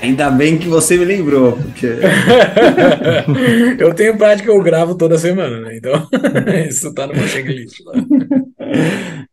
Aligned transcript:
Ainda 0.00 0.30
bem 0.30 0.58
que 0.58 0.66
você 0.66 0.96
me 0.96 1.04
lembrou, 1.04 1.58
porque. 1.58 1.86
eu 3.78 3.92
tenho 3.94 4.16
prática, 4.16 4.50
eu 4.50 4.62
gravo 4.62 4.94
toda 4.94 5.18
semana, 5.18 5.60
né? 5.60 5.76
Então, 5.76 6.08
isso 6.66 6.94
tá 6.94 7.06
no 7.06 7.14
meu 7.14 7.28
checklist 7.28 7.80
lá. 7.84 7.94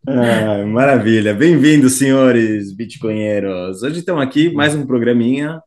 Ah, 0.06 0.66
maravilha. 0.66 1.34
Bem-vindos, 1.34 1.94
senhores 1.94 2.74
bitcoinheiros. 2.74 3.82
Hoje 3.82 4.00
estamos 4.00 4.22
aqui, 4.22 4.54
mais 4.54 4.76
um 4.76 4.86
programinha, 4.86 5.62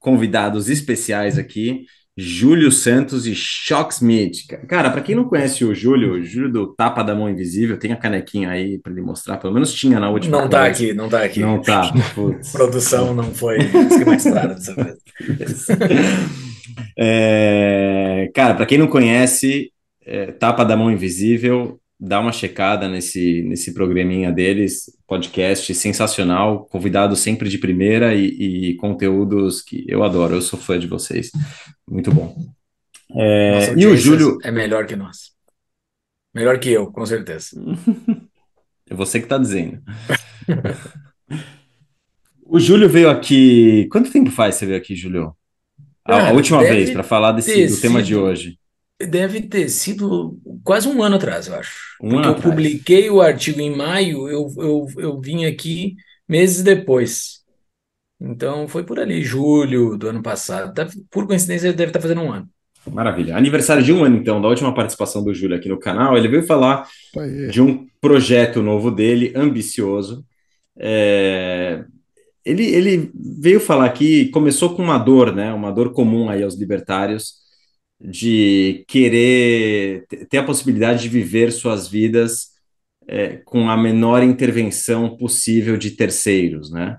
convidados 0.00 0.68
especiais 0.68 1.38
aqui. 1.38 1.84
Júlio 2.16 2.70
Santos 2.70 3.26
e 3.26 3.34
Shock 3.34 3.94
Smith. 3.94 4.46
Cara, 4.68 4.90
para 4.90 5.00
quem 5.00 5.14
não 5.14 5.24
conhece 5.24 5.64
o 5.64 5.74
Júlio, 5.74 6.12
o 6.12 6.22
Júlio 6.22 6.52
do 6.52 6.66
Tapa 6.74 7.02
da 7.02 7.14
Mão 7.14 7.28
Invisível, 7.28 7.78
tem 7.78 7.92
a 7.92 7.96
canequinha 7.96 8.50
aí 8.50 8.78
para 8.78 8.92
ele 8.92 9.00
mostrar, 9.00 9.38
pelo 9.38 9.54
menos 9.54 9.72
tinha 9.72 9.98
na 9.98 10.10
última. 10.10 10.42
Não 10.42 10.48
tá 10.48 10.66
aqui, 10.66 10.92
não 10.92 11.08
tá 11.08 11.24
aqui. 11.24 11.40
Não 11.40 11.60
tá. 11.60 11.90
Produção 12.52 13.14
não 13.14 13.32
foi 13.34 13.58
esquematizada 13.58 14.54
dessa 14.54 14.74
vez. 14.74 15.66
É, 16.96 18.30
cara, 18.34 18.54
para 18.54 18.64
quem 18.64 18.78
não 18.78 18.86
conhece, 18.86 19.70
é, 20.04 20.32
Tapa 20.32 20.64
da 20.64 20.76
Mão 20.76 20.90
Invisível 20.90 21.78
dá 22.04 22.18
uma 22.18 22.32
checada 22.32 22.88
nesse, 22.88 23.42
nesse 23.42 23.72
programinha 23.72 24.32
deles, 24.32 24.90
podcast 25.06 25.72
sensacional, 25.72 26.66
convidado 26.66 27.14
sempre 27.14 27.48
de 27.48 27.58
primeira 27.58 28.12
e, 28.12 28.70
e, 28.70 28.76
conteúdos 28.76 29.62
que 29.62 29.84
eu 29.86 30.02
adoro, 30.02 30.34
eu 30.34 30.42
sou 30.42 30.58
fã 30.58 30.76
de 30.76 30.88
vocês. 30.88 31.30
Muito 31.88 32.12
bom. 32.12 32.34
É, 33.14 33.72
e 33.76 33.86
o 33.86 33.96
Júlio. 33.96 34.36
É 34.42 34.50
melhor 34.50 34.84
que 34.84 34.96
nós. 34.96 35.30
Melhor 36.34 36.58
que 36.58 36.70
eu, 36.70 36.90
com 36.90 37.06
certeza. 37.06 37.50
é 38.90 38.94
você 38.94 39.20
que 39.20 39.26
está 39.26 39.38
dizendo. 39.38 39.80
o 42.44 42.58
Júlio 42.58 42.88
veio 42.88 43.10
aqui. 43.10 43.86
Quanto 43.92 44.10
tempo 44.10 44.30
faz 44.30 44.56
você 44.56 44.66
veio 44.66 44.78
aqui, 44.78 44.96
Júlio? 44.96 45.36
A, 46.04 46.30
a 46.30 46.32
última 46.32 46.62
vez, 46.62 46.90
para 46.90 47.04
falar 47.04 47.30
desse, 47.30 47.68
do 47.68 47.80
tema 47.80 48.02
de 48.02 48.16
hoje. 48.16 48.58
Deve 49.08 49.42
ter 49.42 49.68
sido 49.68 50.38
quase 50.62 50.88
um 50.88 51.02
ano 51.02 51.16
atrás, 51.16 51.46
eu 51.46 51.54
acho. 51.54 51.96
Um 52.00 52.10
Porque 52.10 52.28
eu 52.28 52.32
atrás. 52.32 52.42
publiquei 52.42 53.10
o 53.10 53.20
artigo 53.20 53.60
em 53.60 53.74
maio, 53.74 54.28
eu, 54.28 54.48
eu, 54.58 54.86
eu 54.98 55.20
vim 55.20 55.44
aqui 55.44 55.96
meses 56.28 56.62
depois. 56.62 57.40
Então 58.20 58.68
foi 58.68 58.84
por 58.84 59.00
ali, 59.00 59.22
julho 59.22 59.96
do 59.96 60.08
ano 60.08 60.22
passado. 60.22 60.72
Por 61.10 61.26
coincidência, 61.26 61.72
deve 61.72 61.90
estar 61.90 62.00
fazendo 62.00 62.20
um 62.20 62.32
ano. 62.32 62.48
Maravilha. 62.90 63.36
Aniversário 63.36 63.82
de 63.82 63.92
um 63.92 64.04
ano, 64.04 64.16
então, 64.16 64.40
da 64.40 64.48
última 64.48 64.74
participação 64.74 65.22
do 65.22 65.34
Júlio 65.34 65.56
aqui 65.56 65.68
no 65.68 65.78
canal. 65.78 66.16
Ele 66.16 66.28
veio 66.28 66.42
falar 66.42 66.88
de 67.50 67.60
um 67.60 67.86
projeto 68.00 68.62
novo 68.62 68.90
dele, 68.90 69.32
ambicioso. 69.34 70.24
É... 70.76 71.84
Ele, 72.44 72.64
ele 72.64 73.12
veio 73.14 73.60
falar 73.60 73.84
aqui, 73.84 74.28
começou 74.30 74.74
com 74.74 74.82
uma 74.82 74.98
dor, 74.98 75.32
né? 75.34 75.52
Uma 75.52 75.70
dor 75.70 75.92
comum 75.92 76.28
aí 76.28 76.42
aos 76.42 76.56
libertários 76.56 77.41
de 78.02 78.84
querer 78.88 80.06
ter 80.28 80.38
a 80.38 80.44
possibilidade 80.44 81.02
de 81.02 81.08
viver 81.08 81.52
suas 81.52 81.88
vidas 81.88 82.48
é, 83.06 83.36
com 83.44 83.68
a 83.68 83.76
menor 83.76 84.22
intervenção 84.22 85.16
possível 85.16 85.76
de 85.76 85.92
terceiros, 85.92 86.70
né? 86.70 86.98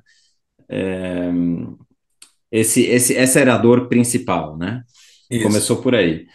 É, 0.70 1.32
esse, 2.52 2.84
esse, 2.84 3.16
essa 3.16 3.40
era 3.40 3.56
a 3.56 3.58
dor 3.58 3.90
principal, 3.90 4.58
né? 4.58 4.84
Isso. 5.30 5.44
Começou 5.44 5.82
por 5.82 5.96
aí. 5.96 6.26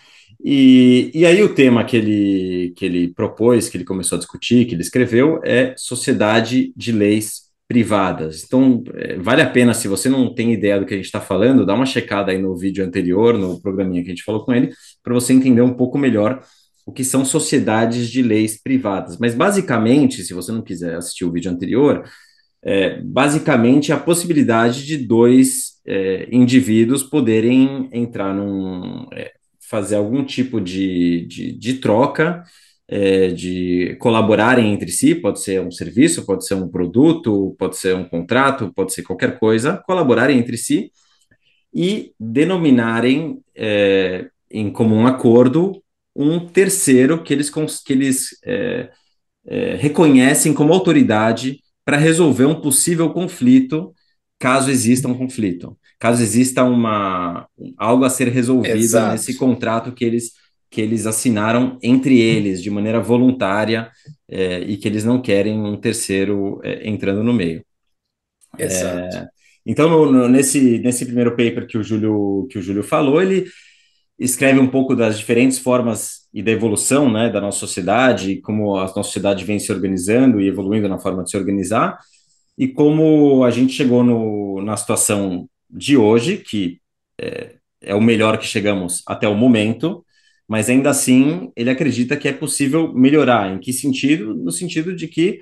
E, 0.44 1.10
e 1.14 1.24
aí 1.24 1.42
o 1.42 1.54
tema 1.54 1.84
que 1.84 1.96
ele, 1.96 2.72
que 2.76 2.84
ele 2.84 3.08
propôs, 3.08 3.68
que 3.68 3.76
ele 3.76 3.84
começou 3.84 4.16
a 4.16 4.18
discutir, 4.18 4.66
que 4.66 4.74
ele 4.74 4.82
escreveu, 4.82 5.40
é 5.44 5.74
sociedade 5.76 6.72
de 6.76 6.92
leis 6.92 7.47
privadas. 7.68 8.44
Então, 8.44 8.82
é, 8.94 9.16
vale 9.18 9.42
a 9.42 9.50
pena, 9.50 9.74
se 9.74 9.86
você 9.86 10.08
não 10.08 10.34
tem 10.34 10.54
ideia 10.54 10.80
do 10.80 10.86
que 10.86 10.94
a 10.94 10.96
gente 10.96 11.06
está 11.06 11.20
falando, 11.20 11.66
dá 11.66 11.74
uma 11.74 11.84
checada 11.84 12.32
aí 12.32 12.38
no 12.38 12.56
vídeo 12.56 12.84
anterior, 12.84 13.36
no 13.36 13.60
programinha 13.60 14.02
que 14.02 14.08
a 14.08 14.14
gente 14.14 14.24
falou 14.24 14.42
com 14.42 14.54
ele, 14.54 14.72
para 15.02 15.12
você 15.12 15.34
entender 15.34 15.60
um 15.60 15.74
pouco 15.74 15.98
melhor 15.98 16.42
o 16.86 16.92
que 16.92 17.04
são 17.04 17.26
sociedades 17.26 18.08
de 18.08 18.22
leis 18.22 18.60
privadas. 18.60 19.18
Mas, 19.18 19.34
basicamente, 19.34 20.22
se 20.22 20.32
você 20.32 20.50
não 20.50 20.62
quiser 20.62 20.94
assistir 20.94 21.26
o 21.26 21.30
vídeo 21.30 21.52
anterior, 21.52 22.02
é, 22.64 23.02
basicamente 23.02 23.92
a 23.92 23.98
possibilidade 23.98 24.86
de 24.86 24.96
dois 24.96 25.74
é, 25.86 26.26
indivíduos 26.32 27.02
poderem 27.02 27.88
entrar 27.92 28.34
num. 28.34 29.06
É, 29.12 29.32
fazer 29.70 29.96
algum 29.96 30.24
tipo 30.24 30.62
de, 30.62 31.26
de, 31.26 31.52
de 31.52 31.74
troca 31.74 32.42
é, 32.88 33.28
de 33.28 33.96
colaborarem 34.00 34.72
entre 34.72 34.90
si, 34.90 35.14
pode 35.14 35.40
ser 35.40 35.60
um 35.60 35.70
serviço, 35.70 36.24
pode 36.24 36.46
ser 36.46 36.54
um 36.54 36.68
produto, 36.68 37.54
pode 37.58 37.76
ser 37.76 37.94
um 37.94 38.04
contrato, 38.04 38.72
pode 38.74 38.94
ser 38.94 39.02
qualquer 39.02 39.38
coisa, 39.38 39.82
colaborarem 39.86 40.38
entre 40.38 40.56
si 40.56 40.90
e 41.72 42.12
denominarem 42.18 43.40
é, 43.54 44.28
em 44.50 44.70
comum 44.70 45.06
acordo 45.06 45.82
um 46.16 46.40
terceiro 46.48 47.22
que 47.22 47.32
eles, 47.32 47.50
que 47.84 47.92
eles 47.92 48.38
é, 48.44 48.90
é 49.46 49.76
reconhecem 49.76 50.54
como 50.54 50.72
autoridade 50.72 51.60
para 51.84 51.96
resolver 51.96 52.46
um 52.46 52.60
possível 52.60 53.10
conflito, 53.10 53.94
caso 54.38 54.70
exista 54.70 55.06
um 55.06 55.14
conflito, 55.14 55.78
caso 55.98 56.22
exista 56.22 56.64
uma, 56.64 57.46
algo 57.76 58.04
a 58.04 58.10
ser 58.10 58.28
resolvido 58.28 58.76
Exato. 58.76 59.12
nesse 59.12 59.34
contrato 59.34 59.92
que 59.92 60.04
eles 60.04 60.32
que 60.70 60.80
eles 60.80 61.06
assinaram 61.06 61.78
entre 61.82 62.20
eles 62.20 62.62
de 62.62 62.70
maneira 62.70 63.00
voluntária 63.00 63.90
é, 64.28 64.60
e 64.60 64.76
que 64.76 64.86
eles 64.86 65.04
não 65.04 65.20
querem 65.20 65.58
um 65.58 65.76
terceiro 65.76 66.60
é, 66.62 66.88
entrando 66.88 67.22
no 67.22 67.32
meio. 67.32 67.64
Exato. 68.58 69.16
É, 69.16 69.28
então, 69.64 69.88
no, 69.88 70.10
no, 70.10 70.28
nesse, 70.28 70.78
nesse 70.78 71.04
primeiro 71.04 71.30
paper 71.30 71.66
que 71.66 71.78
o, 71.78 71.82
Júlio, 71.82 72.46
que 72.50 72.58
o 72.58 72.62
Júlio 72.62 72.82
falou, 72.82 73.20
ele 73.20 73.46
escreve 74.18 74.58
um 74.58 74.66
pouco 74.66 74.96
das 74.96 75.18
diferentes 75.18 75.58
formas 75.58 76.26
e 76.32 76.42
da 76.42 76.50
evolução 76.50 77.10
né, 77.10 77.30
da 77.30 77.40
nossa 77.40 77.58
sociedade, 77.58 78.40
como 78.40 78.76
a 78.76 78.82
nossa 78.82 78.94
sociedade 78.94 79.44
vem 79.44 79.58
se 79.58 79.70
organizando 79.70 80.40
e 80.40 80.48
evoluindo 80.48 80.88
na 80.88 80.98
forma 80.98 81.22
de 81.22 81.30
se 81.30 81.36
organizar, 81.36 81.98
e 82.56 82.66
como 82.66 83.44
a 83.44 83.50
gente 83.50 83.72
chegou 83.72 84.02
no, 84.02 84.60
na 84.62 84.76
situação 84.76 85.48
de 85.70 85.96
hoje, 85.96 86.38
que 86.38 86.80
é, 87.20 87.54
é 87.80 87.94
o 87.94 88.00
melhor 88.00 88.38
que 88.38 88.46
chegamos 88.46 89.02
até 89.06 89.28
o 89.28 89.34
momento, 89.34 90.04
mas 90.48 90.70
ainda 90.70 90.90
assim 90.90 91.52
ele 91.54 91.70
acredita 91.70 92.16
que 92.16 92.26
é 92.26 92.32
possível 92.32 92.92
melhorar. 92.94 93.54
Em 93.54 93.58
que 93.60 93.72
sentido? 93.72 94.34
No 94.34 94.50
sentido 94.50 94.96
de 94.96 95.06
que 95.06 95.40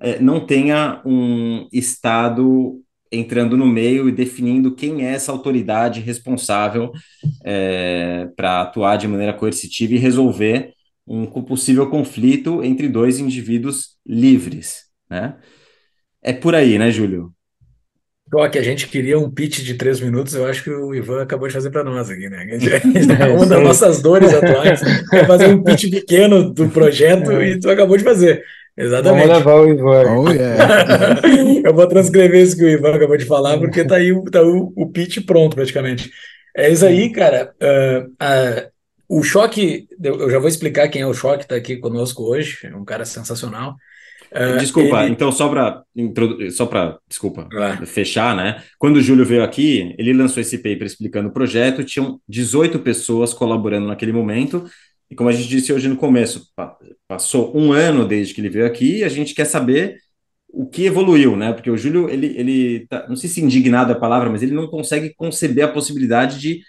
é, 0.00 0.20
não 0.20 0.46
tenha 0.46 1.02
um 1.04 1.68
Estado 1.72 2.80
entrando 3.10 3.56
no 3.56 3.66
meio 3.66 4.08
e 4.08 4.12
definindo 4.12 4.74
quem 4.74 5.04
é 5.04 5.12
essa 5.12 5.32
autoridade 5.32 6.00
responsável 6.00 6.90
é, 7.44 8.28
para 8.36 8.62
atuar 8.62 8.96
de 8.96 9.08
maneira 9.08 9.32
coercitiva 9.32 9.94
e 9.94 9.98
resolver 9.98 10.72
um 11.06 11.26
possível 11.26 11.88
conflito 11.90 12.62
entre 12.62 12.88
dois 12.88 13.18
indivíduos 13.18 13.98
livres, 14.06 14.84
né? 15.08 15.36
É 16.22 16.32
por 16.32 16.54
aí, 16.54 16.78
né, 16.78 16.90
Júlio? 16.90 17.34
Que 18.50 18.58
a 18.58 18.62
gente 18.62 18.88
queria 18.88 19.18
um 19.18 19.30
pitch 19.30 19.60
de 19.60 19.74
três 19.74 20.00
minutos, 20.00 20.34
eu 20.34 20.46
acho 20.46 20.62
que 20.62 20.70
o 20.70 20.94
Ivan 20.94 21.22
acabou 21.22 21.46
de 21.48 21.54
fazer 21.54 21.70
para 21.70 21.84
nós 21.84 22.10
aqui, 22.10 22.28
né? 22.28 22.38
A 22.38 22.58
gente, 22.58 22.70
é 23.22 23.26
uma 23.26 23.46
das 23.46 23.62
nossas 23.62 24.02
dores 24.02 24.32
atuais 24.32 24.80
é 25.12 25.24
fazer 25.24 25.48
um 25.48 25.62
pitch 25.62 25.90
pequeno 25.90 26.52
do 26.52 26.68
projeto 26.68 27.30
é. 27.32 27.50
e 27.50 27.60
tu 27.60 27.70
acabou 27.70 27.96
de 27.96 28.04
fazer. 28.04 28.42
Exatamente. 28.76 29.28
Vamos 29.28 29.38
levar 29.38 29.60
o 29.60 29.68
Ivan. 29.68 30.18
Oh, 30.18 30.30
yeah. 30.30 31.20
eu 31.64 31.72
vou 31.72 31.86
transcrever 31.86 32.42
isso 32.42 32.56
que 32.56 32.64
o 32.64 32.68
Ivan 32.68 32.94
acabou 32.94 33.16
de 33.16 33.24
falar, 33.24 33.58
porque 33.58 33.84
tá 33.84 33.96
aí 33.96 34.12
tá 34.30 34.42
o, 34.42 34.72
o 34.76 34.90
pitch 34.90 35.24
pronto, 35.24 35.54
praticamente. 35.54 36.10
É 36.56 36.70
isso 36.70 36.84
aí, 36.84 37.10
cara. 37.10 37.52
Uh, 37.62 38.08
uh, 38.08 38.74
o 39.08 39.22
Choque, 39.22 39.86
eu 40.02 40.30
já 40.30 40.38
vou 40.38 40.48
explicar 40.48 40.88
quem 40.88 41.02
é 41.02 41.06
o 41.06 41.14
Choque, 41.14 41.44
está 41.44 41.54
aqui 41.54 41.76
conosco 41.76 42.24
hoje, 42.24 42.58
é 42.64 42.74
um 42.74 42.84
cara 42.84 43.04
sensacional. 43.04 43.76
Uh, 44.32 44.58
desculpa, 44.58 45.02
ele... 45.02 45.12
então 45.12 45.30
só 45.30 45.48
para 45.48 45.82
só 46.50 46.66
para 46.66 46.98
desculpa 47.08 47.48
ah. 47.52 47.86
fechar, 47.86 48.36
né? 48.36 48.62
Quando 48.78 48.96
o 48.96 49.00
Júlio 49.02 49.24
veio 49.24 49.44
aqui, 49.44 49.94
ele 49.98 50.12
lançou 50.12 50.40
esse 50.40 50.58
paper 50.58 50.84
explicando 50.84 51.28
o 51.28 51.32
projeto, 51.32 51.84
tinham 51.84 52.20
18 52.28 52.78
pessoas 52.80 53.32
colaborando 53.32 53.86
naquele 53.86 54.12
momento. 54.12 54.64
E 55.10 55.14
como 55.14 55.28
a 55.28 55.32
gente 55.32 55.48
disse 55.48 55.72
hoje 55.72 55.88
no 55.88 55.96
começo, 55.96 56.48
passou 57.06 57.56
um 57.56 57.72
ano 57.72 58.06
desde 58.06 58.34
que 58.34 58.40
ele 58.40 58.48
veio 58.48 58.66
aqui 58.66 58.98
e 58.98 59.04
a 59.04 59.08
gente 59.08 59.34
quer 59.34 59.44
saber 59.44 59.98
o 60.48 60.66
que 60.66 60.86
evoluiu, 60.86 61.36
né? 61.36 61.52
Porque 61.52 61.70
o 61.70 61.76
Júlio, 61.76 62.08
ele, 62.08 62.34
ele 62.36 62.86
tá, 62.86 63.06
não 63.08 63.16
sei 63.16 63.28
se 63.28 63.40
indignado 63.40 63.92
é 63.92 63.94
a 63.94 63.98
palavra, 63.98 64.30
mas 64.30 64.42
ele 64.42 64.54
não 64.54 64.68
consegue 64.68 65.12
conceber 65.14 65.64
a 65.64 65.72
possibilidade 65.72 66.38
de, 66.40 66.60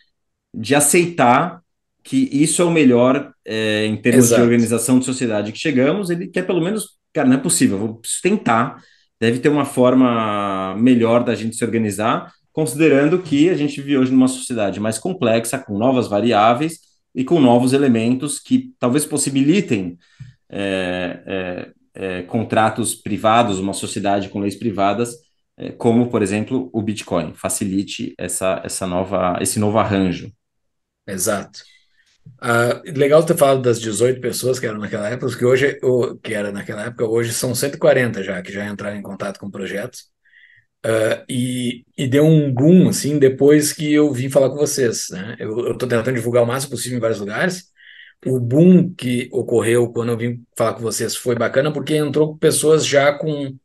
de 0.54 0.76
aceitar 0.76 1.62
que 2.04 2.30
isso 2.32 2.62
é 2.62 2.66
o 2.66 2.72
melhor 2.72 3.34
é, 3.44 3.86
em 3.86 3.96
termos 3.96 4.26
Exato. 4.26 4.42
de 4.42 4.44
organização 4.44 5.00
de 5.00 5.06
sociedade 5.06 5.52
que 5.52 5.60
chegamos. 5.60 6.10
Ele 6.10 6.28
quer 6.28 6.46
pelo 6.46 6.62
menos 6.62 6.98
cara, 7.16 7.28
não 7.28 7.38
é 7.38 7.40
possível, 7.40 7.80
vou 7.80 8.02
tentar. 8.22 8.84
Deve 9.20 9.40
ter 9.40 9.48
uma 9.48 9.64
forma 9.64 10.76
melhor 10.76 11.24
da 11.24 11.34
gente 11.34 11.56
se 11.56 11.64
organizar, 11.64 12.32
considerando 12.52 13.22
que 13.22 13.50
a 13.50 13.56
gente 13.56 13.80
vive 13.82 13.98
hoje 13.98 14.12
numa 14.12 14.28
sociedade 14.28 14.80
mais 14.80 15.00
complexa, 15.00 15.58
com 15.58 15.78
novas 15.78 16.08
variáveis 16.08 16.80
e 17.16 17.24
com 17.24 17.40
novos 17.40 17.72
elementos 17.72 18.40
que 18.40 18.74
talvez 18.78 19.06
possibilitem 19.06 19.98
é, 20.50 21.24
é, 21.26 21.72
é, 21.94 22.22
contratos 22.24 22.94
privados, 22.94 23.60
uma 23.60 23.74
sociedade 23.74 24.28
com 24.28 24.42
leis 24.42 24.56
privadas, 24.56 25.16
é, 25.58 25.72
como, 25.72 26.10
por 26.10 26.22
exemplo, 26.22 26.70
o 26.74 26.82
Bitcoin, 26.82 27.34
facilite 27.34 28.14
essa, 28.18 28.62
essa 28.66 28.86
nova, 28.86 29.38
esse 29.40 29.58
novo 29.58 29.80
arranjo. 29.80 30.30
Exato. 31.08 31.62
Uh, 32.42 32.98
legal 32.98 33.24
ter 33.24 33.38
falado 33.38 33.62
das 33.62 33.80
18 33.80 34.20
pessoas 34.20 34.60
que 34.60 34.66
eram 34.66 34.80
naquela 34.80 35.08
época, 35.10 35.28
porque 35.30 35.46
hoje, 35.46 35.80
que 36.22 36.34
era 36.34 36.52
naquela 36.52 36.86
época, 36.86 37.06
hoje 37.06 37.34
são 37.34 37.56
140 37.56 38.24
já, 38.24 38.42
que 38.42 38.52
já 38.52 38.66
entraram 38.66 38.98
em 38.98 39.02
contato 39.02 39.40
com 39.40 39.50
projetos. 39.50 40.10
Uh, 40.86 41.26
e, 41.28 41.84
e, 41.98 42.08
deu 42.08 42.24
um 42.24 42.54
boom, 42.54 42.90
assim, 42.90 43.18
depois 43.18 43.74
que 43.74 43.92
eu 43.92 44.14
vim 44.14 44.30
falar 44.30 44.50
com 44.52 44.58
vocês, 44.58 45.08
né? 45.10 45.36
Eu 45.40 45.72
estou 45.72 45.90
tentando 45.90 46.14
divulgar 46.14 46.44
o 46.44 46.46
máximo 46.46 46.72
possível 46.72 46.98
em 46.98 47.02
vários 47.02 47.20
lugares. 47.20 47.72
O 48.24 48.40
boom 48.40 48.94
que 48.94 49.28
ocorreu 49.32 49.92
quando 49.92 50.10
eu 50.12 50.18
vim 50.18 50.44
falar 50.56 50.76
com 50.76 50.82
vocês 50.82 51.16
foi 51.16 51.36
bacana, 51.36 51.74
porque 51.74 51.96
entrou 51.96 52.38
pessoas 52.38 52.86
já 52.86 53.14
com, 53.14 53.58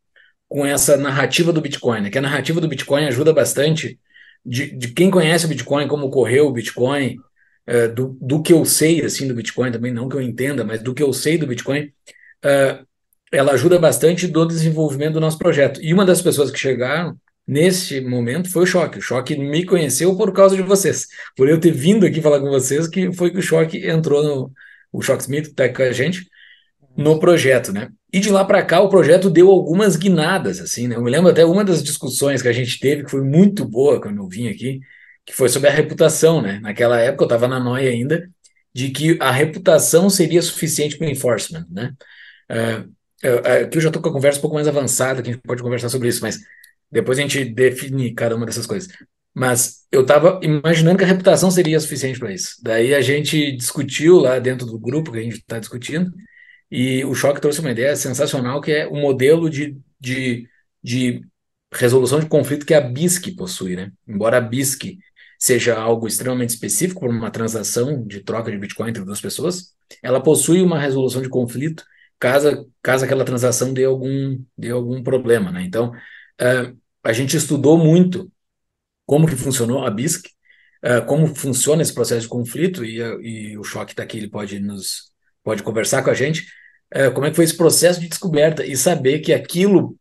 com 0.48 0.64
essa 0.64 0.96
narrativa 0.96 1.52
do 1.52 1.60
Bitcoin, 1.60 2.02
né? 2.02 2.10
Que 2.10 2.18
a 2.18 2.22
narrativa 2.22 2.60
do 2.60 2.68
Bitcoin 2.68 3.04
ajuda 3.06 3.34
bastante 3.34 4.00
de, 4.44 4.74
de 4.74 4.88
quem 4.88 5.10
conhece 5.10 5.44
o 5.44 5.48
Bitcoin, 5.48 5.88
como 5.88 6.06
ocorreu 6.06 6.46
o 6.46 6.52
Bitcoin, 6.52 7.18
uh, 7.70 7.94
do, 7.94 8.18
do 8.20 8.42
que 8.42 8.52
eu 8.52 8.64
sei 8.64 9.04
assim 9.04 9.28
do 9.28 9.34
Bitcoin 9.34 9.70
também, 9.70 9.92
não 9.92 10.08
que 10.08 10.16
eu 10.16 10.22
entenda, 10.22 10.64
mas 10.64 10.82
do 10.82 10.92
que 10.92 11.02
eu 11.02 11.12
sei 11.12 11.38
do 11.38 11.46
Bitcoin, 11.46 11.84
uh, 12.44 12.86
ela 13.32 13.52
ajuda 13.52 13.78
bastante 13.78 14.26
do 14.26 14.44
desenvolvimento 14.44 15.14
do 15.14 15.20
nosso 15.20 15.38
projeto. 15.38 15.80
E 15.82 15.94
uma 15.94 16.04
das 16.04 16.20
pessoas 16.20 16.50
que 16.50 16.58
chegaram 16.58 17.16
nesse 17.46 18.00
momento 18.00 18.50
foi 18.50 18.64
o 18.64 18.66
Choque. 18.66 18.98
O 18.98 19.02
Choque 19.02 19.36
me 19.38 19.64
conheceu 19.64 20.16
por 20.16 20.32
causa 20.32 20.56
de 20.56 20.62
vocês, 20.62 21.06
por 21.36 21.48
eu 21.48 21.60
ter 21.60 21.72
vindo 21.72 22.04
aqui 22.04 22.20
falar 22.20 22.40
com 22.40 22.50
vocês, 22.50 22.88
que 22.88 23.12
foi 23.12 23.30
que 23.30 23.38
o 23.38 23.42
Choque 23.42 23.88
entrou 23.88 24.22
no 24.22 24.52
o 24.92 25.00
Choque 25.02 25.22
Smith, 25.22 25.46
está 25.46 25.68
com 25.68 25.82
a 25.82 25.92
gente, 25.92 26.26
no 26.96 27.20
projeto, 27.20 27.72
né? 27.72 27.88
E 28.12 28.18
de 28.18 28.28
lá 28.30 28.44
para 28.44 28.62
cá 28.62 28.80
o 28.80 28.88
projeto 28.88 29.30
deu 29.30 29.48
algumas 29.48 29.94
guinadas, 29.94 30.60
assim, 30.60 30.88
né? 30.88 30.96
Eu 30.96 31.02
me 31.02 31.10
lembro 31.10 31.30
até 31.30 31.44
uma 31.44 31.64
das 31.64 31.82
discussões 31.82 32.42
que 32.42 32.48
a 32.48 32.52
gente 32.52 32.78
teve, 32.80 33.04
que 33.04 33.10
foi 33.10 33.22
muito 33.22 33.64
boa 33.64 34.00
quando 34.00 34.18
eu 34.18 34.28
vim 34.28 34.48
aqui, 34.48 34.80
que 35.24 35.34
foi 35.34 35.48
sobre 35.48 35.68
a 35.68 35.72
reputação, 35.72 36.40
né? 36.42 36.58
Naquela 36.60 36.98
época 37.00 37.24
eu 37.24 37.26
estava 37.26 37.48
na 37.48 37.60
noia 37.60 37.90
ainda, 37.90 38.28
de 38.74 38.90
que 38.90 39.18
a 39.20 39.30
reputação 39.30 40.08
seria 40.08 40.42
suficiente 40.42 40.96
para 40.96 41.06
o 41.06 41.10
enforcement, 41.10 41.66
né? 41.70 41.92
Uh, 42.50 43.00
aqui 43.62 43.78
eu 43.78 43.82
já 43.82 43.88
estou 43.88 44.02
com 44.02 44.08
a 44.08 44.12
conversa 44.12 44.38
um 44.38 44.42
pouco 44.42 44.56
mais 44.56 44.68
avançada, 44.68 45.22
que 45.22 45.30
a 45.30 45.32
gente 45.32 45.42
pode 45.42 45.62
conversar 45.62 45.88
sobre 45.88 46.08
isso, 46.08 46.22
mas 46.22 46.38
depois 46.90 47.18
a 47.18 47.22
gente 47.22 47.44
define 47.44 48.12
cada 48.14 48.34
uma 48.34 48.46
dessas 48.46 48.66
coisas. 48.66 48.90
Mas 49.34 49.86
eu 49.92 50.02
estava 50.02 50.40
imaginando 50.42 50.98
que 50.98 51.04
a 51.04 51.06
reputação 51.06 51.50
seria 51.50 51.78
suficiente 51.78 52.18
para 52.18 52.32
isso. 52.32 52.56
Daí 52.62 52.94
a 52.94 53.00
gente 53.00 53.52
discutiu 53.56 54.18
lá 54.18 54.38
dentro 54.38 54.66
do 54.66 54.78
grupo 54.78 55.12
que 55.12 55.18
a 55.18 55.22
gente 55.22 55.36
está 55.36 55.58
discutindo, 55.58 56.10
e 56.70 57.04
o 57.04 57.14
Choque 57.14 57.40
trouxe 57.40 57.60
uma 57.60 57.70
ideia 57.70 57.96
sensacional, 57.96 58.60
que 58.60 58.72
é 58.72 58.86
o 58.86 58.94
modelo 58.94 59.50
de, 59.50 59.76
de, 59.98 60.48
de 60.82 61.20
resolução 61.72 62.20
de 62.20 62.26
conflito 62.26 62.66
que 62.66 62.74
a 62.74 62.80
BISC 62.80 63.32
possui. 63.36 63.76
Né? 63.76 63.92
Embora 64.06 64.38
a 64.38 64.40
BISC 64.40 64.98
seja 65.40 65.76
algo 65.78 66.06
extremamente 66.06 66.50
específico 66.50 67.00
para 67.00 67.08
uma 67.08 67.30
transação 67.30 68.06
de 68.06 68.20
troca 68.20 68.50
de 68.50 68.58
Bitcoin 68.58 68.90
entre 68.90 69.04
duas 69.04 69.20
pessoas, 69.22 69.74
ela 70.02 70.22
possui 70.22 70.60
uma 70.60 70.78
resolução 70.78 71.22
de 71.22 71.30
conflito 71.30 71.82
caso, 72.20 72.70
caso 72.82 73.04
aquela 73.06 73.24
transação 73.24 73.72
dê 73.72 73.84
algum, 73.84 74.38
dê 74.56 74.70
algum 74.70 75.02
problema. 75.02 75.50
Né? 75.50 75.62
Então, 75.62 75.88
uh, 75.88 76.78
a 77.02 77.12
gente 77.14 77.36
estudou 77.36 77.78
muito 77.78 78.30
como 79.06 79.26
que 79.26 79.34
funcionou 79.34 79.84
a 79.86 79.90
BISC, 79.90 80.28
uh, 80.84 81.04
como 81.06 81.34
funciona 81.34 81.82
esse 81.82 81.94
processo 81.94 82.22
de 82.22 82.28
conflito, 82.28 82.84
e, 82.84 82.98
e 82.98 83.58
o 83.58 83.64
Choque 83.64 83.92
está 83.92 84.02
aqui, 84.02 84.18
ele 84.18 84.28
pode 84.28 84.60
nos 84.60 85.10
pode 85.42 85.62
conversar 85.62 86.02
com 86.02 86.10
a 86.10 86.14
gente, 86.14 86.46
uh, 86.94 87.10
como 87.14 87.26
é 87.26 87.30
que 87.30 87.36
foi 87.36 87.46
esse 87.46 87.56
processo 87.56 87.98
de 87.98 88.08
descoberta 88.08 88.64
e 88.64 88.76
saber 88.76 89.20
que 89.20 89.32
aquilo 89.32 89.96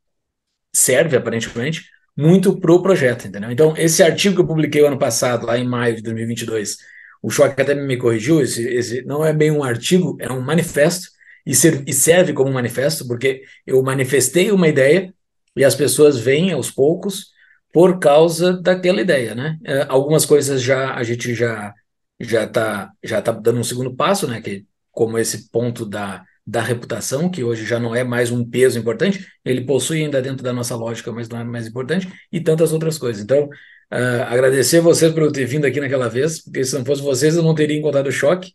serve, 0.76 1.16
aparentemente, 1.16 1.86
muito 2.20 2.60
para 2.60 2.74
o 2.74 2.82
projeto, 2.82 3.28
entendeu? 3.28 3.50
Então, 3.50 3.74
esse 3.78 4.04
artigo 4.04 4.36
que 4.36 4.42
eu 4.42 4.48
publiquei 4.48 4.86
ano 4.86 5.00
passado, 5.00 5.46
lá 5.46 5.58
em 5.58 5.66
maio 5.66 5.96
de 5.96 6.02
2022, 6.02 6.78
o 7.24 7.30
Choque 7.30 7.62
até 7.62 7.74
me 7.74 7.96
corrigiu, 7.96 8.42
esse, 8.42 8.68
esse 8.68 9.02
não 9.04 9.26
é 9.26 9.32
bem 9.32 9.52
um 9.52 9.64
artigo, 9.64 10.18
é 10.20 10.30
um 10.30 10.42
manifesto, 10.42 11.08
e, 11.46 11.56
ser, 11.56 11.82
e 11.88 11.94
serve 11.94 12.34
como 12.34 12.52
manifesto, 12.52 13.08
porque 13.08 13.44
eu 13.66 13.82
manifestei 13.82 14.52
uma 14.52 14.68
ideia 14.68 15.14
e 15.56 15.64
as 15.64 15.76
pessoas 15.76 16.20
vêm 16.20 16.52
aos 16.52 16.70
poucos 16.70 17.28
por 17.72 18.00
causa 18.00 18.52
daquela 18.52 19.00
ideia, 19.00 19.34
né? 19.34 19.58
É, 19.64 19.86
algumas 19.88 20.26
coisas 20.26 20.62
já 20.62 20.94
a 20.96 21.04
gente 21.04 21.34
já 21.34 21.74
já 22.20 22.44
está 22.44 22.92
já 23.02 23.22
tá 23.22 23.32
dando 23.32 23.60
um 23.60 23.64
segundo 23.64 23.96
passo, 23.96 24.28
né? 24.28 24.42
Que 24.42 24.66
como 24.92 25.18
esse 25.18 25.50
ponto 25.50 25.86
da, 25.86 26.26
da 26.50 26.62
reputação, 26.62 27.30
que 27.30 27.44
hoje 27.44 27.66
já 27.66 27.80
não 27.80 27.96
é 27.96 28.04
mais 28.04 28.32
um 28.32 28.44
peso 28.44 28.80
importante, 28.80 29.28
ele 29.46 29.62
possui 29.62 30.04
ainda 30.04 30.22
dentro 30.22 30.44
da 30.44 30.52
nossa 30.52 30.76
lógica, 30.76 31.12
mas 31.12 31.30
não 31.30 31.40
é 31.40 31.44
mais 31.44 31.68
importante, 31.68 32.08
e 32.32 32.42
tantas 32.42 32.74
outras 32.74 32.98
coisas. 32.98 33.22
Então, 33.24 33.46
uh, 33.46 34.24
agradecer 34.28 34.82
vocês 34.82 35.14
por 35.14 35.24
eu 35.24 35.32
ter 35.32 35.46
vindo 35.46 35.66
aqui 35.66 35.80
naquela 35.80 36.10
vez, 36.10 36.44
porque 36.44 36.64
se 36.64 36.76
não 36.78 36.86
fosse 36.86 37.02
vocês, 37.02 37.36
eu 37.36 37.44
não 37.44 37.54
teria 37.56 37.78
encontrado 37.78 38.08
o 38.08 38.12
choque. 38.12 38.52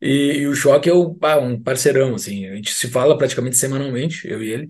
E, 0.00 0.40
e 0.40 0.46
o 0.48 0.54
Choque 0.54 0.90
é 0.90 0.92
o, 0.92 1.16
ah, 1.22 1.38
um 1.38 1.60
parceirão, 1.62 2.14
assim, 2.16 2.46
a 2.48 2.56
gente 2.56 2.72
se 2.74 2.88
fala 2.88 3.16
praticamente 3.16 3.56
semanalmente, 3.56 4.26
eu 4.28 4.42
e 4.42 4.50
ele, 4.50 4.68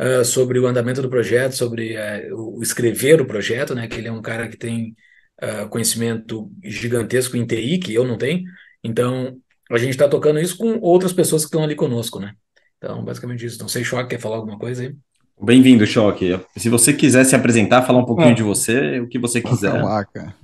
uh, 0.00 0.24
sobre 0.24 0.58
o 0.58 0.66
andamento 0.66 1.00
do 1.00 1.08
projeto, 1.08 1.52
sobre 1.52 1.96
uh, 1.96 2.58
o 2.58 2.62
escrever 2.62 3.20
o 3.20 3.26
projeto, 3.26 3.74
né, 3.74 3.86
que 3.86 3.96
ele 3.96 4.08
é 4.08 4.12
um 4.12 4.22
cara 4.22 4.48
que 4.48 4.56
tem 4.56 4.96
uh, 5.42 5.68
conhecimento 5.68 6.50
gigantesco 6.64 7.36
em 7.36 7.46
TI, 7.46 7.78
que 7.78 7.94
eu 7.94 8.04
não 8.04 8.18
tenho, 8.18 8.42
então 8.82 9.40
a 9.70 9.78
gente 9.78 9.90
está 9.90 10.08
tocando 10.08 10.40
isso 10.40 10.56
com 10.56 10.78
outras 10.80 11.12
pessoas 11.12 11.42
que 11.42 11.48
estão 11.48 11.62
ali 11.62 11.74
conosco, 11.74 12.20
né. 12.20 12.34
Então, 12.78 13.02
basicamente 13.04 13.46
isso. 13.46 13.60
Não 13.60 13.68
sei, 13.68 13.82
Choque, 13.82 14.10
quer 14.10 14.20
falar 14.20 14.36
alguma 14.36 14.58
coisa 14.58 14.82
aí? 14.82 14.94
Bem-vindo, 15.40 15.86
Choque. 15.86 16.38
Se 16.56 16.68
você 16.68 16.92
quiser 16.92 17.24
se 17.24 17.34
apresentar, 17.34 17.82
falar 17.82 18.00
um 18.00 18.04
pouquinho 18.04 18.30
ah. 18.30 18.34
de 18.34 18.42
você, 18.42 19.00
o 19.00 19.08
que 19.08 19.18
você 19.18 19.40
quiser. 19.40 19.72
Caraca. 19.72 20.34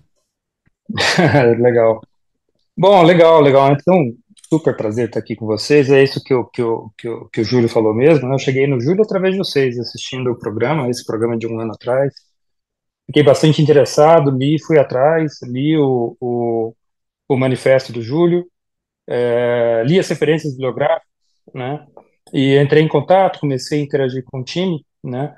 Legal. 1.61 2.01
Bom, 2.77 3.03
legal, 3.03 3.41
legal. 3.43 3.73
Então, 3.73 3.95
super 4.49 4.75
prazer 4.75 5.07
estar 5.07 5.21
aqui 5.21 5.37
com 5.37 5.45
vocês. 5.45 5.91
É 5.91 6.03
isso 6.03 6.23
que, 6.25 6.33
eu, 6.33 6.45
que, 6.47 6.63
eu, 6.63 6.91
que, 6.97 7.07
eu, 7.07 7.29
que 7.29 7.41
o 7.43 7.45
Júlio 7.45 7.69
falou 7.69 7.95
mesmo. 7.95 8.27
Né? 8.27 8.35
Eu 8.35 8.39
cheguei 8.39 8.67
no 8.67 8.81
Júlio 8.81 9.03
através 9.03 9.35
de 9.35 9.39
vocês, 9.39 9.79
assistindo 9.79 10.31
o 10.31 10.39
programa, 10.39 10.89
esse 10.89 11.05
programa 11.05 11.37
de 11.37 11.47
um 11.47 11.61
ano 11.61 11.73
atrás. 11.73 12.13
Fiquei 13.07 13.23
bastante 13.23 13.61
interessado, 13.61 14.31
li, 14.31 14.57
fui 14.65 14.79
atrás, 14.79 15.41
li 15.43 15.77
o, 15.77 16.17
o, 16.21 16.75
o 17.29 17.37
manifesto 17.37 17.93
do 17.93 18.01
Júlio, 18.01 18.47
é, 19.11 19.83
li 19.87 19.99
as 19.99 20.09
referências 20.09 20.53
bibliográficas, 20.53 21.09
né? 21.55 21.87
E 22.33 22.57
entrei 22.59 22.83
em 22.83 22.89
contato, 22.89 23.41
comecei 23.41 23.81
a 23.81 23.85
interagir 23.85 24.25
com 24.25 24.41
o 24.41 24.45
time, 24.45 24.85
né? 25.03 25.35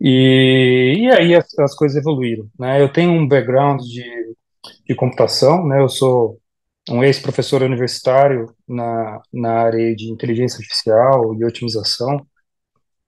E, 0.00 0.94
e 1.00 1.10
aí 1.10 1.34
as, 1.34 1.46
as 1.58 1.74
coisas 1.76 1.98
evoluíram, 1.98 2.48
né? 2.58 2.80
Eu 2.80 2.90
tenho 2.92 3.10
um 3.12 3.28
background 3.28 3.80
de, 3.82 4.04
de 4.88 4.94
computação, 4.94 5.66
né? 5.66 5.80
Eu 5.80 5.88
sou 5.88 6.40
um 6.90 7.04
ex-professor 7.04 7.62
universitário 7.62 8.54
na, 8.66 9.20
na 9.32 9.52
área 9.52 9.94
de 9.94 10.10
inteligência 10.10 10.58
artificial 10.58 11.34
e 11.34 11.44
otimização, 11.44 12.26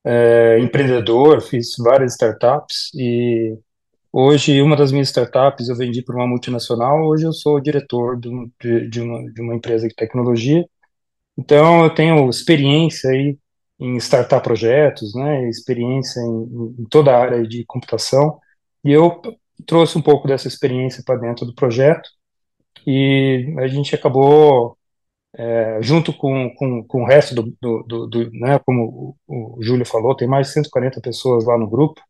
é, 0.04 0.58
empreendedor, 0.58 1.40
fiz 1.40 1.74
várias 1.78 2.12
startups 2.12 2.90
e 2.94 3.56
hoje 4.12 4.60
uma 4.62 4.76
das 4.76 4.92
minhas 4.92 5.08
startups 5.08 5.68
eu 5.68 5.76
vendi 5.76 6.02
para 6.02 6.16
uma 6.16 6.26
multinacional, 6.26 7.06
hoje 7.06 7.24
eu 7.24 7.32
sou 7.32 7.60
diretor 7.60 8.18
de, 8.20 8.88
de, 8.88 9.00
uma, 9.00 9.32
de 9.32 9.40
uma 9.40 9.54
empresa 9.54 9.88
de 9.88 9.94
tecnologia, 9.94 10.64
então 11.38 11.84
eu 11.84 11.90
tenho 11.94 12.28
experiência 12.30 13.10
aí 13.10 13.38
em 13.80 13.96
startar 13.96 14.42
projetos, 14.42 15.14
né, 15.14 15.48
experiência 15.48 16.20
em, 16.20 16.74
em 16.80 16.86
toda 16.90 17.12
a 17.12 17.18
área 17.20 17.46
de 17.46 17.64
computação, 17.66 18.38
e 18.84 18.92
eu 18.92 19.20
trouxe 19.66 19.98
um 19.98 20.02
pouco 20.02 20.28
dessa 20.28 20.48
experiência 20.48 21.02
para 21.04 21.18
dentro 21.20 21.46
do 21.46 21.54
projeto, 21.54 22.08
e 22.86 23.54
a 23.58 23.66
gente 23.68 23.94
acabou, 23.94 24.76
é, 25.36 25.78
junto 25.82 26.12
com, 26.12 26.50
com, 26.56 26.84
com 26.84 27.02
o 27.02 27.06
resto 27.06 27.34
do, 27.34 27.54
do, 27.60 27.82
do, 27.84 28.06
do 28.08 28.30
né, 28.32 28.58
como 28.64 29.16
o, 29.26 29.56
o 29.58 29.62
Júlio 29.62 29.86
falou, 29.86 30.16
tem 30.16 30.28
mais 30.28 30.48
de 30.48 30.54
140 30.54 31.00
pessoas 31.00 31.44
lá 31.44 31.58
no 31.58 31.68
grupo, 31.68 32.00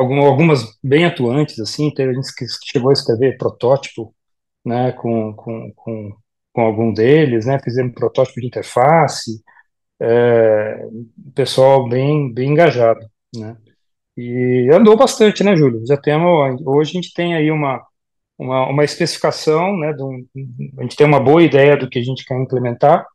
algumas 0.00 0.78
bem 0.82 1.04
atuantes, 1.04 1.58
assim, 1.60 1.92
teve 1.92 2.14
gente 2.14 2.34
que 2.34 2.44
chegou 2.64 2.90
a 2.90 2.92
escrever 2.92 3.36
protótipo, 3.36 4.14
né, 4.64 4.92
com, 4.92 5.32
com, 5.34 5.72
com, 5.74 6.16
com 6.52 6.60
algum 6.62 6.92
deles, 6.92 7.46
né, 7.46 7.58
fizemos 7.62 7.94
protótipo 7.94 8.40
de 8.40 8.46
interface, 8.46 9.42
é, 10.00 10.86
pessoal 11.34 11.88
bem, 11.88 12.32
bem 12.32 12.50
engajado, 12.50 13.00
né, 13.34 13.56
e 14.16 14.68
andou 14.72 14.96
bastante, 14.96 15.42
né, 15.44 15.56
Júlio? 15.56 15.86
Já 15.86 15.96
temos, 15.96 16.60
hoje 16.64 16.90
a 16.90 16.94
gente 16.94 17.14
tem 17.14 17.34
aí 17.34 17.50
uma, 17.50 17.82
uma, 18.38 18.68
uma 18.68 18.84
especificação, 18.84 19.76
né, 19.78 19.94
um, 20.00 20.26
a 20.78 20.82
gente 20.82 20.96
tem 20.96 21.06
uma 21.06 21.20
boa 21.20 21.42
ideia 21.42 21.76
do 21.76 21.88
que 21.88 21.98
a 21.98 22.02
gente 22.02 22.24
quer 22.24 22.40
implementar, 22.40 23.06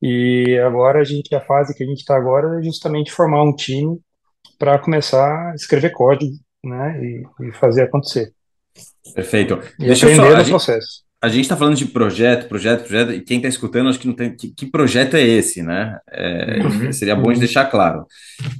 e 0.00 0.58
agora 0.58 1.00
a 1.00 1.04
gente, 1.04 1.34
a 1.34 1.40
fase 1.40 1.74
que 1.76 1.84
a 1.84 1.86
gente 1.86 2.00
está 2.00 2.16
agora 2.16 2.58
é 2.58 2.62
justamente 2.62 3.12
formar 3.12 3.42
um 3.44 3.54
time 3.54 4.00
para 4.62 4.78
começar 4.78 5.50
a 5.50 5.54
escrever 5.56 5.90
código, 5.90 6.36
né, 6.64 6.96
e, 7.02 7.48
e 7.48 7.52
fazer 7.52 7.82
acontecer. 7.82 8.32
Perfeito. 9.12 9.58
E 9.76 9.86
Deixa 9.86 10.06
aprender 10.06 10.28
eu 10.28 10.36
só, 10.36 10.42
no 10.42 10.48
processo. 10.50 11.02
A 11.20 11.28
gente 11.28 11.40
está 11.40 11.56
falando 11.56 11.74
de 11.74 11.86
projeto, 11.86 12.46
projeto, 12.46 12.86
projeto, 12.86 13.12
e 13.12 13.22
quem 13.22 13.38
está 13.38 13.48
escutando, 13.48 13.88
acho 13.88 13.98
que 13.98 14.06
não 14.06 14.14
tem. 14.14 14.36
Que, 14.36 14.54
que 14.54 14.66
projeto 14.66 15.16
é 15.16 15.20
esse, 15.20 15.64
né? 15.64 15.98
É, 16.08 16.60
uhum, 16.62 16.92
seria 16.92 17.16
bom 17.16 17.26
uhum. 17.26 17.32
de 17.32 17.40
deixar 17.40 17.64
claro. 17.64 18.06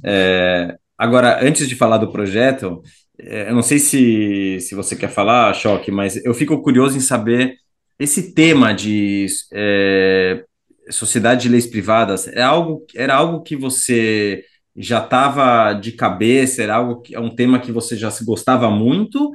É, 0.03 0.75
agora, 0.97 1.39
antes 1.41 1.69
de 1.69 1.75
falar 1.75 1.99
do 1.99 2.11
projeto, 2.11 2.81
é, 3.17 3.49
eu 3.49 3.55
não 3.55 3.63
sei 3.63 3.79
se, 3.79 4.59
se 4.59 4.75
você 4.75 4.97
quer 4.97 5.09
falar, 5.09 5.53
Choque, 5.53 5.89
mas 5.89 6.17
eu 6.25 6.33
fico 6.33 6.61
curioso 6.61 6.97
em 6.97 7.01
saber 7.01 7.55
esse 7.97 8.33
tema 8.33 8.73
de 8.73 9.25
é, 9.53 10.43
sociedade 10.89 11.43
de 11.43 11.49
leis 11.49 11.65
privadas 11.65 12.27
é 12.27 12.41
algo, 12.41 12.85
era 12.93 13.15
algo 13.15 13.41
que 13.41 13.55
você 13.55 14.43
já 14.75 15.03
estava 15.03 15.73
de 15.73 15.91
cabeça, 15.91 16.63
era 16.63 16.75
algo 16.75 17.01
que 17.01 17.15
é 17.15 17.19
um 17.19 17.33
tema 17.33 17.59
que 17.59 17.71
você 17.71 17.95
já 17.95 18.09
se 18.09 18.25
gostava 18.25 18.69
muito, 18.69 19.31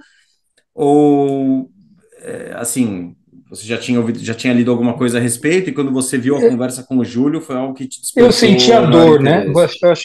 ou 0.75 1.71
é, 2.21 2.52
assim, 2.57 3.16
você 3.49 3.66
já 3.66 3.78
tinha 3.78 3.99
ouvido, 3.99 4.18
já 4.18 4.35
tinha 4.35 4.52
lido 4.52 4.71
alguma 4.71 4.97
coisa 4.97 5.18
a 5.18 5.21
respeito, 5.21 5.71
e 5.71 5.73
quando 5.73 5.92
você 5.92 6.18
viu 6.18 6.37
a 6.37 6.40
conversa 6.40 6.83
com 6.83 6.99
o 6.99 7.04
Júlio, 7.04 7.40
foi 7.40 7.57
algo 7.57 7.75
que 7.75 7.87
te 7.87 8.00
despertou? 8.00 8.28
Eu 8.28 8.33
senti 8.33 8.73
a 8.73 8.80
dor, 8.80 9.21
né? 9.21 9.47
Eu 9.47 9.59
acho, 9.59 9.78
eu 9.83 9.90
acho, 9.90 10.04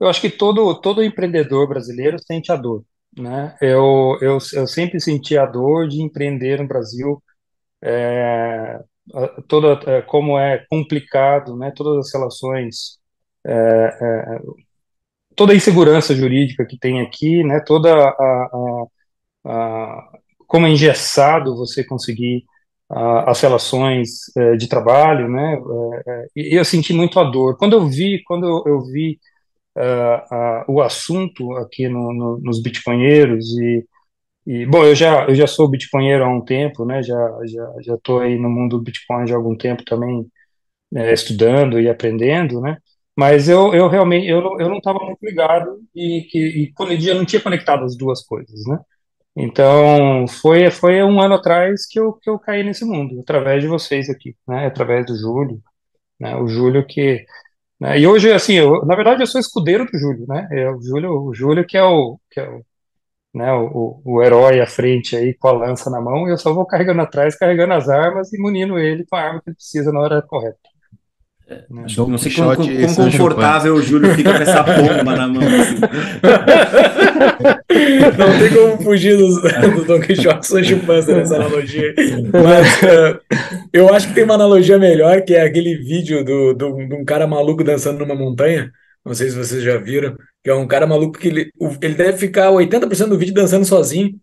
eu 0.00 0.08
acho 0.08 0.20
que 0.20 0.30
todo, 0.30 0.74
todo 0.80 1.02
empreendedor 1.02 1.68
brasileiro 1.68 2.16
sente 2.18 2.52
a 2.52 2.56
dor. 2.56 2.84
Né? 3.16 3.56
Eu, 3.60 4.18
eu, 4.20 4.38
eu 4.54 4.66
sempre 4.66 5.00
senti 5.00 5.38
a 5.38 5.46
dor 5.46 5.88
de 5.88 6.02
empreender 6.02 6.60
no 6.60 6.66
Brasil, 6.66 7.22
é, 7.82 8.80
toda, 9.46 9.80
é, 9.90 10.02
como 10.02 10.38
é 10.38 10.64
complicado, 10.68 11.56
né? 11.56 11.72
todas 11.74 12.06
as 12.06 12.12
relações, 12.12 12.98
é, 13.46 13.52
é, 13.52 14.40
toda 15.36 15.52
a 15.52 15.56
insegurança 15.56 16.14
jurídica 16.14 16.66
que 16.66 16.78
tem 16.78 17.00
aqui, 17.00 17.42
né? 17.44 17.60
toda 17.60 17.92
a, 17.94 18.08
a, 18.08 18.86
a 19.46 20.10
como 20.46 20.66
é 20.66 20.70
engessado 20.70 21.56
você 21.56 21.84
conseguir 21.84 22.44
as 23.26 23.40
relações 23.40 24.30
é, 24.36 24.56
de 24.56 24.68
trabalho, 24.68 25.28
né? 25.28 25.58
É, 26.06 26.26
e 26.36 26.58
eu 26.58 26.64
senti 26.64 26.92
muito 26.92 27.18
a 27.18 27.24
dor. 27.24 27.56
Quando 27.56 27.74
eu 27.74 27.88
vi, 27.88 28.22
quando 28.24 28.46
eu, 28.46 28.62
eu 28.66 28.80
vi 28.82 29.18
uh, 29.76 30.72
o 30.72 30.82
assunto 30.82 31.52
aqui 31.56 31.88
no, 31.88 32.12
no, 32.12 32.38
nos 32.40 32.62
bitcoinheiros 32.62 33.46
e, 33.58 33.86
e, 34.46 34.66
bom, 34.66 34.84
eu 34.84 34.94
já 34.94 35.26
eu 35.26 35.34
já 35.34 35.46
sou 35.46 35.68
bitcoinheiro 35.68 36.24
há 36.24 36.28
um 36.28 36.44
tempo, 36.44 36.84
né? 36.84 37.02
Já 37.02 37.16
já 37.46 37.72
já 37.82 37.96
aí 38.22 38.38
no 38.38 38.50
mundo 38.50 38.78
do 38.78 38.84
Bitcoin 38.84 39.26
já 39.26 39.34
há 39.34 39.38
algum 39.38 39.56
tempo 39.56 39.84
também 39.84 40.26
né, 40.92 41.12
estudando 41.12 41.80
e 41.80 41.88
aprendendo, 41.88 42.60
né? 42.60 42.78
Mas 43.16 43.48
eu, 43.48 43.72
eu 43.74 43.88
realmente 43.88 44.26
eu, 44.28 44.40
eu 44.58 44.68
não 44.68 44.78
estava 44.78 44.98
muito 45.00 45.24
ligado 45.24 45.80
e 45.94 46.26
e, 46.34 46.72
e 46.98 47.08
eu 47.08 47.14
não 47.16 47.24
tinha 47.24 47.40
conectado 47.42 47.84
as 47.84 47.96
duas 47.96 48.22
coisas, 48.24 48.66
né? 48.66 48.78
Então, 49.36 50.26
foi, 50.28 50.70
foi 50.70 51.02
um 51.02 51.20
ano 51.20 51.34
atrás 51.36 51.86
que 51.88 51.98
eu, 52.00 52.12
que 52.14 52.30
eu 52.30 52.38
caí 52.38 52.62
nesse 52.64 52.84
mundo, 52.84 53.20
através 53.20 53.62
de 53.62 53.68
vocês 53.68 54.08
aqui, 54.10 54.36
né? 54.48 54.66
Através 54.66 55.06
do 55.06 55.16
Júlio, 55.16 55.60
né? 56.20 56.36
O 56.36 56.48
Júlio 56.48 56.86
que 56.86 57.24
né? 57.80 57.98
E 58.00 58.06
hoje, 58.06 58.32
assim, 58.32 58.54
eu, 58.54 58.84
na 58.86 58.96
verdade, 58.96 59.22
eu 59.22 59.26
sou 59.26 59.40
escudeiro 59.40 59.86
do 59.86 59.98
Júlio, 59.98 60.26
né? 60.28 60.48
É 60.52 60.70
o 60.70 60.80
Júlio, 60.82 61.10
o 61.12 61.34
Júlio 61.34 61.66
que 61.66 61.76
é 61.76 61.84
o, 61.84 62.18
que 62.30 62.40
é 62.40 62.48
o, 62.48 62.64
né, 63.34 63.52
o, 63.52 64.00
o 64.04 64.22
herói 64.22 64.60
à 64.60 64.66
frente 64.66 65.16
aí 65.16 65.34
com 65.34 65.48
a 65.48 65.52
lança 65.52 65.90
na 65.90 66.00
mão, 66.00 66.26
e 66.28 66.32
eu 66.32 66.38
só 66.38 66.52
vou 66.54 66.66
carregando 66.66 67.02
atrás, 67.02 67.36
carregando 67.36 67.74
as 67.74 67.88
armas 67.88 68.32
e 68.32 68.38
munindo 68.40 68.78
ele 68.78 69.04
com 69.06 69.16
a 69.16 69.20
arma 69.22 69.42
que 69.42 69.50
ele 69.50 69.56
precisa 69.56 69.92
na 69.92 70.00
hora 70.00 70.22
correta. 70.22 70.58
É, 71.46 71.64
não 71.68 72.16
sei 72.16 72.32
como, 72.32 72.56
confortável 72.96 73.74
o 73.74 73.82
Júlio 73.82 74.14
fica 74.14 74.32
com 74.34 74.42
essa 74.42 74.62
bomba 74.62 75.14
na 75.14 75.28
mão. 75.28 75.42
Assim. 75.42 75.76
Não 78.16 78.38
tem 78.38 78.50
como 78.50 78.82
fugir 78.82 79.16
do, 79.16 79.40
do 79.74 79.84
Don 79.84 80.00
Quixote 80.00 80.46
Sancho 80.46 80.78
Panza 80.86 81.14
nessa 81.14 81.36
analogia. 81.36 81.94
Mas 82.32 82.82
uh, 82.82 83.20
eu 83.72 83.92
acho 83.92 84.08
que 84.08 84.14
tem 84.14 84.24
uma 84.24 84.34
analogia 84.34 84.78
melhor, 84.78 85.22
que 85.22 85.34
é 85.34 85.42
aquele 85.42 85.76
vídeo 85.76 86.24
do, 86.24 86.54
do, 86.54 86.88
de 86.88 86.94
um 86.94 87.04
cara 87.04 87.26
maluco 87.26 87.62
dançando 87.62 87.98
numa 87.98 88.14
montanha. 88.14 88.70
Não 89.04 89.12
sei 89.12 89.28
se 89.28 89.36
vocês 89.36 89.62
já 89.62 89.76
viram. 89.76 90.16
Que 90.42 90.50
é 90.50 90.54
um 90.54 90.66
cara 90.66 90.86
maluco 90.86 91.18
que 91.18 91.28
ele, 91.28 91.50
ele 91.82 91.94
deve 91.94 92.16
ficar 92.16 92.50
80% 92.50 93.08
do 93.08 93.18
vídeo 93.18 93.34
dançando 93.34 93.66
sozinho. 93.66 94.14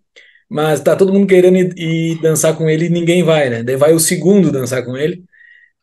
Mas 0.49 0.81
tá 0.81 0.95
todo 0.95 1.13
mundo 1.13 1.27
querendo 1.27 1.55
ir, 1.55 1.73
ir 1.77 2.21
dançar 2.21 2.55
com 2.55 2.69
ele 2.69 2.85
e 2.85 2.89
ninguém 2.89 3.23
vai, 3.23 3.49
né? 3.49 3.63
Daí 3.63 3.75
vai 3.75 3.93
o 3.93 3.99
segundo 3.99 4.51
dançar 4.51 4.83
com 4.83 4.97
ele. 4.97 5.23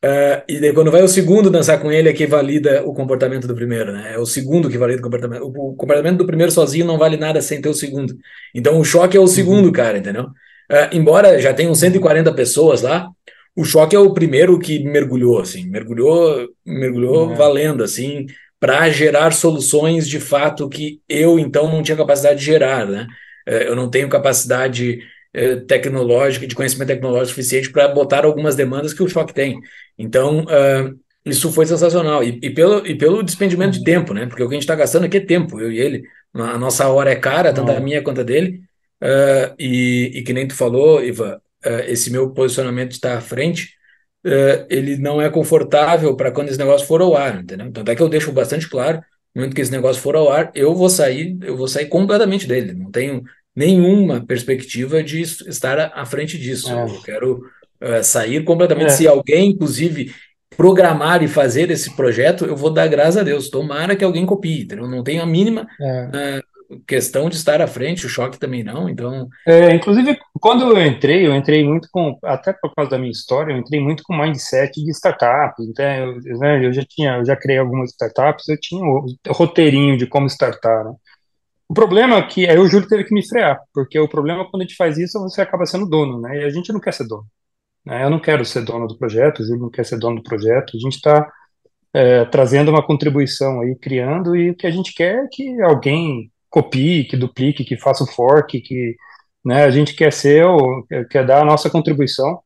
Uh, 0.05 0.47
e 0.49 0.61
daí, 0.61 0.73
quando 0.73 0.93
vai 0.93 1.03
o 1.03 1.09
segundo 1.09 1.51
dançar 1.51 1.81
com 1.81 1.91
ele, 1.91 2.09
é 2.09 2.13
que 2.13 2.25
valida 2.25 2.85
o 2.87 2.95
comportamento 2.95 3.49
do 3.49 3.55
primeiro, 3.55 3.93
né? 3.93 4.13
É 4.15 4.19
o 4.19 4.25
segundo 4.25 4.71
que 4.71 4.79
valida 4.79 5.01
o 5.01 5.03
comportamento. 5.03 5.43
O, 5.43 5.71
o 5.73 5.75
comportamento 5.75 6.19
do 6.19 6.27
primeiro 6.27 6.53
sozinho 6.53 6.87
não 6.87 6.97
vale 6.97 7.17
nada 7.17 7.41
sem 7.43 7.61
ter 7.61 7.69
o 7.69 7.75
segundo. 7.75 8.17
Então, 8.55 8.79
o 8.79 8.85
choque 8.85 9.17
é 9.17 9.21
o 9.21 9.27
segundo, 9.27 9.67
uhum. 9.67 9.73
cara, 9.73 9.99
entendeu? 9.99 10.25
Uh, 10.71 10.89
embora 10.93 11.41
já 11.41 11.53
tenham 11.53 11.75
140 11.75 12.33
pessoas 12.33 12.83
lá, 12.83 13.09
o 13.57 13.65
choque 13.65 13.97
é 13.97 13.99
o 13.99 14.15
primeiro 14.15 14.57
que 14.59 14.85
mergulhou, 14.85 15.41
assim, 15.41 15.69
mergulhou, 15.69 16.49
mergulhou 16.65 17.33
é. 17.33 17.35
valendo, 17.35 17.83
assim, 17.83 18.27
para 18.61 18.89
gerar 18.91 19.33
soluções 19.33 20.09
de 20.09 20.21
fato 20.21 20.69
que 20.69 21.01
eu, 21.09 21.41
então, 21.41 21.69
não 21.69 21.83
tinha 21.83 21.97
capacidade 21.97 22.39
de 22.39 22.45
gerar, 22.47 22.87
né? 22.87 23.07
Uh, 23.49 23.53
eu 23.53 23.75
não 23.75 23.91
tenho 23.91 24.09
capacidade 24.09 25.01
tecnológica, 25.67 26.47
de 26.47 26.55
conhecimento 26.55 26.89
tecnológico 26.89 27.29
suficiente 27.29 27.71
para 27.71 27.89
botar 27.89 28.25
algumas 28.25 28.57
demandas 28.57 28.93
que 28.93 29.03
o 29.03 29.09
choque 29.09 29.35
tem. 29.35 29.61
Então, 29.97 30.45
uh, 30.45 30.99
isso 31.25 31.53
foi 31.53 31.67
sensacional. 31.67 32.23
E, 32.25 32.39
e, 32.43 32.51
pelo, 32.51 32.87
e 32.87 32.97
pelo 32.97 33.23
despendimento 33.23 33.79
de 33.79 33.85
tempo, 33.85 34.15
né? 34.15 34.27
Porque 34.27 34.43
o 34.43 34.49
que 34.49 34.55
a 34.55 34.57
gente 34.57 34.63
está 34.63 34.75
gastando 34.75 35.05
aqui 35.05 35.19
é 35.19 35.21
tempo, 35.21 35.61
eu 35.61 35.71
e 35.71 35.79
ele. 35.79 36.03
A 36.35 36.59
nossa 36.59 36.89
hora 36.89 37.11
é 37.11 37.17
cara, 37.17 37.53
tanto 37.53 37.73
a 37.73 37.81
minha 37.81 38.03
quanto 38.03 38.21
a 38.21 38.25
dele. 38.25 38.61
Uh, 39.03 39.55
e, 39.59 40.13
e 40.15 40.23
que 40.23 40.33
nem 40.33 40.49
tu 40.49 40.55
falou, 40.55 41.05
Iva, 41.05 41.43
uh, 41.65 41.81
esse 41.87 42.11
meu 42.11 42.31
posicionamento 42.31 42.91
de 42.91 42.95
estar 42.97 43.17
à 43.17 43.21
frente, 43.21 43.77
ele 44.69 44.99
não 44.99 45.23
é 45.23 45.31
confortável 45.31 46.15
para 46.15 46.31
quando 46.31 46.49
esse 46.49 46.59
negócio 46.59 46.87
for 46.87 47.01
ao 47.01 47.17
ar, 47.17 47.41
entendeu? 47.41 47.67
Então, 47.67 47.83
até 47.83 47.95
que 47.95 48.03
eu 48.03 48.09
deixo 48.11 48.31
bastante 48.31 48.69
claro, 48.69 48.99
no 49.35 49.41
momento 49.41 49.55
que 49.55 49.63
esse 49.63 49.71
negócio 49.71 50.03
for 50.03 50.17
ao 50.17 50.31
ar, 50.31 50.51
eu 50.55 50.75
vou 50.75 50.91
sair, 50.91 51.39
eu 51.43 51.57
vou 51.57 51.69
sair 51.69 51.87
completamente 51.87 52.47
dele. 52.47 52.75
Não 52.75 52.91
tenho 52.91 53.23
nenhuma 53.59 54.25
perspectiva 54.25 55.03
de 55.03 55.21
estar 55.21 55.91
à 55.93 56.07
frente 56.07 56.39
disso. 56.39 56.73
É. 56.73 56.85
Eu 56.85 57.03
quero 57.03 57.43
uh, 57.83 58.05
sair 58.05 58.45
completamente. 58.45 58.91
É. 58.91 58.91
Se 58.91 59.09
alguém, 59.09 59.51
inclusive, 59.51 60.15
programar 60.57 61.25
e 61.25 61.29
fazer 61.29 61.69
esse 61.69 61.97
projeto, 61.97 62.45
eu 62.45 62.55
vou 62.55 62.71
dar 62.71 62.87
graças 62.87 63.17
a 63.17 63.25
Deus. 63.25 63.51
Tomara 63.51 63.97
que 63.97 64.05
alguém 64.05 64.25
copie. 64.25 64.69
Eu 64.71 64.89
não 64.89 65.03
tenho 65.03 65.21
a 65.21 65.27
mínima 65.27 65.67
é. 65.81 66.39
uh, 66.39 66.79
questão 66.87 67.29
de 67.29 67.35
estar 67.35 67.61
à 67.61 67.67
frente, 67.67 68.07
o 68.07 68.09
choque 68.09 68.39
também 68.39 68.63
não. 68.63 68.89
Então, 68.89 69.27
é, 69.45 69.75
inclusive, 69.75 70.17
quando 70.41 70.63
eu 70.63 70.87
entrei, 70.87 71.27
eu 71.27 71.35
entrei 71.35 71.65
muito 71.65 71.89
com, 71.91 72.17
até 72.23 72.53
por 72.53 72.73
causa 72.77 72.93
da 72.93 72.99
minha 72.99 73.11
história, 73.11 73.53
eu 73.53 73.59
entrei 73.59 73.81
muito 73.81 74.05
com 74.05 74.17
mindset 74.17 74.73
de 74.85 74.91
startup. 74.93 75.61
Então, 75.61 75.85
eu, 75.85 76.39
né, 76.39 76.65
eu 76.65 76.73
já 76.73 76.85
tinha, 76.89 77.17
eu 77.17 77.25
já 77.25 77.35
criei 77.35 77.59
algumas 77.59 77.91
startups, 77.91 78.49
eu 78.49 78.61
tinha 78.61 78.85
o 78.85 79.05
roteirinho 79.31 79.99
de 79.99 80.07
como 80.07 80.29
startar. 80.29 80.85
Né? 80.85 80.93
O 81.69 81.75
problema 81.75 82.17
é 82.17 82.23
que 82.23 82.49
aí 82.49 82.59
o 82.59 82.67
Júlio 82.67 82.89
teve 82.89 83.05
que 83.05 83.15
me 83.15 83.27
frear, 83.27 83.61
porque 83.75 83.99
o 83.99 84.09
problema 84.09 84.49
quando 84.51 84.63
a 84.63 84.65
gente 84.65 84.77
faz 84.77 84.97
isso, 84.99 85.21
você 85.21 85.43
acaba 85.43 85.67
sendo 85.67 85.87
dono, 85.89 86.21
né? 86.21 86.39
E 86.41 86.45
a 86.45 86.51
gente 86.51 86.73
não 86.73 86.81
quer 86.81 86.93
ser 86.95 87.07
dono. 87.07 87.27
Né? 87.85 88.05
Eu 88.05 88.11
não 88.11 88.21
quero 88.21 88.45
ser 88.45 88.65
dono 88.65 88.87
do 88.87 88.99
projeto, 88.99 89.41
o 89.41 89.45
Júlio 89.45 89.63
não 89.63 89.71
quer 89.71 89.85
ser 89.85 89.99
dono 89.99 90.17
do 90.17 90.23
projeto, 90.23 90.77
a 90.77 90.81
gente 90.81 90.97
está 90.97 91.31
é, 91.95 92.25
trazendo 92.27 92.71
uma 92.71 92.85
contribuição 92.87 93.61
aí, 93.61 93.75
criando, 93.77 94.37
e 94.37 94.51
o 94.51 94.57
que 94.57 94.67
a 94.67 94.71
gente 94.71 94.95
quer 94.95 95.25
é 95.25 95.29
que 95.31 95.61
alguém 95.63 96.31
copie, 96.51 97.05
que 97.05 97.17
duplique, 97.17 97.65
que 97.65 97.77
faça 97.77 98.05
o 98.05 98.07
fork, 98.07 98.61
que 98.61 98.97
né, 99.45 99.65
a 99.65 99.71
gente 99.71 99.95
quer 99.95 100.13
ser, 100.13 100.45
ou, 100.47 100.87
quer 101.11 101.27
dar 101.27 101.43
a 101.43 101.45
nossa 101.45 101.71
contribuição. 101.71 102.41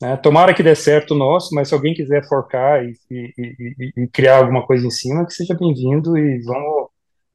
Né? 0.00 0.16
Tomara 0.18 0.54
que 0.54 0.62
dê 0.62 0.74
certo 0.74 1.14
o 1.14 1.18
nosso, 1.18 1.54
mas 1.54 1.68
se 1.68 1.74
alguém 1.74 1.94
quiser 1.94 2.26
forcar 2.28 2.84
e, 2.84 2.94
e, 3.10 3.32
e, 3.38 4.04
e 4.04 4.08
criar 4.08 4.38
alguma 4.38 4.66
coisa 4.66 4.86
em 4.86 4.90
cima, 4.90 5.26
que 5.26 5.34
seja 5.34 5.54
bem-vindo 5.54 6.16
e 6.16 6.40
vamos, 6.42 6.87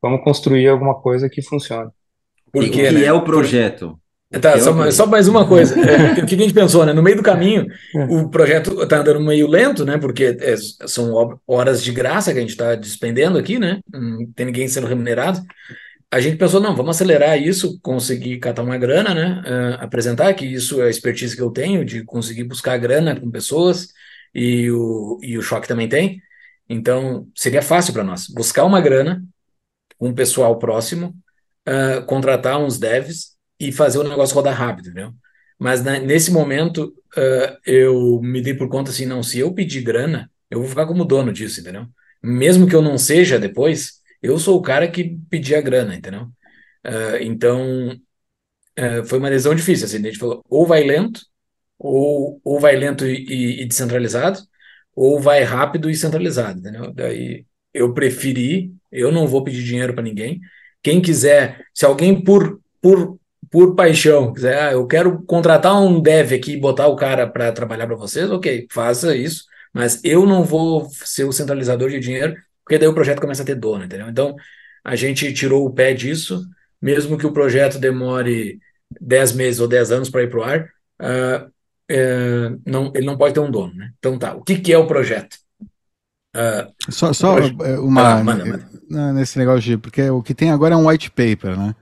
vamos 0.03 0.21
construir 0.21 0.67
alguma 0.67 0.95
coisa 0.95 1.29
que 1.29 1.41
funcione. 1.41 1.89
Porque, 2.51 2.67
o 2.67 2.71
que 2.71 2.91
né? 2.91 3.05
é 3.05 3.13
o 3.13 3.23
projeto? 3.23 3.97
Tá, 4.41 4.59
só, 4.59 4.91
só, 4.91 5.05
mais 5.05 5.27
uma 5.27 5.47
coisa. 5.47 5.79
É, 5.79 6.13
o 6.21 6.25
que 6.25 6.35
a 6.35 6.37
gente 6.37 6.53
pensou, 6.53 6.85
né? 6.85 6.91
No 6.91 7.03
meio 7.03 7.15
do 7.15 7.23
caminho, 7.23 7.67
é. 7.95 8.03
o 8.05 8.29
projeto 8.29 8.81
está 8.81 8.97
andando 8.99 9.21
meio 9.21 9.47
lento, 9.47 9.85
né? 9.85 9.97
Porque 9.97 10.37
é, 10.39 10.55
são 10.87 11.39
horas 11.47 11.83
de 11.83 11.91
graça 11.91 12.33
que 12.33 12.39
a 12.39 12.41
gente 12.41 12.49
está 12.49 12.75
despendendo 12.75 13.37
aqui, 13.37 13.57
né? 13.57 13.79
Não 13.91 14.25
tem 14.35 14.47
ninguém 14.47 14.67
sendo 14.67 14.87
remunerado. 14.87 15.41
A 16.11 16.19
gente 16.19 16.37
pensou, 16.37 16.59
não, 16.59 16.75
vamos 16.75 16.95
acelerar 16.95 17.41
isso, 17.41 17.79
conseguir 17.81 18.39
catar 18.39 18.63
uma 18.63 18.77
grana, 18.77 19.13
né? 19.13 19.41
Uh, 19.45 19.83
apresentar 19.83 20.33
que 20.33 20.45
isso 20.45 20.81
é 20.81 20.87
a 20.87 20.89
expertise 20.89 21.35
que 21.35 21.41
eu 21.41 21.49
tenho 21.49 21.85
de 21.85 22.03
conseguir 22.03 22.43
buscar 22.43 22.77
grana 22.77 23.19
com 23.19 23.31
pessoas 23.31 23.89
e 24.33 24.69
o, 24.69 25.19
e 25.23 25.37
o 25.37 25.41
choque 25.41 25.67
também 25.67 25.87
tem. 25.87 26.21
Então, 26.67 27.27
seria 27.35 27.61
fácil 27.61 27.93
para 27.93 28.03
nós 28.03 28.27
buscar 28.27 28.63
uma 28.63 28.81
grana 28.81 29.23
com 29.97 30.13
pessoal 30.13 30.57
próximo, 30.57 31.15
uh, 31.67 32.05
contratar 32.05 32.59
uns 32.59 32.77
devs 32.77 33.37
e 33.59 33.71
fazer 33.71 33.99
o 33.99 34.03
negócio 34.03 34.35
rodar 34.35 34.55
rápido, 34.55 34.89
entendeu? 34.89 35.13
Mas 35.57 35.83
né, 35.83 35.99
nesse 35.99 36.31
momento 36.31 36.93
uh, 37.17 37.57
eu 37.65 38.19
me 38.21 38.41
dei 38.41 38.53
por 38.53 38.67
conta 38.69 38.91
assim, 38.91 39.05
não, 39.05 39.23
se 39.23 39.39
eu 39.39 39.53
pedir 39.53 39.81
grana, 39.81 40.29
eu 40.49 40.59
vou 40.59 40.67
ficar 40.67 40.85
como 40.85 41.05
dono 41.05 41.31
disso, 41.31 41.61
entendeu? 41.61 41.87
Mesmo 42.21 42.67
que 42.67 42.75
eu 42.75 42.81
não 42.81 42.97
seja 42.97 43.39
depois, 43.39 44.01
eu 44.21 44.37
sou 44.39 44.57
o 44.57 44.61
cara 44.61 44.87
que 44.87 45.17
pedia 45.29 45.61
grana, 45.61 45.95
entendeu? 45.95 46.23
Uh, 46.85 47.17
então 47.21 47.99
foi 49.05 49.19
uma 49.19 49.29
decisão 49.29 49.53
difícil, 49.53 49.85
assim, 49.85 49.97
a 49.97 50.01
gente 50.01 50.17
falou, 50.17 50.43
ou 50.49 50.65
vai 50.65 50.83
lento, 50.83 51.21
ou, 51.77 52.41
ou 52.43 52.59
vai 52.59 52.75
lento 52.75 53.05
e, 53.05 53.23
e, 53.23 53.61
e 53.61 53.65
descentralizado, 53.67 54.39
ou 54.95 55.19
vai 55.19 55.43
rápido 55.43 55.89
e 55.89 55.95
centralizado, 55.95 56.59
entendeu? 56.59 56.91
Daí 56.93 57.45
eu 57.73 57.93
preferi, 57.93 58.73
eu 58.93 59.11
não 59.11 59.27
vou 59.27 59.43
pedir 59.43 59.63
dinheiro 59.63 59.93
para 59.93 60.03
ninguém. 60.03 60.39
Quem 60.81 61.01
quiser, 61.01 61.65
se 61.73 61.85
alguém 61.85 62.23
por 62.23 62.61
por, 62.83 63.17
por 63.49 63.75
paixão, 63.75 64.33
quiser, 64.33 64.61
ah, 64.61 64.73
eu 64.73 64.85
quero 64.85 65.23
contratar 65.23 65.81
um 65.81 66.01
dev 66.01 66.33
aqui 66.33 66.53
e 66.53 66.59
botar 66.59 66.87
o 66.87 66.97
cara 66.97 67.25
para 67.25 67.49
trabalhar 67.53 67.87
para 67.87 67.95
vocês, 67.95 68.29
ok, 68.29 68.67
faça 68.69 69.15
isso, 69.15 69.45
mas 69.73 70.03
eu 70.03 70.25
não 70.25 70.43
vou 70.43 70.89
ser 70.91 71.23
o 71.23 71.31
centralizador 71.31 71.89
de 71.89 71.99
dinheiro, 71.99 72.35
porque 72.63 72.77
daí 72.77 72.89
o 72.89 72.93
projeto 72.93 73.21
começa 73.21 73.41
a 73.41 73.45
ter 73.45 73.55
dono, 73.55 73.85
entendeu? 73.85 74.09
Então, 74.09 74.35
a 74.83 74.97
gente 74.97 75.31
tirou 75.33 75.65
o 75.65 75.71
pé 75.73 75.93
disso, 75.93 76.43
mesmo 76.81 77.17
que 77.17 77.25
o 77.25 77.31
projeto 77.31 77.79
demore 77.79 78.59
10 78.99 79.31
meses 79.33 79.61
ou 79.61 79.67
10 79.67 79.91
anos 79.93 80.09
para 80.09 80.23
ir 80.23 80.29
para 80.29 80.39
o 80.39 80.43
ar, 80.43 80.69
uh, 81.01 81.53
não, 82.65 82.91
ele 82.93 83.05
não 83.05 83.17
pode 83.17 83.33
ter 83.33 83.39
um 83.39 83.51
dono, 83.51 83.73
né? 83.73 83.91
Então 83.97 84.19
tá, 84.19 84.35
o 84.35 84.43
que, 84.43 84.57
que 84.57 84.73
é 84.73 84.77
o 84.77 84.87
projeto? 84.87 85.37
Uh, 86.35 86.91
só 86.91 87.13
só 87.13 87.37
é, 87.37 87.77
uma 87.79 88.19
ah, 88.19 88.23
manda, 88.23 88.45
manda. 88.45 89.13
nesse 89.13 89.37
negócio 89.37 89.61
de 89.61 89.77
porque 89.77 90.09
o 90.09 90.23
que 90.23 90.33
tem 90.33 90.49
agora 90.49 90.73
é 90.73 90.77
um 90.77 90.87
white 90.87 91.11
paper, 91.11 91.57
né? 91.57 91.75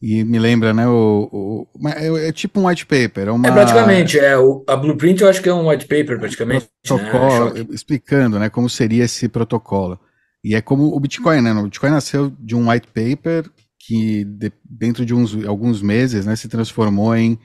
E 0.00 0.22
me 0.22 0.38
lembra, 0.38 0.72
né? 0.72 0.86
O, 0.86 1.66
o 1.74 1.88
é, 1.88 2.28
é, 2.28 2.32
tipo 2.32 2.60
um 2.60 2.68
white 2.68 2.86
paper. 2.86 3.28
É, 3.28 3.30
uma... 3.32 3.48
é 3.48 3.52
praticamente, 3.52 4.18
é 4.18 4.36
o, 4.36 4.62
a 4.68 4.76
blueprint 4.76 5.22
eu 5.22 5.28
acho 5.28 5.42
que 5.42 5.48
é 5.48 5.54
um 5.54 5.68
white 5.68 5.86
paper 5.86 6.18
praticamente. 6.18 6.66
Né? 6.66 6.70
Protocolo, 6.86 7.54
né? 7.54 7.66
explicando, 7.70 8.38
né? 8.38 8.48
Como 8.48 8.68
seria 8.68 9.04
esse 9.04 9.28
protocolo. 9.28 9.98
E 10.44 10.54
é 10.54 10.60
como 10.60 10.94
o 10.94 11.00
Bitcoin, 11.00 11.40
né? 11.40 11.52
O 11.52 11.64
Bitcoin 11.64 11.90
nasceu 11.90 12.30
de 12.38 12.54
um 12.54 12.70
white 12.70 12.86
paper 12.88 13.50
que 13.80 14.24
de, 14.24 14.52
dentro 14.64 15.04
de 15.04 15.12
uns, 15.12 15.44
alguns 15.44 15.82
meses, 15.82 16.26
né? 16.26 16.36
Se 16.36 16.46
transformou 16.46 17.16
em 17.16 17.36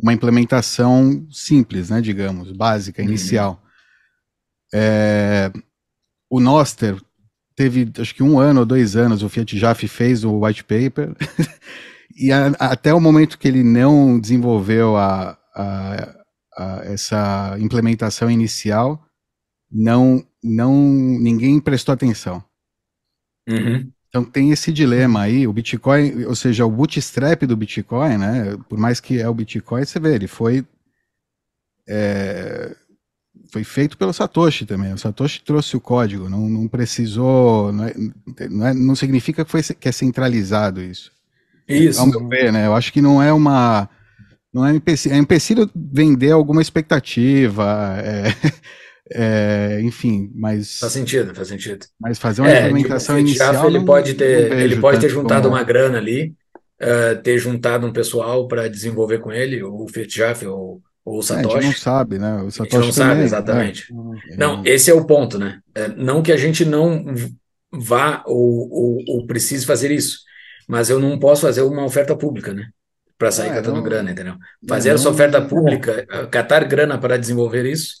uma 0.00 0.12
implementação 0.12 1.26
simples, 1.30 1.90
né? 1.90 2.00
Digamos, 2.00 2.52
básica, 2.52 3.02
uhum. 3.02 3.08
inicial. 3.08 3.62
É, 4.72 5.50
o 6.30 6.40
Noster 6.40 7.00
teve 7.54 7.90
acho 7.98 8.14
que 8.14 8.22
um 8.22 8.38
ano 8.38 8.60
ou 8.60 8.66
dois 8.66 8.96
anos, 8.96 9.22
o 9.22 9.28
Fiat 9.28 9.58
Jaffe 9.58 9.88
fez 9.88 10.24
o 10.24 10.44
white 10.44 10.62
paper, 10.64 11.14
e 12.14 12.30
a, 12.30 12.48
até 12.58 12.92
o 12.92 13.00
momento 13.00 13.38
que 13.38 13.48
ele 13.48 13.62
não 13.62 14.20
desenvolveu 14.20 14.96
a, 14.96 15.38
a, 15.54 16.16
a, 16.56 16.80
essa 16.84 17.56
implementação 17.58 18.30
inicial, 18.30 19.02
não, 19.70 20.24
não 20.42 20.74
ninguém 20.74 21.58
prestou 21.58 21.92
atenção. 21.92 22.44
Uhum. 23.48 23.90
Então 24.08 24.24
tem 24.24 24.50
esse 24.50 24.72
dilema 24.72 25.22
aí, 25.22 25.46
o 25.46 25.52
Bitcoin, 25.52 26.24
ou 26.24 26.34
seja, 26.34 26.64
o 26.64 26.70
bootstrap 26.70 27.42
do 27.42 27.56
Bitcoin, 27.56 28.16
né? 28.16 28.56
Por 28.68 28.78
mais 28.78 29.00
que 29.00 29.20
é 29.20 29.28
o 29.28 29.34
Bitcoin, 29.34 29.84
você 29.84 29.98
vê, 29.98 30.14
ele 30.14 30.26
foi 30.26 30.64
é, 31.88 32.74
foi 33.50 33.64
feito 33.64 33.96
pelo 33.96 34.12
Satoshi 34.12 34.66
também. 34.66 34.92
O 34.92 34.98
Satoshi 34.98 35.42
trouxe 35.42 35.76
o 35.76 35.80
código, 35.80 36.28
não, 36.28 36.48
não 36.48 36.68
precisou, 36.68 37.72
não, 37.72 37.84
é, 37.84 37.94
não, 38.48 38.66
é, 38.66 38.74
não 38.74 38.94
significa 38.94 39.44
que, 39.44 39.50
foi, 39.50 39.62
que 39.62 39.88
é 39.88 39.92
centralizado 39.92 40.82
isso. 40.82 41.12
Isso. 41.68 42.06
Meu 42.06 42.28
ver, 42.28 42.52
né? 42.52 42.66
Eu 42.66 42.74
acho 42.74 42.92
que 42.92 43.00
não 43.00 43.22
é 43.22 43.32
uma. 43.32 43.88
Não 44.52 44.64
é 44.64 44.74
empecilho, 44.74 45.14
é 45.14 45.18
empecilho 45.18 45.70
vender 45.74 46.30
alguma 46.30 46.62
expectativa, 46.62 47.96
é, 47.98 48.32
é, 49.12 49.80
enfim, 49.82 50.30
mas. 50.34 50.78
Faz 50.78 50.92
sentido, 50.92 51.34
faz 51.34 51.48
sentido. 51.48 51.84
Mas 52.00 52.18
fazer 52.18 52.42
uma 52.42 52.50
é, 52.50 52.68
implementação 52.68 53.18
inicial. 53.18 53.66
Ele 53.68 53.84
pode 53.84 54.14
ter, 54.14 54.52
ele 54.52 54.76
pode 54.76 55.00
ter 55.00 55.08
juntado 55.08 55.48
como... 55.48 55.56
uma 55.56 55.62
grana 55.62 55.98
ali, 55.98 56.34
uh, 56.80 57.20
ter 57.22 57.38
juntado 57.38 57.86
um 57.86 57.92
pessoal 57.92 58.46
para 58.48 58.68
desenvolver 58.68 59.18
com 59.18 59.32
ele, 59.32 59.62
o 59.62 59.86
Fiat 59.88 60.46
ou 60.46 60.80
o 61.06 61.22
Satoshi. 61.22 61.54
É, 61.54 61.58
a 61.58 61.62
gente 61.62 61.70
não 61.70 61.80
sabe, 61.80 62.18
né? 62.18 62.42
O 62.42 62.50
Satoshi 62.50 62.76
a 62.76 62.80
gente 62.80 62.86
não 62.86 62.92
sabe, 62.92 63.22
exatamente. 63.22 63.86
É. 64.32 64.36
Não, 64.36 64.62
esse 64.66 64.90
é 64.90 64.94
o 64.94 65.04
ponto, 65.04 65.38
né? 65.38 65.60
É, 65.72 65.86
não 65.88 66.20
que 66.20 66.32
a 66.32 66.36
gente 66.36 66.64
não 66.64 67.14
vá 67.72 68.24
ou, 68.26 68.68
ou, 68.72 68.98
ou, 69.06 69.26
precise 69.26 69.64
fazer 69.64 69.92
isso, 69.92 70.18
mas 70.66 70.90
eu 70.90 70.98
não 70.98 71.16
posso 71.16 71.42
fazer 71.42 71.62
uma 71.62 71.84
oferta 71.84 72.16
pública, 72.16 72.52
né? 72.52 72.66
Para 73.16 73.30
sair 73.30 73.50
é, 73.50 73.54
catando 73.54 73.76
não, 73.76 73.84
grana, 73.84 74.10
entendeu? 74.10 74.34
Fazer 74.68 74.88
não, 74.88 74.96
essa 74.96 75.08
oferta 75.08 75.40
pública, 75.40 76.04
catar 76.28 76.64
grana 76.64 76.98
para 76.98 77.16
desenvolver 77.16 77.64
isso, 77.64 77.98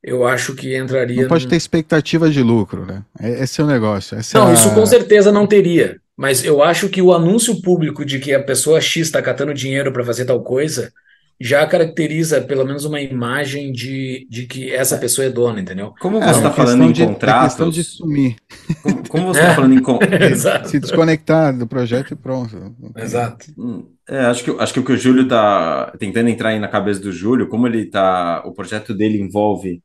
eu 0.00 0.24
acho 0.24 0.54
que 0.54 0.76
entraria. 0.76 1.22
Não 1.22 1.28
pode 1.28 1.48
ter 1.48 1.56
expectativa 1.56 2.30
de 2.30 2.40
lucro, 2.40 2.86
né? 2.86 3.02
É, 3.18 3.42
esse 3.42 3.60
é 3.60 3.64
o 3.64 3.66
negócio. 3.66 4.16
não, 4.32 4.54
isso 4.54 4.72
com 4.72 4.86
certeza 4.86 5.32
não 5.32 5.46
teria. 5.46 5.98
Mas 6.16 6.44
eu 6.44 6.62
acho 6.62 6.88
que 6.88 7.02
o 7.02 7.12
anúncio 7.12 7.60
público 7.60 8.04
de 8.04 8.20
que 8.20 8.32
a 8.32 8.40
pessoa 8.40 8.80
X 8.80 9.08
está 9.08 9.20
catando 9.20 9.52
dinheiro 9.52 9.92
para 9.92 10.04
fazer 10.04 10.24
tal 10.24 10.40
coisa 10.40 10.92
já 11.40 11.66
caracteriza 11.66 12.40
pelo 12.40 12.64
menos 12.64 12.84
uma 12.84 13.00
imagem 13.00 13.72
de, 13.72 14.26
de 14.30 14.46
que 14.46 14.72
essa 14.72 14.96
pessoa 14.96 15.26
é 15.26 15.30
dona, 15.30 15.60
entendeu? 15.60 15.94
Como 16.00 16.20
você 16.20 16.36
está 16.36 16.48
é, 16.48 16.52
falando 16.52 16.84
em 16.84 16.92
de, 16.92 17.04
contratos... 17.04 17.44
É 17.44 17.48
questão 17.48 17.70
de 17.70 17.84
sumir. 17.84 18.36
Como, 18.82 19.08
como 19.08 19.26
você 19.26 19.40
está 19.40 19.52
é. 19.52 19.54
falando 19.54 19.74
em 19.74 19.82
contratos... 19.82 20.70
Se 20.70 20.78
desconectar 20.78 21.56
do 21.56 21.66
projeto 21.66 22.12
e 22.12 22.16
pronto. 22.16 22.74
Exato. 22.96 23.46
Hum, 23.58 23.90
é, 24.08 24.20
acho, 24.26 24.44
que, 24.44 24.50
acho 24.62 24.72
que 24.72 24.80
o 24.80 24.84
que 24.84 24.92
o 24.92 24.96
Júlio 24.96 25.24
está 25.24 25.92
tentando 25.98 26.28
entrar 26.28 26.50
aí 26.50 26.58
na 26.58 26.68
cabeça 26.68 27.00
do 27.00 27.12
Júlio, 27.12 27.48
como 27.48 27.66
ele 27.66 27.82
está... 27.82 28.42
O 28.46 28.52
projeto 28.52 28.94
dele 28.94 29.20
envolve... 29.20 29.82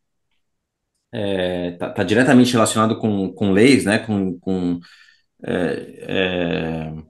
Está 1.11 1.17
é, 1.17 1.71
tá, 1.71 1.89
tá 1.89 2.03
diretamente 2.03 2.53
relacionado 2.53 2.97
com, 2.99 3.33
com 3.33 3.51
leis, 3.51 3.85
né? 3.85 3.97
Com... 3.97 4.37
com 4.39 4.79
é, 5.43 5.95
é 6.01 7.09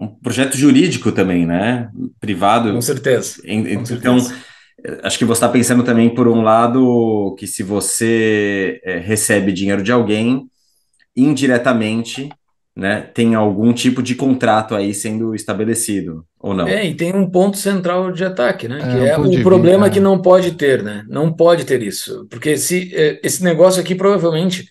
um 0.00 0.08
projeto 0.08 0.56
jurídico 0.56 1.12
também, 1.12 1.46
né? 1.46 1.90
Privado. 2.18 2.72
Com 2.72 2.80
certeza. 2.80 3.40
Em, 3.44 3.62
Com 3.62 3.82
então, 3.94 4.18
certeza. 4.18 4.34
acho 5.02 5.18
que 5.18 5.24
você 5.24 5.38
está 5.38 5.48
pensando 5.48 5.82
também, 5.82 6.08
por 6.08 6.26
um 6.26 6.40
lado, 6.40 7.34
que 7.38 7.46
se 7.46 7.62
você 7.62 8.80
é, 8.82 8.98
recebe 8.98 9.52
dinheiro 9.52 9.82
de 9.82 9.92
alguém, 9.92 10.48
indiretamente, 11.14 12.30
né, 12.74 13.02
tem 13.12 13.34
algum 13.34 13.72
tipo 13.74 14.02
de 14.02 14.14
contrato 14.14 14.74
aí 14.74 14.94
sendo 14.94 15.34
estabelecido, 15.34 16.24
ou 16.38 16.54
não? 16.54 16.66
É, 16.66 16.86
e 16.86 16.94
tem 16.94 17.14
um 17.14 17.28
ponto 17.28 17.58
central 17.58 18.10
de 18.10 18.24
ataque, 18.24 18.68
né? 18.68 18.78
É, 18.78 18.92
que 18.92 19.08
é 19.08 19.18
o 19.18 19.42
problema 19.42 19.88
é. 19.88 19.90
que 19.90 20.00
não 20.00 20.22
pode 20.22 20.52
ter, 20.52 20.82
né? 20.82 21.04
Não 21.08 21.30
pode 21.30 21.64
ter 21.64 21.82
isso. 21.82 22.26
Porque 22.30 22.56
se 22.56 22.90
é, 22.94 23.20
esse 23.22 23.44
negócio 23.44 23.82
aqui 23.82 23.94
provavelmente 23.94 24.70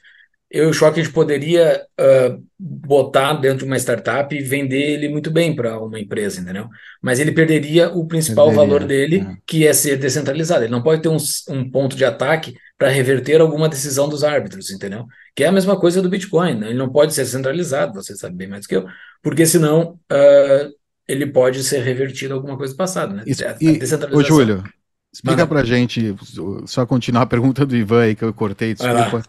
eu 0.52 0.66
e 0.66 0.68
o 0.68 0.74
Choque 0.74 1.00
a 1.00 1.04
gente 1.04 1.14
poderia 1.14 1.86
uh, 2.00 2.44
botar 2.58 3.34
dentro 3.34 3.60
de 3.60 3.66
uma 3.66 3.78
startup 3.78 4.36
e 4.36 4.42
vender 4.42 4.94
ele 4.94 5.08
muito 5.08 5.30
bem 5.30 5.56
para 5.56 5.80
uma 5.80 6.00
empresa, 6.00 6.42
entendeu? 6.42 6.68
Mas 7.02 7.20
ele 7.20 7.32
perderia 7.32 7.90
o 7.90 8.08
principal 8.08 8.48
perderia, 8.48 8.68
valor 8.68 8.84
dele, 8.88 9.20
é. 9.20 9.38
que 9.46 9.68
é 9.68 9.74
ser 9.74 9.98
descentralizado. 9.98 10.64
Ele 10.64 10.72
não 10.72 10.82
pode 10.82 11.04
ter 11.04 11.10
um, 11.10 11.18
um 11.50 11.70
ponto 11.70 11.96
de 11.96 12.04
ataque 12.04 12.56
para 12.80 12.90
reverter 12.90 13.42
alguma 13.42 13.70
decisão 13.70 14.10
dos 14.10 14.24
árbitros, 14.24 14.72
entendeu? 14.72 15.06
Que 15.36 15.44
é 15.44 15.48
a 15.48 15.52
mesma 15.52 15.80
coisa 15.80 16.02
do 16.02 16.10
Bitcoin. 16.10 16.56
Né? 16.56 16.70
Ele 16.70 16.80
não 16.80 16.90
pode 16.90 17.14
ser 17.14 17.26
centralizado, 17.26 17.94
você 17.94 18.16
sabe 18.16 18.36
bem 18.36 18.48
mais 18.48 18.66
do 18.66 18.70
que 18.70 18.76
eu, 18.76 18.88
porque 19.22 19.46
senão 19.46 20.00
uh, 20.12 20.74
ele 21.08 21.28
pode 21.28 21.64
ser 21.64 21.84
revertido 21.84 22.34
alguma 22.34 22.58
coisa 22.58 22.74
do 22.74 22.78
passado, 22.78 23.14
né? 23.14 23.24
Isso, 23.28 23.44
e, 23.62 23.80
ô, 24.12 24.24
Júlio, 24.24 24.64
explica 25.14 25.46
para 25.46 25.64
gente, 25.64 26.16
só 26.66 26.88
continuar 26.88 27.24
a 27.24 27.28
pergunta 27.28 27.66
do 27.68 27.76
Ivan 27.76 28.02
aí 28.02 28.16
que 28.16 28.24
eu 28.24 28.34
cortei, 28.34 28.74
desculpa. 28.74 29.24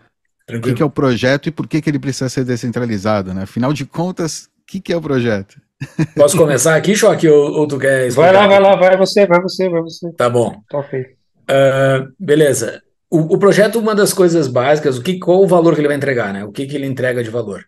O 0.59 0.61
que, 0.61 0.75
que, 0.75 0.83
é 0.83 0.85
o 0.85 0.91
projeto 0.91 1.49
e 1.49 1.53
por 1.53 1.67
que, 1.67 1.81
que 1.81 1.91
ele 1.91 1.99
precisa 1.99 2.29
ser 2.29 2.45
descentralizado, 2.45 3.33
né? 3.35 3.43
Afinal 3.43 3.73
de 3.73 3.85
contas, 3.85 4.45
o 4.45 4.67
que, 4.67 4.81
que 4.81 4.93
é 4.93 4.97
o 4.97 5.01
projeto? 5.01 5.61
Posso 6.17 6.37
começar 6.37 6.77
aqui, 6.77 6.95
Choque, 6.95 7.29
ou, 7.29 7.53
ou 7.53 7.67
tu 7.67 7.79
quer 7.79 8.07
explicar? 8.07 8.33
Vai 8.33 8.41
lá, 8.41 8.47
vai 8.47 8.61
lá, 8.61 8.77
vai 8.77 8.97
você, 8.97 9.27
vai 9.27 9.41
você, 9.41 9.69
vai 9.69 9.81
você. 9.81 10.13
Tá 10.13 10.29
bom. 10.29 10.61
Tá 10.69 10.79
ok. 10.79 11.01
Uh, 11.01 12.13
beleza. 12.19 12.83
O, 13.11 13.35
o, 13.35 13.39
projeto, 13.39 13.79
uma 13.79 13.95
das 13.95 14.13
coisas 14.13 14.47
básicas, 14.47 14.99
o 14.99 15.03
que, 15.03 15.19
qual 15.19 15.43
o 15.43 15.49
valor 15.49 15.75
que 15.75 15.81
ele 15.81 15.89
vai 15.89 15.97
entregar, 15.97 16.33
né? 16.33 16.45
O 16.45 16.53
que, 16.53 16.67
que 16.67 16.77
ele 16.77 16.87
entrega 16.87 17.25
de 17.25 17.31
valor? 17.31 17.65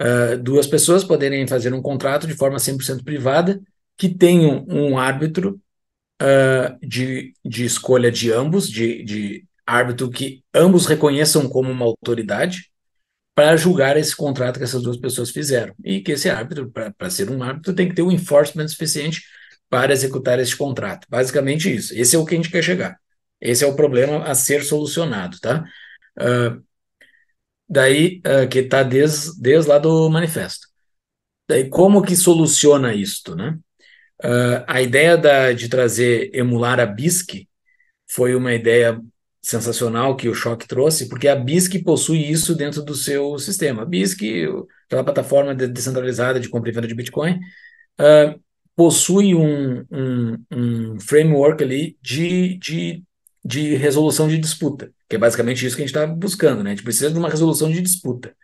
Uh, 0.00 0.38
duas 0.38 0.66
pessoas 0.66 1.04
poderem 1.04 1.46
fazer 1.46 1.74
um 1.74 1.82
contrato 1.82 2.26
de 2.26 2.34
forma 2.34 2.56
100% 2.56 3.04
privada 3.04 3.60
que 3.96 4.08
tenham 4.08 4.64
um 4.68 4.96
árbitro 4.96 5.60
uh, 6.22 6.86
de, 6.86 7.34
de 7.44 7.64
escolha 7.64 8.10
de 8.10 8.32
ambos, 8.32 8.70
de, 8.70 9.02
de 9.02 9.44
árbitro 9.68 10.10
que 10.10 10.42
ambos 10.54 10.86
reconheçam 10.86 11.46
como 11.46 11.70
uma 11.70 11.84
autoridade 11.84 12.70
para 13.34 13.54
julgar 13.54 13.96
esse 13.98 14.16
contrato 14.16 14.58
que 14.58 14.64
essas 14.64 14.82
duas 14.82 14.96
pessoas 14.96 15.30
fizeram. 15.30 15.74
E 15.84 16.00
que 16.00 16.12
esse 16.12 16.28
árbitro, 16.30 16.70
para 16.70 17.10
ser 17.10 17.30
um 17.30 17.42
árbitro, 17.42 17.74
tem 17.74 17.88
que 17.88 17.94
ter 17.94 18.02
um 18.02 18.10
enforcement 18.10 18.66
suficiente 18.66 19.22
para 19.68 19.92
executar 19.92 20.40
esse 20.40 20.56
contrato. 20.56 21.06
Basicamente 21.10 21.72
isso. 21.72 21.94
Esse 21.94 22.16
é 22.16 22.18
o 22.18 22.24
que 22.24 22.34
a 22.34 22.36
gente 22.38 22.50
quer 22.50 22.62
chegar. 22.62 22.98
Esse 23.40 23.62
é 23.62 23.66
o 23.66 23.76
problema 23.76 24.24
a 24.24 24.34
ser 24.34 24.64
solucionado, 24.64 25.38
tá? 25.38 25.62
Uh, 26.18 26.64
daí, 27.68 28.22
uh, 28.26 28.48
que 28.48 28.60
está 28.60 28.82
desde, 28.82 29.40
desde 29.40 29.68
lá 29.68 29.78
do 29.78 30.08
manifesto. 30.08 30.66
Daí, 31.48 31.68
como 31.68 32.02
que 32.02 32.16
soluciona 32.16 32.94
isto, 32.94 33.36
né? 33.36 33.58
Uh, 34.24 34.64
a 34.66 34.82
ideia 34.82 35.16
da, 35.16 35.52
de 35.52 35.68
trazer, 35.68 36.30
emular 36.34 36.80
a 36.80 36.86
BISC 36.86 37.46
foi 38.10 38.34
uma 38.34 38.54
ideia 38.54 39.00
sensacional 39.40 40.16
que 40.16 40.28
o 40.28 40.34
Choque 40.34 40.66
trouxe, 40.66 41.08
porque 41.08 41.28
a 41.28 41.36
BISC 41.36 41.82
possui 41.82 42.30
isso 42.30 42.54
dentro 42.54 42.82
do 42.82 42.94
seu 42.94 43.38
sistema. 43.38 43.82
A 43.82 43.86
BISC, 43.86 44.46
aquela 44.86 45.04
plataforma 45.04 45.54
descentralizada 45.54 46.40
de 46.40 46.48
compra 46.48 46.70
e 46.70 46.72
venda 46.72 46.88
de 46.88 46.94
Bitcoin, 46.94 47.34
uh, 48.00 48.40
possui 48.76 49.34
um, 49.34 49.84
um, 49.90 50.44
um, 50.52 51.00
framework 51.00 51.62
ali 51.62 51.96
de, 52.02 52.58
de, 52.58 53.02
de 53.44 53.74
resolução 53.74 54.28
de 54.28 54.38
disputa, 54.38 54.90
que 55.08 55.16
é 55.16 55.18
basicamente 55.18 55.64
isso 55.66 55.74
que 55.74 55.82
a 55.82 55.86
gente 55.86 55.96
está 55.96 56.06
buscando, 56.06 56.62
né? 56.62 56.70
A 56.70 56.74
gente 56.74 56.84
precisa 56.84 57.10
de 57.10 57.18
uma 57.18 57.28
resolução 57.28 57.70
de 57.70 57.80
disputa. 57.80 58.34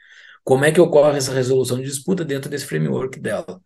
Como 0.45 0.65
é 0.65 0.71
que 0.71 0.81
ocorre 0.81 1.17
essa 1.17 1.33
resolução 1.33 1.79
de 1.79 1.85
disputa 1.85 2.25
dentro 2.25 2.51
desse 2.51 2.67
framework 2.67 3.19
dela. 3.19 3.61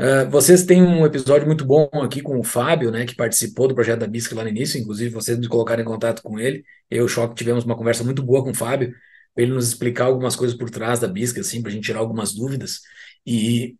Uh, 0.00 0.28
vocês 0.28 0.64
têm 0.64 0.82
um 0.82 1.06
episódio 1.06 1.46
muito 1.46 1.64
bom 1.64 1.88
aqui 2.02 2.20
com 2.20 2.38
o 2.38 2.42
Fábio, 2.42 2.90
né, 2.90 3.06
que 3.06 3.14
participou 3.14 3.68
do 3.68 3.74
projeto 3.74 4.00
da 4.00 4.08
BISC 4.08 4.34
lá 4.34 4.42
no 4.42 4.48
início, 4.48 4.80
inclusive 4.80 5.10
vocês 5.14 5.38
me 5.38 5.46
colocaram 5.46 5.82
em 5.82 5.86
contato 5.86 6.22
com 6.22 6.38
ele. 6.38 6.64
Eu 6.90 7.02
e 7.02 7.06
o 7.06 7.08
Choque 7.08 7.36
tivemos 7.36 7.64
uma 7.64 7.76
conversa 7.76 8.02
muito 8.02 8.20
boa 8.22 8.42
com 8.42 8.50
o 8.50 8.54
Fábio, 8.54 8.92
para 9.32 9.44
ele 9.44 9.52
nos 9.52 9.68
explicar 9.68 10.06
algumas 10.06 10.34
coisas 10.34 10.56
por 10.56 10.68
trás 10.70 10.98
da 10.98 11.06
BISC, 11.06 11.38
assim, 11.38 11.62
para 11.62 11.70
a 11.70 11.74
gente 11.74 11.84
tirar 11.84 12.00
algumas 12.00 12.34
dúvidas. 12.34 12.80
E, 13.24 13.76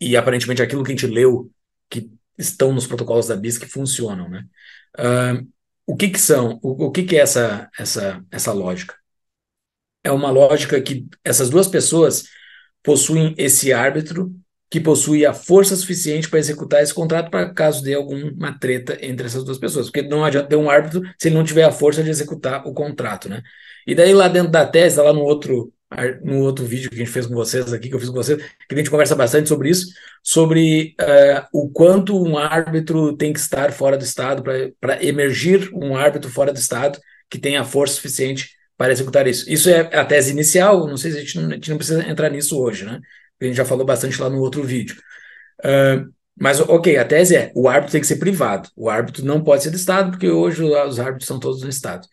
e 0.00 0.16
aparentemente 0.16 0.62
aquilo 0.62 0.82
que 0.82 0.92
a 0.92 0.96
gente 0.96 1.06
leu, 1.06 1.50
que 1.88 2.10
estão 2.36 2.72
nos 2.72 2.86
protocolos 2.86 3.28
da 3.28 3.36
BISC, 3.36 3.66
funcionam, 3.66 4.28
né? 4.28 4.44
Uh, 4.98 5.46
o 5.86 5.96
que 5.96 6.08
que 6.10 6.20
são? 6.20 6.58
O, 6.62 6.86
o 6.86 6.90
que 6.90 7.04
que 7.04 7.16
é 7.16 7.20
essa, 7.20 7.70
essa, 7.78 8.24
essa 8.30 8.52
lógica? 8.52 8.94
É 10.04 10.12
uma 10.12 10.30
lógica 10.30 10.80
que 10.80 11.06
essas 11.24 11.50
duas 11.50 11.66
pessoas 11.66 12.24
possuem 12.82 13.34
esse 13.38 13.72
árbitro 13.72 14.30
que 14.70 14.80
possui 14.80 15.24
a 15.24 15.32
força 15.32 15.76
suficiente 15.76 16.28
para 16.28 16.38
executar 16.38 16.82
esse 16.82 16.92
contrato 16.92 17.30
para 17.30 17.48
caso 17.48 17.82
dê 17.82 17.94
alguma 17.94 18.58
treta 18.58 18.98
entre 19.00 19.26
essas 19.26 19.44
duas 19.44 19.58
pessoas. 19.58 19.86
Porque 19.86 20.02
não 20.02 20.24
adianta 20.24 20.48
ter 20.48 20.56
um 20.56 20.68
árbitro 20.68 21.02
se 21.18 21.28
ele 21.28 21.36
não 21.36 21.44
tiver 21.44 21.64
a 21.64 21.72
força 21.72 22.02
de 22.02 22.10
executar 22.10 22.66
o 22.66 22.74
contrato, 22.74 23.28
né? 23.28 23.42
E 23.86 23.94
daí 23.94 24.12
lá 24.12 24.28
dentro 24.28 24.50
da 24.50 24.66
tese, 24.66 25.00
lá 25.00 25.12
no 25.12 25.22
outro 25.22 25.72
no 26.22 26.40
outro 26.40 26.64
vídeo 26.64 26.90
que 26.90 26.96
a 26.96 26.98
gente 26.98 27.10
fez 27.10 27.26
com 27.26 27.34
vocês 27.34 27.72
aqui, 27.72 27.88
que 27.88 27.94
eu 27.94 28.00
fiz 28.00 28.08
com 28.08 28.16
vocês, 28.16 28.42
que 28.68 28.74
a 28.74 28.76
gente 28.76 28.90
conversa 28.90 29.14
bastante 29.14 29.48
sobre 29.48 29.70
isso, 29.70 29.94
sobre 30.22 30.94
uh, 31.00 31.46
o 31.52 31.70
quanto 31.70 32.20
um 32.20 32.36
árbitro 32.36 33.16
tem 33.16 33.32
que 33.32 33.38
estar 33.38 33.72
fora 33.72 33.96
do 33.96 34.04
Estado 34.04 34.42
para 34.80 35.04
emergir 35.04 35.70
um 35.72 35.96
árbitro 35.96 36.30
fora 36.30 36.52
do 36.52 36.58
Estado 36.58 36.98
que 37.30 37.38
tenha 37.38 37.64
força 37.64 37.94
suficiente 37.94 38.50
para 38.76 38.92
executar 38.92 39.26
isso. 39.26 39.50
Isso 39.50 39.68
é 39.70 39.80
a 39.96 40.04
tese 40.04 40.32
inicial, 40.32 40.86
não 40.86 40.96
sei 40.96 41.12
se 41.12 41.18
a 41.18 41.20
gente 41.20 41.40
não, 41.40 41.50
a 41.50 41.54
gente 41.54 41.70
não 41.70 41.76
precisa 41.76 42.08
entrar 42.08 42.30
nisso 42.30 42.60
hoje, 42.60 42.84
né? 42.84 43.00
A 43.40 43.44
gente 43.44 43.56
já 43.56 43.64
falou 43.64 43.84
bastante 43.84 44.20
lá 44.20 44.30
no 44.30 44.40
outro 44.40 44.62
vídeo. 44.62 44.96
Uh, 45.60 46.12
mas, 46.38 46.60
ok, 46.60 46.96
a 46.96 47.04
tese 47.04 47.36
é: 47.36 47.52
o 47.54 47.68
árbitro 47.68 47.92
tem 47.92 48.00
que 48.00 48.06
ser 48.06 48.16
privado. 48.16 48.68
O 48.76 48.88
árbitro 48.90 49.24
não 49.24 49.42
pode 49.42 49.62
ser 49.62 49.70
do 49.70 49.76
Estado, 49.76 50.10
porque 50.10 50.28
hoje 50.28 50.62
os 50.62 50.98
árbitros 50.98 51.26
são 51.26 51.38
todos 51.38 51.60
do 51.60 51.68
Estado. 51.68 52.06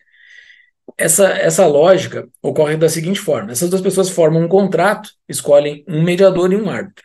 Essa, 0.98 1.28
essa 1.30 1.66
lógica 1.66 2.28
ocorre 2.40 2.76
da 2.76 2.88
seguinte 2.88 3.20
forma: 3.20 3.52
essas 3.52 3.70
duas 3.70 3.82
pessoas 3.82 4.10
formam 4.10 4.42
um 4.42 4.48
contrato, 4.48 5.10
escolhem 5.28 5.84
um 5.88 6.02
mediador 6.02 6.52
e 6.52 6.56
um 6.56 6.70
árbitro. 6.70 7.04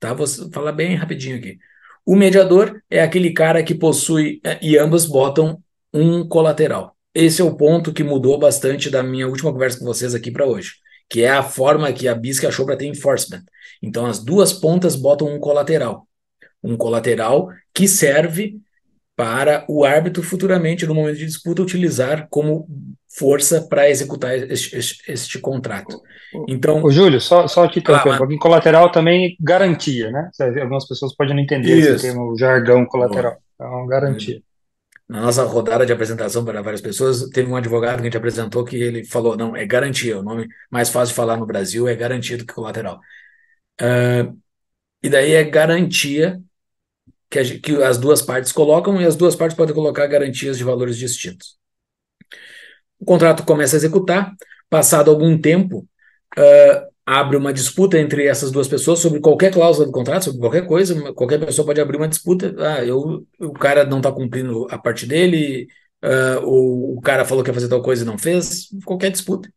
Tá? 0.00 0.12
Vou 0.14 0.26
falar 0.52 0.72
bem 0.72 0.96
rapidinho 0.96 1.36
aqui. 1.36 1.58
O 2.04 2.16
mediador 2.16 2.80
é 2.90 3.02
aquele 3.02 3.32
cara 3.32 3.62
que 3.62 3.74
possui, 3.74 4.40
eh, 4.44 4.58
e 4.62 4.78
ambas 4.78 5.06
botam 5.06 5.62
um 5.92 6.26
colateral. 6.28 6.95
Esse 7.16 7.40
é 7.40 7.44
o 7.44 7.56
ponto 7.56 7.94
que 7.94 8.04
mudou 8.04 8.38
bastante 8.38 8.90
da 8.90 9.02
minha 9.02 9.26
última 9.26 9.50
conversa 9.50 9.78
com 9.78 9.86
vocês 9.86 10.14
aqui 10.14 10.30
para 10.30 10.44
hoje, 10.44 10.72
que 11.08 11.22
é 11.22 11.30
a 11.30 11.42
forma 11.42 11.90
que 11.90 12.06
a 12.06 12.14
BISC 12.14 12.44
achou 12.44 12.66
para 12.66 12.76
ter 12.76 12.84
enforcement. 12.84 13.42
Então, 13.82 14.04
as 14.04 14.22
duas 14.22 14.52
pontas 14.52 14.94
botam 14.94 15.34
um 15.34 15.40
colateral. 15.40 16.06
Um 16.62 16.76
colateral 16.76 17.48
que 17.72 17.88
serve 17.88 18.58
para 19.16 19.64
o 19.66 19.82
árbitro 19.82 20.22
futuramente, 20.22 20.84
no 20.84 20.94
momento 20.94 21.16
de 21.16 21.24
disputa, 21.24 21.62
utilizar 21.62 22.28
como 22.28 22.68
força 23.08 23.62
para 23.62 23.88
executar 23.88 24.36
este, 24.36 24.76
este, 24.76 25.10
este, 25.10 25.38
contrato. 25.38 25.98
Então, 26.46 26.84
o 26.84 26.90
Júlio, 26.90 27.18
só, 27.18 27.48
só 27.48 27.66
te 27.66 27.78
interrompendo, 27.78 28.24
ah, 28.24 28.34
em 28.34 28.38
colateral 28.38 28.92
também 28.92 29.38
garantia, 29.40 30.10
né? 30.10 30.30
Algumas 30.60 30.86
pessoas 30.86 31.16
podem 31.16 31.34
não 31.34 31.42
entender 31.42 31.78
isso. 31.78 31.92
esse 31.92 32.08
termo 32.08 32.36
jargão 32.36 32.84
colateral. 32.84 33.38
Então, 33.54 33.86
garantia. 33.86 34.42
Na 35.08 35.20
nossa 35.20 35.44
rodada 35.44 35.86
de 35.86 35.92
apresentação 35.92 36.44
para 36.44 36.62
várias 36.62 36.80
pessoas, 36.80 37.28
teve 37.30 37.48
um 37.48 37.56
advogado 37.56 37.96
que 37.96 38.02
a 38.02 38.04
gente 38.04 38.16
apresentou 38.16 38.64
que 38.64 38.76
ele 38.76 39.04
falou: 39.04 39.36
não, 39.36 39.54
é 39.54 39.64
garantia, 39.64 40.18
o 40.18 40.22
nome 40.22 40.48
mais 40.70 40.88
fácil 40.88 41.12
de 41.12 41.16
falar 41.16 41.36
no 41.36 41.46
Brasil 41.46 41.86
é 41.86 41.94
garantia 41.94 42.36
do 42.36 42.44
que 42.44 42.52
colateral. 42.52 43.00
Uh, 43.80 44.36
e 45.02 45.08
daí 45.08 45.32
é 45.32 45.44
garantia 45.44 46.40
que, 47.30 47.38
a, 47.38 47.60
que 47.60 47.82
as 47.82 47.98
duas 47.98 48.20
partes 48.20 48.50
colocam, 48.50 49.00
e 49.00 49.04
as 49.04 49.14
duas 49.14 49.36
partes 49.36 49.56
podem 49.56 49.74
colocar 49.74 50.06
garantias 50.08 50.58
de 50.58 50.64
valores 50.64 50.96
distintos. 50.96 51.56
O 52.98 53.04
contrato 53.04 53.44
começa 53.44 53.76
a 53.76 53.78
executar, 53.78 54.34
passado 54.68 55.10
algum 55.10 55.38
tempo, 55.40 55.88
uh, 56.36 56.95
abre 57.06 57.36
uma 57.36 57.52
disputa 57.52 57.98
entre 57.98 58.26
essas 58.26 58.50
duas 58.50 58.66
pessoas 58.66 58.98
sobre 58.98 59.20
qualquer 59.20 59.52
cláusula 59.52 59.86
do 59.86 59.92
contrato, 59.92 60.24
sobre 60.24 60.40
qualquer 60.40 60.66
coisa, 60.66 61.12
qualquer 61.12 61.38
pessoa 61.38 61.64
pode 61.64 61.80
abrir 61.80 61.96
uma 61.96 62.08
disputa. 62.08 62.54
Ah, 62.58 62.84
eu, 62.84 63.24
o 63.38 63.52
cara 63.52 63.84
não 63.84 63.98
está 63.98 64.10
cumprindo 64.10 64.66
a 64.70 64.76
parte 64.76 65.06
dele, 65.06 65.68
uh, 66.04 66.44
ou 66.44 66.98
o 66.98 67.00
cara 67.00 67.24
falou 67.24 67.44
que 67.44 67.50
ia 67.50 67.54
fazer 67.54 67.68
tal 67.68 67.80
coisa 67.82 68.02
e 68.02 68.06
não 68.06 68.18
fez, 68.18 68.68
qualquer 68.84 69.10
disputa. 69.10 69.48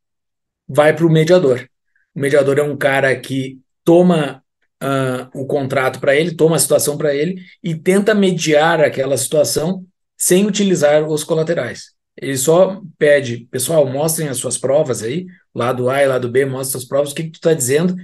Vai 0.68 0.96
para 0.96 1.06
o 1.06 1.12
mediador. 1.12 1.68
O 2.16 2.20
mediador 2.20 2.60
é 2.60 2.64
um 2.64 2.78
cara 2.78 3.16
que 3.20 3.60
toma 3.84 4.44
uh, 4.84 5.40
o 5.40 5.48
contrato 5.48 6.00
para 6.00 6.16
ele, 6.16 6.36
toma 6.36 6.56
a 6.56 6.60
situação 6.60 6.98
para 6.98 7.16
ele 7.16 7.42
e 7.64 7.76
tenta 7.76 8.14
mediar 8.14 8.80
aquela 8.82 9.18
situação 9.18 9.86
sem 10.16 10.46
utilizar 10.46 11.08
os 11.08 11.24
colaterais. 11.24 11.99
Ele 12.22 12.38
só 12.38 12.82
pede, 12.98 13.48
pessoal, 13.50 13.86
mostrem 13.86 14.28
as 14.28 14.38
suas 14.38 14.58
provas 14.58 15.02
aí, 15.02 15.26
lado 15.56 15.90
A 15.90 16.04
e 16.04 16.08
lado 16.08 16.30
B, 16.30 16.46
mostra 16.46 16.78
as 16.78 16.86
provas, 16.86 17.12
o 17.12 17.16
que, 17.16 17.24
que 17.24 17.32
tu 17.32 17.36
está 17.36 17.54
dizendo? 17.54 17.96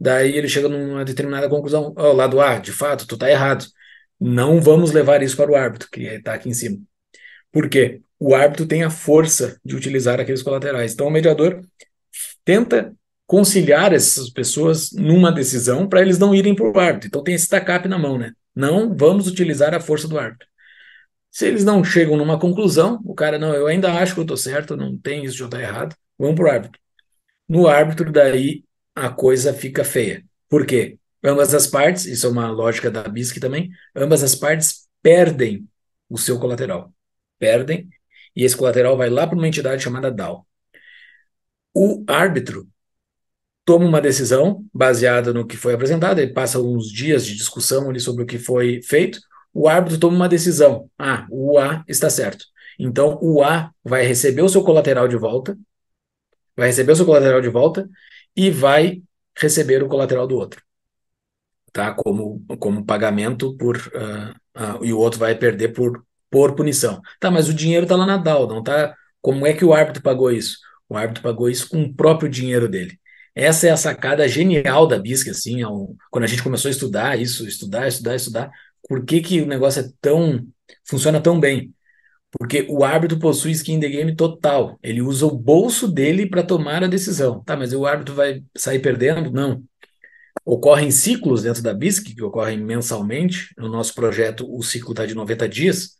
Daí 0.00 0.36
ele 0.36 0.48
chega 0.48 0.68
numa 0.68 1.04
determinada 1.04 1.48
conclusão, 1.48 1.92
oh, 1.96 2.12
lado 2.12 2.40
A, 2.40 2.58
de 2.58 2.72
fato, 2.72 3.06
tu 3.06 3.14
está 3.14 3.30
errado. 3.30 3.66
Não 4.18 4.60
vamos 4.60 4.92
levar 4.92 5.22
isso 5.22 5.36
para 5.36 5.50
o 5.50 5.56
árbitro, 5.56 5.88
que 5.90 6.02
está 6.02 6.34
aqui 6.34 6.48
em 6.48 6.54
cima. 6.54 6.78
Por 7.52 7.68
quê? 7.68 8.00
O 8.18 8.34
árbitro 8.34 8.66
tem 8.66 8.82
a 8.82 8.90
força 8.90 9.60
de 9.64 9.76
utilizar 9.76 10.18
aqueles 10.18 10.42
colaterais. 10.42 10.92
Então 10.92 11.06
o 11.06 11.10
mediador 11.10 11.60
tenta 12.44 12.94
conciliar 13.26 13.92
essas 13.92 14.30
pessoas 14.30 14.90
numa 14.92 15.30
decisão 15.30 15.86
para 15.86 16.00
eles 16.00 16.18
não 16.18 16.34
irem 16.34 16.54
para 16.54 16.70
o 16.70 16.78
árbitro. 16.78 17.08
Então 17.08 17.22
tem 17.22 17.34
esse 17.34 17.48
TACAP 17.48 17.86
na 17.86 17.98
mão, 17.98 18.18
né? 18.18 18.32
Não 18.54 18.96
vamos 18.96 19.26
utilizar 19.26 19.74
a 19.74 19.80
força 19.80 20.08
do 20.08 20.18
árbitro. 20.18 20.48
Se 21.30 21.46
eles 21.46 21.64
não 21.64 21.84
chegam 21.84 22.16
numa 22.16 22.38
conclusão, 22.38 23.00
o 23.04 23.14
cara, 23.14 23.38
não, 23.38 23.54
eu 23.54 23.66
ainda 23.66 23.92
acho 23.92 24.14
que 24.14 24.20
eu 24.20 24.24
estou 24.24 24.36
certo, 24.36 24.76
não 24.76 24.96
tem 24.98 25.24
isso 25.24 25.36
de 25.36 25.42
eu 25.42 25.46
estar 25.46 25.60
errado, 25.60 25.94
vamos 26.18 26.36
para 26.36 26.44
o 26.46 26.50
árbitro. 26.50 26.80
No 27.48 27.66
árbitro, 27.66 28.12
daí 28.12 28.64
a 28.94 29.08
coisa 29.10 29.52
fica 29.54 29.84
feia. 29.84 30.24
Por 30.48 30.66
quê? 30.66 30.98
Ambas 31.22 31.54
as 31.54 31.66
partes, 31.66 32.06
isso 32.06 32.26
é 32.26 32.30
uma 32.30 32.50
lógica 32.50 32.90
da 32.90 33.02
BISC 33.04 33.40
também, 33.40 33.70
ambas 33.94 34.22
as 34.22 34.34
partes 34.34 34.88
perdem 35.02 35.68
o 36.08 36.18
seu 36.18 36.38
colateral. 36.38 36.92
Perdem, 37.38 37.88
e 38.34 38.44
esse 38.44 38.56
colateral 38.56 38.96
vai 38.96 39.10
lá 39.10 39.26
para 39.26 39.36
uma 39.36 39.48
entidade 39.48 39.82
chamada 39.82 40.10
DAO. 40.10 40.46
O 41.74 42.04
árbitro 42.08 42.68
toma 43.64 43.84
uma 43.84 44.00
decisão 44.00 44.64
baseada 44.72 45.32
no 45.32 45.46
que 45.46 45.56
foi 45.56 45.74
apresentado, 45.74 46.20
ele 46.20 46.32
passa 46.32 46.58
uns 46.60 46.90
dias 46.90 47.26
de 47.26 47.36
discussão 47.36 47.90
ali 47.90 48.00
sobre 48.00 48.22
o 48.22 48.26
que 48.26 48.38
foi 48.38 48.80
feito, 48.82 49.20
o 49.58 49.68
árbitro 49.68 49.98
toma 49.98 50.14
uma 50.14 50.28
decisão. 50.28 50.88
Ah, 50.96 51.26
o 51.28 51.58
A 51.58 51.84
está 51.88 52.08
certo. 52.08 52.44
Então 52.78 53.18
o 53.20 53.42
A 53.42 53.72
vai 53.82 54.06
receber 54.06 54.42
o 54.42 54.48
seu 54.48 54.62
colateral 54.62 55.08
de 55.08 55.16
volta, 55.16 55.58
vai 56.56 56.68
receber 56.68 56.92
o 56.92 56.96
seu 56.96 57.04
colateral 57.04 57.40
de 57.40 57.48
volta 57.48 57.90
e 58.36 58.52
vai 58.52 59.02
receber 59.36 59.82
o 59.82 59.88
colateral 59.88 60.28
do 60.28 60.36
outro. 60.36 60.62
Tá? 61.72 61.92
Como, 61.92 62.40
como 62.60 62.84
pagamento 62.84 63.56
por. 63.56 63.76
Uh, 63.76 64.80
uh, 64.80 64.84
e 64.84 64.92
o 64.92 64.98
outro 64.98 65.18
vai 65.18 65.34
perder 65.34 65.70
por, 65.70 66.04
por 66.30 66.54
punição. 66.54 67.00
Tá, 67.18 67.28
mas 67.28 67.48
o 67.48 67.54
dinheiro 67.54 67.84
está 67.84 67.96
lá 67.96 68.06
na 68.06 68.16
DAO, 68.16 68.46
não 68.46 68.62
tá? 68.62 68.94
Como 69.20 69.44
é 69.44 69.52
que 69.54 69.64
o 69.64 69.74
árbitro 69.74 70.04
pagou 70.04 70.30
isso? 70.30 70.58
O 70.88 70.96
árbitro 70.96 71.20
pagou 71.22 71.50
isso 71.50 71.68
com 71.68 71.82
o 71.82 71.92
próprio 71.92 72.30
dinheiro 72.30 72.68
dele. 72.68 72.96
Essa 73.34 73.68
é 73.68 73.70
a 73.70 73.76
sacada 73.76 74.26
genial 74.28 74.86
da 74.86 74.98
BISC, 74.98 75.30
assim, 75.30 75.62
ao, 75.62 75.94
quando 76.10 76.24
a 76.24 76.26
gente 76.26 76.42
começou 76.42 76.68
a 76.68 76.72
estudar 76.72 77.20
isso, 77.20 77.46
estudar, 77.46 77.86
estudar, 77.86 78.16
estudar, 78.16 78.50
por 78.88 79.04
que, 79.04 79.20
que 79.20 79.40
o 79.40 79.46
negócio 79.46 79.82
é 79.82 79.90
tão. 80.00 80.46
funciona 80.84 81.20
tão 81.20 81.38
bem? 81.38 81.72
Porque 82.30 82.66
o 82.68 82.84
árbitro 82.84 83.18
possui 83.18 83.52
skin 83.52 83.74
in 83.74 83.80
the 83.80 83.88
game 83.88 84.14
total. 84.14 84.78
Ele 84.82 85.00
usa 85.00 85.26
o 85.26 85.36
bolso 85.36 85.88
dele 85.88 86.26
para 86.28 86.42
tomar 86.42 86.84
a 86.84 86.86
decisão. 86.88 87.42
Tá, 87.42 87.56
mas 87.56 87.72
o 87.72 87.86
árbitro 87.86 88.14
vai 88.14 88.42
sair 88.56 88.80
perdendo? 88.80 89.30
Não. 89.30 89.62
Ocorrem 90.44 90.90
ciclos 90.90 91.42
dentro 91.42 91.62
da 91.62 91.74
BISC, 91.74 92.14
que 92.14 92.22
ocorrem 92.22 92.58
mensalmente. 92.58 93.54
No 93.56 93.68
nosso 93.68 93.94
projeto, 93.94 94.46
o 94.54 94.62
ciclo 94.62 94.92
está 94.92 95.06
de 95.06 95.14
90 95.14 95.48
dias. 95.48 95.96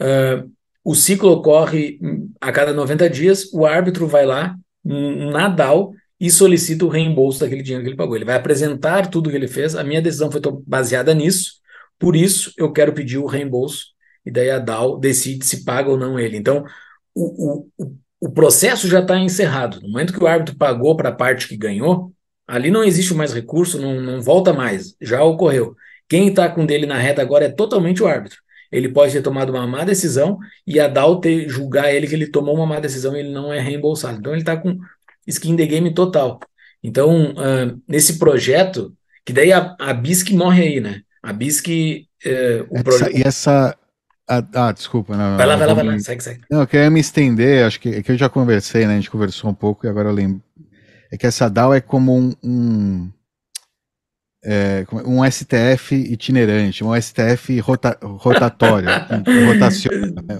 Uh, 0.00 0.50
o 0.84 0.94
ciclo 0.94 1.30
ocorre 1.30 1.98
a 2.40 2.50
cada 2.50 2.72
90 2.72 3.08
dias, 3.08 3.52
o 3.52 3.64
árbitro 3.64 4.08
vai 4.08 4.26
lá, 4.26 4.56
na 4.84 5.48
DAO, 5.48 5.94
e 6.18 6.30
solicita 6.30 6.84
o 6.84 6.88
reembolso 6.88 7.40
daquele 7.40 7.62
dinheiro 7.62 7.84
que 7.84 7.90
ele 7.90 7.96
pagou. 7.96 8.16
Ele 8.16 8.24
vai 8.24 8.36
apresentar 8.36 9.08
tudo 9.08 9.30
que 9.30 9.36
ele 9.36 9.48
fez. 9.48 9.74
A 9.74 9.84
minha 9.84 10.02
decisão 10.02 10.30
foi 10.30 10.40
baseada 10.66 11.14
nisso, 11.14 11.54
por 12.02 12.16
isso 12.16 12.52
eu 12.58 12.72
quero 12.72 12.92
pedir 12.92 13.18
o 13.18 13.26
reembolso. 13.26 13.92
E 14.26 14.30
daí 14.30 14.50
a 14.50 14.58
DAO 14.58 14.98
decide 14.98 15.46
se 15.46 15.64
paga 15.64 15.88
ou 15.88 15.96
não 15.96 16.18
ele. 16.18 16.36
Então, 16.36 16.64
o, 17.14 17.64
o, 17.78 17.96
o 18.20 18.30
processo 18.32 18.88
já 18.88 18.98
está 18.98 19.16
encerrado. 19.18 19.80
No 19.80 19.88
momento 19.88 20.12
que 20.12 20.22
o 20.22 20.26
árbitro 20.26 20.56
pagou 20.56 20.96
para 20.96 21.10
a 21.10 21.14
parte 21.14 21.46
que 21.46 21.56
ganhou, 21.56 22.12
ali 22.44 22.72
não 22.72 22.82
existe 22.82 23.14
mais 23.14 23.32
recurso, 23.32 23.80
não, 23.80 24.00
não 24.00 24.20
volta 24.20 24.52
mais. 24.52 24.96
Já 25.00 25.22
ocorreu. 25.22 25.76
Quem 26.08 26.28
está 26.28 26.48
com 26.48 26.66
dele 26.66 26.86
na 26.86 26.98
reta 26.98 27.22
agora 27.22 27.44
é 27.44 27.48
totalmente 27.50 28.02
o 28.02 28.06
árbitro. 28.08 28.38
Ele 28.72 28.88
pode 28.88 29.12
ter 29.12 29.22
tomado 29.22 29.50
uma 29.50 29.66
má 29.66 29.84
decisão 29.84 30.38
e 30.66 30.80
a 30.80 30.88
DAO 30.88 31.20
ter, 31.20 31.48
julgar 31.48 31.94
ele 31.94 32.08
que 32.08 32.14
ele 32.14 32.26
tomou 32.26 32.56
uma 32.56 32.66
má 32.66 32.80
decisão 32.80 33.16
e 33.16 33.20
ele 33.20 33.30
não 33.30 33.52
é 33.52 33.60
reembolsado. 33.60 34.18
Então 34.18 34.32
ele 34.32 34.42
está 34.42 34.56
com 34.56 34.76
skin 35.26 35.54
the 35.56 35.66
game 35.66 35.94
total. 35.94 36.40
Então, 36.82 37.32
uh, 37.32 37.80
nesse 37.86 38.18
projeto, 38.18 38.92
que 39.24 39.32
daí 39.32 39.52
a, 39.52 39.76
a 39.78 39.92
BISC 39.94 40.32
morre 40.32 40.62
aí, 40.62 40.80
né? 40.80 41.02
A 41.22 41.32
BISC. 41.32 42.06
Uh, 42.24 42.66
o 42.70 42.88
essa, 42.88 43.10
E 43.10 43.22
essa. 43.22 43.78
Ah, 44.28 44.44
ah, 44.54 44.72
desculpa. 44.72 45.16
Não, 45.16 45.36
vai 45.36 45.46
lá, 45.46 45.56
vai 45.56 45.66
lá, 45.66 45.74
vai 45.74 45.84
lá, 45.84 45.98
segue, 45.98 46.22
segue. 46.22 46.40
Não, 46.50 46.60
eu 46.60 46.66
queria 46.66 46.90
me 46.90 47.00
estender, 47.00 47.64
acho 47.64 47.80
que, 47.80 47.88
é 47.88 48.02
que 48.02 48.12
eu 48.12 48.16
já 48.16 48.28
conversei, 48.28 48.86
né? 48.86 48.94
A 48.94 48.96
gente 48.96 49.10
conversou 49.10 49.50
um 49.50 49.54
pouco 49.54 49.86
e 49.86 49.88
agora 49.88 50.08
eu 50.08 50.14
lembro. 50.14 50.42
É 51.12 51.16
que 51.18 51.26
essa 51.26 51.50
DAO 51.50 51.74
é 51.74 51.80
como 51.80 52.16
um, 52.16 52.32
um 52.42 53.10
é, 54.44 54.84
um 55.04 55.22
STF 55.30 55.94
itinerante, 55.94 56.82
um 56.82 57.00
STF 57.00 57.60
rota, 57.60 57.96
rotatório, 58.02 58.88
rotaciona, 59.46 60.22
né? 60.22 60.38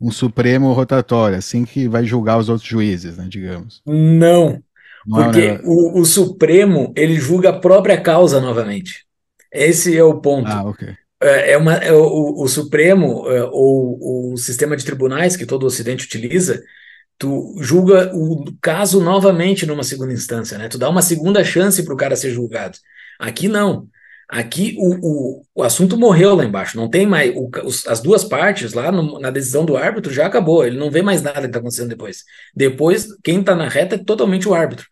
um 0.00 0.10
Supremo 0.10 0.72
rotatório, 0.72 1.38
assim 1.38 1.64
que 1.64 1.88
vai 1.88 2.04
julgar 2.04 2.38
os 2.38 2.48
outros 2.48 2.68
juízes, 2.68 3.16
né, 3.16 3.26
digamos. 3.28 3.80
Não, 3.86 4.62
Não 5.06 5.24
porque 5.24 5.40
é 5.40 5.60
o, 5.64 6.00
o, 6.00 6.04
Supremo 6.04 6.92
ele 6.96 7.14
julga 7.14 7.50
a 7.50 7.58
própria 7.58 8.00
causa 8.00 8.40
novamente. 8.40 9.06
Esse 9.52 9.96
é 9.96 10.04
o 10.04 10.20
ponto. 10.20 10.50
Ah, 10.50 10.64
ok. 10.64 10.88
É, 11.20 11.52
é 11.52 11.56
uma, 11.56 11.74
é 11.74 11.92
o, 11.92 12.42
o 12.42 12.48
Supremo 12.48 13.28
é, 13.30 13.44
ou 13.50 14.32
o 14.32 14.36
sistema 14.36 14.76
de 14.76 14.84
tribunais 14.84 15.36
que 15.36 15.46
todo 15.46 15.64
o 15.64 15.66
Ocidente 15.66 16.06
utiliza, 16.06 16.62
tu 17.18 17.56
julga 17.60 18.12
o 18.14 18.44
caso 18.60 19.00
novamente 19.00 19.66
numa 19.66 19.82
segunda 19.82 20.12
instância, 20.12 20.56
né? 20.56 20.68
Tu 20.68 20.78
dá 20.78 20.88
uma 20.88 21.02
segunda 21.02 21.42
chance 21.42 21.82
para 21.82 21.94
o 21.94 21.96
cara 21.96 22.14
ser 22.14 22.30
julgado. 22.30 22.78
Aqui 23.18 23.48
não. 23.48 23.88
Aqui 24.28 24.76
o, 24.78 24.94
o, 25.00 25.42
o 25.54 25.62
assunto 25.62 25.96
morreu 25.96 26.34
lá 26.34 26.44
embaixo. 26.44 26.76
Não 26.76 26.88
tem 26.88 27.06
mais. 27.06 27.34
O, 27.34 27.50
os, 27.64 27.86
as 27.86 28.00
duas 28.00 28.22
partes 28.22 28.74
lá 28.74 28.92
no, 28.92 29.18
na 29.18 29.30
decisão 29.30 29.64
do 29.64 29.76
árbitro 29.76 30.12
já 30.12 30.26
acabou. 30.26 30.64
Ele 30.64 30.78
não 30.78 30.90
vê 30.90 31.00
mais 31.00 31.22
nada 31.22 31.40
que 31.40 31.46
está 31.46 31.58
acontecendo 31.58 31.88
depois. 31.88 32.24
Depois, 32.54 33.08
quem 33.24 33.40
está 33.40 33.54
na 33.54 33.68
reta 33.68 33.94
é 33.94 33.98
totalmente 33.98 34.46
o 34.46 34.54
árbitro. 34.54 34.86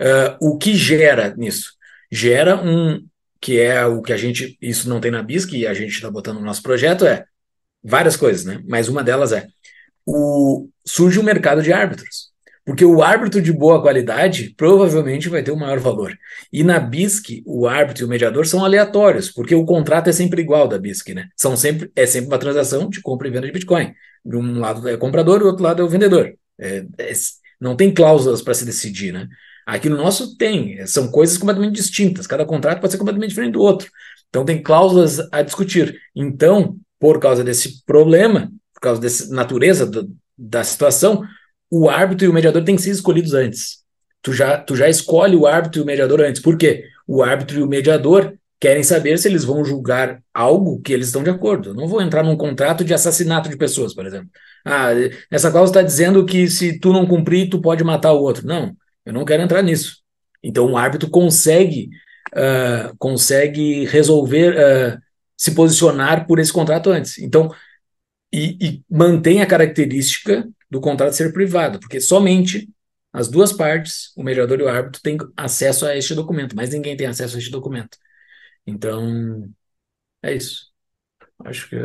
Uh, 0.00 0.52
o 0.52 0.56
que 0.56 0.74
gera 0.74 1.34
nisso? 1.36 1.72
Gera 2.10 2.56
um. 2.56 3.04
Que 3.40 3.60
é 3.60 3.84
o 3.84 4.02
que 4.02 4.12
a 4.12 4.16
gente. 4.16 4.56
Isso 4.60 4.88
não 4.88 5.00
tem 5.00 5.10
na 5.10 5.22
BISC 5.22 5.52
e 5.52 5.66
a 5.66 5.74
gente 5.74 5.92
está 5.92 6.10
botando 6.10 6.38
no 6.38 6.46
nosso 6.46 6.62
projeto, 6.62 7.06
é 7.06 7.24
várias 7.82 8.16
coisas, 8.16 8.44
né? 8.44 8.62
Mas 8.66 8.88
uma 8.88 9.02
delas 9.02 9.32
é 9.32 9.46
o, 10.04 10.68
surge 10.84 11.20
um 11.20 11.22
mercado 11.22 11.62
de 11.62 11.72
árbitros. 11.72 12.28
Porque 12.68 12.84
o 12.84 13.02
árbitro 13.02 13.40
de 13.40 13.50
boa 13.50 13.80
qualidade 13.80 14.52
provavelmente 14.54 15.30
vai 15.30 15.42
ter 15.42 15.50
o 15.50 15.54
um 15.54 15.58
maior 15.58 15.78
valor. 15.78 16.14
E 16.52 16.62
na 16.62 16.78
BISC, 16.78 17.42
o 17.46 17.66
árbitro 17.66 18.02
e 18.02 18.06
o 18.06 18.08
mediador 18.08 18.46
são 18.46 18.62
aleatórios, 18.62 19.30
porque 19.30 19.54
o 19.54 19.64
contrato 19.64 20.10
é 20.10 20.12
sempre 20.12 20.42
igual 20.42 20.68
da 20.68 20.78
BISC, 20.78 21.14
né? 21.14 21.28
São 21.34 21.56
sempre, 21.56 21.90
é 21.96 22.04
sempre 22.04 22.28
uma 22.28 22.38
transação 22.38 22.90
de 22.90 23.00
compra 23.00 23.26
e 23.26 23.30
venda 23.30 23.46
de 23.46 23.54
Bitcoin. 23.54 23.94
De 24.22 24.36
um 24.36 24.60
lado 24.60 24.86
é 24.86 24.92
o 24.92 24.98
comprador, 24.98 25.38
do 25.38 25.46
outro 25.46 25.62
lado 25.64 25.80
é 25.80 25.84
o 25.84 25.88
vendedor. 25.88 26.34
É, 26.58 26.84
é, 26.98 27.12
não 27.58 27.74
tem 27.74 27.92
cláusulas 27.92 28.42
para 28.42 28.52
se 28.52 28.66
decidir, 28.66 29.12
né? 29.12 29.26
Aqui 29.68 29.90
no 29.90 29.98
nosso 29.98 30.34
tem, 30.34 30.86
são 30.86 31.10
coisas 31.10 31.36
completamente 31.36 31.74
distintas. 31.74 32.26
Cada 32.26 32.46
contrato 32.46 32.80
pode 32.80 32.90
ser 32.90 32.96
completamente 32.96 33.28
diferente 33.28 33.52
do 33.52 33.60
outro. 33.60 33.90
Então 34.30 34.42
tem 34.42 34.62
cláusulas 34.62 35.18
a 35.30 35.42
discutir. 35.42 35.94
Então, 36.16 36.74
por 36.98 37.20
causa 37.20 37.44
desse 37.44 37.84
problema, 37.84 38.50
por 38.72 38.80
causa 38.80 38.98
dessa 38.98 39.30
natureza 39.30 39.84
do, 39.84 40.10
da 40.38 40.64
situação, 40.64 41.22
o 41.70 41.90
árbitro 41.90 42.24
e 42.24 42.30
o 42.30 42.32
mediador 42.32 42.64
têm 42.64 42.76
que 42.76 42.80
ser 42.82 42.92
escolhidos 42.92 43.34
antes. 43.34 43.80
Tu 44.22 44.32
já, 44.32 44.56
tu 44.56 44.74
já 44.74 44.88
escolhe 44.88 45.36
o 45.36 45.46
árbitro 45.46 45.80
e 45.80 45.82
o 45.82 45.86
mediador 45.86 46.22
antes. 46.22 46.40
Por 46.40 46.56
quê? 46.56 46.84
O 47.06 47.22
árbitro 47.22 47.58
e 47.58 47.62
o 47.62 47.68
mediador 47.68 48.38
querem 48.58 48.82
saber 48.82 49.18
se 49.18 49.28
eles 49.28 49.44
vão 49.44 49.62
julgar 49.62 50.22
algo 50.32 50.80
que 50.80 50.94
eles 50.94 51.08
estão 51.08 51.22
de 51.22 51.28
acordo. 51.28 51.70
Eu 51.70 51.74
não 51.74 51.86
vou 51.86 52.00
entrar 52.00 52.22
num 52.22 52.38
contrato 52.38 52.82
de 52.82 52.94
assassinato 52.94 53.50
de 53.50 53.56
pessoas, 53.58 53.92
por 53.92 54.06
exemplo. 54.06 54.30
Ah, 54.64 54.92
essa 55.30 55.50
cláusula 55.50 55.80
está 55.80 55.82
dizendo 55.82 56.24
que 56.24 56.48
se 56.48 56.80
tu 56.80 56.90
não 56.90 57.06
cumprir, 57.06 57.50
tu 57.50 57.60
pode 57.60 57.84
matar 57.84 58.14
o 58.14 58.22
outro. 58.22 58.46
Não, 58.46 58.74
eu 59.08 59.14
não 59.14 59.24
quero 59.24 59.42
entrar 59.42 59.62
nisso. 59.62 59.98
Então 60.42 60.72
o 60.72 60.76
árbitro 60.76 61.10
consegue 61.10 61.90
uh, 62.34 62.96
consegue 62.98 63.84
resolver 63.86 64.54
uh, 64.54 65.00
se 65.36 65.54
posicionar 65.54 66.26
por 66.26 66.38
esse 66.38 66.52
contrato 66.52 66.90
antes. 66.90 67.18
Então 67.18 67.50
e, 68.32 68.58
e 68.60 68.84
mantém 68.90 69.40
a 69.40 69.46
característica 69.46 70.46
do 70.70 70.80
contrato 70.80 71.14
ser 71.14 71.32
privado, 71.32 71.80
porque 71.80 72.00
somente 72.00 72.68
as 73.12 73.28
duas 73.28 73.52
partes, 73.52 74.12
o 74.16 74.22
mediador 74.22 74.60
e 74.60 74.62
o 74.62 74.68
árbitro, 74.68 75.00
têm 75.02 75.16
acesso 75.36 75.86
a 75.86 75.96
este 75.96 76.14
documento, 76.14 76.54
mas 76.54 76.70
ninguém 76.70 76.96
tem 76.96 77.06
acesso 77.06 77.36
a 77.36 77.38
este 77.38 77.50
documento. 77.50 77.96
Então, 78.66 79.48
é 80.22 80.34
isso. 80.34 80.70
Acho 81.44 81.68
que. 81.70 81.76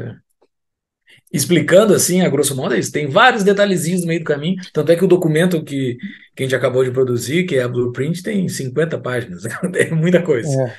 Explicando 1.34 1.96
assim, 1.96 2.22
a 2.22 2.30
grosso 2.30 2.56
modo, 2.56 2.76
é 2.76 2.80
isso. 2.80 2.92
Tem 2.92 3.08
vários 3.08 3.44
detalhezinhos 3.44 4.02
no 4.02 4.08
meio 4.08 4.20
do 4.20 4.26
caminho. 4.26 4.56
Tanto 4.72 4.92
é 4.92 4.96
que 4.96 5.04
o 5.04 5.08
documento 5.08 5.64
que, 5.64 5.98
que 6.36 6.44
a 6.44 6.46
gente 6.46 6.56
acabou 6.56 6.84
de 6.84 6.92
produzir, 6.92 7.46
que 7.46 7.56
é 7.56 7.64
a 7.64 7.68
Blueprint, 7.68 8.22
tem 8.22 8.48
50 8.48 9.00
páginas. 9.00 9.44
É 9.76 9.90
muita 9.90 10.22
coisa. 10.22 10.72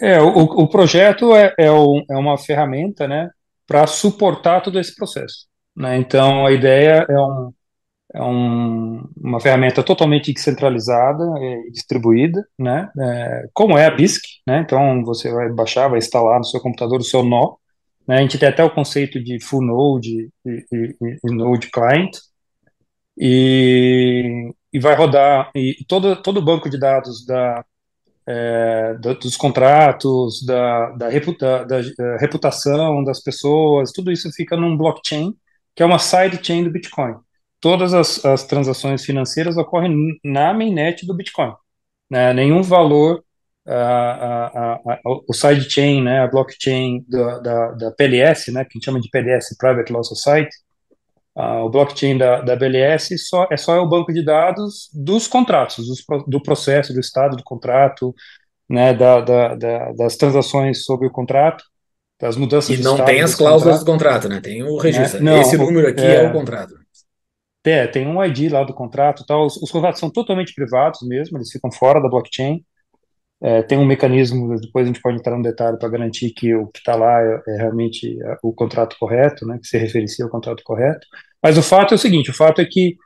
É, 0.00 0.14
é 0.14 0.20
o, 0.20 0.38
o 0.38 0.68
projeto 0.68 1.34
é, 1.36 1.54
é, 1.56 1.66
é 1.66 2.16
uma 2.16 2.36
ferramenta 2.36 3.06
né, 3.06 3.30
para 3.64 3.86
suportar 3.86 4.60
todo 4.60 4.80
esse 4.80 4.94
processo. 4.96 5.46
Né? 5.76 5.96
Então, 5.98 6.44
a 6.44 6.50
ideia 6.50 7.06
é, 7.08 7.20
um, 7.20 7.52
é 8.12 8.22
um, 8.22 9.08
uma 9.16 9.38
ferramenta 9.38 9.84
totalmente 9.84 10.32
descentralizada 10.32 11.24
e 11.38 11.70
distribuída, 11.70 12.44
né? 12.58 12.90
É, 13.00 13.48
como 13.52 13.78
é 13.78 13.86
a 13.86 13.90
BISC. 13.90 14.20
Né? 14.46 14.58
Então, 14.58 15.04
você 15.04 15.32
vai 15.32 15.48
baixar, 15.48 15.86
vai 15.86 15.98
instalar 15.98 16.38
no 16.38 16.44
seu 16.44 16.60
computador 16.60 16.98
o 16.98 17.04
seu 17.04 17.22
nó. 17.22 17.54
Né? 18.10 18.16
A 18.18 18.20
gente 18.22 18.38
tem 18.38 18.48
até 18.48 18.64
o 18.64 18.74
conceito 18.74 19.22
de 19.22 19.38
full 19.40 19.62
node 19.62 20.30
e, 20.44 20.66
e, 20.72 20.96
e 21.24 21.32
node 21.32 21.70
client. 21.70 22.10
E, 23.16 24.52
e 24.72 24.80
vai 24.80 24.96
rodar, 24.96 25.50
e 25.54 25.84
todo, 25.86 26.16
todo 26.22 26.38
o 26.38 26.44
banco 26.44 26.68
de 26.68 26.78
dados 26.78 27.24
da, 27.24 27.64
é, 28.26 28.94
dos 28.94 29.36
contratos, 29.36 30.44
da, 30.44 30.90
da, 30.92 31.08
reputa, 31.08 31.64
da, 31.66 31.80
da, 31.82 32.16
reputação 32.18 33.04
das 33.04 33.20
pessoas, 33.22 33.92
tudo 33.92 34.10
isso 34.10 34.30
fica 34.32 34.56
num 34.56 34.76
blockchain 34.76 35.34
que 35.76 35.82
é 35.82 35.86
uma 35.86 35.98
sidechain 35.98 36.64
do 36.64 36.70
Bitcoin. 36.70 37.14
Todas 37.60 37.94
as, 37.94 38.24
as 38.24 38.44
transações 38.44 39.04
financeiras 39.04 39.56
ocorrem 39.56 40.18
na 40.24 40.52
mainnet 40.54 41.06
do 41.06 41.14
Bitcoin. 41.14 41.52
Né? 42.10 42.32
Nenhum 42.32 42.62
valor, 42.62 43.24
o 45.04 45.32
sidechain, 45.32 46.02
né, 46.02 46.20
a 46.20 46.26
blockchain 46.26 47.04
da, 47.08 47.38
da, 47.38 47.70
da, 47.72 47.90
PLS, 47.92 48.50
né, 48.52 48.64
que 48.64 48.70
a 48.70 48.74
gente 48.74 48.84
chama 48.84 49.00
de 49.00 49.10
PLS, 49.10 49.56
Private 49.58 49.92
Law 49.92 50.02
Society, 50.02 50.50
o 51.36 51.68
blockchain 51.68 52.18
da, 52.18 52.40
da 52.40 52.56
BLS 52.56 53.16
só, 53.18 53.46
é 53.50 53.56
só 53.56 53.80
o 53.80 53.88
banco 53.88 54.12
de 54.12 54.24
dados 54.24 54.90
dos 54.92 55.28
contratos, 55.28 55.86
dos, 55.86 56.04
do 56.26 56.42
processo, 56.42 56.92
do 56.92 57.00
estado 57.00 57.36
do 57.36 57.44
contrato, 57.44 58.14
né, 58.68 58.94
da, 58.94 59.20
da, 59.20 59.54
da, 59.54 59.92
das 59.92 60.16
transações 60.16 60.84
sobre 60.84 61.06
o 61.06 61.10
contrato, 61.10 61.64
das 62.20 62.36
mudanças 62.36 62.78
E 62.78 62.82
não 62.82 63.02
tem 63.02 63.22
as 63.22 63.34
cláusulas 63.34 63.78
contrato. 63.78 63.84
do 63.84 63.92
contrato, 63.92 64.28
né? 64.28 64.40
Tem 64.40 64.62
o 64.62 64.76
registro. 64.76 65.22
Né? 65.22 65.32
Não, 65.32 65.40
Esse 65.40 65.56
número 65.56 65.88
aqui 65.88 66.02
é, 66.02 66.16
é, 66.16 66.28
o 66.28 66.32
contrato. 66.32 66.74
É, 67.64 67.86
tem 67.86 68.06
um 68.06 68.22
ID 68.22 68.52
lá 68.52 68.62
do 68.62 68.74
contrato 68.74 69.24
tal. 69.26 69.46
Os, 69.46 69.56
os, 69.56 69.70
contratos 69.70 69.98
são 69.98 70.10
totalmente 70.10 70.54
privados 70.54 71.00
mesmo, 71.02 71.38
eles 71.38 71.50
ficam 71.50 71.72
fora 71.72 72.00
da 72.00 72.08
blockchain. 72.08 72.62
É, 73.42 73.62
tem 73.62 73.78
um 73.78 73.86
mecanismo, 73.86 74.58
depois 74.60 74.84
a 74.84 74.88
gente 74.88 75.00
pode 75.00 75.18
entrar 75.18 75.36
no 75.36 75.42
detalhe 75.42 75.78
para 75.78 75.88
garantir 75.88 76.30
que 76.30 76.54
o 76.54 76.66
que 76.66 76.78
está 76.78 76.94
lá 76.94 77.22
é, 77.22 77.42
é 77.48 77.56
realmente 77.56 78.20
é, 78.22 78.36
o 78.42 78.52
contrato 78.52 78.96
correto, 78.98 79.46
né, 79.46 79.58
que 79.58 79.66
se 79.66 79.78
referencia 79.78 80.24
ao 80.24 80.30
contrato 80.30 80.62
correto. 80.62 81.06
Mas 81.42 81.56
o 81.56 81.62
fato 81.62 81.94
é 81.94 81.96
o 81.96 81.98
seguinte: 81.98 82.30
o 82.30 82.34
fato 82.34 82.60
é 82.60 82.66
que 82.66 82.96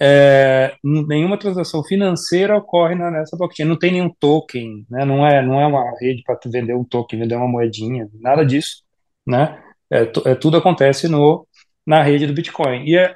é, 0.00 0.74
nenhuma 0.82 1.38
transação 1.38 1.84
financeira 1.84 2.56
ocorre 2.56 2.94
na, 2.94 3.10
nessa 3.10 3.36
blockchain. 3.36 3.66
Não 3.66 3.78
tem 3.78 3.92
nenhum 3.92 4.10
token, 4.10 4.84
né? 4.90 5.04
não, 5.04 5.26
é, 5.26 5.44
não 5.44 5.60
é 5.60 5.66
uma 5.66 5.84
rede 6.00 6.22
para 6.24 6.38
vender 6.46 6.74
um 6.74 6.84
token, 6.84 7.20
vender 7.20 7.36
uma 7.36 7.48
moedinha, 7.48 8.08
nada 8.14 8.44
disso. 8.44 8.82
Né? 9.26 9.58
É, 9.90 10.02
é, 10.02 10.34
tudo 10.34 10.56
acontece 10.56 11.08
no, 11.08 11.46
na 11.86 12.02
rede 12.02 12.26
do 12.26 12.34
Bitcoin. 12.34 12.84
E, 12.84 12.96
é, 12.96 13.14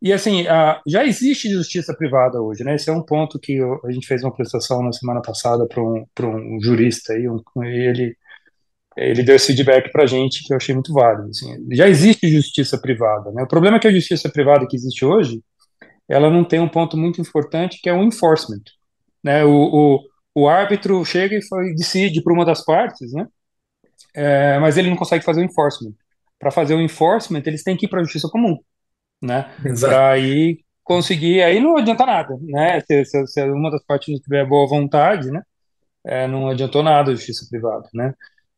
e 0.00 0.12
assim, 0.12 0.46
a, 0.46 0.80
já 0.86 1.04
existe 1.04 1.48
justiça 1.50 1.94
privada 1.94 2.40
hoje. 2.40 2.62
Né? 2.64 2.74
Esse 2.74 2.90
é 2.90 2.92
um 2.92 3.02
ponto 3.02 3.38
que 3.38 3.54
eu, 3.54 3.80
a 3.84 3.90
gente 3.90 4.06
fez 4.06 4.22
uma 4.22 4.30
apresentação 4.30 4.82
na 4.82 4.92
semana 4.92 5.22
passada 5.22 5.66
para 5.66 5.82
um, 5.82 6.06
um 6.26 6.60
jurista, 6.60 7.12
aí, 7.14 7.28
um, 7.28 7.42
ele, 7.64 8.16
ele 8.96 9.22
deu 9.22 9.36
esse 9.36 9.48
feedback 9.48 9.90
para 9.90 10.04
a 10.04 10.06
gente 10.06 10.44
que 10.44 10.52
eu 10.52 10.56
achei 10.56 10.74
muito 10.74 10.92
válido. 10.92 11.30
Assim, 11.30 11.56
já 11.72 11.88
existe 11.88 12.28
justiça 12.28 12.78
privada. 12.78 13.30
Né? 13.32 13.42
O 13.42 13.48
problema 13.48 13.76
é 13.78 13.80
que 13.80 13.88
a 13.88 13.92
justiça 13.92 14.28
privada 14.28 14.66
que 14.66 14.76
existe 14.76 15.04
hoje 15.04 15.42
ela 16.08 16.30
não 16.30 16.44
tem 16.44 16.60
um 16.60 16.68
ponto 16.68 16.96
muito 16.96 17.20
importante 17.20 17.80
que 17.82 17.88
é 17.88 17.92
o 17.92 18.02
enforcement. 18.02 18.62
Né? 19.22 19.44
O, 19.44 19.50
o, 19.50 20.42
o 20.42 20.48
árbitro 20.48 21.04
chega 21.04 21.36
e 21.36 21.42
foi, 21.42 21.74
decide 21.74 22.22
para 22.22 22.32
uma 22.32 22.44
das 22.44 22.64
partes, 22.64 23.12
né? 23.12 23.26
É, 24.14 24.58
mas 24.58 24.76
ele 24.76 24.88
não 24.88 24.96
consegue 24.96 25.24
fazer 25.24 25.40
o 25.40 25.44
enforcement. 25.44 25.92
Para 26.38 26.50
fazer 26.50 26.74
o 26.74 26.80
enforcement, 26.80 27.42
eles 27.46 27.62
têm 27.62 27.76
que 27.76 27.86
ir 27.86 27.88
para 27.88 28.00
a 28.00 28.02
justiça 28.04 28.28
comum, 28.28 28.58
né? 29.22 29.50
Para 29.80 30.10
aí 30.10 30.58
conseguir, 30.84 31.42
aí 31.42 31.60
não 31.60 31.76
adianta 31.76 32.06
nada, 32.06 32.36
né? 32.40 32.80
Se, 32.80 33.04
se, 33.04 33.26
se 33.26 33.42
uma 33.50 33.70
das 33.70 33.84
partes 33.84 34.12
não 34.12 34.20
tiver 34.20 34.46
boa 34.46 34.68
vontade, 34.68 35.30
né? 35.30 35.42
É, 36.04 36.28
não 36.28 36.48
adiantou 36.48 36.82
nada 36.82 37.10
a 37.10 37.14
justiça 37.14 37.46
privada, 37.50 37.88
né? 37.92 38.14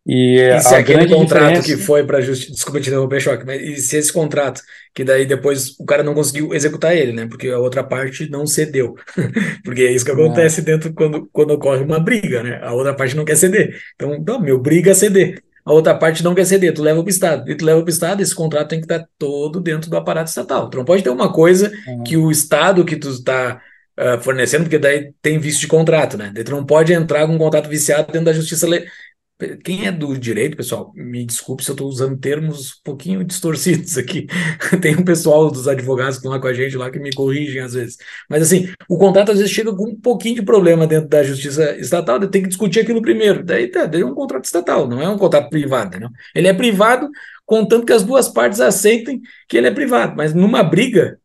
E, 0.07 0.39
e 0.39 0.61
se 0.61 0.75
aquele 0.75 1.07
contrato 1.07 1.49
diferença... 1.49 1.67
que 1.67 1.77
foi 1.77 2.03
para 2.03 2.23
justiça, 2.23 2.53
desculpa 2.53 2.81
te 2.81 2.89
interromper, 2.89 3.21
choque, 3.21 3.45
mas 3.45 3.61
e 3.61 3.77
se 3.77 3.99
esse 3.99 4.11
contrato, 4.11 4.63
que 4.95 5.05
daí 5.05 5.27
depois 5.27 5.79
o 5.79 5.85
cara 5.85 6.03
não 6.03 6.15
conseguiu 6.15 6.55
executar 6.55 6.97
ele, 6.97 7.13
né? 7.13 7.27
Porque 7.27 7.49
a 7.49 7.59
outra 7.59 7.85
parte 7.85 8.31
não 8.31 8.47
cedeu. 8.47 8.95
porque 9.63 9.83
é 9.83 9.93
isso 9.93 10.07
que 10.07 10.11
acontece 10.11 10.61
é. 10.61 10.65
dentro 10.65 10.95
quando, 10.95 11.29
quando 11.31 11.51
ocorre 11.51 11.83
uma 11.83 12.01
briga, 12.01 12.43
né? 12.43 12.59
A 12.63 12.73
outra 12.73 12.95
parte 12.95 13.15
não 13.15 13.25
quer 13.25 13.37
ceder. 13.37 13.79
Então, 13.95 14.23
não, 14.27 14.41
meu 14.41 14.59
briga 14.59 14.93
é 14.93 14.95
ceder. 14.95 15.43
A 15.65 15.73
outra 15.73 15.95
parte 15.95 16.25
não 16.25 16.35
quer 16.35 16.45
ceder, 16.45 16.73
tu 16.73 16.83
leva 16.83 17.01
para 17.01 17.07
o 17.07 17.11
Estado. 17.11 17.51
E 17.51 17.55
tu 17.55 17.65
leva 17.65 17.81
para 17.81 17.87
o 17.87 17.93
Estado, 17.93 18.23
esse 18.23 18.35
contrato 18.35 18.69
tem 18.69 18.81
que 18.81 18.87
estar 18.87 19.07
todo 19.19 19.61
dentro 19.61 19.91
do 19.91 19.97
aparato 19.97 20.29
estatal. 20.29 20.71
Tu 20.71 20.79
não 20.79 20.85
pode 20.85 21.03
ter 21.03 21.11
uma 21.11 21.33
coisa 21.33 21.73
uhum. 21.87 22.05
que 22.05 22.17
o 22.17 22.31
Estado 22.31 22.85
que 22.85 22.97
tu 22.97 23.11
está 23.11 23.61
uh, 23.99 24.21
fornecendo, 24.21 24.65
porque 24.65 24.79
daí 24.79 25.13
tem 25.21 25.39
vício 25.39 25.61
de 25.61 25.67
contrato, 25.67 26.17
né? 26.17 26.33
Tu 26.33 26.51
não 26.51 26.65
pode 26.65 26.93
entrar 26.93 27.27
com 27.27 27.35
um 27.35 27.39
contrato 27.39 27.69
viciado 27.69 28.13
dentro 28.13 28.27
da 28.27 28.33
justiça 28.33 28.67
quem 29.63 29.87
é 29.87 29.93
do 29.93 30.19
direito, 30.19 30.57
pessoal, 30.57 30.93
me 30.97 31.25
desculpe 31.25 31.63
se 31.63 31.71
eu 31.71 31.75
estou 31.75 31.89
usando 31.89 32.19
termos 32.19 32.71
um 32.71 32.83
pouquinho 32.83 33.23
distorcidos 33.23 33.97
aqui. 33.97 34.27
Tem 34.83 34.97
um 34.97 35.05
pessoal 35.05 35.49
dos 35.49 35.69
advogados 35.69 36.17
que 36.17 36.19
estão 36.19 36.33
lá 36.33 36.41
com 36.41 36.49
a 36.49 36.53
gente 36.53 36.77
lá 36.77 36.91
que 36.91 36.99
me 36.99 37.13
corrigem 37.13 37.61
às 37.63 37.75
vezes. 37.75 37.97
Mas 38.29 38.43
assim, 38.43 38.69
o 38.89 38.99
contrato 38.99 39.31
às 39.31 39.39
vezes 39.39 39.53
chega 39.53 39.75
com 39.75 39.91
um 39.91 39.97
pouquinho 39.97 40.37
de 40.37 40.43
problema 40.43 40.87
dentro 40.89 41.09
da 41.09 41.23
justiça 41.23 41.77
estatal, 41.77 42.19
tem 42.29 42.43
que 42.43 42.49
discutir 42.49 42.81
aquilo 42.81 43.01
primeiro. 43.01 43.45
Daí, 43.45 43.69
tá, 43.69 43.87
daí 43.87 44.01
é 44.01 44.07
um 44.07 44.15
contrato 44.15 44.45
estatal, 44.45 44.89
não 44.89 45.01
é 45.01 45.09
um 45.09 45.19
contrato 45.19 45.49
privado. 45.49 46.01
Não? 46.01 46.11
Ele 46.35 46.49
é 46.49 46.53
privado, 46.53 47.09
contanto 47.47 47.87
que 47.87 47.93
as 47.93 48.03
duas 48.03 48.29
partes 48.29 48.61
aceitem 48.61 49.21
que 49.49 49.57
ele 49.57 49.69
é 49.69 49.71
privado. 49.71 50.15
Mas 50.17 50.35
numa 50.35 50.65
briga, 50.65 51.21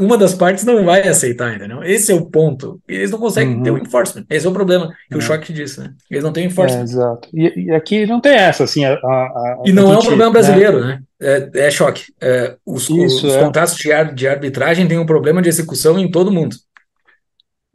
uma 0.00 0.18
das 0.18 0.34
partes 0.34 0.64
não 0.64 0.84
vai 0.84 1.06
aceitar 1.06 1.56
não? 1.68 1.84
Esse 1.84 2.10
é 2.10 2.14
o 2.14 2.26
ponto. 2.26 2.80
Eles 2.88 3.12
não 3.12 3.18
conseguem 3.18 3.56
uhum. 3.56 3.62
ter 3.62 3.70
o 3.70 3.74
um 3.74 3.78
enforcement. 3.78 4.24
Esse 4.28 4.44
é 4.44 4.50
o 4.50 4.52
problema 4.52 4.92
que 5.08 5.14
é. 5.14 5.16
o 5.16 5.20
choque 5.20 5.52
disse, 5.52 5.80
né? 5.80 5.94
Eles 6.10 6.24
não 6.24 6.32
têm 6.32 6.46
enforcement. 6.46 6.80
É, 6.80 6.84
exato. 6.84 7.28
E, 7.32 7.66
e, 7.66 7.70
aqui 7.70 8.04
não 8.04 8.20
tem 8.20 8.34
essa, 8.34 8.64
assim. 8.64 8.84
A, 8.84 8.94
a, 8.94 9.62
e 9.64 9.72
não 9.72 9.92
é 9.92 9.98
um 9.98 10.02
problema 10.02 10.32
brasileiro, 10.32 10.80
né? 10.80 11.00
né? 11.20 11.50
É, 11.54 11.66
é 11.66 11.70
choque. 11.70 12.12
É, 12.20 12.56
os, 12.66 12.90
Isso, 12.90 13.28
os 13.28 13.34
é. 13.34 13.40
contratos 13.40 13.76
de, 13.76 14.14
de 14.14 14.26
arbitragem 14.26 14.88
têm 14.88 14.98
um 14.98 15.06
problema 15.06 15.40
de 15.40 15.48
execução 15.48 15.96
em 15.96 16.10
todo 16.10 16.32
mundo. 16.32 16.56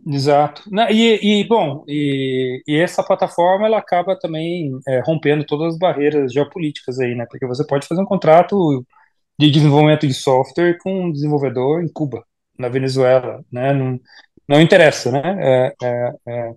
Exato. 0.06 0.64
E, 0.90 1.42
e 1.42 1.48
bom, 1.48 1.86
e, 1.88 2.62
e, 2.68 2.76
essa 2.76 3.02
plataforma 3.02 3.66
ela 3.66 3.78
acaba 3.78 4.20
também 4.20 4.78
é, 4.86 5.02
rompendo 5.06 5.46
todas 5.46 5.74
as 5.74 5.80
barreiras 5.80 6.34
geopolíticas 6.34 7.00
aí, 7.00 7.16
né? 7.16 7.26
Porque 7.30 7.48
você 7.48 7.66
pode 7.66 7.88
fazer 7.88 8.02
um 8.02 8.06
contrato 8.06 8.86
de 9.44 9.52
desenvolvimento 9.52 10.08
de 10.08 10.14
software 10.14 10.78
com 10.82 11.06
um 11.06 11.12
desenvolvedor 11.12 11.84
em 11.84 11.88
Cuba, 11.88 12.24
na 12.58 12.70
Venezuela, 12.70 13.44
né? 13.52 13.74
Não, 13.74 14.00
não 14.48 14.62
interessa, 14.62 15.12
né? 15.12 15.22
É, 15.40 15.74
é, 15.84 16.14
é, 16.28 16.54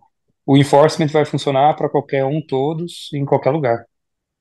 o 0.47 0.57
enforcement 0.57 1.09
vai 1.09 1.25
funcionar 1.25 1.75
para 1.75 1.89
qualquer 1.89 2.25
um, 2.25 2.41
todos, 2.41 3.11
em 3.13 3.25
qualquer 3.25 3.51
lugar. 3.51 3.85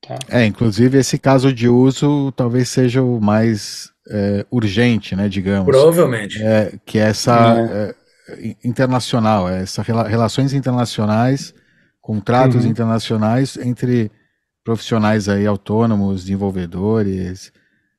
Tá? 0.08 0.19
É, 0.29 0.45
inclusive 0.45 0.99
esse 0.99 1.17
caso 1.17 1.51
de 1.51 1.67
uso 1.67 2.31
talvez 2.34 2.69
seja 2.69 3.01
o 3.01 3.19
mais 3.19 3.89
é, 4.10 4.45
urgente, 4.51 5.15
né? 5.15 5.27
Digamos. 5.27 5.65
Provavelmente. 5.65 6.41
É, 6.43 6.73
que 6.86 6.99
é 6.99 7.03
essa 7.03 7.95
é. 8.29 8.55
internacional, 8.63 9.49
essa 9.49 9.81
relações 9.81 10.53
internacionais, 10.53 11.53
contratos 12.01 12.65
uhum. 12.65 12.71
internacionais 12.71 13.58
entre 13.58 14.12
profissionais 14.63 15.29
aí 15.29 15.45
autônomos, 15.45 16.23
desenvolvedores, 16.23 17.51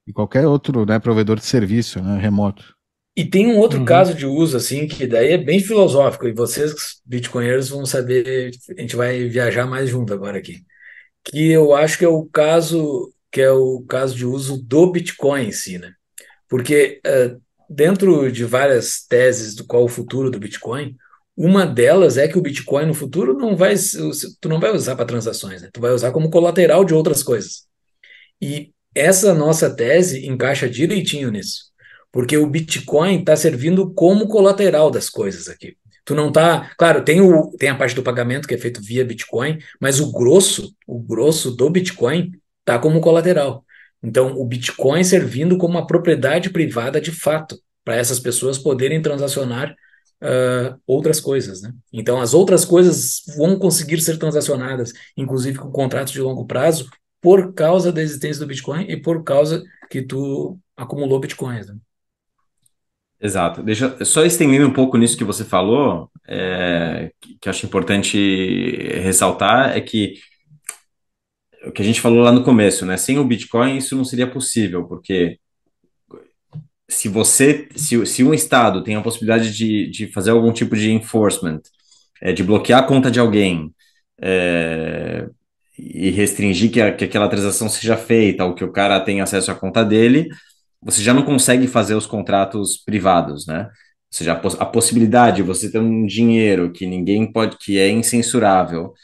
e 0.06 0.12
qualquer 0.12 0.46
outro 0.46 0.86
né, 0.86 0.98
provedor 0.98 1.36
de 1.36 1.44
serviço 1.44 2.02
né, 2.02 2.18
remoto. 2.18 2.76
E 3.16 3.24
tem 3.24 3.46
um 3.46 3.56
outro 3.56 3.78
uhum. 3.78 3.84
caso 3.84 4.14
de 4.14 4.26
uso, 4.26 4.58
assim, 4.58 4.86
que 4.86 5.06
daí 5.06 5.32
é 5.32 5.38
bem 5.38 5.58
filosófico, 5.58 6.28
e 6.28 6.34
vocês, 6.34 7.00
bitcoinheiros, 7.04 7.70
vão 7.70 7.86
saber, 7.86 8.50
a 8.76 8.80
gente 8.80 8.94
vai 8.94 9.26
viajar 9.26 9.66
mais 9.66 9.88
junto 9.88 10.12
agora 10.12 10.36
aqui. 10.36 10.62
Que 11.24 11.50
eu 11.50 11.74
acho 11.74 11.96
que 11.96 12.04
é 12.04 12.08
o 12.08 12.26
caso, 12.26 13.12
que 13.32 13.40
é 13.40 13.50
o 13.50 13.82
caso 13.88 14.14
de 14.14 14.26
uso 14.26 14.62
do 14.62 14.92
Bitcoin 14.92 15.48
em 15.48 15.52
si, 15.52 15.78
né? 15.78 15.92
Porque 16.46 17.00
uh, 17.06 17.40
dentro 17.68 18.30
de 18.30 18.44
várias 18.44 19.04
teses 19.06 19.54
do 19.54 19.64
qual 19.64 19.84
o 19.84 19.88
futuro 19.88 20.30
do 20.30 20.38
Bitcoin, 20.38 20.94
uma 21.34 21.66
delas 21.66 22.18
é 22.18 22.28
que 22.28 22.38
o 22.38 22.42
Bitcoin 22.42 22.86
no 22.86 22.94
futuro 22.94 23.32
não 23.34 23.56
vai, 23.56 23.74
tu 24.40 24.48
não 24.48 24.60
vai 24.60 24.70
usar 24.72 24.94
para 24.94 25.06
transações, 25.06 25.62
né? 25.62 25.70
Tu 25.72 25.80
vai 25.80 25.90
usar 25.90 26.12
como 26.12 26.30
colateral 26.30 26.84
de 26.84 26.94
outras 26.94 27.22
coisas. 27.22 27.66
E 28.40 28.72
essa 28.96 29.34
nossa 29.34 29.68
tese 29.68 30.26
encaixa 30.26 30.68
direitinho 30.68 31.30
nisso, 31.30 31.66
porque 32.10 32.36
o 32.36 32.46
Bitcoin 32.46 33.20
está 33.20 33.36
servindo 33.36 33.92
como 33.92 34.26
colateral 34.26 34.90
das 34.90 35.08
coisas 35.08 35.48
aqui. 35.48 35.76
Tu 36.04 36.14
não 36.14 36.30
tá, 36.30 36.70
claro, 36.78 37.04
tem, 37.04 37.20
o, 37.20 37.50
tem 37.58 37.68
a 37.68 37.74
parte 37.74 37.94
do 37.94 38.02
pagamento 38.02 38.46
que 38.46 38.54
é 38.54 38.58
feito 38.58 38.80
via 38.80 39.04
Bitcoin, 39.04 39.58
mas 39.80 40.00
o 40.00 40.12
grosso, 40.12 40.74
o 40.86 41.00
grosso 41.00 41.50
do 41.50 41.68
Bitcoin 41.68 42.30
tá 42.64 42.78
como 42.78 43.00
colateral. 43.00 43.64
Então, 44.02 44.38
o 44.38 44.44
Bitcoin 44.44 45.02
servindo 45.02 45.58
como 45.58 45.74
uma 45.74 45.86
propriedade 45.86 46.50
privada 46.50 47.00
de 47.00 47.10
fato, 47.10 47.58
para 47.84 47.96
essas 47.96 48.18
pessoas 48.18 48.58
poderem 48.58 49.00
transacionar 49.02 49.74
uh, 50.22 50.76
outras 50.86 51.20
coisas. 51.20 51.62
Né? 51.62 51.72
Então, 51.92 52.20
as 52.20 52.34
outras 52.34 52.64
coisas 52.64 53.22
vão 53.36 53.58
conseguir 53.58 54.00
ser 54.00 54.18
transacionadas, 54.18 54.92
inclusive 55.16 55.58
com 55.58 55.70
contratos 55.70 56.12
de 56.12 56.20
longo 56.20 56.46
prazo, 56.46 56.88
por 57.26 57.52
causa 57.54 57.90
da 57.90 58.00
existência 58.00 58.38
do 58.38 58.46
Bitcoin 58.46 58.84
e 58.88 58.96
por 58.96 59.24
causa 59.24 59.64
que 59.90 60.00
tu 60.00 60.56
acumulou 60.76 61.18
Bitcoins. 61.18 61.66
Né? 61.66 61.74
Exato. 63.20 63.64
Deixa 63.64 64.04
só 64.04 64.24
estendendo 64.24 64.68
um 64.68 64.72
pouco 64.72 64.96
nisso 64.96 65.18
que 65.18 65.24
você 65.24 65.44
falou, 65.44 66.08
é, 66.28 67.10
que, 67.40 67.48
acho 67.48 67.66
importante 67.66 68.76
ressaltar 69.02 69.76
é 69.76 69.80
que 69.80 70.20
o 71.64 71.72
que 71.72 71.82
a 71.82 71.84
gente 71.84 72.00
falou 72.00 72.20
lá 72.20 72.30
no 72.30 72.44
começo, 72.44 72.86
né? 72.86 72.96
Sem 72.96 73.18
o 73.18 73.24
Bitcoin 73.24 73.76
isso 73.76 73.96
não 73.96 74.04
seria 74.04 74.30
possível, 74.30 74.86
porque 74.86 75.40
se 76.88 77.08
você, 77.08 77.68
se, 77.74 78.06
se 78.06 78.22
um 78.22 78.32
estado 78.32 78.84
tem 78.84 78.94
a 78.94 79.02
possibilidade 79.02 79.52
de, 79.52 79.90
de 79.90 80.06
fazer 80.12 80.30
algum 80.30 80.52
tipo 80.52 80.76
de 80.76 80.92
enforcement, 80.92 81.62
é, 82.22 82.32
de 82.32 82.44
bloquear 82.44 82.84
a 82.84 82.86
conta 82.86 83.10
de 83.10 83.18
alguém, 83.18 83.74
é, 84.22 85.28
e 85.78 86.10
restringir 86.10 86.70
que, 86.70 86.80
a, 86.80 86.92
que 86.92 87.04
aquela 87.04 87.28
transação 87.28 87.68
seja 87.68 87.96
feita 87.96 88.44
ou 88.44 88.54
que 88.54 88.64
o 88.64 88.72
cara 88.72 89.00
tenha 89.00 89.22
acesso 89.22 89.50
à 89.50 89.54
conta 89.54 89.84
dele, 89.84 90.28
você 90.82 91.02
já 91.02 91.12
não 91.14 91.22
consegue 91.24 91.66
fazer 91.66 91.94
os 91.94 92.06
contratos 92.06 92.76
privados, 92.78 93.46
né? 93.46 93.64
Ou 93.64 94.18
seja, 94.18 94.32
a, 94.34 94.62
a 94.62 94.66
possibilidade 94.66 95.36
de 95.36 95.42
você 95.42 95.70
ter 95.70 95.78
um 95.78 96.06
dinheiro 96.06 96.72
que 96.72 96.86
ninguém 96.86 97.30
pode, 97.30 97.58
que 97.58 97.78
é 97.78 97.90
incensurável, 97.90 98.94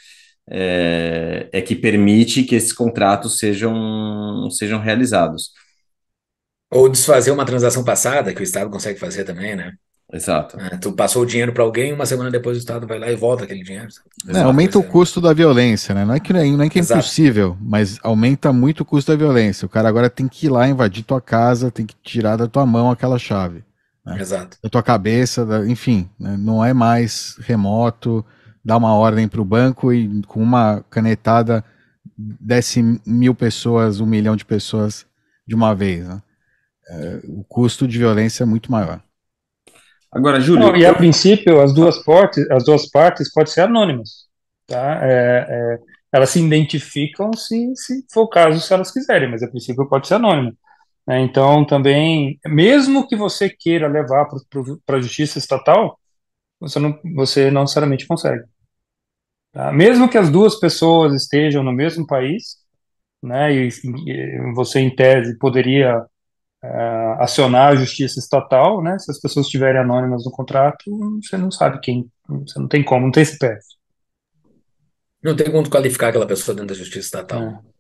é, 0.48 1.48
é 1.52 1.62
que 1.62 1.74
permite 1.74 2.44
que 2.44 2.54
esses 2.54 2.72
contratos 2.72 3.38
sejam, 3.38 4.48
sejam 4.50 4.80
realizados. 4.80 5.50
Ou 6.70 6.88
desfazer 6.88 7.30
uma 7.30 7.44
transação 7.44 7.84
passada, 7.84 8.34
que 8.34 8.40
o 8.40 8.44
Estado 8.44 8.70
consegue 8.70 8.98
fazer 8.98 9.24
também, 9.24 9.54
né? 9.56 9.72
Exato. 10.12 10.60
É, 10.60 10.76
tu 10.76 10.92
passou 10.92 11.22
o 11.22 11.26
dinheiro 11.26 11.54
para 11.54 11.62
alguém, 11.62 11.92
uma 11.92 12.04
semana 12.04 12.30
depois 12.30 12.58
o 12.58 12.60
Estado 12.60 12.86
vai 12.86 12.98
lá 12.98 13.10
e 13.10 13.16
volta 13.16 13.44
aquele 13.44 13.62
dinheiro. 13.62 13.88
É, 14.28 14.40
aumenta 14.40 14.78
o 14.78 14.82
custo 14.82 15.22
da 15.22 15.32
violência, 15.32 15.94
né? 15.94 16.04
Não 16.04 16.14
é 16.14 16.20
que, 16.20 16.34
não 16.34 16.62
é, 16.62 16.68
que 16.68 16.78
é 16.78 16.82
impossível, 16.82 17.56
mas 17.58 17.98
aumenta 18.02 18.52
muito 18.52 18.80
o 18.80 18.84
custo 18.84 19.10
da 19.10 19.16
violência. 19.16 19.64
O 19.64 19.70
cara 19.70 19.88
agora 19.88 20.10
tem 20.10 20.28
que 20.28 20.46
ir 20.46 20.50
lá 20.50 20.68
invadir 20.68 21.02
tua 21.02 21.20
casa, 21.20 21.70
tem 21.70 21.86
que 21.86 21.94
tirar 22.02 22.36
da 22.36 22.46
tua 22.46 22.66
mão 22.66 22.90
aquela 22.90 23.18
chave. 23.18 23.64
Né? 24.04 24.20
Exato. 24.20 24.58
Da 24.62 24.68
tua 24.68 24.82
cabeça, 24.82 25.46
da, 25.46 25.66
enfim, 25.66 26.10
né? 26.20 26.36
não 26.38 26.62
é 26.62 26.74
mais 26.74 27.36
remoto, 27.40 28.22
dar 28.62 28.76
uma 28.76 28.94
ordem 28.94 29.26
para 29.26 29.40
o 29.40 29.46
banco 29.46 29.94
e 29.94 30.22
com 30.26 30.42
uma 30.42 30.84
canetada 30.90 31.64
desce 32.18 33.00
mil 33.06 33.34
pessoas, 33.34 33.98
um 33.98 34.06
milhão 34.06 34.36
de 34.36 34.44
pessoas 34.44 35.06
de 35.46 35.54
uma 35.54 35.74
vez. 35.74 36.06
Né? 36.06 36.22
É, 36.90 37.20
o 37.28 37.42
custo 37.44 37.88
de 37.88 37.98
violência 37.98 38.42
é 38.42 38.46
muito 38.46 38.70
maior. 38.70 39.00
Agora, 40.12 40.40
Júlio. 40.40 40.66
Não, 40.66 40.76
e 40.76 40.84
a 40.84 40.94
princípio, 40.94 41.60
as 41.60 41.72
duas 41.72 41.98
partes, 42.04 42.48
as 42.50 42.64
duas 42.64 42.90
partes 42.90 43.32
podem 43.32 43.50
ser 43.50 43.62
anônimas. 43.62 44.26
Tá? 44.66 45.00
É, 45.02 45.46
é, 45.48 45.78
elas 46.12 46.30
se 46.30 46.40
identificam 46.40 47.32
se, 47.32 47.74
se 47.74 48.04
for 48.12 48.22
o 48.22 48.28
caso, 48.28 48.60
se 48.60 48.72
elas 48.72 48.92
quiserem, 48.92 49.30
mas 49.30 49.42
a 49.42 49.48
princípio 49.48 49.88
pode 49.88 50.06
ser 50.06 50.14
anônima. 50.14 50.54
Né? 51.06 51.20
Então, 51.22 51.64
também, 51.64 52.38
mesmo 52.46 53.08
que 53.08 53.16
você 53.16 53.48
queira 53.48 53.88
levar 53.88 54.28
para 54.84 54.98
a 54.98 55.00
justiça 55.00 55.38
estatal, 55.38 55.98
você 56.60 56.78
não, 56.78 56.98
você 57.14 57.50
não 57.50 57.62
necessariamente 57.62 58.06
consegue. 58.06 58.44
Tá? 59.50 59.72
Mesmo 59.72 60.08
que 60.08 60.18
as 60.18 60.30
duas 60.30 60.60
pessoas 60.60 61.14
estejam 61.14 61.62
no 61.62 61.72
mesmo 61.72 62.06
país, 62.06 62.56
né, 63.22 63.54
e, 63.54 63.68
e 63.68 64.54
você, 64.54 64.80
em 64.80 64.94
tese, 64.94 65.38
poderia 65.38 66.04
uh, 66.64 67.22
acionar 67.22 67.72
a 67.72 67.76
justiça 67.76 68.18
estatal, 68.18 68.82
né? 68.82 68.98
Se 68.98 69.10
as 69.10 69.20
pessoas 69.20 69.46
estiverem 69.46 69.80
anônimas 69.80 70.24
no 70.24 70.30
contrato, 70.30 70.84
você 71.22 71.36
não 71.36 71.50
sabe 71.50 71.80
quem, 71.80 72.10
você 72.28 72.58
não 72.58 72.68
tem 72.68 72.82
como, 72.82 73.06
não 73.06 73.12
tem 73.12 73.24
CPF. 73.24 73.60
Não 75.22 75.36
tem 75.36 75.50
como 75.50 75.68
qualificar 75.70 76.08
aquela 76.08 76.26
pessoa 76.26 76.54
dentro 76.54 76.68
da 76.68 76.74
justiça 76.74 77.06
estatal. 77.06 77.42
É. 77.42 77.72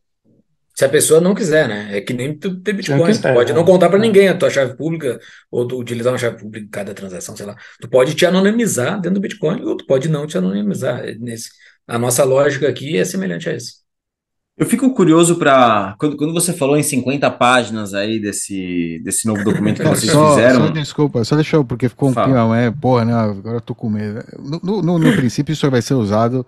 Se 0.74 0.86
a 0.86 0.88
pessoa 0.88 1.20
não 1.20 1.34
quiser, 1.34 1.68
né? 1.68 1.98
É 1.98 2.00
que 2.00 2.14
nem 2.14 2.36
tu 2.36 2.58
ter 2.60 2.72
Bitcoin. 2.72 3.04
Quiser, 3.04 3.34
pode 3.34 3.52
é. 3.52 3.54
não 3.54 3.64
contar 3.64 3.88
para 3.88 3.98
é. 3.98 4.02
ninguém 4.02 4.28
a 4.28 4.36
tua 4.36 4.48
chave 4.48 4.74
pública, 4.76 5.20
ou 5.50 5.66
tu 5.66 5.78
utilizar 5.78 6.12
uma 6.12 6.18
chave 6.18 6.38
pública 6.38 6.64
em 6.64 6.70
cada 6.70 6.94
transação, 6.94 7.36
sei 7.36 7.44
lá. 7.44 7.56
Tu 7.80 7.88
pode 7.88 8.14
te 8.14 8.24
anonimizar 8.24 8.94
dentro 8.94 9.14
do 9.14 9.20
Bitcoin, 9.20 9.62
ou 9.62 9.76
tu 9.76 9.84
pode 9.86 10.08
não 10.08 10.26
te 10.26 10.38
anonimizar. 10.38 11.02
Nesse, 11.18 11.50
a 11.86 11.98
nossa 11.98 12.24
lógica 12.24 12.68
aqui 12.68 12.96
é 12.96 13.04
semelhante 13.04 13.50
a 13.50 13.54
isso. 13.54 13.81
Eu 14.56 14.66
fico 14.66 14.92
curioso 14.92 15.36
para 15.36 15.94
quando, 15.98 16.16
quando 16.16 16.32
você 16.34 16.52
falou 16.52 16.76
em 16.76 16.82
50 16.82 17.30
páginas 17.32 17.94
aí 17.94 18.20
desse, 18.20 19.00
desse 19.02 19.26
novo 19.26 19.42
documento 19.42 19.82
que 19.82 19.88
vocês 19.88 20.12
só, 20.12 20.30
fizeram. 20.30 20.66
Só 20.66 20.72
desculpa, 20.72 21.24
só 21.24 21.34
deixa 21.34 21.56
eu, 21.56 21.64
porque 21.64 21.88
ficou 21.88 22.10
um 22.10 22.14
clima, 22.14 22.58
é, 22.58 22.70
porra, 22.70 23.04
né, 23.04 23.14
agora 23.14 23.56
eu 23.56 23.60
tô 23.60 23.74
com 23.74 23.88
medo. 23.88 24.22
No, 24.62 24.82
no, 24.82 24.98
no 24.98 25.16
princípio, 25.16 25.52
isso 25.52 25.70
vai 25.70 25.80
ser 25.80 25.94
usado 25.94 26.46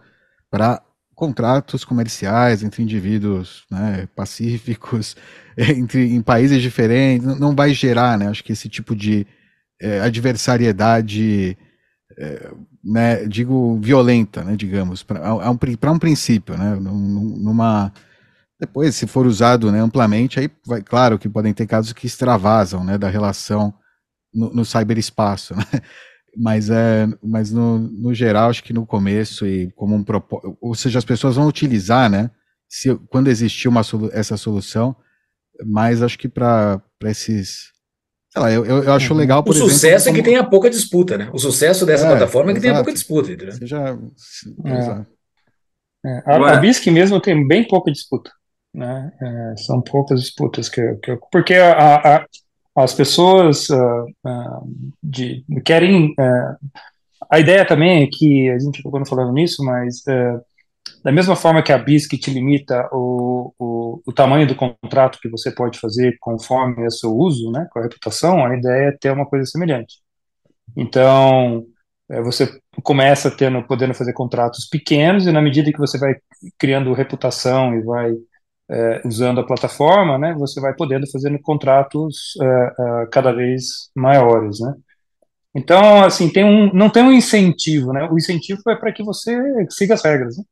para 0.50 0.82
contratos 1.14 1.84
comerciais 1.84 2.62
entre 2.62 2.82
indivíduos 2.82 3.64
né, 3.70 4.06
pacíficos, 4.14 5.16
entre, 5.56 6.14
em 6.14 6.20
países 6.20 6.60
diferentes, 6.60 7.38
não 7.38 7.54
vai 7.54 7.72
gerar, 7.72 8.18
né, 8.18 8.28
acho 8.28 8.44
que 8.44 8.52
esse 8.52 8.68
tipo 8.68 8.94
de 8.94 9.26
é, 9.80 10.00
adversariedade, 10.00 11.56
é, 12.18 12.50
né, 12.82 13.24
digo, 13.26 13.78
violenta, 13.80 14.42
né, 14.42 14.56
digamos, 14.56 15.02
para 15.02 15.34
um, 15.34 15.58
um 15.92 15.98
princípio, 15.98 16.56
né, 16.56 16.76
numa... 16.76 17.92
Depois, 18.58 18.94
se 18.94 19.06
for 19.06 19.26
usado 19.26 19.70
né, 19.70 19.80
amplamente, 19.80 20.38
aí 20.38 20.48
vai, 20.66 20.80
claro 20.80 21.18
que 21.18 21.28
podem 21.28 21.52
ter 21.52 21.66
casos 21.66 21.92
que 21.92 22.06
extravasam 22.06 22.84
né, 22.84 22.96
da 22.96 23.08
relação 23.08 23.74
no, 24.32 24.52
no 24.52 24.64
cyberespaço, 24.64 25.54
né? 25.54 25.64
mas 26.36 26.68
é, 26.68 27.06
mas 27.22 27.52
no, 27.52 27.78
no 27.78 28.12
geral 28.12 28.50
acho 28.50 28.64
que 28.64 28.72
no 28.72 28.84
começo 28.84 29.46
e 29.46 29.70
como 29.72 29.94
um 29.94 30.02
propósito, 30.02 30.58
ou 30.60 30.74
seja, 30.74 30.98
as 30.98 31.04
pessoas 31.04 31.36
vão 31.36 31.46
utilizar, 31.46 32.10
né? 32.10 32.30
Se 32.68 32.94
quando 33.10 33.28
existir 33.28 33.68
uma 33.68 33.82
essa 34.12 34.36
solução, 34.36 34.96
mas 35.64 36.02
acho 36.02 36.18
que 36.18 36.28
para 36.28 36.82
esses 37.04 37.73
lá, 38.42 38.50
eu, 38.50 38.64
eu 38.64 38.92
acho 38.92 39.12
uhum. 39.12 39.18
legal, 39.18 39.42
por 39.42 39.50
o 39.50 39.52
exemplo... 39.52 39.68
O 39.68 39.72
sucesso 39.72 40.06
como... 40.06 40.16
é 40.16 40.20
que 40.20 40.28
tenha 40.28 40.44
pouca 40.44 40.68
disputa, 40.68 41.16
né? 41.16 41.30
O 41.32 41.38
sucesso 41.38 41.86
dessa 41.86 42.06
é, 42.06 42.10
plataforma 42.10 42.50
é 42.50 42.54
que 42.54 42.60
tenha 42.60 42.74
pouca 42.74 42.92
disputa, 42.92 43.30
entendeu? 43.30 43.54
Seja... 43.54 43.98
É. 44.64 45.14
É. 46.06 46.22
A, 46.26 46.54
a 46.54 46.56
BISC 46.56 46.86
mesmo 46.90 47.20
tem 47.20 47.46
bem 47.46 47.66
pouca 47.66 47.90
disputa, 47.90 48.30
né? 48.74 49.12
É, 49.22 49.56
são 49.58 49.80
poucas 49.80 50.20
disputas, 50.20 50.68
que, 50.68 50.96
que 50.96 51.16
porque 51.30 51.54
a, 51.54 51.96
a, 51.96 52.26
as 52.76 52.92
pessoas 52.92 53.68
uh, 53.70 54.04
uh, 54.26 54.94
de, 55.02 55.44
querem... 55.64 56.10
Uh, 56.10 56.82
a 57.30 57.38
ideia 57.40 57.64
também 57.64 58.02
é 58.02 58.08
que, 58.10 58.50
a 58.50 58.58
gente 58.58 58.80
acabou 58.80 59.00
não 59.00 59.06
falando 59.06 59.32
nisso, 59.32 59.64
mas 59.64 60.02
da 61.04 61.12
mesma 61.12 61.36
forma 61.36 61.62
que 61.62 61.72
a 61.72 61.78
BISC 61.78 62.18
te 62.18 62.30
limita 62.30 62.88
o, 62.90 63.52
o, 63.58 64.02
o, 64.06 64.12
tamanho 64.12 64.46
do 64.46 64.54
contrato 64.54 65.18
que 65.20 65.28
você 65.28 65.50
pode 65.50 65.78
fazer 65.78 66.16
conforme 66.18 66.86
o 66.86 66.90
seu 66.90 67.14
uso, 67.14 67.50
né, 67.50 67.68
com 67.70 67.78
a 67.78 67.82
reputação, 67.82 68.44
a 68.44 68.56
ideia 68.56 68.88
é 68.88 68.96
ter 68.98 69.12
uma 69.12 69.26
coisa 69.26 69.44
semelhante. 69.44 69.96
Então, 70.74 71.66
é, 72.10 72.22
você 72.22 72.58
começa 72.82 73.30
tendo, 73.30 73.62
podendo 73.64 73.94
fazer 73.94 74.14
contratos 74.14 74.66
pequenos, 74.66 75.26
e 75.26 75.32
na 75.32 75.42
medida 75.42 75.70
que 75.70 75.78
você 75.78 75.98
vai 75.98 76.14
criando 76.58 76.92
reputação 76.94 77.74
e 77.74 77.82
vai 77.82 78.14
é, 78.70 79.02
usando 79.04 79.40
a 79.40 79.46
plataforma, 79.46 80.18
né, 80.18 80.34
você 80.38 80.58
vai 80.60 80.74
podendo 80.74 81.06
fazer 81.10 81.38
contratos 81.42 82.32
é, 82.40 83.06
cada 83.12 83.32
vez 83.32 83.90
maiores, 83.94 84.60
né. 84.60 84.74
Então, 85.54 86.02
assim, 86.02 86.32
tem 86.32 86.44
um, 86.44 86.72
não 86.72 86.90
tem 86.90 87.02
um 87.02 87.12
incentivo, 87.12 87.92
né, 87.92 88.08
o 88.10 88.16
incentivo 88.16 88.62
é 88.68 88.74
para 88.74 88.92
que 88.92 89.02
você 89.04 89.36
siga 89.70 89.94
as 89.94 90.02
regras, 90.02 90.38
né 90.38 90.44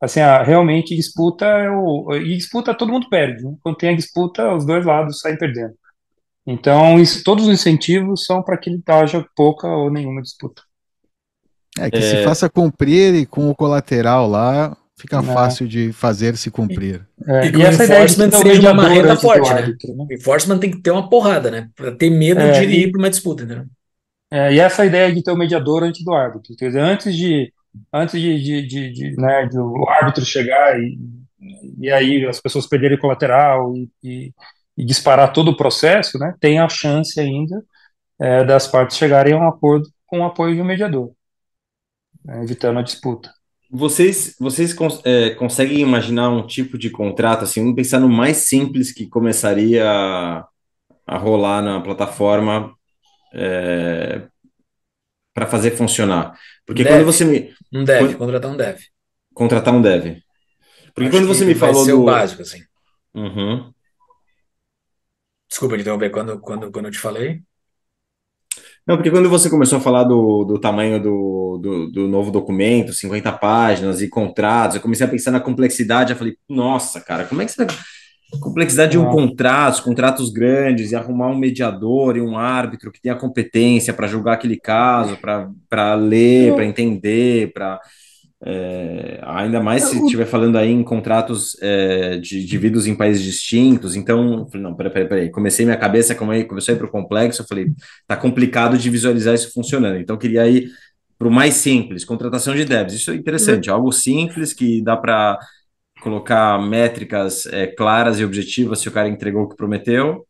assim, 0.00 0.20
a, 0.20 0.42
realmente 0.42 0.94
disputa 0.94 1.44
é 1.44 1.70
o, 1.70 2.14
e 2.14 2.36
disputa 2.36 2.74
todo 2.74 2.92
mundo 2.92 3.08
perde. 3.08 3.42
Né? 3.42 3.54
Quando 3.62 3.76
tem 3.76 3.90
a 3.90 3.96
disputa, 3.96 4.54
os 4.54 4.64
dois 4.64 4.84
lados 4.84 5.20
saem 5.20 5.36
perdendo. 5.36 5.74
Então, 6.46 6.98
isso, 6.98 7.22
todos 7.22 7.46
os 7.46 7.52
incentivos 7.52 8.24
são 8.24 8.42
para 8.42 8.56
que 8.56 8.80
haja 8.86 9.24
pouca 9.36 9.68
ou 9.68 9.90
nenhuma 9.90 10.22
disputa. 10.22 10.62
É 11.78 11.90
que 11.90 11.98
é... 11.98 12.00
se 12.00 12.24
faça 12.24 12.48
cumprir 12.48 13.14
e 13.14 13.26
com 13.26 13.50
o 13.50 13.54
colateral 13.54 14.28
lá 14.28 14.76
fica 14.98 15.18
é. 15.18 15.22
fácil 15.22 15.68
de 15.68 15.92
fazer 15.92 16.36
se 16.36 16.50
cumprir. 16.50 17.06
É. 17.26 17.46
E, 17.46 17.56
e 17.56 17.62
essa 17.62 17.84
ideia 17.84 18.04
de 18.04 18.12
seja 18.12 18.60
uma 18.60 18.74
marreta 18.74 19.16
forte, 19.16 19.48
né? 19.48 19.60
Árbitro, 19.60 19.94
né? 19.94 20.06
O 20.10 20.12
enforcement 20.12 20.58
tem 20.58 20.70
que 20.70 20.82
ter 20.82 20.90
uma 20.90 21.08
porrada, 21.08 21.50
né? 21.50 21.68
Para 21.76 21.92
ter 21.92 22.10
medo 22.10 22.40
é, 22.40 22.50
de 22.52 22.64
ir 22.64 22.90
para 22.90 22.98
uma 22.98 23.10
disputa, 23.10 23.44
né? 23.44 23.64
É, 24.30 24.52
e 24.52 24.58
essa 24.58 24.84
ideia 24.84 25.12
de 25.14 25.22
ter 25.22 25.30
o 25.30 25.36
mediador 25.36 25.84
antes 25.84 26.04
do 26.04 26.12
árbitro. 26.12 26.54
Quer 26.56 26.66
dizer, 26.66 26.80
antes 26.80 27.14
de 27.14 27.52
antes 27.92 28.20
de, 28.20 28.42
de, 28.42 28.66
de, 28.66 28.92
de 28.92 29.16
né, 29.16 29.46
de 29.46 29.58
o 29.58 29.88
árbitro 29.88 30.24
chegar 30.24 30.78
e, 30.80 30.98
e 31.78 31.90
aí 31.90 32.26
as 32.26 32.40
pessoas 32.40 32.66
perderem 32.66 32.98
colateral 32.98 33.76
e, 33.76 33.90
e, 34.02 34.34
e, 34.76 34.84
disparar 34.84 35.32
todo 35.32 35.50
o 35.50 35.56
processo, 35.56 36.18
né, 36.18 36.34
tem 36.40 36.58
a 36.58 36.68
chance 36.68 37.18
ainda 37.18 37.64
é, 38.20 38.44
das 38.44 38.66
partes 38.66 38.96
chegarem 38.96 39.34
a 39.34 39.38
um 39.38 39.48
acordo 39.48 39.88
com 40.06 40.20
o 40.20 40.24
apoio 40.24 40.54
de 40.54 40.60
um 40.60 40.64
mediador, 40.64 41.12
né, 42.24 42.42
evitando 42.42 42.78
a 42.78 42.82
disputa. 42.82 43.32
Vocês, 43.70 44.34
vocês 44.40 44.74
é, 45.04 45.30
conseguem 45.30 45.80
imaginar 45.80 46.30
um 46.30 46.46
tipo 46.46 46.78
de 46.78 46.88
contrato, 46.88 47.44
assim, 47.44 47.60
vamos 47.60 47.76
pensar 47.76 48.00
no 48.00 48.08
mais 48.08 48.38
simples 48.38 48.92
que 48.92 49.06
começaria 49.06 49.84
a, 49.86 50.46
a 51.06 51.18
rolar 51.18 51.60
na 51.60 51.78
plataforma 51.80 52.74
é, 53.34 54.26
para 55.34 55.46
fazer 55.46 55.72
funcionar? 55.72 56.34
Porque 56.68 56.84
dev. 56.84 56.92
quando 56.92 57.06
você 57.06 57.24
me. 57.24 57.54
Um 57.72 57.82
dev, 57.82 57.98
quando... 57.98 58.18
contratar 58.18 58.50
um 58.50 58.56
dev. 58.58 58.78
Contratar 59.32 59.74
um 59.74 59.80
dev. 59.80 60.18
Porque 60.94 61.08
Acho 61.08 61.16
quando 61.16 61.26
você 61.26 61.46
me 61.46 61.54
falou 61.54 61.82
ser 61.82 61.92
do. 61.92 62.02
o 62.02 62.04
básico, 62.04 62.42
assim. 62.42 62.62
Uhum. 63.14 63.72
Desculpa 65.48 65.76
de 65.76 65.80
interromper 65.80 66.10
quando, 66.10 66.38
quando, 66.38 66.70
quando 66.70 66.84
eu 66.84 66.92
te 66.92 66.98
falei. 66.98 67.40
Não, 68.86 68.96
porque 68.96 69.10
quando 69.10 69.30
você 69.30 69.48
começou 69.48 69.78
a 69.78 69.80
falar 69.80 70.04
do, 70.04 70.44
do 70.44 70.60
tamanho 70.60 71.02
do, 71.02 71.58
do, 71.58 71.90
do, 71.90 72.06
novo 72.06 72.30
documento, 72.30 72.92
50 72.92 73.32
páginas 73.32 74.02
e 74.02 74.08
contratos, 74.08 74.76
eu 74.76 74.82
comecei 74.82 75.06
a 75.06 75.10
pensar 75.10 75.30
na 75.30 75.40
complexidade, 75.40 76.12
eu 76.12 76.18
falei, 76.18 76.36
nossa, 76.46 77.00
cara, 77.00 77.24
como 77.24 77.40
é 77.40 77.46
que 77.46 77.52
você 77.52 77.66
complexidade 78.36 78.92
de 78.92 78.98
um 78.98 79.06
contrato, 79.06 79.82
contratos 79.82 80.30
grandes, 80.30 80.92
e 80.92 80.96
arrumar 80.96 81.28
um 81.28 81.38
mediador 81.38 82.16
e 82.16 82.20
um 82.20 82.36
árbitro 82.36 82.92
que 82.92 83.00
tenha 83.00 83.16
competência 83.16 83.94
para 83.94 84.06
julgar 84.06 84.34
aquele 84.34 84.58
caso, 84.58 85.16
para 85.16 85.94
ler, 85.94 86.54
para 86.54 86.64
entender, 86.64 87.52
para. 87.52 87.80
É, 88.40 89.18
ainda 89.24 89.60
mais 89.60 89.82
se 89.82 90.00
estiver 90.00 90.24
falando 90.24 90.56
aí 90.56 90.70
em 90.70 90.84
contratos 90.84 91.56
é, 91.60 92.18
de 92.18 92.40
indivíduos 92.40 92.86
em 92.86 92.94
países 92.94 93.20
distintos, 93.20 93.96
então, 93.96 94.46
falei, 94.46 94.62
não, 94.62 94.76
peraí, 94.76 94.92
peraí, 94.92 95.08
peraí, 95.08 95.30
comecei 95.30 95.64
minha 95.64 95.76
cabeça, 95.76 96.14
como 96.14 96.30
aí, 96.30 96.44
comecei 96.44 96.76
para 96.76 96.86
o 96.86 96.90
complexo, 96.90 97.42
eu 97.42 97.46
falei, 97.48 97.72
tá 98.06 98.16
complicado 98.16 98.78
de 98.78 98.88
visualizar 98.90 99.34
isso 99.34 99.52
funcionando, 99.52 99.98
então 99.98 100.16
queria 100.16 100.48
ir 100.48 100.70
para 101.18 101.26
o 101.26 101.32
mais 101.32 101.54
simples, 101.54 102.04
contratação 102.04 102.54
de 102.54 102.64
devs, 102.64 102.92
isso 102.92 103.10
é 103.10 103.16
interessante, 103.16 103.70
uhum. 103.70 103.74
algo 103.74 103.90
simples 103.90 104.52
que 104.52 104.80
dá 104.82 104.96
para 104.96 105.36
colocar 106.00 106.60
métricas 106.60 107.46
é, 107.46 107.66
claras 107.66 108.18
e 108.18 108.24
objetivas 108.24 108.80
se 108.80 108.88
o 108.88 108.92
cara 108.92 109.08
entregou 109.08 109.42
o 109.42 109.48
que 109.48 109.56
prometeu. 109.56 110.26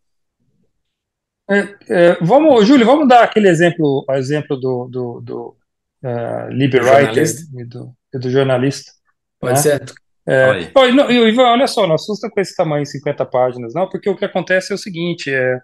É, 1.51 1.77
é, 1.89 2.19
vamos, 2.21 2.66
Júlio, 2.66 2.85
vamos 2.85 3.09
dar 3.09 3.25
aquele 3.25 3.49
exemplo, 3.49 4.05
o 4.07 4.12
exemplo 4.14 4.57
do, 4.57 4.87
do, 4.87 5.21
do 5.21 5.57
uh, 6.05 6.51
Liberator 6.51 7.16
e 7.16 7.64
do, 7.64 7.95
e 8.14 8.19
do 8.19 8.31
jornalista. 8.31 8.93
Pode 9.41 9.55
né? 9.55 9.61
ser. 9.61 9.85
É, 10.27 10.71
olha, 10.75 11.11
Ivan, 11.11 11.45
olha 11.45 11.66
só, 11.66 11.87
não 11.87 11.95
assusta 11.95 12.29
com 12.29 12.39
esse 12.39 12.55
tamanho, 12.55 12.85
50 12.85 13.25
páginas, 13.25 13.73
não, 13.73 13.89
porque 13.89 14.11
o 14.11 14.16
que 14.16 14.27
acontece 14.27 14.73
é 14.73 14.75
o 14.75 14.79
seguinte, 14.79 15.33
é, 15.33 15.59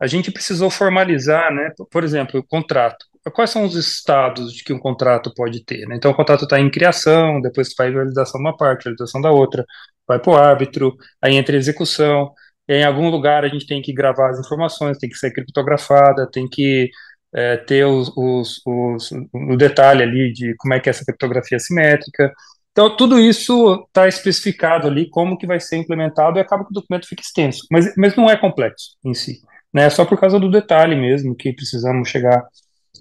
a 0.00 0.08
gente 0.08 0.32
precisou 0.32 0.70
formalizar, 0.70 1.54
né, 1.54 1.70
por 1.88 2.02
exemplo, 2.02 2.40
o 2.40 2.42
contrato 2.42 3.06
quais 3.30 3.50
são 3.50 3.64
os 3.64 3.74
estados 3.74 4.52
de 4.52 4.64
que 4.64 4.72
um 4.72 4.78
contrato 4.78 5.32
pode 5.34 5.64
ter. 5.64 5.86
Né? 5.86 5.96
Então, 5.96 6.10
o 6.10 6.14
contrato 6.14 6.44
está 6.44 6.58
em 6.60 6.70
criação, 6.70 7.40
depois 7.40 7.72
faz 7.74 7.92
validação 7.92 8.40
de 8.40 8.46
uma 8.46 8.56
parte, 8.56 8.84
validação 8.84 9.20
da 9.20 9.30
outra, 9.30 9.64
vai 10.06 10.18
para 10.18 10.30
o 10.30 10.36
árbitro, 10.36 10.96
aí 11.22 11.36
entra 11.36 11.56
a 11.56 11.58
execução, 11.58 12.32
em 12.68 12.84
algum 12.84 13.08
lugar 13.08 13.44
a 13.44 13.48
gente 13.48 13.66
tem 13.66 13.80
que 13.80 13.92
gravar 13.92 14.30
as 14.30 14.38
informações, 14.40 14.98
tem 14.98 15.08
que 15.08 15.16
ser 15.16 15.32
criptografada, 15.32 16.28
tem 16.30 16.48
que 16.48 16.90
é, 17.34 17.56
ter 17.56 17.84
os, 17.86 18.10
os, 18.16 18.60
os, 18.66 19.10
o 19.34 19.56
detalhe 19.56 20.02
ali 20.02 20.32
de 20.32 20.54
como 20.58 20.74
é 20.74 20.80
que 20.80 20.88
é 20.88 20.90
essa 20.90 21.04
criptografia 21.04 21.58
simétrica. 21.58 22.32
Então, 22.72 22.96
tudo 22.96 23.18
isso 23.18 23.84
está 23.88 24.06
especificado 24.06 24.86
ali, 24.86 25.08
como 25.10 25.36
que 25.36 25.46
vai 25.46 25.58
ser 25.58 25.76
implementado, 25.76 26.38
e 26.38 26.40
acaba 26.40 26.64
que 26.64 26.70
o 26.70 26.74
documento 26.74 27.08
fica 27.08 27.22
extenso. 27.22 27.66
Mas, 27.70 27.92
mas 27.96 28.14
não 28.16 28.30
é 28.30 28.36
complexo 28.36 28.96
em 29.04 29.14
si. 29.14 29.40
Né? 29.72 29.84
É 29.86 29.90
só 29.90 30.04
por 30.04 30.18
causa 30.20 30.38
do 30.38 30.50
detalhe 30.50 30.94
mesmo 30.94 31.34
que 31.34 31.52
precisamos 31.52 32.08
chegar 32.08 32.46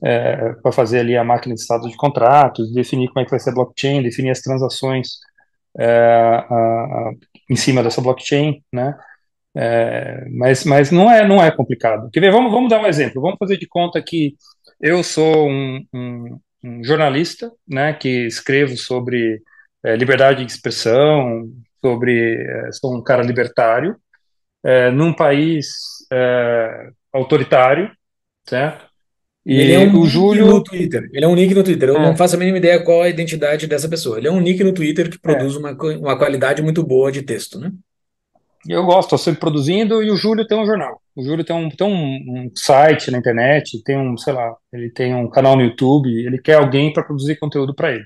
é, 0.04 0.54
para 0.62 0.72
fazer 0.72 1.00
ali 1.00 1.18
a 1.18 1.24
máquina 1.24 1.56
de 1.56 1.62
estado 1.62 1.90
de 1.90 1.96
contratos, 1.96 2.74
definir 2.74 3.08
como 3.10 3.22
é 3.22 3.26
que 3.26 3.32
vai 3.32 3.40
ser 3.40 3.52
a 3.52 3.54
blockchain, 3.54 4.04
definir 4.04 4.32
as 4.32 4.42
transações 4.42 5.20
é, 5.78 5.86
a, 5.86 6.40
a, 6.40 7.12
em 7.50 7.56
cima 7.56 7.84
dessa 7.84 8.02
blockchain, 8.02 8.64
né? 8.72 8.98
É, 9.56 10.26
mas, 10.30 10.64
mas 10.66 10.92
não 10.92 11.12
é 11.12 11.28
não 11.28 11.44
é 11.44 11.50
complicado. 11.52 12.10
Quer 12.12 12.20
ver? 12.20 12.32
Vamos, 12.32 12.52
vamos 12.52 12.70
dar 12.70 12.80
um 12.80 12.86
exemplo. 12.86 13.22
Vamos 13.22 13.38
fazer 13.40 13.58
de 13.58 13.68
conta 13.68 14.02
que 14.02 14.36
eu 14.80 15.04
sou 15.04 15.50
um, 15.50 15.84
um, 15.94 16.40
um 16.64 16.84
jornalista, 16.84 17.52
né, 17.68 17.94
que 17.94 18.28
escrevo 18.28 18.78
sobre 18.78 19.42
é, 19.84 19.96
liberdade 19.96 20.46
de 20.46 20.52
expressão, 20.52 21.50
sobre 21.82 22.36
é, 22.36 22.72
sou 22.72 22.96
um 22.96 23.04
cara 23.04 23.24
libertário, 23.24 23.96
é, 24.64 24.92
num 24.92 25.14
país 25.14 25.68
autoritário, 27.14 27.92
certo? 28.48 28.87
E 29.48 29.62
ele 29.62 29.72
é 29.72 29.80
um 29.80 30.02
o 30.02 30.06
Júlio 30.06 30.46
no 30.46 30.62
Twitter. 30.62 31.10
Ele 31.14 31.24
é 31.24 31.28
um 31.28 31.34
nick 31.34 31.56
no 31.56 31.64
Twitter. 31.64 31.88
Eu 31.88 31.96
é. 31.96 32.02
não 32.02 32.18
faço 32.18 32.36
a 32.36 32.38
mínima 32.38 32.58
ideia 32.58 32.84
qual 32.84 33.04
a 33.04 33.08
identidade 33.08 33.66
dessa 33.66 33.88
pessoa. 33.88 34.18
Ele 34.18 34.28
é 34.28 34.32
um 34.32 34.42
nick 34.42 34.62
no 34.62 34.74
Twitter 34.74 35.10
que 35.10 35.18
produz 35.18 35.56
é. 35.56 35.58
uma, 35.58 35.72
uma 35.72 36.18
qualidade 36.18 36.62
muito 36.62 36.84
boa 36.84 37.10
de 37.14 37.22
texto, 37.22 37.58
né? 37.58 37.72
Eu 38.68 38.84
gosto, 38.84 39.06
estou 39.16 39.18
sempre 39.18 39.40
produzindo, 39.40 40.04
e 40.04 40.12
o 40.12 40.18
Júlio 40.18 40.46
tem 40.46 40.58
um 40.58 40.66
jornal. 40.66 41.02
O 41.16 41.24
Júlio 41.24 41.46
tem 41.46 41.56
um, 41.56 41.70
tem 41.70 41.88
um, 41.88 41.94
um, 41.94 42.52
site 42.54 43.10
na 43.10 43.20
internet, 43.20 43.82
tem 43.84 43.98
um, 43.98 44.18
sei 44.18 44.34
lá, 44.34 44.54
ele 44.74 44.90
tem 44.90 45.16
um 45.16 45.30
canal 45.30 45.56
no 45.56 45.62
YouTube, 45.62 46.10
ele 46.10 46.38
quer 46.38 46.56
alguém 46.56 46.92
para 46.92 47.04
produzir 47.04 47.38
conteúdo 47.38 47.74
para 47.74 47.94
ele. 47.94 48.04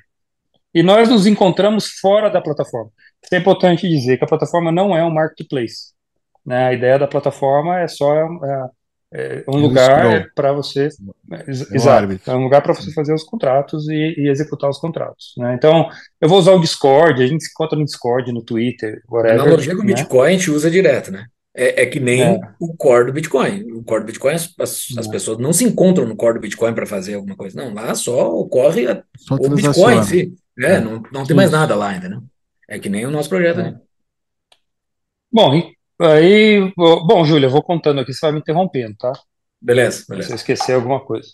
E 0.76 0.84
nós 0.84 1.10
nos 1.10 1.26
encontramos 1.26 1.88
fora 2.00 2.30
da 2.30 2.40
plataforma. 2.40 2.92
Isso 3.24 3.34
é 3.34 3.40
importante 3.40 3.90
dizer 3.90 4.18
que 4.18 4.24
a 4.24 4.28
plataforma 4.28 4.72
não 4.72 4.96
é 4.96 5.04
um 5.04 5.12
marketplace. 5.12 5.94
Né? 6.46 6.68
A 6.68 6.74
ideia 6.74 7.00
da 7.00 7.08
plataforma 7.08 7.80
é 7.80 7.88
só 7.88 8.14
é, 8.14 8.70
é 9.14 9.44
um 9.48 9.58
lugar 9.58 10.32
para 10.34 10.54
você. 10.54 10.88
É, 11.32 11.52
exato. 11.52 12.20
É 12.26 12.34
um 12.34 12.44
lugar 12.44 12.62
para 12.62 12.74
você 12.74 12.94
fazer 12.94 13.14
os 13.14 13.24
contratos 13.24 13.90
e, 13.90 14.16
e 14.18 14.30
executar 14.30 14.70
os 14.70 14.78
contratos. 14.78 15.34
Né? 15.38 15.54
Então, 15.54 15.90
eu 16.20 16.30
vou 16.30 16.40
usar 16.40 16.54
o 16.54 16.62
Discord, 16.62 17.22
a 17.22 17.28
gente 17.28 17.44
se 17.44 17.52
encontra 17.52 17.78
no 17.78 17.84
Discord, 17.84 18.32
no 18.32 18.42
Twitter, 18.42 19.02
whatever. 19.10 19.38
Na 19.38 19.44
analogia 19.44 19.76
com 19.76 19.82
o 19.82 19.86
né? 19.86 19.94
Bitcoin, 19.94 20.30
a 20.30 20.32
gente 20.32 20.50
usa 20.50 20.72
direto, 20.72 21.12
né? 21.12 21.26
É, 21.54 21.84
é 21.84 21.86
que 21.86 22.00
nem 22.00 22.24
é. 22.24 22.40
o 22.58 22.74
core 22.78 23.08
do 23.08 23.14
Bitcoin. 23.14 23.70
O 23.74 23.84
core 23.84 24.04
do 24.04 24.08
Bitcoin, 24.08 24.34
as, 24.34 24.56
as 24.98 25.08
pessoas 25.08 25.38
não 25.38 25.52
se 25.52 25.66
encontram 25.66 26.06
no 26.06 26.16
core 26.16 26.36
do 26.36 26.42
Bitcoin 26.42 26.74
para 26.74 26.86
fazer 26.86 27.16
alguma 27.16 27.36
coisa. 27.36 27.62
Não, 27.62 27.74
lá 27.74 27.94
só 27.94 28.34
ocorre 28.34 28.88
a, 28.88 29.04
só 29.18 29.36
o 29.36 29.50
Bitcoin 29.50 29.98
em 29.98 30.04
si. 30.04 30.34
É, 30.58 30.80
não, 30.80 31.04
não 31.12 31.26
tem 31.26 31.36
mais 31.36 31.52
nada 31.52 31.76
lá 31.76 31.90
ainda, 31.90 32.08
né? 32.08 32.22
É 32.70 32.80
que 32.80 32.88
nem 32.88 33.06
o 33.06 33.12
nosso 33.12 33.28
projeto 33.28 33.60
é. 33.60 33.76
Bom, 35.30 35.62
aí, 36.02 36.74
bom, 36.76 37.24
Júlia, 37.26 37.48
eu 37.48 37.52
vou 37.52 37.64
contando 37.64 38.02
aqui, 38.02 38.14
você 38.14 38.26
vai 38.26 38.32
me 38.32 38.40
interrompendo, 38.40 38.96
tá? 38.98 39.12
Beleza, 39.62 40.06
beleza. 40.08 40.28
Se 40.28 40.34
eu 40.34 40.36
esquecer 40.38 40.74
alguma 40.74 41.00
coisa. 41.00 41.28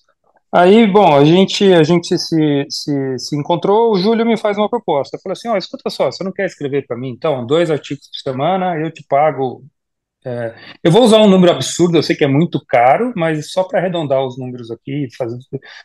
Aí, 0.52 0.88
bom, 0.88 1.16
a 1.16 1.26
gente, 1.26 1.74
a 1.74 1.84
gente 1.84 2.18
se, 2.18 2.66
se, 2.70 3.20
se 3.20 3.36
encontrou, 3.36 3.92
o 3.92 3.98
Júlio 3.98 4.26
me 4.26 4.38
faz 4.38 4.58
uma 4.58 4.70
proposta. 4.70 5.20
Falou 5.22 5.34
assim, 5.34 5.50
ó, 5.50 5.54
oh, 5.54 5.58
escuta 5.58 5.90
só, 5.90 6.12
você 6.12 6.24
não 6.24 6.32
quer 6.32 6.46
escrever 6.46 6.86
para 6.86 6.98
mim, 6.98 7.10
então, 7.10 7.46
dois 7.46 7.70
artigos 7.70 8.08
por 8.08 8.32
semana, 8.32 8.78
eu 8.78 8.92
te 8.92 9.04
pago 9.08 9.64
é, 10.28 10.56
eu 10.84 10.92
vou 10.92 11.04
usar 11.04 11.20
um 11.20 11.30
número 11.30 11.54
absurdo, 11.54 11.98
eu 11.98 12.04
sei 12.04 12.14
que 12.14 12.24
é 12.26 12.28
muito 12.28 12.64
caro, 12.66 13.14
mas 13.16 13.52
só 13.52 13.64
para 13.64 13.80
arredondar 13.80 14.22
os 14.26 14.38
números 14.38 14.70
aqui, 14.70 15.08
fazer, 15.18 15.38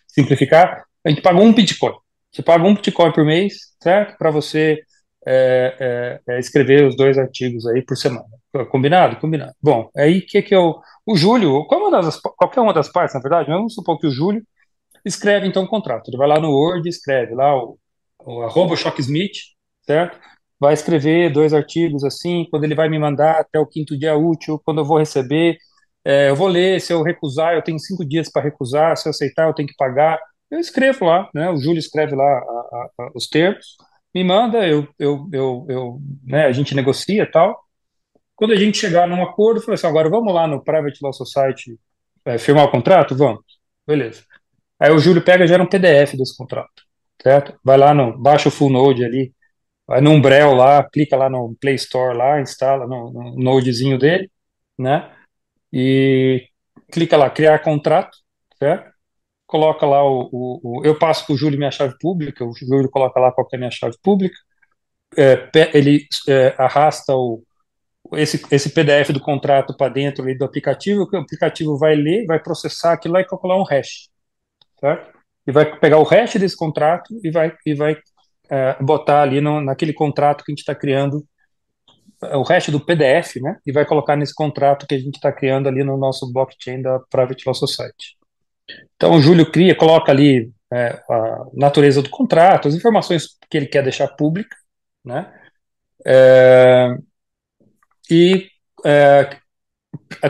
simplificar, 0.08 0.84
a 1.04 1.08
gente 1.08 1.22
paga 1.22 1.38
um 1.38 1.52
Bitcoin. 1.52 1.94
Você 2.32 2.42
paga 2.42 2.64
um 2.64 2.74
Bitcoin 2.74 3.12
por 3.12 3.24
mês, 3.24 3.54
certo? 3.80 4.18
Para 4.18 4.30
você 4.32 4.80
é, 5.26 6.20
é, 6.26 6.34
é, 6.34 6.40
escrever 6.40 6.86
os 6.86 6.96
dois 6.96 7.18
artigos 7.18 7.66
aí 7.66 7.82
por 7.82 7.96
semana. 7.96 8.26
Combinado? 8.70 9.16
Combinado. 9.16 9.52
Bom, 9.62 9.90
aí 9.96 10.18
o 10.18 10.26
que 10.26 10.42
que 10.42 10.54
eu... 10.54 10.80
O 11.06 11.16
Júlio, 11.16 11.64
qual 11.66 11.80
uma 11.80 11.90
das, 11.90 12.20
qualquer 12.20 12.60
uma 12.60 12.72
das 12.72 12.88
partes, 12.88 13.14
na 13.14 13.20
verdade, 13.20 13.50
vamos 13.50 13.74
supor 13.74 13.98
que 13.98 14.06
o 14.06 14.10
Júlio 14.10 14.42
escreve 15.04 15.46
então 15.46 15.64
o 15.64 15.68
contrato. 15.68 16.08
Ele 16.08 16.16
vai 16.16 16.28
lá 16.28 16.38
no 16.38 16.50
Word, 16.50 16.88
escreve 16.88 17.34
lá 17.34 17.56
o, 17.56 17.78
o 18.24 18.42
arroba 18.42 18.76
Shocksmith, 18.76 19.38
certo? 19.84 20.18
vai 20.62 20.74
escrever 20.74 21.32
dois 21.32 21.52
artigos 21.52 22.04
assim, 22.04 22.46
quando 22.48 22.62
ele 22.62 22.74
vai 22.76 22.88
me 22.88 22.96
mandar 22.96 23.40
até 23.40 23.58
o 23.58 23.66
quinto 23.66 23.98
dia 23.98 24.16
útil, 24.16 24.60
quando 24.64 24.80
eu 24.80 24.84
vou 24.84 24.96
receber, 24.96 25.56
é, 26.04 26.30
eu 26.30 26.36
vou 26.36 26.46
ler, 26.46 26.80
se 26.80 26.92
eu 26.92 27.02
recusar, 27.02 27.54
eu 27.54 27.62
tenho 27.62 27.80
cinco 27.80 28.04
dias 28.04 28.30
para 28.30 28.42
recusar, 28.42 28.96
se 28.96 29.08
eu 29.08 29.10
aceitar, 29.10 29.48
eu 29.48 29.54
tenho 29.54 29.68
que 29.68 29.74
pagar. 29.76 30.20
Eu 30.48 30.60
escrevo 30.60 31.06
lá, 31.06 31.28
né? 31.34 31.50
O 31.50 31.56
Júlio 31.56 31.80
escreve 31.80 32.14
lá 32.14 32.24
a, 32.24 32.28
a, 32.28 33.06
a, 33.06 33.10
os 33.14 33.26
termos, 33.28 33.76
me 34.14 34.22
manda, 34.22 34.64
eu, 34.64 34.86
eu, 35.00 35.28
eu, 35.32 35.66
eu 35.68 36.00
né, 36.24 36.46
a 36.46 36.52
gente 36.52 36.76
negocia 36.76 37.28
tal. 37.30 37.58
Quando 38.42 38.54
a 38.54 38.56
gente 38.56 38.76
chegar 38.76 39.06
num 39.06 39.22
acordo, 39.22 39.60
falei 39.60 39.76
assim, 39.76 39.86
agora 39.86 40.10
vamos 40.10 40.34
lá 40.34 40.48
no 40.48 40.60
Private 40.64 40.98
Law 41.00 41.12
Society 41.12 41.78
é, 42.24 42.36
firmar 42.38 42.64
o 42.64 42.70
contrato? 42.72 43.16
Vamos. 43.16 43.44
Beleza. 43.86 44.24
Aí 44.80 44.90
o 44.90 44.98
Júlio 44.98 45.22
pega 45.22 45.44
e 45.44 45.46
gera 45.46 45.62
um 45.62 45.68
PDF 45.68 46.16
desse 46.16 46.36
contrato, 46.36 46.82
certo? 47.22 47.56
Vai 47.62 47.78
lá 47.78 47.94
no, 47.94 48.18
baixa 48.18 48.48
o 48.48 48.50
full 48.50 48.68
node 48.68 49.04
ali, 49.04 49.32
vai 49.86 50.00
no 50.00 50.10
Umbrel 50.10 50.54
lá, 50.54 50.82
clica 50.82 51.16
lá 51.16 51.30
no 51.30 51.54
Play 51.60 51.76
Store 51.76 52.18
lá, 52.18 52.40
instala 52.40 52.84
no, 52.84 53.12
no 53.12 53.36
nodezinho 53.36 53.96
dele, 53.96 54.28
né? 54.76 55.08
E 55.72 56.44
clica 56.90 57.16
lá, 57.16 57.30
criar 57.30 57.60
contrato, 57.60 58.18
certo? 58.58 58.90
Coloca 59.46 59.86
lá 59.86 60.02
o, 60.02 60.28
o, 60.32 60.80
o 60.80 60.84
eu 60.84 60.98
passo 60.98 61.26
para 61.26 61.34
o 61.34 61.38
Júlio 61.38 61.58
minha 61.60 61.70
chave 61.70 61.94
pública, 62.00 62.44
o 62.44 62.52
Júlio 62.52 62.90
coloca 62.90 63.20
lá 63.20 63.30
qual 63.30 63.46
é 63.52 63.56
a 63.56 63.58
minha 63.60 63.70
chave 63.70 63.96
pública, 64.02 64.36
é, 65.16 65.48
ele 65.74 66.08
é, 66.28 66.56
arrasta 66.58 67.14
o, 67.14 67.44
esse, 68.14 68.44
esse 68.50 68.70
PDF 68.70 69.10
do 69.10 69.20
contrato 69.20 69.76
para 69.76 69.92
dentro 69.92 70.22
ali 70.22 70.36
do 70.36 70.44
aplicativo, 70.44 71.08
o 71.10 71.16
aplicativo 71.16 71.76
vai 71.78 71.94
ler, 71.94 72.26
vai 72.26 72.40
processar 72.40 72.92
aquilo 72.92 73.14
lá 73.14 73.20
e 73.20 73.26
calcular 73.26 73.56
um 73.56 73.64
hash, 73.64 74.08
certo? 74.80 75.18
E 75.46 75.52
vai 75.52 75.78
pegar 75.78 75.98
o 75.98 76.04
hash 76.04 76.34
desse 76.34 76.56
contrato 76.56 77.18
e 77.22 77.30
vai, 77.30 77.52
e 77.66 77.74
vai 77.74 77.96
é, 78.50 78.76
botar 78.82 79.22
ali 79.22 79.40
no, 79.40 79.60
naquele 79.60 79.92
contrato 79.92 80.44
que 80.44 80.52
a 80.52 80.52
gente 80.52 80.60
está 80.60 80.74
criando 80.74 81.24
é, 82.22 82.36
o 82.36 82.42
resto 82.42 82.70
do 82.70 82.84
PDF, 82.84 83.36
né? 83.40 83.58
E 83.66 83.72
vai 83.72 83.84
colocar 83.84 84.16
nesse 84.16 84.34
contrato 84.34 84.86
que 84.86 84.94
a 84.94 84.98
gente 84.98 85.16
está 85.16 85.32
criando 85.32 85.68
ali 85.68 85.82
no 85.82 85.96
nosso 85.96 86.32
blockchain 86.32 86.82
da 86.82 87.00
Private 87.10 87.42
Law 87.46 87.54
Society. 87.54 88.16
Então 88.96 89.14
o 89.14 89.20
Júlio 89.20 89.50
cria, 89.50 89.74
coloca 89.74 90.12
ali 90.12 90.52
é, 90.72 91.02
a 91.10 91.44
natureza 91.54 92.02
do 92.02 92.10
contrato, 92.10 92.68
as 92.68 92.74
informações 92.74 93.36
que 93.50 93.56
ele 93.56 93.66
quer 93.66 93.82
deixar 93.82 94.08
pública, 94.08 94.56
né? 95.04 95.32
É, 96.06 96.96
e 98.10 98.48
é, 98.84 99.38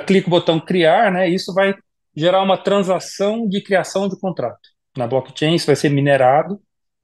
clica 0.07 0.29
o 0.29 0.31
botão 0.31 0.61
criar, 0.61 1.11
né? 1.13 1.29
Isso 1.29 1.53
vai 1.55 1.75
gerar 2.15 2.43
uma 2.43 2.59
transação 2.59 3.49
de 3.49 3.63
criação 3.63 4.09
de 4.09 4.19
contrato 4.19 4.69
na 4.97 5.07
blockchain. 5.07 5.55
Isso 5.55 5.67
vai 5.67 5.77
ser 5.77 5.89
minerado 5.89 6.61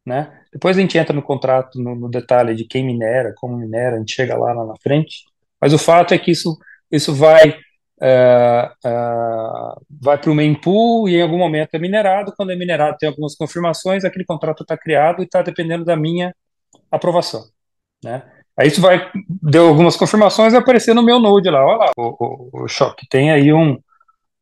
né? 0.09 0.41
Depois 0.53 0.77
a 0.77 0.81
gente 0.81 0.97
entra 0.97 1.15
no 1.15 1.23
contrato, 1.23 1.81
no, 1.81 1.95
no, 1.95 2.09
detalhe 2.09 2.55
de 2.55 2.65
quem 2.65 2.85
minera, 2.85 3.35
como 3.37 3.57
minera, 3.57 3.97
a 3.97 3.99
gente 3.99 4.15
chega 4.15 4.37
lá, 4.37 4.53
lá 4.55 4.65
na 4.67 4.75
frente. 4.83 5.25
Mas 5.61 5.75
o 5.75 5.79
fato 5.79 6.15
é 6.15 6.19
que 6.19 6.31
isso, 6.31 6.59
isso 6.91 7.15
vai 7.15 7.55
é, 8.01 8.71
é, 8.85 8.91
vai 10.01 10.17
para 10.19 10.31
o 10.31 10.35
mempool 10.35 11.09
e 11.09 11.17
em 11.17 11.23
algum 11.23 11.37
momento 11.37 11.75
é 11.75 11.79
minerado. 11.79 12.33
Quando 12.37 12.53
é 12.53 12.57
minerado, 12.57 12.97
tem 12.99 13.09
algumas 13.09 13.35
confirmações, 13.37 14.05
aquele 14.05 14.25
contrato 14.25 14.63
está 14.63 14.79
criado 14.79 15.21
e 15.21 15.25
está 15.25 15.43
dependendo 15.43 15.85
da 15.85 15.97
minha 15.97 16.35
aprovação, 16.91 17.45
né? 18.03 18.23
Aí 18.59 18.69
isso 18.69 18.81
vai, 18.81 19.11
deu 19.43 19.69
algumas 19.69 19.97
confirmações, 19.97 20.53
vai 20.53 20.61
aparecer 20.61 20.95
no 20.95 21.03
meu 21.03 21.21
node 21.21 21.49
lá, 21.49 21.65
olha 21.65 21.79
lá, 21.79 21.93
o, 21.97 22.51
o, 22.53 22.65
o 22.65 22.69
choque, 22.69 23.07
tem 23.09 23.31
aí 23.31 23.53
um, 23.53 23.79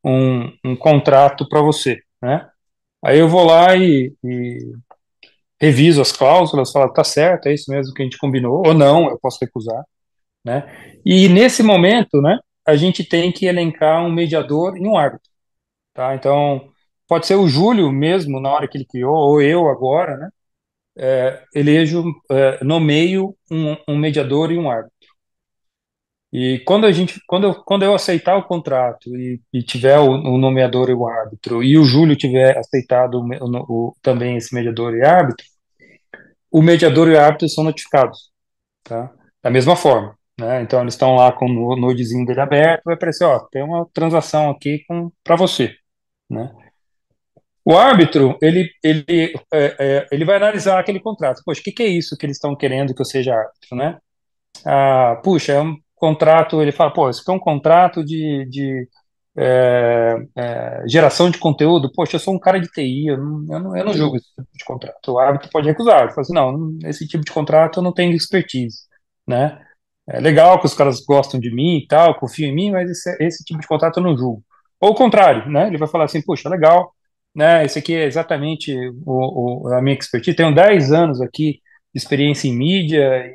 um, 0.05 0.53
um 0.65 0.77
contrato 0.77 1.47
para 1.49 1.61
você, 1.61 2.01
né? 2.23 2.49
Aí 3.05 3.19
eu 3.19 3.29
vou 3.29 3.45
lá 3.45 3.77
e, 3.77 4.15
e 4.25 4.73
reviso 5.61 6.01
as 6.01 6.13
cláusulas, 6.13 6.73
falo, 6.73 6.93
tá 6.93 7.05
certo, 7.05 7.47
é 7.47 7.55
isso 7.55 7.71
mesmo 7.71 7.93
que 7.95 8.03
a 8.03 8.05
gente 8.05 8.19
combinou, 8.19 8.67
ou 8.67 8.75
não, 8.75 9.09
eu 9.11 9.19
posso 9.21 9.39
recusar, 9.41 9.85
né? 10.45 10.65
E 11.05 11.29
nesse 11.29 11.63
momento, 11.63 12.23
né, 12.23 12.39
a 12.67 12.77
gente 12.77 13.05
tem 13.05 13.33
que 13.33 13.47
elencar 13.47 14.05
um 14.05 14.13
mediador 14.13 14.77
e 14.79 14.87
um 14.89 14.97
árbitro, 14.97 15.31
tá? 15.95 16.15
Então, 16.15 16.71
pode 17.09 17.27
ser 17.27 17.37
o 17.37 17.49
Júlio 17.49 17.93
mesmo, 17.93 18.41
na 18.41 18.51
hora 18.51 18.69
que 18.69 18.79
ele 18.79 18.87
criou, 18.87 19.15
ou 19.15 19.43
eu 19.43 19.69
agora, 19.69 20.17
né? 20.17 20.31
É, 20.99 21.43
elejo, 21.55 22.05
é, 22.31 22.65
nomeio 22.65 23.37
um, 23.51 23.77
um 23.89 23.99
mediador 23.99 24.51
e 24.51 24.59
um 24.59 24.71
árbitro. 24.71 24.97
E 26.33 26.59
quando 26.67 26.87
a 26.87 26.93
gente, 26.93 27.21
quando 27.27 27.45
eu, 27.45 27.55
quando 27.65 27.85
eu 27.85 27.95
aceitar 27.95 28.37
o 28.37 28.45
contrato 28.45 29.17
e, 29.17 29.41
e 29.53 29.63
tiver 29.63 29.99
o, 29.99 30.11
o, 30.11 30.39
nomeador 30.39 30.91
e 30.91 30.93
o 30.93 31.07
árbitro, 31.07 31.63
e 31.63 31.79
o 31.79 31.85
Júlio 31.85 32.17
tiver 32.17 32.59
aceitado 32.59 33.21
o, 33.21 33.89
o, 33.91 33.97
também 34.03 34.37
esse 34.37 34.55
mediador 34.55 34.95
e 34.95 35.03
árbitro, 35.03 35.47
o 36.51 36.63
mediador 36.63 37.09
e 37.09 37.15
o 37.15 37.21
árbitro 37.21 37.49
são 37.49 37.65
notificados, 37.65 38.31
tá? 38.85 39.13
Da 39.43 39.51
mesma 39.51 39.77
forma, 39.77 40.17
né? 40.39 40.63
Então 40.63 40.81
eles 40.83 40.95
estão 40.95 41.15
lá 41.17 41.33
com 41.33 41.47
o 41.47 41.77
nodezinho 41.77 42.27
dele 42.27 42.41
aberto, 42.41 42.83
vai 42.85 42.95
aparecer, 42.95 43.25
ó, 43.25 43.41
tem 43.51 43.63
uma 43.63 43.87
transação 43.93 44.51
aqui 44.51 44.85
para 45.25 45.37
você, 45.37 45.75
né? 46.31 46.53
O 47.67 47.77
árbitro, 47.77 48.39
ele, 48.41 48.71
ele, 48.81 49.35
é, 49.53 49.77
é, 49.81 50.07
ele 50.13 50.25
vai 50.25 50.37
analisar 50.37 50.79
aquele 50.79 51.01
contrato. 51.01 51.43
Poxa, 51.45 51.61
o 51.61 51.65
que, 51.65 51.73
que, 51.73 51.83
é 51.83 51.89
isso 51.89 52.17
que 52.17 52.25
eles 52.25 52.37
estão 52.37 52.55
querendo 52.55 52.95
que 52.95 53.01
eu 53.01 53.05
seja 53.05 53.35
árbitro, 53.35 53.77
né? 53.77 53.99
Ah, 54.65 55.21
puxa, 55.25 55.53
é 55.55 55.61
um 55.61 55.77
contrato, 55.97 56.63
ele 56.63 56.71
fala, 56.71 56.93
pô, 56.93 57.11
isso 57.11 57.23
aqui 57.23 57.31
é 57.31 57.35
um 57.35 57.41
contrato 57.41 58.05
de, 58.05 58.47
de 58.49 58.89
é, 59.37 60.17
é, 60.37 60.85
geração 60.87 61.29
de 61.29 61.39
conteúdo, 61.39 61.91
poxa, 61.93 62.17
eu 62.17 62.21
sou 62.21 62.35
um 62.35 62.39
cara 62.39 62.61
de 62.61 62.69
TI, 62.71 63.09
eu 63.09 63.19
não, 63.19 63.55
eu 63.55 63.61
não, 63.61 63.77
eu 63.77 63.85
não 63.85 63.95
julgo 63.95 64.17
esse 64.17 64.29
tipo 64.29 64.49
de 64.55 64.65
contrato. 64.65 65.13
O 65.13 65.19
árbitro 65.19 65.51
pode 65.51 65.67
recusar, 65.69 66.03
ele 66.03 66.11
fala 66.11 66.21
assim, 66.21 66.35
não, 66.35 66.79
esse 66.85 67.05
tipo 67.09 67.25
de 67.25 67.33
contrato 67.33 67.81
eu 67.81 67.83
não 67.83 67.93
tenho 67.93 68.15
expertise, 68.15 68.79
né? 69.27 69.61
É 70.09 70.21
legal 70.21 70.61
que 70.61 70.67
os 70.67 70.75
caras 70.75 71.01
gostam 71.05 71.41
de 71.41 71.53
mim 71.53 71.79
e 71.79 71.87
tal, 71.89 72.15
confiam 72.19 72.51
em 72.51 72.55
mim, 72.55 72.71
mas 72.71 72.89
esse, 72.89 73.17
esse 73.21 73.45
tipo 73.45 73.61
de 73.61 73.67
contrato 73.67 73.99
eu 73.99 74.05
não 74.05 74.17
julgo. 74.17 74.45
Ou 74.81 74.91
o 74.91 74.95
contrário, 74.95 75.51
né? 75.51 75.67
Ele 75.67 75.79
vai 75.79 75.89
falar 75.89 76.05
assim, 76.05 76.23
poxa, 76.23 76.49
legal, 76.49 76.95
né? 77.37 77.65
Esse 77.65 77.79
aqui 77.79 77.95
é 77.95 78.05
exatamente 78.05 78.75
o, 79.05 79.69
o, 79.69 79.73
a 79.75 79.83
minha 79.83 79.97
expertise. 79.97 80.37
Tenho 80.37 80.55
10 80.55 80.93
anos 80.93 81.21
aqui 81.21 81.61
de 81.95 82.01
experiência 82.01 82.49
em 82.49 82.57
mídia 82.57 83.33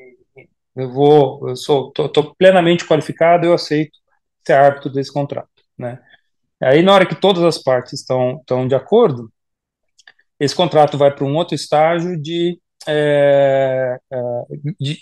eu 0.76 0.90
vou, 0.92 1.50
eu 1.50 1.56
sou, 1.56 1.92
tô, 1.92 2.08
tô 2.08 2.34
plenamente 2.36 2.86
qualificado, 2.86 3.46
eu 3.46 3.54
aceito 3.54 3.98
ser 4.46 4.54
árbitro 4.54 4.92
desse 4.92 5.12
contrato, 5.12 5.50
né? 5.78 6.00
Aí, 6.62 6.82
na 6.82 6.94
hora 6.94 7.06
que 7.06 7.16
todas 7.16 7.44
as 7.44 7.58
partes 7.58 7.94
estão, 7.94 8.38
estão 8.38 8.68
de 8.68 8.76
acordo, 8.76 9.32
esse 10.40 10.56
contrato 10.56 10.98
vai 10.98 11.14
para 11.14 11.26
um 11.26 11.36
outro 11.36 11.56
estágio 11.56 12.20
de, 12.20 12.60
é, 12.88 13.98
é 14.12 14.18
de, 14.80 15.00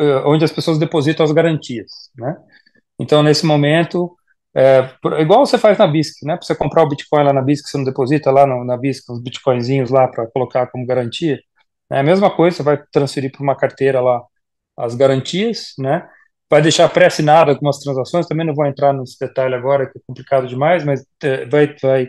é, 0.00 0.04
onde 0.26 0.44
as 0.44 0.52
pessoas 0.52 0.78
depositam 0.78 1.24
as 1.24 1.32
garantias, 1.32 2.10
né? 2.16 2.36
Então, 2.98 3.22
nesse 3.22 3.44
momento, 3.44 4.16
é, 4.56 4.88
igual 5.20 5.44
você 5.44 5.58
faz 5.58 5.76
na 5.76 5.86
BISC, 5.86 6.24
né? 6.24 6.34
Para 6.36 6.46
você 6.46 6.54
comprar 6.54 6.82
o 6.82 6.88
Bitcoin 6.88 7.24
lá 7.24 7.32
na 7.32 7.42
BISC, 7.42 7.68
você 7.68 7.76
não 7.76 7.84
deposita 7.84 8.30
lá 8.30 8.46
no, 8.46 8.64
na 8.64 8.76
BISC 8.76 9.12
os 9.12 9.20
Bitcoinzinhos 9.20 9.90
lá 9.90 10.08
para 10.08 10.26
colocar 10.28 10.66
como 10.68 10.86
garantia. 10.86 11.38
É 11.90 12.00
a 12.00 12.02
mesma 12.02 12.34
coisa, 12.34 12.56
você 12.56 12.62
vai 12.62 12.82
transferir 12.90 13.30
para 13.30 13.42
uma 13.42 13.54
carteira 13.54 14.00
lá 14.00 14.22
as 14.76 14.94
garantias, 14.94 15.74
né? 15.78 16.08
Vai 16.50 16.62
deixar 16.62 16.88
pré-assinado 16.88 17.50
algumas 17.50 17.78
transações, 17.80 18.26
também 18.26 18.46
não 18.46 18.54
vou 18.54 18.66
entrar 18.66 18.92
nesse 18.94 19.18
detalhe 19.18 19.54
agora, 19.54 19.86
que 19.90 19.98
é 19.98 20.02
complicado 20.06 20.46
demais, 20.48 20.84
mas 20.84 21.04
é, 21.22 21.44
vai, 21.46 21.74
vai 21.82 22.08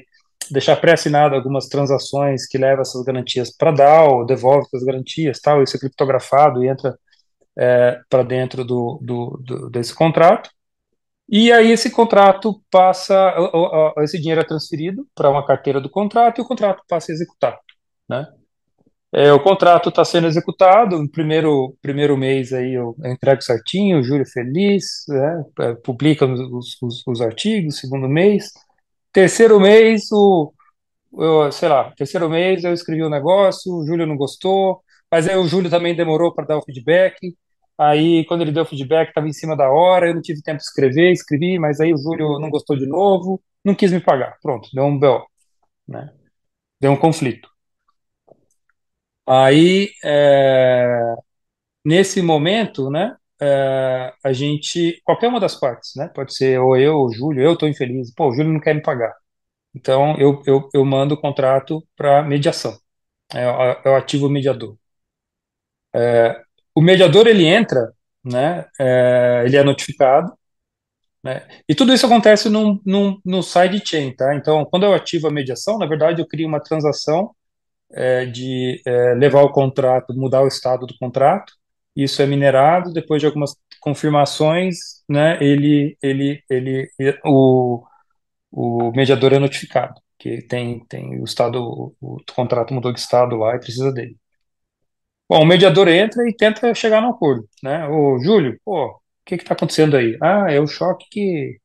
deixar 0.50 0.78
pré-assinado 0.78 1.36
algumas 1.36 1.68
transações 1.68 2.48
que 2.48 2.58
levam 2.58 2.82
essas 2.82 3.04
garantias 3.04 3.56
para 3.56 3.72
DAO, 3.72 4.26
devolve 4.26 4.68
as 4.74 4.84
garantias, 4.84 5.40
tal, 5.42 5.64
isso 5.64 5.76
é 5.76 5.80
criptografado 5.80 6.64
e 6.64 6.70
entra 6.70 6.98
é, 7.58 8.00
para 8.10 8.24
dentro 8.24 8.64
do, 8.64 9.00
do, 9.02 9.42
do, 9.44 9.70
desse 9.70 9.94
contrato. 9.94 10.50
E 11.30 11.52
aí 11.52 11.72
esse 11.72 11.92
contrato 11.92 12.62
passa, 12.72 13.36
esse 14.00 14.18
dinheiro 14.18 14.42
é 14.42 14.46
transferido 14.46 15.06
para 15.14 15.30
uma 15.30 15.46
carteira 15.46 15.82
do 15.82 15.90
contrato 15.90 16.40
e 16.40 16.42
o 16.42 16.48
contrato 16.48 16.82
passa 16.88 17.12
a 17.12 17.16
executar, 17.16 17.60
né? 18.10 18.26
É, 19.12 19.32
o 19.32 19.42
contrato 19.42 19.90
está 19.90 20.04
sendo 20.04 20.28
executado, 20.28 21.00
no 21.00 21.10
primeiro, 21.10 21.76
primeiro 21.82 22.18
mês 22.18 22.52
aí 22.52 22.74
eu 22.74 22.96
entrego 23.06 23.42
certinho, 23.42 24.04
Júlio 24.04 24.26
feliz, 24.26 25.06
né, 25.08 25.44
é, 25.62 25.74
publica 25.76 26.26
os, 26.26 26.78
os, 26.82 27.08
os, 27.08 27.22
artigos, 27.22 27.80
segundo 27.80 28.08
mês. 28.10 28.52
Terceiro 29.12 29.60
mês, 29.60 30.12
o, 30.12 30.54
eu, 31.14 31.52
sei 31.52 31.70
lá, 31.70 31.92
terceiro 31.96 32.30
mês 32.30 32.64
eu 32.64 32.74
escrevi 32.74 33.04
o 33.04 33.08
um 33.08 33.10
negócio, 33.10 33.74
o 33.74 33.86
Júlio 33.88 34.06
não 34.06 34.18
gostou, 34.18 34.84
mas 35.12 35.28
aí 35.28 35.38
o 35.38 35.48
Júlio 35.48 35.70
também 35.70 35.96
demorou 35.96 36.34
para 36.34 36.46
dar 36.46 36.58
o 36.58 36.64
feedback, 36.64 37.16
aí 37.78 38.26
quando 38.26 38.42
ele 38.42 38.52
deu 38.52 38.64
o 38.64 38.66
feedback 38.66 39.10
estava 39.10 39.28
em 39.28 39.34
cima 39.34 39.56
da 39.56 39.70
hora, 39.72 40.08
eu 40.10 40.16
não 40.16 40.22
tive 40.22 40.42
tempo 40.42 40.58
de 40.58 40.64
escrever, 40.64 41.12
escrevi, 41.12 41.60
mas 41.60 41.80
aí 41.80 41.94
o 41.94 41.98
Júlio 41.98 42.40
não 42.40 42.50
gostou 42.50 42.78
de 42.78 42.86
novo, 42.88 43.42
não 43.64 43.76
quis 43.76 43.92
me 43.92 44.00
pagar, 44.02 44.38
pronto, 44.42 44.70
deu 44.74 44.86
um 44.86 44.98
BO, 45.00 45.26
né, 45.88 46.12
deu 46.82 46.92
um 46.94 46.98
conflito. 46.98 47.50
Aí, 49.26 49.92
é, 50.04 51.14
nesse 51.86 52.22
momento, 52.22 52.90
né, 52.92 53.16
é, 53.42 54.14
a 54.24 54.34
gente, 54.34 55.02
qualquer 55.06 55.28
uma 55.30 55.40
das 55.40 55.56
partes, 55.60 55.94
né, 55.96 56.10
pode 56.10 56.34
ser 56.36 56.60
ou 56.60 56.78
eu 56.78 56.96
ou 56.98 57.08
o 57.08 57.14
Júlio, 57.14 57.44
eu 57.44 57.54
estou 57.54 57.70
infeliz, 57.70 58.14
pô, 58.14 58.30
o 58.30 58.34
Júlio 58.36 58.54
não 58.54 58.62
quer 58.62 58.76
me 58.76 58.82
pagar. 58.82 59.14
Então, 59.76 60.18
eu, 60.20 60.44
eu, 60.48 60.70
eu 60.74 60.86
mando 60.86 61.16
o 61.16 61.22
contrato 61.22 61.84
para 61.98 62.24
mediação, 62.24 62.78
é, 63.34 63.42
é, 63.44 63.90
o 63.92 63.96
ativo 63.96 64.30
mediador. 64.30 64.78
É, 65.94 66.44
o 66.78 66.82
mediador, 66.82 67.26
ele 67.28 67.46
entra, 67.46 67.92
né, 68.24 68.66
é, 68.80 69.44
ele 69.46 69.58
é 69.58 69.64
notificado, 69.64 70.32
né, 71.24 71.48
e 71.68 71.74
tudo 71.76 71.94
isso 71.94 72.06
acontece 72.06 72.50
num, 72.50 72.80
num, 72.86 73.20
no 73.26 73.42
sidechain, 73.42 74.16
tá? 74.16 74.36
Então, 74.36 74.64
quando 74.66 74.84
eu 74.86 74.94
ativo 74.94 75.28
a 75.28 75.32
mediação, 75.32 75.78
na 75.80 75.88
verdade, 75.88 76.22
eu 76.22 76.28
crio 76.28 76.48
uma 76.48 76.60
transação 76.62 77.32
é, 77.92 78.26
de 78.28 78.82
é, 78.86 79.14
levar 79.16 79.42
o 79.44 79.52
contrato, 79.52 80.14
mudar 80.14 80.42
o 80.44 80.48
estado 80.48 80.86
do 80.86 80.98
contrato. 81.00 81.54
Isso 81.96 82.22
é 82.22 82.28
minerado, 82.28 82.94
depois 82.94 83.22
de 83.22 83.26
algumas 83.26 83.56
confirmações, 83.82 84.78
né, 85.10 85.38
ele, 85.44 85.98
ele, 86.02 86.44
ele, 86.50 86.92
o, 87.26 87.84
o 88.52 88.92
mediador 88.92 89.34
é 89.34 89.40
notificado, 89.40 90.00
que 90.20 90.42
tem, 90.44 90.86
tem 90.88 91.20
o 91.22 91.26
estado, 91.26 91.62
o, 91.64 91.96
o 92.02 92.18
contrato 92.36 92.74
mudou 92.74 92.94
de 92.94 93.00
estado 93.00 93.36
lá 93.38 93.56
e 93.56 93.60
precisa 93.60 93.92
dele. 93.92 94.18
Bom, 95.30 95.42
o 95.44 95.46
mediador 95.46 95.88
entra 95.90 96.28
e 96.30 96.34
tenta 96.36 96.74
chegar 96.74 97.02
no 97.02 97.10
acordo, 97.10 97.48
né? 97.62 97.86
O 97.88 98.18
Júlio, 98.20 98.60
pô, 98.64 98.88
o 98.88 99.00
que 99.26 99.36
está 99.36 99.54
acontecendo 99.54 99.98
aí? 99.98 100.18
Ah, 100.22 100.46
é 100.50 100.60
o 100.60 100.68
choque 100.68 101.06
que 101.12 101.60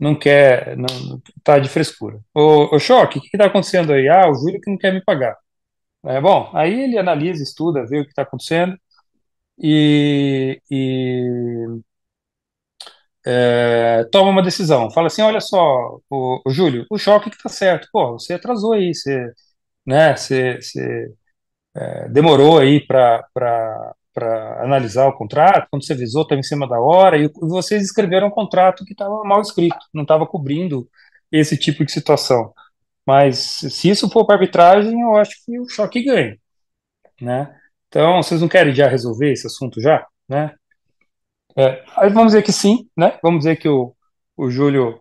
não 0.00 0.18
quer, 0.18 0.76
não 0.76 0.88
tá 1.44 1.58
de 1.58 1.68
frescura. 1.68 2.20
O, 2.34 2.76
o 2.76 2.80
choque, 2.80 3.18
o 3.18 3.22
que 3.22 3.28
está 3.34 3.46
acontecendo 3.46 3.92
aí? 3.92 4.08
Ah, 4.08 4.30
o 4.30 4.34
Júlio 4.34 4.60
que 4.60 4.70
não 4.70 4.78
quer 4.78 4.92
me 4.94 5.04
pagar. 5.04 5.36
É, 6.06 6.20
bom, 6.20 6.50
aí 6.54 6.82
ele 6.84 6.98
analisa, 6.98 7.42
estuda, 7.42 7.86
vê 7.86 8.00
o 8.00 8.04
que 8.04 8.10
está 8.10 8.22
acontecendo 8.22 8.76
e, 9.58 10.60
e 10.70 11.80
é, 13.26 14.04
toma 14.10 14.30
uma 14.30 14.42
decisão. 14.42 14.90
Fala 14.90 15.06
assim, 15.08 15.22
olha 15.22 15.40
só, 15.40 15.98
o, 16.10 16.40
o 16.46 16.50
Júlio, 16.50 16.86
o 16.90 16.98
choque 16.98 17.30
que 17.30 17.36
está 17.36 17.48
certo. 17.48 17.88
Pô, 17.92 18.12
você 18.12 18.34
atrasou 18.34 18.72
aí, 18.72 18.94
você, 18.94 19.32
né, 19.86 20.16
você, 20.16 20.60
você 20.62 21.14
é, 21.78 22.08
demorou 22.08 22.58
aí 22.58 22.84
para 22.84 23.24
analisar 24.60 25.06
o 25.06 25.16
contrato, 25.16 25.68
quando 25.70 25.84
você 25.84 25.92
avisou, 25.92 26.22
estava 26.22 26.40
em 26.40 26.42
cima 26.42 26.68
da 26.68 26.80
hora, 26.80 27.16
e 27.16 27.30
vocês 27.40 27.82
escreveram 27.84 28.26
um 28.28 28.30
contrato 28.30 28.84
que 28.84 28.92
estava 28.92 29.22
mal 29.24 29.40
escrito, 29.40 29.78
não 29.94 30.02
estava 30.02 30.26
cobrindo 30.26 30.88
esse 31.30 31.56
tipo 31.56 31.84
de 31.84 31.92
situação. 31.92 32.52
Mas 33.06 33.38
se 33.38 33.88
isso 33.90 34.10
for 34.10 34.26
para 34.26 34.36
arbitragem, 34.36 35.00
eu 35.00 35.16
acho 35.16 35.36
que 35.44 35.58
o 35.60 35.68
choque 35.68 36.02
ganha, 36.04 36.36
né? 37.20 37.54
Então, 37.88 38.22
vocês 38.22 38.40
não 38.40 38.48
querem 38.48 38.74
já 38.74 38.88
resolver 38.88 39.32
esse 39.32 39.46
assunto 39.46 39.80
já, 39.80 40.06
né? 40.28 40.54
É, 41.56 41.84
aí 41.96 42.10
vamos 42.10 42.28
dizer 42.32 42.42
que 42.42 42.52
sim, 42.52 42.88
né? 42.96 43.18
Vamos 43.22 43.40
dizer 43.40 43.56
que 43.56 43.68
o, 43.68 43.94
o 44.36 44.50
Júlio 44.50 45.00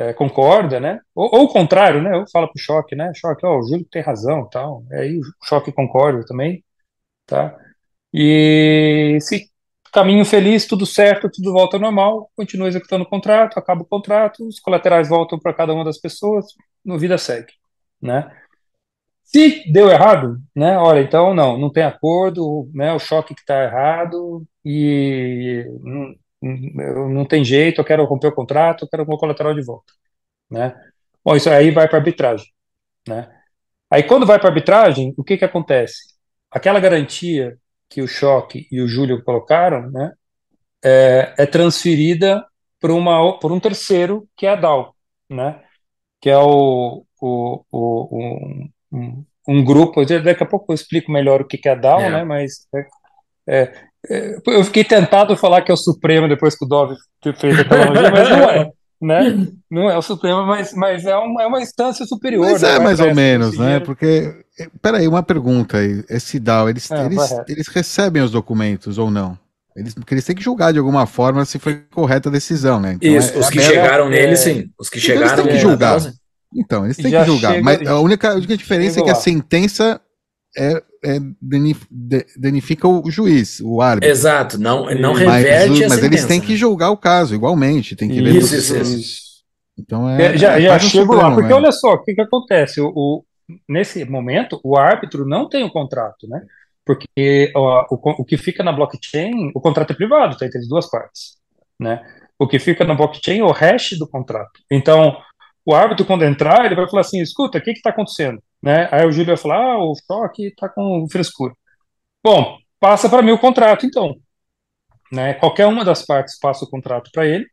é, 0.00 0.14
concorda, 0.14 0.80
né? 0.80 1.00
Ou, 1.14 1.28
ou, 1.34 1.44
o 1.44 1.48
contrário, 1.48 2.02
né? 2.02 2.16
Eu 2.16 2.24
falo 2.32 2.48
pro 2.48 2.58
Choque, 2.62 2.96
né? 2.96 3.12
Choque, 3.14 3.44
ó, 3.44 3.58
o 3.58 3.62
Júlio 3.62 3.86
tem 3.90 4.02
razão, 4.02 4.48
tal. 4.48 4.82
Aí 4.92 5.18
o 5.18 5.22
Choque 5.44 5.70
concorda 5.72 6.24
também, 6.26 6.64
tá? 7.26 7.56
E 8.12 9.18
se 9.20 9.50
caminho 9.92 10.24
feliz, 10.24 10.66
tudo 10.66 10.86
certo, 10.86 11.30
tudo 11.30 11.52
volta 11.52 11.76
ao 11.76 11.82
normal, 11.82 12.30
continua 12.36 12.68
executando 12.68 13.04
o 13.04 13.08
contrato, 13.08 13.58
acaba 13.58 13.82
o 13.82 13.86
contrato, 13.86 14.46
os 14.46 14.60
colaterais 14.60 15.08
voltam 15.08 15.38
para 15.38 15.54
cada 15.54 15.74
uma 15.74 15.84
das 15.84 15.98
pessoas, 15.98 16.46
no 16.84 16.98
vida 16.98 17.18
segue, 17.18 17.52
né? 18.00 18.30
Se 19.24 19.70
deu 19.72 19.88
errado, 19.90 20.38
né? 20.56 20.78
Olha, 20.78 21.00
então 21.02 21.34
não, 21.34 21.58
não 21.58 21.70
tem 21.72 21.84
acordo, 21.84 22.70
né? 22.74 22.92
O 22.92 22.98
choque 22.98 23.34
que 23.34 23.42
está 23.42 23.64
errado 23.64 24.44
e 24.64 25.64
não, 26.40 27.08
não 27.08 27.24
tem 27.24 27.44
jeito, 27.44 27.80
eu 27.80 27.84
quero 27.84 28.04
romper 28.04 28.28
o 28.28 28.34
contrato, 28.34 28.84
eu 28.84 28.88
quero 28.88 29.04
o 29.04 29.08
meu 29.08 29.18
colateral 29.18 29.54
de 29.54 29.62
volta, 29.62 29.92
né? 30.50 30.74
Bom, 31.24 31.36
isso 31.36 31.50
aí 31.50 31.70
vai 31.70 31.88
para 31.88 31.98
arbitragem, 31.98 32.46
né? 33.06 33.30
Aí 33.90 34.04
quando 34.04 34.26
vai 34.26 34.38
para 34.38 34.48
arbitragem, 34.48 35.12
o 35.16 35.24
que 35.24 35.36
que 35.36 35.44
acontece? 35.44 36.14
Aquela 36.50 36.80
garantia 36.80 37.58
que 37.88 38.00
o 38.00 38.06
Choque 38.06 38.68
e 38.70 38.80
o 38.80 38.86
Júlio 38.86 39.22
colocaram, 39.24 39.90
né, 39.90 40.12
é, 40.82 41.34
é 41.36 41.46
transferida 41.46 42.46
por, 42.80 42.92
uma, 42.92 43.38
por 43.38 43.50
um 43.50 43.58
terceiro, 43.58 44.28
que 44.36 44.46
é 44.46 44.50
a 44.50 44.56
DAO, 44.56 44.94
né, 45.28 45.60
que 46.20 46.30
é 46.30 46.38
o, 46.38 47.04
o, 47.20 47.64
o 47.70 48.70
um, 48.92 49.24
um, 49.48 49.64
grupo, 49.64 50.04
daqui 50.04 50.42
a 50.42 50.46
pouco 50.46 50.72
eu 50.72 50.74
explico 50.74 51.10
melhor 51.10 51.40
o 51.40 51.46
que 51.46 51.68
é 51.68 51.72
a 51.72 51.74
DAO, 51.74 52.00
é. 52.00 52.10
né, 52.10 52.24
mas 52.24 52.68
é, 52.72 53.62
é, 53.62 53.89
eu 54.08 54.64
fiquei 54.64 54.84
tentado 54.84 55.36
falar 55.36 55.62
que 55.62 55.70
é 55.70 55.74
o 55.74 55.76
Supremo 55.76 56.28
depois 56.28 56.56
que 56.56 56.64
o 56.64 56.68
Dove 56.68 56.94
fez 57.38 57.58
a 57.58 57.62
analogia, 57.62 58.10
mas 58.10 58.30
não 58.30 58.50
é 58.50 58.70
né? 59.00 59.48
Não 59.70 59.90
é 59.90 59.96
o 59.96 60.02
Supremo, 60.02 60.44
mas, 60.44 60.74
mas 60.74 61.06
é, 61.06 61.16
uma, 61.16 61.42
é 61.42 61.46
uma 61.46 61.62
instância 61.62 62.04
superior. 62.04 62.44
Mas 62.44 62.62
né? 62.62 62.76
é 62.76 62.78
mais 62.78 63.00
ou 63.00 63.14
menos, 63.14 63.56
né? 63.56 63.80
Porque, 63.80 64.34
eh, 64.58 64.68
peraí, 64.82 65.08
uma 65.08 65.22
pergunta 65.22 65.78
aí. 65.78 66.04
Esse 66.08 66.38
DAO, 66.38 66.68
eles, 66.68 66.90
é, 66.90 67.06
eles, 67.06 67.34
eles 67.48 67.68
recebem 67.68 68.22
os 68.22 68.30
documentos 68.30 68.98
ou 68.98 69.10
não? 69.10 69.38
Eles, 69.74 69.94
porque 69.94 70.12
eles 70.12 70.24
têm 70.24 70.36
que 70.36 70.42
julgar 70.42 70.72
de 70.72 70.78
alguma 70.78 71.06
forma 71.06 71.44
se 71.44 71.58
foi 71.58 71.82
correta 71.90 72.28
a 72.28 72.32
decisão, 72.32 72.78
né? 72.78 72.98
Então, 73.00 73.16
Isso, 73.16 73.32
é, 73.32 73.38
os 73.38 73.48
que 73.48 73.60
chegaram 73.60 74.06
é, 74.08 74.10
nele, 74.10 74.36
sim. 74.36 74.68
Os 74.78 74.90
que 74.90 74.98
então 74.98 75.06
chegaram 75.06 75.32
eles 75.32 75.42
têm 75.42 75.52
que 75.52 75.58
julgar. 75.58 76.12
Então, 76.54 76.84
eles 76.84 76.96
têm 76.96 77.10
que 77.10 77.24
julgar. 77.24 77.52
Chega, 77.52 77.64
mas 77.64 77.86
a 77.86 78.00
única, 78.00 78.32
a 78.32 78.34
única 78.34 78.56
diferença 78.56 79.00
é 79.00 79.02
que 79.02 79.10
lá. 79.10 79.16
a 79.16 79.20
sentença 79.20 80.00
é, 80.58 80.82
é 81.02 81.18
danifica 82.36 82.86
o 82.86 83.10
juiz, 83.10 83.60
o 83.60 83.80
árbitro. 83.80 84.10
Exato, 84.10 84.58
não, 84.58 84.86
não 84.94 85.14
reverte 85.14 85.70
mas, 85.70 85.82
a 85.82 85.88
Mas 85.88 86.04
eles 86.04 86.24
têm 86.26 86.40
que 86.40 86.56
julgar 86.56 86.90
o 86.90 86.96
caso, 86.96 87.34
igualmente, 87.34 87.96
tem 87.96 88.08
que 88.08 88.20
ver. 88.20 88.36
Isso, 88.36 88.54
isso, 88.54 88.76
isso. 88.76 89.30
Então 89.78 90.08
é. 90.08 90.36
Já, 90.36 90.58
é 90.58 90.62
já 90.62 90.78
chego 90.78 91.14
lá, 91.14 91.32
porque 91.32 91.48
né? 91.48 91.54
olha 91.54 91.72
só, 91.72 91.94
o 91.94 92.02
que, 92.04 92.14
que 92.14 92.20
acontece? 92.20 92.80
O, 92.80 92.92
o, 92.94 93.24
nesse 93.68 94.04
momento, 94.04 94.60
o 94.62 94.76
árbitro 94.76 95.26
não 95.26 95.48
tem 95.48 95.64
o 95.64 95.70
contrato, 95.70 96.28
né? 96.28 96.42
Porque 96.84 97.50
ó, 97.54 97.86
o, 97.90 98.22
o 98.22 98.24
que 98.24 98.36
fica 98.36 98.62
na 98.62 98.72
blockchain, 98.72 99.52
o 99.54 99.60
contrato 99.60 99.92
é 99.92 99.96
privado, 99.96 100.36
tá 100.36 100.46
entre 100.46 100.58
as 100.58 100.68
duas 100.68 100.88
partes, 100.90 101.36
né? 101.78 102.04
O 102.38 102.46
que 102.46 102.58
fica 102.58 102.84
na 102.84 102.94
blockchain 102.94 103.40
é 103.40 103.44
o 103.44 103.52
hash 103.52 103.98
do 103.98 104.08
contrato. 104.08 104.60
Então, 104.70 105.16
o 105.64 105.74
árbitro, 105.74 106.06
quando 106.06 106.24
entrar, 106.24 106.64
ele 106.64 106.74
vai 106.74 106.88
falar 106.88 107.02
assim: 107.02 107.20
escuta, 107.20 107.58
o 107.58 107.60
que 107.60 107.70
está 107.70 107.90
acontecendo? 107.90 108.42
Né? 108.62 108.88
Aí 108.92 109.06
o 109.06 109.12
Júlio 109.12 109.28
vai 109.28 109.36
falar: 109.36 109.56
ah, 109.56 109.78
o 109.78 109.94
choque 110.06 110.48
está 110.48 110.68
com 110.68 111.06
frescura. 111.10 111.54
Bom, 112.22 112.58
passa 112.78 113.08
para 113.08 113.22
mim 113.22 113.32
o 113.32 113.38
contrato, 113.38 113.86
então. 113.86 114.14
Né? 115.12 115.34
Qualquer 115.34 115.66
uma 115.66 115.84
das 115.84 116.04
partes 116.04 116.38
passa 116.38 116.64
o 116.64 116.70
contrato 116.70 117.10
para 117.12 117.26
ele. 117.26 117.46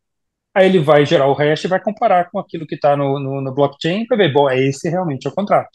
Aí 0.53 0.65
ele 0.65 0.79
vai 0.79 1.05
gerar 1.05 1.27
o 1.27 1.33
hash 1.33 1.63
e 1.63 1.67
vai 1.67 1.79
comparar 1.79 2.31
com 2.31 2.39
aquilo 2.39 2.65
que 2.65 2.75
está 2.75 2.97
no, 2.97 3.19
no, 3.19 3.41
no, 3.41 3.53
blockchain 3.53 4.07
para 4.07 4.17
ver, 4.17 4.33
bom, 4.33 4.49
é 4.49 4.59
esse 4.59 4.89
realmente 4.89 5.27
é 5.27 5.29
o 5.29 5.33
contrato, 5.33 5.69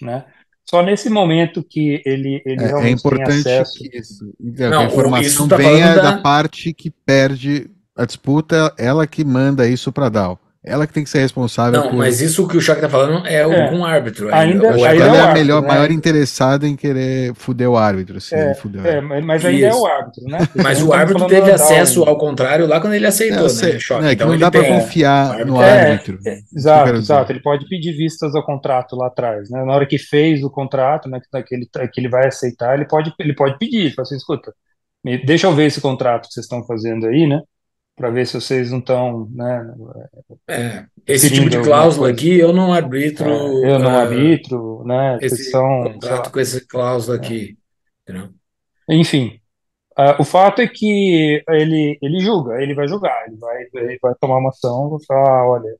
né? 0.00 0.24
Só 0.68 0.82
nesse 0.82 1.08
momento 1.08 1.62
que 1.62 2.02
ele, 2.04 2.42
ele 2.44 2.62
é, 2.62 2.64
é 2.64 2.66
realmente 2.66 2.88
é 2.88 2.98
importante 2.98 3.44
tem 3.44 3.58
acesso... 3.58 3.78
que, 3.78 3.96
isso, 3.96 4.34
Não, 4.40 4.80
a 4.80 4.84
informação 4.86 5.46
tá 5.46 5.56
venha 5.56 5.94
da... 5.94 6.02
da 6.02 6.18
parte 6.20 6.72
que 6.72 6.90
perde 6.90 7.70
a 7.96 8.04
disputa, 8.04 8.74
ela 8.76 9.06
que 9.06 9.24
manda 9.24 9.68
isso 9.68 9.92
para 9.92 10.06
a 10.06 10.08
DAO. 10.08 10.38
Ela 10.64 10.86
que 10.86 10.92
tem 10.92 11.02
que 11.02 11.10
ser 11.10 11.18
responsável. 11.18 11.80
Não, 11.80 11.90
por... 11.90 11.96
mas 11.96 12.20
isso 12.20 12.46
que 12.46 12.56
o 12.56 12.60
Choque 12.60 12.80
tá 12.80 12.88
falando 12.88 13.26
é, 13.26 13.34
é. 13.34 13.42
algum 13.42 13.84
árbitro. 13.84 14.32
Ainda, 14.32 14.70
ainda, 14.70 14.88
ainda 14.90 15.04
ela 15.04 15.16
é, 15.16 15.18
é 15.18 15.22
a 15.22 15.34
melhor, 15.34 15.60
né? 15.60 15.66
maior 15.66 15.90
interessada 15.90 16.68
em 16.68 16.76
querer 16.76 17.34
fuder 17.34 17.68
o 17.68 17.76
árbitro. 17.76 18.20
Se 18.20 18.32
é, 18.32 18.54
fuder 18.54 18.86
é, 18.86 19.00
mas 19.00 19.44
ainda 19.44 19.66
isso. 19.66 19.76
é 19.76 19.80
o 19.80 19.86
árbitro, 19.86 20.24
né? 20.24 20.38
Mas 20.62 20.80
o 20.80 20.92
árbitro 20.92 21.26
teve 21.26 21.50
acesso 21.50 22.04
ao 22.04 22.16
contrário 22.16 22.66
lá 22.66 22.80
quando 22.80 22.94
ele 22.94 23.06
aceitou, 23.06 23.52
né? 23.52 23.78
Choque. 23.80 24.06
É, 24.06 24.12
então 24.12 24.28
não 24.28 24.38
dá 24.38 24.50
para 24.50 24.64
confiar 24.64 25.44
no 25.44 25.60
árbitro. 25.60 26.20
É, 26.24 26.38
exato, 26.54 26.94
exato. 26.94 27.32
Ele 27.32 27.40
pode 27.40 27.68
pedir 27.68 27.92
vistas 27.92 28.34
ao 28.36 28.44
contrato 28.44 28.94
lá 28.94 29.08
atrás, 29.08 29.50
né? 29.50 29.64
Na 29.64 29.74
hora 29.74 29.86
que 29.86 29.98
fez 29.98 30.44
o 30.44 30.50
contrato, 30.50 31.08
né, 31.08 31.20
que, 31.44 31.54
ele, 31.54 31.68
que 31.92 32.00
ele 32.00 32.08
vai 32.08 32.28
aceitar, 32.28 32.74
ele 32.76 32.86
pode, 32.86 33.12
ele 33.18 33.34
pode 33.34 33.58
pedir, 33.58 33.92
fala 33.94 34.06
assim, 34.06 34.16
escuta, 34.16 34.54
deixa 35.24 35.48
eu 35.48 35.54
ver 35.54 35.66
esse 35.66 35.80
contrato 35.80 36.28
que 36.28 36.34
vocês 36.34 36.44
estão 36.44 36.64
fazendo 36.64 37.06
aí, 37.06 37.26
né? 37.26 37.40
Para 37.96 38.10
ver 38.10 38.26
se 38.26 38.34
vocês 38.34 38.70
não 38.70 38.78
estão, 38.78 39.28
né? 39.30 39.74
É, 40.48 40.84
esse 41.06 41.32
tipo 41.32 41.48
de 41.50 41.60
cláusula 41.60 42.10
aqui 42.10 42.38
eu 42.38 42.52
não 42.52 42.72
arbitro. 42.72 43.28
É, 43.28 43.74
eu 43.74 43.78
não 43.78 43.92
uh, 43.92 43.98
arbitro, 43.98 44.82
né? 44.84 45.18
Esse 45.20 45.50
são, 45.50 45.84
contrato 45.84 46.30
com 46.32 46.40
essa 46.40 46.64
cláusula 46.66 47.16
aqui. 47.16 47.56
Entendeu? 48.02 48.30
Enfim, 48.88 49.38
uh, 49.98 50.20
o 50.20 50.24
fato 50.24 50.60
é 50.60 50.66
que 50.66 51.42
ele 51.48 51.98
ele 52.02 52.20
julga, 52.20 52.60
ele 52.62 52.74
vai 52.74 52.88
julgar, 52.88 53.26
ele 53.26 53.36
vai 53.36 53.62
ele 53.74 53.98
vai 54.02 54.14
tomar 54.20 54.38
uma 54.38 54.50
ação, 54.50 54.90
vai 54.90 54.98
falar, 55.06 55.48
olha, 55.48 55.76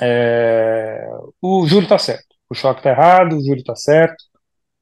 é, 0.00 1.06
o 1.40 1.66
Júlio 1.66 1.84
está 1.84 1.98
certo, 1.98 2.34
o 2.48 2.54
choque 2.54 2.80
está 2.80 2.90
errado, 2.90 3.36
o 3.36 3.40
Júlio 3.40 3.60
está 3.60 3.76
certo, 3.76 4.24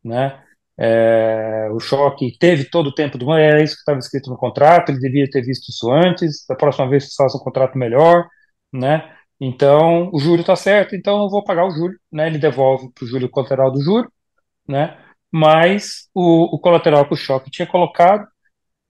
né? 0.05 0.41
É, 0.83 1.69
o 1.73 1.79
choque 1.79 2.39
teve 2.39 2.65
todo 2.65 2.87
o 2.87 2.95
tempo 2.95 3.19
do 3.19 3.27
mundo, 3.27 3.37
era 3.37 3.63
isso 3.63 3.75
que 3.75 3.81
estava 3.81 3.99
escrito 3.99 4.31
no 4.31 4.37
contrato, 4.39 4.91
ele 4.91 4.99
devia 4.99 5.29
ter 5.31 5.43
visto 5.43 5.69
isso 5.69 5.93
antes, 5.93 6.47
da 6.49 6.55
próxima 6.57 6.89
vez 6.89 7.15
faça 7.15 7.37
um 7.37 7.41
contrato 7.41 7.77
melhor, 7.77 8.27
né? 8.73 9.15
Então, 9.39 10.11
o 10.13 10.19
júri 10.19 10.41
está 10.41 10.57
certo, 10.57 10.97
então 10.97 11.23
eu 11.23 11.29
vou 11.29 11.45
pagar 11.45 11.67
o 11.67 11.71
júri, 11.71 11.97
né? 12.11 12.29
Ele 12.29 12.39
devolve 12.39 12.91
para 12.95 13.05
o 13.05 13.09
júri 13.09 13.27
o 13.27 13.31
colateral 13.31 13.71
do 13.71 13.83
júri, 13.83 14.09
né? 14.67 14.99
Mas 15.31 16.09
o, 16.15 16.57
o 16.57 16.59
colateral 16.59 17.07
que 17.07 17.15
o 17.15 17.17
choque 17.17 17.51
tinha 17.51 17.67
colocado, 17.67 18.27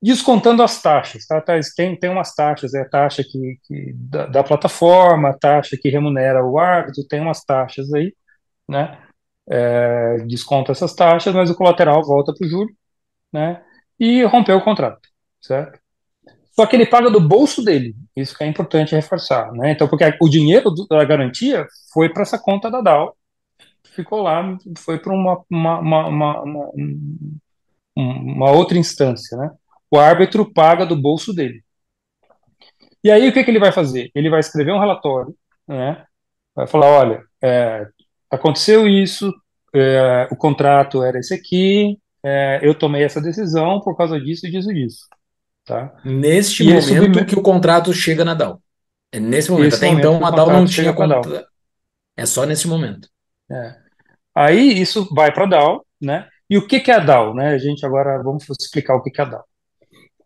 descontando 0.02 0.62
as 0.62 0.82
taxas, 0.82 1.26
tá? 1.26 1.40
tá 1.40 1.54
tem, 1.76 1.98
tem 1.98 2.10
umas 2.10 2.34
taxas, 2.34 2.74
é 2.74 2.82
a 2.82 2.88
taxa 2.88 3.24
que, 3.24 3.58
que 3.64 3.92
da, 3.94 4.26
da 4.26 4.44
plataforma, 4.44 5.30
a 5.30 5.38
taxa 5.38 5.76
que 5.80 5.90
remunera 5.90 6.44
o 6.44 6.58
árbitro, 6.58 7.06
tem 7.08 7.20
umas 7.20 7.44
taxas 7.44 7.92
aí, 7.94 8.14
né? 8.68 8.98
É, 9.50 10.18
desconta 10.26 10.72
essas 10.72 10.94
taxas, 10.94 11.34
mas 11.34 11.50
o 11.50 11.56
colateral 11.56 12.04
volta 12.04 12.32
para 12.32 12.46
o 12.46 12.48
júri, 12.48 12.74
né? 13.32 13.62
E 13.98 14.22
rompeu 14.24 14.56
o 14.56 14.64
contrato, 14.64 15.08
certo? 15.40 15.78
Só 16.52 16.66
que 16.66 16.76
ele 16.76 16.86
paga 16.86 17.10
do 17.10 17.20
bolso 17.20 17.64
dele, 17.64 17.94
isso 18.16 18.36
que 18.36 18.44
é 18.44 18.46
importante 18.46 18.94
reforçar, 18.94 19.52
né? 19.52 19.72
Então, 19.72 19.88
porque 19.88 20.04
o 20.20 20.28
dinheiro 20.28 20.72
da 20.88 21.04
garantia 21.04 21.66
foi 21.92 22.08
para 22.08 22.22
essa 22.22 22.38
conta 22.38 22.70
da 22.70 22.80
DAO, 22.80 23.16
ficou 23.94 24.22
lá, 24.22 24.56
foi 24.78 24.98
para 24.98 25.12
uma, 25.12 25.42
uma, 25.50 25.80
uma, 25.80 26.42
uma, 26.42 26.70
uma 27.96 28.50
outra 28.52 28.78
instância, 28.78 29.36
né? 29.36 29.50
O 29.90 29.98
árbitro 29.98 30.52
paga 30.52 30.86
do 30.86 30.96
bolso 30.96 31.32
dele. 31.34 31.62
E 33.02 33.10
aí 33.10 33.28
o 33.28 33.32
que, 33.32 33.42
que 33.42 33.50
ele 33.50 33.58
vai 33.58 33.72
fazer? 33.72 34.10
Ele 34.14 34.30
vai 34.30 34.40
escrever 34.40 34.72
um 34.72 34.78
relatório, 34.78 35.34
né? 35.66 36.04
Vai 36.54 36.66
falar, 36.66 36.86
olha, 36.86 37.22
é, 37.42 37.86
aconteceu 38.30 38.86
isso, 38.86 39.32
é, 39.74 40.28
o 40.30 40.36
contrato 40.36 41.02
era 41.02 41.18
esse 41.18 41.34
aqui, 41.34 41.98
é, 42.22 42.60
eu 42.62 42.74
tomei 42.74 43.02
essa 43.02 43.20
decisão 43.20 43.80
por 43.80 43.96
causa 43.96 44.20
disso 44.20 44.46
e 44.46 44.50
disso 44.50 44.70
e 44.70 44.74
disso. 44.74 45.06
Tá? 45.64 45.94
Neste 46.04 46.62
e 46.62 46.72
momento 46.72 47.24
que 47.26 47.38
o 47.38 47.42
contrato 47.42 47.92
chega 47.92 48.24
na 48.24 48.34
DAO. 48.34 48.62
É 49.12 49.18
nesse 49.18 49.50
momento. 49.50 49.76
Até 49.76 49.86
momento 49.86 50.00
então 50.00 50.26
a 50.26 50.30
DAO 50.30 50.50
não 50.50 50.66
tinha 50.66 50.92
contrato. 50.92 51.44
É 52.16 52.26
só 52.26 52.44
nesse 52.44 52.68
momento. 52.68 53.08
É. 53.50 53.76
Aí 54.34 54.80
isso 54.80 55.08
vai 55.14 55.32
para 55.32 55.44
a 55.44 55.48
DAO, 55.48 55.86
né? 56.00 56.28
E 56.48 56.58
o 56.58 56.66
que, 56.66 56.80
que 56.80 56.90
é 56.90 56.94
a 56.94 57.00
DAO? 57.00 57.34
Né? 57.34 57.48
A 57.48 57.58
gente 57.58 57.84
agora 57.84 58.22
vamos 58.22 58.44
explicar 58.60 58.94
o 58.94 59.02
que, 59.02 59.10
que 59.10 59.20
é 59.20 59.24
a 59.24 59.28
DAO. 59.28 59.44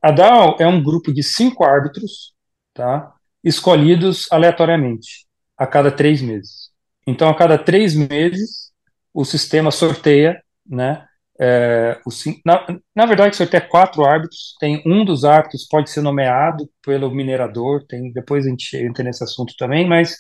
A 0.03 0.11
DAO 0.11 0.57
é 0.59 0.67
um 0.67 0.83
grupo 0.83 1.13
de 1.13 1.23
cinco 1.23 1.65
árbitros, 1.65 2.35
tá? 2.73 3.13
Escolhidos 3.43 4.27
aleatoriamente 4.31 5.27
a 5.57 5.67
cada 5.67 5.91
três 5.91 6.21
meses. 6.21 6.64
Então, 7.07 7.29
a 7.29 7.35
cada 7.35 7.59
três 7.59 7.95
meses, 7.95 8.73
o 9.13 9.25
sistema 9.25 9.71
sorteia, 9.71 10.43
né? 10.67 11.07
É, 11.41 12.01
o, 12.07 12.11
na, 12.47 12.67
na 12.95 13.07
verdade, 13.07 13.37
sorteia 13.37 13.61
quatro 13.61 14.05
árbitros. 14.05 14.55
Tem 14.61 14.83
um 14.87 15.05
dos 15.05 15.25
árbitros 15.25 15.67
pode 15.69 15.91
ser 15.91 16.01
nomeado 16.01 16.69
pelo 16.85 17.11
minerador. 17.11 17.85
Tem 17.87 18.13
depois 18.13 18.47
a 18.47 18.51
gente 18.51 18.77
entra 18.77 19.05
nesse 19.05 19.25
assunto 19.25 19.55
também, 19.59 19.87
mas 19.87 20.17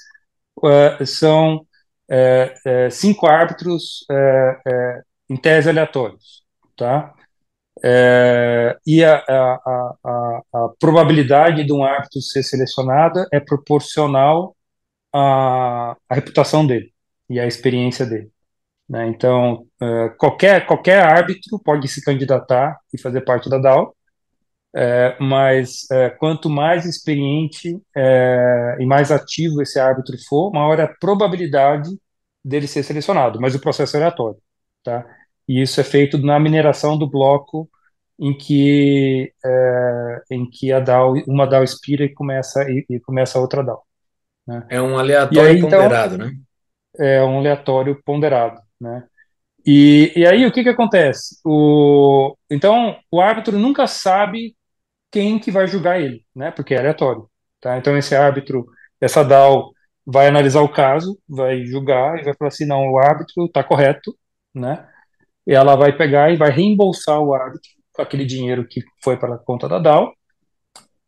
uh, 0.58 1.06
são 1.06 1.56
uh, 2.10 2.86
uh, 2.86 2.90
cinco 2.90 3.26
árbitros 3.26 4.06
em 5.28 5.36
tese 5.36 5.70
aleatórios, 5.70 6.42
tá? 6.76 7.14
e 8.86 9.04
a, 9.04 9.16
a, 9.16 9.94
a, 10.04 10.42
a 10.54 10.68
probabilidade 10.78 11.64
de 11.64 11.72
um 11.72 11.84
árbitro 11.84 12.20
ser 12.20 12.42
selecionado 12.42 13.26
é 13.32 13.40
proporcional 13.40 14.56
a, 15.14 15.96
a 16.08 16.14
reputação 16.14 16.66
dele 16.66 16.92
e 17.30 17.38
a 17.40 17.46
experiência 17.46 18.04
dele. 18.04 18.30
Né? 18.88 19.06
Então, 19.08 19.66
uh, 19.80 20.16
qualquer, 20.18 20.66
qualquer 20.66 21.02
árbitro 21.02 21.58
pode 21.58 21.88
se 21.88 22.04
candidatar 22.04 22.78
e 22.92 23.00
fazer 23.00 23.22
parte 23.22 23.48
da 23.48 23.58
DAO, 23.58 23.94
é, 24.76 25.16
mas 25.20 25.88
é, 25.92 26.10
quanto 26.10 26.50
mais 26.50 26.84
experiente 26.84 27.80
e 28.80 28.86
mais 28.86 29.12
ativo 29.12 29.62
esse 29.62 29.78
árbitro 29.78 30.16
for, 30.28 30.50
maior 30.52 30.80
a 30.80 30.88
probabilidade 30.88 31.90
dele 32.44 32.66
ser 32.66 32.82
selecionado, 32.82 33.40
mas 33.40 33.54
o 33.54 33.60
processo 33.60 33.96
é 33.96 34.00
aleatório, 34.00 34.38
tá? 34.82 35.06
E 35.48 35.62
isso 35.62 35.80
é 35.80 35.84
feito 35.84 36.18
na 36.18 36.40
mineração 36.40 36.98
do 36.98 37.08
bloco 37.08 37.70
em 38.18 38.36
que 38.36 39.32
em 40.30 40.50
que 40.50 40.72
a 40.72 40.80
DAO, 40.80 41.14
uma 41.28 41.46
DAO 41.46 41.62
expira 41.64 42.04
e 42.04 42.12
começa 42.12 42.64
e, 42.68 42.84
e 42.90 43.00
começa 43.00 43.38
outra 43.38 43.62
DAO. 43.62 43.84
Né? 44.46 44.66
É 44.68 44.80
um 44.80 44.98
aleatório 44.98 45.50
aí, 45.50 45.58
então, 45.58 45.70
ponderado, 45.70 46.14
então, 46.14 46.26
né? 46.26 46.34
É 46.98 47.22
um 47.22 47.38
aleatório 47.38 48.00
ponderado, 48.04 48.60
né? 48.80 49.04
E, 49.66 50.12
e 50.14 50.26
aí 50.26 50.46
o 50.46 50.52
que 50.52 50.62
que 50.62 50.68
acontece? 50.68 51.36
O, 51.44 52.36
então 52.50 52.98
o 53.10 53.20
árbitro 53.20 53.58
nunca 53.58 53.86
sabe 53.86 54.54
quem 55.10 55.38
que 55.38 55.50
vai 55.50 55.66
julgar 55.66 56.00
ele, 56.00 56.24
né? 56.34 56.50
Porque 56.50 56.74
é 56.74 56.78
aleatório, 56.78 57.28
tá? 57.60 57.78
Então 57.78 57.96
esse 57.96 58.14
árbitro, 58.14 58.66
essa 59.00 59.24
DAO 59.24 59.72
vai 60.06 60.28
analisar 60.28 60.60
o 60.60 60.68
caso, 60.68 61.18
vai 61.28 61.64
julgar 61.64 62.18
e 62.18 62.24
vai 62.24 62.34
falar 62.34 62.48
assim, 62.48 62.66
não, 62.66 62.90
o 62.90 62.98
árbitro 62.98 63.46
está 63.46 63.64
correto, 63.64 64.14
né? 64.54 64.86
E 65.46 65.54
ela 65.54 65.76
vai 65.76 65.96
pegar 65.96 66.30
e 66.30 66.36
vai 66.36 66.50
reembolsar 66.50 67.20
o 67.20 67.34
árbitro 67.34 67.70
com 67.92 68.02
aquele 68.02 68.24
dinheiro 68.26 68.66
que 68.68 68.82
foi 69.02 69.16
para 69.16 69.36
a 69.36 69.38
conta 69.38 69.68
da 69.68 69.78
DAO 69.78 70.12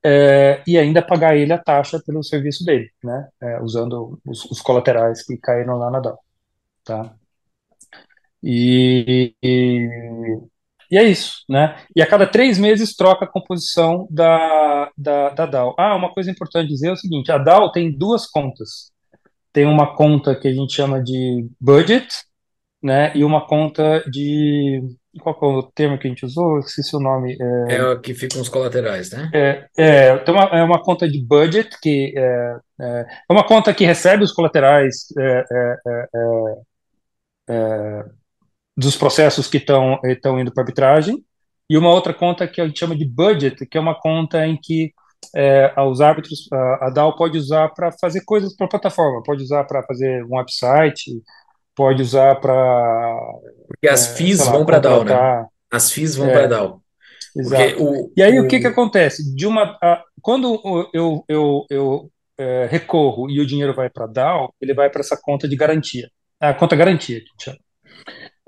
é, 0.09 0.63
e 0.65 0.79
ainda 0.79 1.03
pagar 1.03 1.37
ele 1.37 1.53
a 1.53 1.59
taxa 1.59 2.01
pelo 2.07 2.23
serviço 2.23 2.65
dele, 2.65 2.89
né? 3.03 3.29
É, 3.43 3.61
usando 3.61 4.21
os, 4.25 4.45
os, 4.45 4.61
colaterais 4.61 5.27
que 5.27 5.37
caíram 5.37 5.79
lá 5.79 5.91
na 5.91 5.99
DAO, 5.99 6.19
tá? 6.85 7.13
E, 8.41 9.35
e, 9.43 9.89
e, 10.89 10.97
é 10.97 11.03
isso, 11.03 11.43
né? 11.49 11.77
E 11.95 12.01
a 12.01 12.07
cada 12.07 12.25
três 12.25 12.57
meses 12.57 12.95
troca 12.95 13.25
a 13.25 13.29
composição 13.29 14.07
da, 14.09 14.93
da, 14.97 15.31
da 15.31 15.47
DAO. 15.47 15.75
Ah, 15.77 15.97
uma 15.97 16.13
coisa 16.15 16.31
importante 16.31 16.69
dizer 16.69 16.89
é 16.91 16.93
o 16.93 16.97
seguinte: 16.97 17.33
a 17.33 17.39
DAO 17.39 17.73
tem 17.73 17.91
duas 17.91 18.29
contas. 18.31 18.93
Tem 19.53 19.67
uma 19.67 19.97
conta 19.97 20.37
que 20.37 20.47
a 20.47 20.53
gente 20.53 20.73
chama 20.73 21.03
de 21.03 21.49
budget, 21.61 22.07
né? 22.87 23.11
E 23.17 23.25
uma 23.25 23.45
conta 23.45 24.03
de 24.09 24.81
qual 25.21 25.37
é 25.43 25.47
o 25.47 25.63
termo 25.63 25.99
que 25.99 26.07
a 26.07 26.11
gente 26.11 26.25
usou? 26.25 26.55
Eu 26.55 26.61
esqueci 26.61 26.95
o 26.95 27.01
nome. 27.01 27.37
É, 27.69 27.75
é 27.75 27.85
o 27.85 28.01
que 28.01 28.15
ficam 28.15 28.41
os 28.41 28.49
colaterais, 28.49 29.11
né? 29.11 29.29
É, 29.35 29.67
é, 29.77 30.19
tem 30.19 30.33
uma, 30.33 30.45
é 30.45 30.63
uma 30.63 30.81
conta 30.81 31.09
de 31.09 31.21
budget, 31.21 31.77
que 31.83 32.15
é, 32.17 32.57
é, 32.81 33.07
é 33.29 33.33
uma 33.33 33.45
conta 33.45 33.75
que 33.75 33.85
recebe 33.85 34.23
os 34.23 34.33
colaterais 34.33 35.07
é, 35.19 35.45
é, 35.53 35.77
é 37.51 38.05
dos 38.77 38.97
processos 38.97 39.49
que 39.49 39.57
estão 39.57 40.39
indo 40.39 40.53
para 40.53 40.63
arbitragem, 40.63 41.25
e 41.69 41.77
uma 41.77 41.91
outra 41.91 42.15
conta 42.15 42.47
que 42.47 42.61
a 42.61 42.67
gente 42.67 42.79
chama 42.79 42.95
de 42.95 43.07
budget, 43.07 43.67
que 43.67 43.79
é 43.79 43.81
uma 43.81 43.99
conta 43.99 44.47
em 44.47 44.57
que 44.57 44.93
os 45.89 46.01
árbitros, 46.01 46.47
a, 46.53 46.87
a 46.87 46.91
DAO 46.91 47.17
pode 47.17 47.39
usar 47.39 47.71
para 47.71 47.91
fazer 47.91 48.23
coisas 48.25 48.55
para 48.55 48.67
a 48.67 48.69
plataforma, 48.69 49.23
pode 49.25 49.43
usar 49.43 49.65
para 49.65 49.83
fazer 49.83 50.23
um 50.25 50.37
website, 50.37 51.11
pode 51.77 52.03
usar 52.03 52.37
para. 52.37 53.15
Porque 53.69 53.89
as 53.89 54.11
é, 54.11 54.17
FIIs 54.17 54.47
vão 54.47 54.65
para 54.65 54.79
a 54.79 54.81
DAO, 54.81 55.05
né? 55.05 55.47
As 55.71 55.93
FIIs 55.93 56.17
vão 56.17 56.29
é, 56.29 56.33
para 56.33 56.45
a 56.45 56.49
DAO. 56.49 56.83
Exato. 57.37 57.85
O, 57.85 58.13
e 58.17 58.23
aí 58.23 58.41
o, 58.41 58.45
o 58.45 58.49
que, 58.49 58.59
que 58.59 58.67
acontece? 58.67 59.35
De 59.37 59.47
uma, 59.47 59.79
a, 59.83 60.03
quando 60.23 60.91
eu, 60.95 61.25
eu, 61.29 61.67
eu 61.69 62.11
é, 62.39 62.67
recorro 62.71 63.31
e 63.31 63.39
o 63.41 63.47
dinheiro 63.47 63.75
vai 63.75 63.91
para 63.91 64.05
a 64.05 64.09
DAO, 64.09 64.55
ele 64.61 64.75
vai 64.75 64.89
para 64.89 65.01
essa 65.01 65.19
conta 65.21 65.47
de 65.47 65.55
garantia. 65.55 66.11
A 66.41 66.55
conta 66.55 66.75
garantia, 66.75 67.21
que 67.21 67.45
chama. 67.45 67.59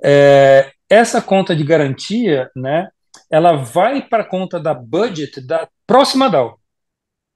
É, 0.03 0.71
essa 0.89 1.21
conta 1.21 1.55
de 1.55 1.65
garantia, 1.65 2.51
né, 2.57 2.89
ela 3.31 3.53
vai 3.57 4.01
para 4.01 4.23
a 4.23 4.27
conta 4.27 4.59
da 4.59 4.73
budget 4.73 5.41
da 5.41 5.69
próxima 5.87 6.31
DAO. 6.31 6.59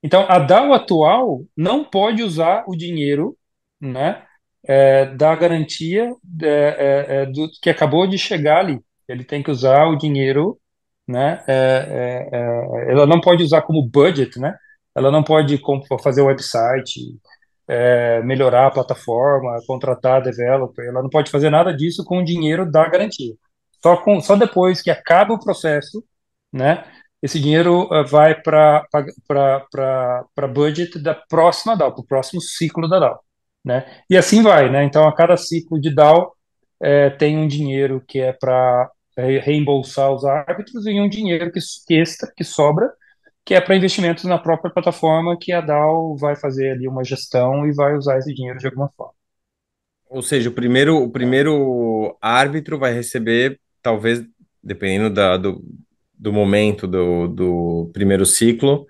Então, 0.03 0.27
a 0.29 0.39
DAO 0.39 0.73
atual 0.73 1.45
não 1.57 1.85
pode 1.85 2.23
usar 2.23 2.65
o 2.67 2.75
dinheiro 2.75 3.37
né, 3.81 4.25
é, 4.67 5.07
da 5.07 5.35
garantia 5.35 6.15
é, 6.41 6.47
é, 6.47 7.07
é, 7.23 7.27
do, 7.27 7.51
que 7.61 7.71
acabou 7.71 8.07
de 8.07 8.19
chegar 8.19 8.59
ali. 8.61 8.81
Ele 9.09 9.25
tem 9.25 9.43
que 9.43 9.51
usar 9.51 9.87
o 9.87 9.97
dinheiro, 9.97 10.59
né, 11.07 11.43
é, 11.49 12.29
ela 12.89 13.07
não 13.07 13.21
pode 13.21 13.43
usar 13.43 13.63
como 13.63 13.87
budget, 13.87 14.39
né, 14.39 14.57
ela 14.95 15.11
não 15.11 15.23
pode 15.23 15.61
fazer 16.03 16.23
o 16.23 16.27
website, 16.27 17.01
melhorar 18.25 18.67
a 18.67 18.71
plataforma, 18.71 19.59
contratar 19.67 20.23
developer, 20.23 20.85
ela 20.85 21.03
não 21.03 21.09
pode 21.09 21.31
fazer 21.31 21.51
nada 21.51 21.75
disso 21.75 22.05
com 22.05 22.19
o 22.19 22.25
dinheiro 22.25 22.71
da 22.71 22.89
garantia. 22.89 23.35
Só, 23.83 23.97
com, 23.97 24.21
só 24.21 24.37
depois 24.37 24.81
que 24.83 24.91
acaba 24.91 25.35
o 25.35 25.41
processo, 25.41 26.05
né, 26.53 26.85
esse 27.23 27.41
dinheiro 27.41 27.89
vai 28.09 28.41
para 28.41 28.87
para 29.31 30.49
budget 30.49 30.99
da 30.99 31.15
próxima 31.15 31.77
DAO, 31.77 31.93
para 31.93 32.03
o 32.03 32.07
próximo 32.07 32.41
ciclo 32.41 32.89
da 32.89 32.99
DAO, 33.01 33.21
né? 33.65 33.85
E 34.09 34.17
assim 34.17 34.43
vai, 34.43 34.71
né? 34.71 34.85
Então, 34.85 35.07
a 35.07 35.15
cada 35.15 35.37
ciclo 35.37 35.81
de 35.81 35.95
DAO 35.95 36.35
é, 36.81 37.11
tem 37.11 37.39
um 37.39 37.47
dinheiro 37.47 38.03
que 38.07 38.19
é 38.21 38.33
para 38.33 38.91
reembolsar 39.17 40.13
os 40.13 40.25
árbitros 40.25 40.87
e 40.87 41.01
um 41.01 41.09
dinheiro 41.09 41.53
que, 41.53 41.61
que 41.87 41.95
extra, 41.95 42.33
que 42.35 42.45
sobra, 42.45 42.91
que 43.45 43.55
é 43.55 43.61
para 43.61 43.77
investimentos 43.77 44.25
na 44.25 44.39
própria 44.39 44.73
plataforma, 44.73 45.37
que 45.39 45.53
a 45.53 45.61
DAO 45.61 46.17
vai 46.17 46.37
fazer 46.37 46.73
ali 46.73 46.89
uma 46.89 47.05
gestão 47.05 47.67
e 47.67 47.75
vai 47.75 47.95
usar 47.95 48.19
esse 48.19 48.33
dinheiro 48.35 48.59
de 48.59 48.67
alguma 48.67 48.91
forma. 48.97 49.15
Ou 50.09 50.23
seja, 50.23 50.49
o 50.49 50.53
primeiro, 50.53 50.97
o 50.97 51.11
primeiro 51.11 52.17
árbitro 52.21 52.79
vai 52.79 52.93
receber 52.93 53.59
talvez, 53.81 54.23
dependendo 54.63 55.13
da, 55.13 55.37
do, 55.37 55.65
do 56.19 56.33
momento 56.33 56.87
do, 56.87 57.29
do 57.29 57.91
primeiro 57.93 58.27
ciclo, 58.27 58.87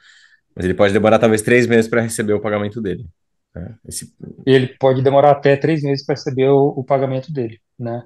mas 0.54 0.64
ele 0.64 0.74
pode 0.74 0.92
demorar 0.92 1.18
talvez 1.18 1.40
três 1.40 1.66
meses 1.66 1.88
para 1.88 2.02
receber 2.02 2.32
o 2.34 2.40
pagamento 2.40 2.80
dele. 2.80 3.06
Né? 3.54 3.74
Esse... 3.86 4.14
Ele 4.46 4.68
pode 4.78 5.02
demorar 5.02 5.32
até 5.32 5.56
três 5.56 5.82
meses 5.82 6.04
para 6.04 6.14
receber 6.14 6.48
o, 6.48 6.68
o, 6.68 6.84
pagamento 6.84 7.32
dele, 7.32 7.60
né? 7.78 8.02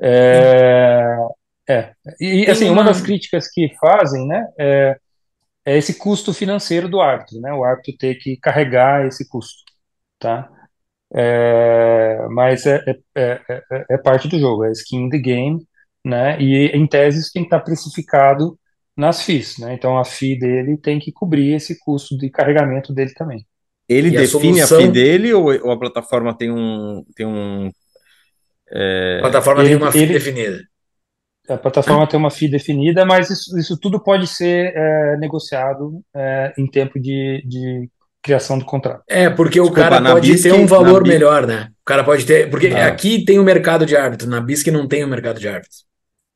É, 0.00 1.16
é. 1.68 1.92
E 2.20 2.50
assim, 2.50 2.68
uma 2.68 2.82
das 2.82 3.00
críticas 3.00 3.48
que 3.50 3.74
fazem, 3.80 4.26
né, 4.26 4.46
é, 4.58 4.98
é 5.64 5.76
esse 5.78 5.94
custo 5.94 6.32
financeiro 6.34 6.88
do 6.88 7.00
árbitro, 7.00 7.40
né? 7.40 7.52
O 7.52 7.64
árbitro 7.64 7.96
ter 7.98 8.16
que 8.16 8.36
carregar 8.36 9.06
esse 9.06 9.28
custo, 9.28 9.62
tá? 10.18 10.50
É, 11.12 12.26
mas 12.30 12.66
é, 12.66 12.82
é, 13.16 13.40
é, 13.48 13.84
é, 13.90 13.98
parte 13.98 14.28
do 14.28 14.38
jogo, 14.38 14.64
é 14.64 14.72
skin 14.72 15.06
in 15.06 15.10
the 15.10 15.18
game, 15.18 15.66
né? 16.04 16.40
E 16.40 16.66
em 16.68 16.86
tese 16.86 17.20
isso 17.20 17.32
tem 17.32 17.42
que 17.42 17.48
estar 17.48 17.60
precificado 17.60 18.58
nas 18.96 19.22
FIIs, 19.22 19.58
né? 19.58 19.74
Então 19.74 19.98
a 19.98 20.04
FII 20.04 20.38
dele 20.38 20.76
tem 20.78 20.98
que 20.98 21.12
cobrir 21.12 21.54
esse 21.54 21.78
custo 21.80 22.16
de 22.16 22.30
carregamento 22.30 22.92
dele 22.92 23.12
também. 23.14 23.46
Ele 23.90 24.08
e 24.08 24.10
define 24.12 24.60
a, 24.60 24.66
solução... 24.66 24.78
a 24.78 24.82
FII 24.82 24.90
dele 24.92 25.34
ou, 25.34 25.46
ou, 25.46 25.72
a 25.72 25.78
plataforma 25.78 26.32
tem 26.36 26.50
um 26.50 27.04
tem 27.16 27.26
um 27.26 27.68
é... 28.70 29.16
A 29.18 29.22
plataforma 29.22 29.62
ele, 29.62 29.70
tem 29.70 29.78
uma 29.78 29.90
FII 29.90 30.02
ele... 30.02 30.12
definida. 30.12 30.60
A 31.48 31.56
plataforma 31.56 32.06
tem 32.06 32.18
uma 32.18 32.30
FII 32.30 32.48
definida, 32.48 33.04
mas 33.04 33.28
isso, 33.28 33.58
isso 33.58 33.76
tudo 33.76 33.98
pode 33.98 34.28
ser 34.28 34.72
é, 34.72 35.16
negociado 35.16 36.00
é, 36.14 36.52
em 36.56 36.64
tempo 36.64 37.00
de, 37.00 37.42
de 37.44 37.90
criação 38.22 38.56
do 38.56 38.64
contrato. 38.64 39.02
É, 39.08 39.28
porque 39.28 39.58
Desculpa, 39.58 39.80
o 39.80 39.82
cara 39.82 40.00
pode 40.00 40.30
BISC, 40.30 40.42
ter 40.44 40.52
um 40.52 40.66
valor 40.66 41.04
melhor, 41.04 41.48
né? 41.48 41.70
O 41.80 41.84
cara 41.84 42.04
pode 42.04 42.24
ter. 42.24 42.48
Porque 42.48 42.68
ah. 42.68 42.86
aqui 42.86 43.24
tem 43.24 43.40
o 43.40 43.44
mercado 43.44 43.84
de 43.84 43.96
árbitro, 43.96 44.28
na 44.28 44.40
BISC 44.40 44.68
não 44.70 44.86
tem 44.86 45.02
o 45.02 45.08
mercado 45.08 45.40
de 45.40 45.48
árbitro. 45.48 45.78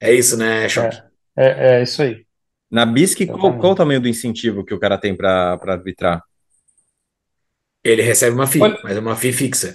É 0.01 0.13
isso, 0.13 0.37
né, 0.37 0.69
Choque? 0.69 0.97
É, 1.37 1.47
é, 1.47 1.79
é, 1.79 1.83
isso 1.85 2.03
aí. 2.03 2.25
Na 2.69 2.85
BISC, 2.85 3.27
qual, 3.27 3.57
qual, 3.57 3.73
o 3.73 3.77
tamanho 3.77 4.01
do 4.01 4.09
incentivo 4.09 4.65
que 4.65 4.75
o 4.75 4.81
cara 4.81 4.99
tem 4.99 5.15
para 5.17 5.61
arbitrar? 5.63 6.21
Ele 7.85 8.03
recebe 8.03 8.35
uma 8.35 8.47
FII, 8.47 8.63
Olha, 8.63 8.79
mas 8.83 8.97
é 8.97 9.01
uma 9.01 9.17
FII 9.17 9.33
fixa. 9.33 9.75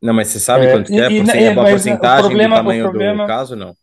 Não, 0.00 0.14
mas 0.14 0.28
você 0.28 0.40
sabe 0.40 0.66
é, 0.66 0.72
quanto 0.72 0.92
e, 0.92 0.98
é? 0.98 1.08
Por 1.08 1.36
é, 1.36 1.48
a 1.48 1.54
porcentagem 1.54 2.22
problema, 2.22 2.56
do 2.56 2.58
tamanho 2.58 2.84
problema... 2.84 3.24
do 3.24 3.28
caso, 3.28 3.54
não? 3.54 3.74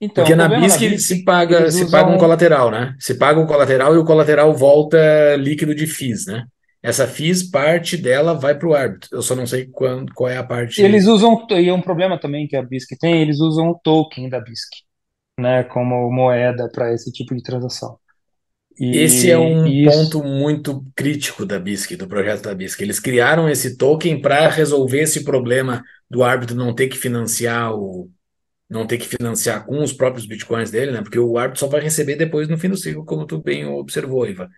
Então, 0.00 0.24
Porque 0.24 0.34
na 0.34 0.48
BISC, 0.48 0.82
na 0.82 0.90
BISC 0.90 0.98
se 0.98 1.24
paga, 1.24 1.70
se 1.70 1.90
paga 1.90 2.10
um 2.10 2.18
colateral, 2.18 2.70
né? 2.70 2.94
Se 2.98 3.14
paga 3.14 3.38
um 3.38 3.46
colateral 3.46 3.94
e 3.94 3.98
o 3.98 4.04
colateral 4.04 4.52
volta 4.52 5.36
líquido 5.36 5.74
de 5.74 5.86
FIIs, 5.86 6.26
né? 6.26 6.44
Essa 6.82 7.06
FIIs, 7.06 7.50
parte 7.50 7.96
dela 7.96 8.34
vai 8.34 8.54
para 8.54 8.68
o 8.68 8.74
árbitro. 8.74 9.08
Eu 9.12 9.22
só 9.22 9.34
não 9.34 9.46
sei 9.46 9.66
quando, 9.66 10.12
qual 10.12 10.30
é 10.30 10.36
a 10.36 10.44
parte. 10.44 10.82
Eles 10.82 11.06
usam, 11.06 11.46
e 11.50 11.68
é 11.68 11.72
um 11.72 11.80
problema 11.80 12.18
também 12.18 12.46
que 12.46 12.56
a 12.56 12.62
BISC 12.62 12.96
tem, 12.98 13.22
eles 13.22 13.40
usam 13.40 13.70
o 13.70 13.80
token 13.82 14.28
da 14.28 14.40
BISC 14.40 14.86
né, 15.38 15.64
como 15.64 16.10
moeda 16.10 16.68
para 16.72 16.92
esse 16.92 17.12
tipo 17.12 17.34
de 17.34 17.42
transação. 17.42 17.98
E 18.78 18.98
esse 18.98 19.30
é 19.30 19.38
um 19.38 19.66
isso... 19.66 19.90
ponto 19.90 20.22
muito 20.22 20.84
crítico 20.94 21.46
da 21.46 21.58
BISC, 21.58 21.96
do 21.96 22.06
projeto 22.06 22.42
da 22.42 22.54
BISC. 22.54 22.80
Eles 22.82 23.00
criaram 23.00 23.48
esse 23.48 23.76
token 23.76 24.20
para 24.20 24.48
resolver 24.48 25.00
esse 25.00 25.24
problema 25.24 25.82
do 26.10 26.22
árbitro 26.22 26.56
não 26.56 26.74
ter 26.74 26.88
que 26.88 26.98
financiar 26.98 27.74
o 27.74 28.10
não 28.68 28.84
ter 28.84 28.98
que 28.98 29.06
financiar 29.06 29.64
com 29.64 29.80
os 29.80 29.92
próprios 29.92 30.26
bitcoins 30.26 30.72
dele, 30.72 30.90
né? 30.90 31.00
Porque 31.00 31.18
o 31.18 31.38
árbitro 31.38 31.60
só 31.60 31.68
vai 31.68 31.80
receber 31.80 32.16
depois 32.16 32.48
no 32.48 32.58
fim 32.58 32.68
do 32.68 32.76
ciclo, 32.76 33.04
como 33.04 33.24
tu 33.24 33.40
bem 33.40 33.64
observou, 33.64 34.26
Iva. 34.28 34.48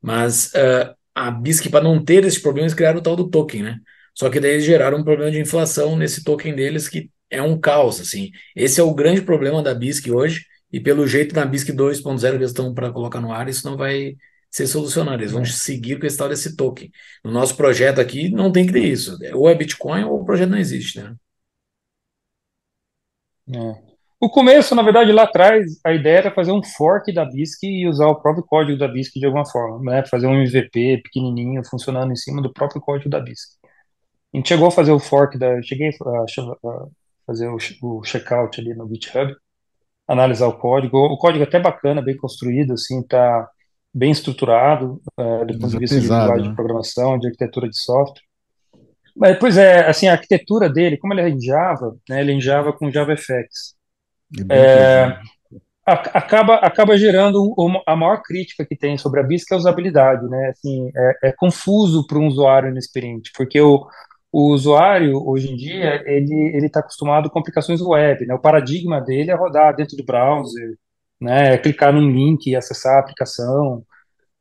Mas 0.00 0.46
uh, 0.54 0.94
a 1.14 1.30
BISC, 1.30 1.68
para 1.68 1.84
não 1.84 2.02
ter 2.02 2.24
esse 2.24 2.40
problema, 2.40 2.64
eles 2.64 2.74
criaram 2.74 3.00
o 3.00 3.02
tal 3.02 3.14
do 3.14 3.28
token, 3.28 3.62
né? 3.62 3.78
Só 4.14 4.30
que 4.30 4.40
daí 4.40 4.52
eles 4.52 4.64
geraram 4.64 4.98
um 4.98 5.04
problema 5.04 5.30
de 5.30 5.38
inflação 5.38 5.94
nesse 5.94 6.24
token 6.24 6.54
deles 6.54 6.88
que 6.88 7.10
é 7.28 7.42
um 7.42 7.58
caos, 7.60 8.00
assim. 8.00 8.30
Esse 8.56 8.80
é 8.80 8.82
o 8.82 8.94
grande 8.94 9.22
problema 9.22 9.62
da 9.62 9.74
BISC 9.74 10.10
hoje, 10.10 10.44
e 10.72 10.80
pelo 10.80 11.06
jeito 11.06 11.34
na 11.34 11.44
BISC 11.44 11.72
2.0 11.72 12.20
que 12.20 12.36
eles 12.36 12.50
estão 12.50 12.72
para 12.74 12.92
colocar 12.92 13.20
no 13.20 13.32
ar, 13.32 13.48
isso 13.48 13.68
não 13.68 13.76
vai 13.76 14.16
ser 14.50 14.66
solucionado. 14.66 15.22
Eles 15.22 15.32
vão 15.32 15.44
seguir 15.44 15.98
com 15.98 16.06
esse 16.06 16.16
tal 16.16 16.28
desse 16.28 16.56
token. 16.56 16.90
No 17.24 17.30
nosso 17.30 17.56
projeto 17.56 18.00
aqui, 18.00 18.30
não 18.30 18.50
tem 18.52 18.66
que 18.66 18.72
ter 18.72 18.84
isso. 18.84 19.18
Ou 19.34 19.48
é 19.48 19.54
Bitcoin 19.54 20.04
ou 20.04 20.20
o 20.20 20.24
projeto 20.24 20.50
não 20.50 20.58
existe, 20.58 21.00
né? 21.00 21.14
É. 23.52 23.90
O 24.22 24.28
começo, 24.28 24.74
na 24.74 24.82
verdade, 24.82 25.10
lá 25.12 25.22
atrás, 25.22 25.80
a 25.84 25.94
ideia 25.94 26.18
era 26.18 26.34
fazer 26.34 26.52
um 26.52 26.62
fork 26.62 27.12
da 27.12 27.24
BISC 27.24 27.64
e 27.64 27.88
usar 27.88 28.06
o 28.06 28.20
próprio 28.20 28.44
código 28.44 28.78
da 28.78 28.86
BISC 28.86 29.18
de 29.18 29.24
alguma 29.24 29.46
forma, 29.46 29.90
né? 29.90 30.04
Fazer 30.06 30.26
um 30.26 30.34
MVP 30.34 31.00
pequenininho 31.02 31.64
funcionando 31.64 32.12
em 32.12 32.16
cima 32.16 32.42
do 32.42 32.52
próprio 32.52 32.80
código 32.82 33.08
da 33.08 33.18
BISC. 33.18 33.58
A 34.34 34.36
gente 34.36 34.48
chegou 34.48 34.68
a 34.68 34.70
fazer 34.70 34.92
o 34.92 34.98
fork 35.00 35.38
da. 35.38 35.60
Cheguei 35.62 35.88
a, 35.88 36.22
a, 36.22 36.86
fazer 37.26 37.48
o, 37.48 37.56
o 37.82 38.04
checkout 38.04 38.60
ali 38.60 38.74
no 38.74 38.88
GitHub, 38.88 39.34
analisar 40.10 40.48
o 40.48 40.58
código. 40.58 40.98
O 40.98 41.16
código 41.16 41.44
é 41.44 41.46
até 41.46 41.60
bacana, 41.60 42.02
bem 42.02 42.16
construído, 42.16 42.72
assim, 42.72 43.00
tá 43.02 43.48
bem 43.94 44.10
estruturado, 44.10 45.00
é, 45.16 45.44
do 45.44 45.58
ponto 45.58 45.70
de 45.70 45.78
vista 45.78 45.96
pesado, 45.96 46.00
de 46.00 46.22
linguagem 46.22 46.42
né? 46.42 46.48
de 46.48 46.56
programação, 46.56 47.18
de 47.18 47.26
arquitetura 47.28 47.68
de 47.68 47.78
software. 47.78 48.24
Mas, 49.16 49.38
pois 49.38 49.56
é, 49.56 49.88
assim, 49.88 50.08
a 50.08 50.12
arquitetura 50.12 50.68
dele, 50.68 50.96
como 50.96 51.12
ele 51.12 51.20
é 51.20 51.28
em 51.28 51.40
Java, 51.40 51.96
né, 52.08 52.20
ele 52.20 52.32
é 52.32 52.34
em 52.34 52.40
Java 52.40 52.72
com 52.72 52.90
JavaFX. 52.90 53.74
É, 54.48 55.18
acaba, 55.86 56.54
acaba 56.56 56.96
gerando 56.96 57.54
a 57.86 57.96
maior 57.96 58.22
crítica 58.22 58.64
que 58.64 58.76
tem 58.76 58.96
sobre 58.96 59.20
a 59.20 59.22
BIS, 59.22 59.44
que 59.44 59.52
é 59.52 59.56
a 59.56 59.58
usabilidade, 59.58 60.24
né? 60.28 60.50
Assim, 60.50 60.90
é, 60.96 61.28
é 61.28 61.32
confuso 61.32 62.06
para 62.06 62.18
um 62.18 62.28
usuário 62.28 62.68
inexperiente, 62.68 63.32
porque 63.36 63.60
o, 63.60 63.86
o 64.32 64.52
usuário, 64.52 65.26
hoje 65.26 65.52
em 65.52 65.56
dia, 65.56 66.02
ele 66.06 66.66
está 66.66 66.80
acostumado 66.80 67.30
com 67.30 67.38
aplicações 67.38 67.80
web, 67.80 68.26
né? 68.26 68.34
O 68.34 68.40
paradigma 68.40 69.00
dele 69.00 69.30
é 69.30 69.34
rodar 69.34 69.74
dentro 69.74 69.96
do 69.96 70.04
browser, 70.04 70.76
né? 71.20 71.54
É 71.54 71.58
clicar 71.58 71.92
num 71.92 72.10
link 72.10 72.46
e 72.46 72.56
acessar 72.56 72.96
a 72.96 73.00
aplicação. 73.00 73.84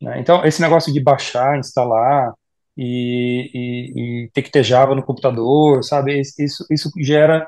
Né? 0.01 0.19
Então, 0.19 0.45
esse 0.45 0.61
negócio 0.61 0.93
de 0.93 1.01
baixar, 1.01 1.57
instalar 1.59 2.33
e, 2.77 3.51
e, 3.53 4.25
e, 4.25 4.31
ter 4.31 4.43
que 4.43 4.51
ter 4.51 4.63
Java 4.63 4.95
no 4.95 5.03
computador, 5.03 5.83
sabe? 5.83 6.19
Isso, 6.21 6.65
isso 6.71 6.89
gera 7.01 7.47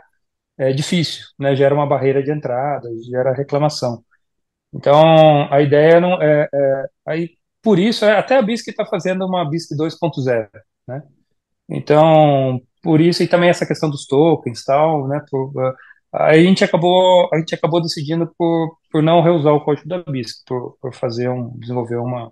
é 0.57 0.71
difícil, 0.73 1.25
né? 1.39 1.55
Gera 1.55 1.75
uma 1.75 1.87
barreira 1.87 2.23
de 2.23 2.31
entrada, 2.31 2.89
gera 3.09 3.33
reclamação. 3.33 4.03
Então, 4.73 5.51
a 5.51 5.61
ideia 5.61 5.99
não 5.99 6.21
é, 6.21 6.47
é 6.53 6.85
aí 7.05 7.31
por 7.61 7.79
isso 7.79 8.05
é, 8.05 8.17
até 8.17 8.37
a 8.37 8.41
BISC 8.41 8.69
está 8.69 8.85
fazendo 8.85 9.25
uma 9.25 9.47
BISC 9.49 9.75
2.0, 9.75 10.49
né? 10.87 11.03
Então, 11.71 12.61
por 12.83 12.99
isso, 12.99 13.23
e 13.23 13.27
também 13.27 13.49
essa 13.49 13.65
questão 13.65 13.89
dos 13.89 14.05
tokens 14.05 14.63
tal, 14.63 15.07
né? 15.07 15.23
Por, 15.29 15.53
aí 16.13 16.41
a 16.41 16.43
gente 16.43 16.63
acabou, 16.63 17.29
a 17.33 17.37
gente 17.37 17.55
acabou 17.55 17.81
decidindo 17.81 18.29
por, 18.37 18.77
por 18.91 19.01
não 19.01 19.21
reusar 19.21 19.53
o 19.53 19.63
código 19.63 19.87
da 19.87 20.03
BISC, 20.03 20.43
por, 20.45 20.77
por 20.81 20.93
fazer 20.93 21.29
um, 21.29 21.57
desenvolver 21.57 21.95
uma, 21.95 22.31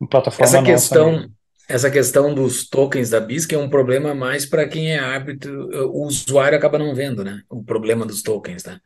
uma 0.00 0.08
plataforma 0.08 0.44
essa 0.44 0.62
questão 0.62 1.28
Essa 1.68 1.90
questão 1.90 2.32
dos 2.32 2.68
tokens 2.68 3.10
da 3.10 3.18
BISC 3.18 3.52
é 3.52 3.58
um 3.58 3.68
problema 3.68 4.14
mais 4.14 4.46
para 4.46 4.68
quem 4.68 4.92
é 4.92 4.98
árbitro, 5.00 5.68
o 5.90 6.04
usuário 6.04 6.56
acaba 6.56 6.78
não 6.78 6.94
vendo, 6.94 7.24
né? 7.24 7.42
O 7.50 7.64
problema 7.64 8.06
dos 8.06 8.22
tokens, 8.22 8.64
né? 8.64 8.78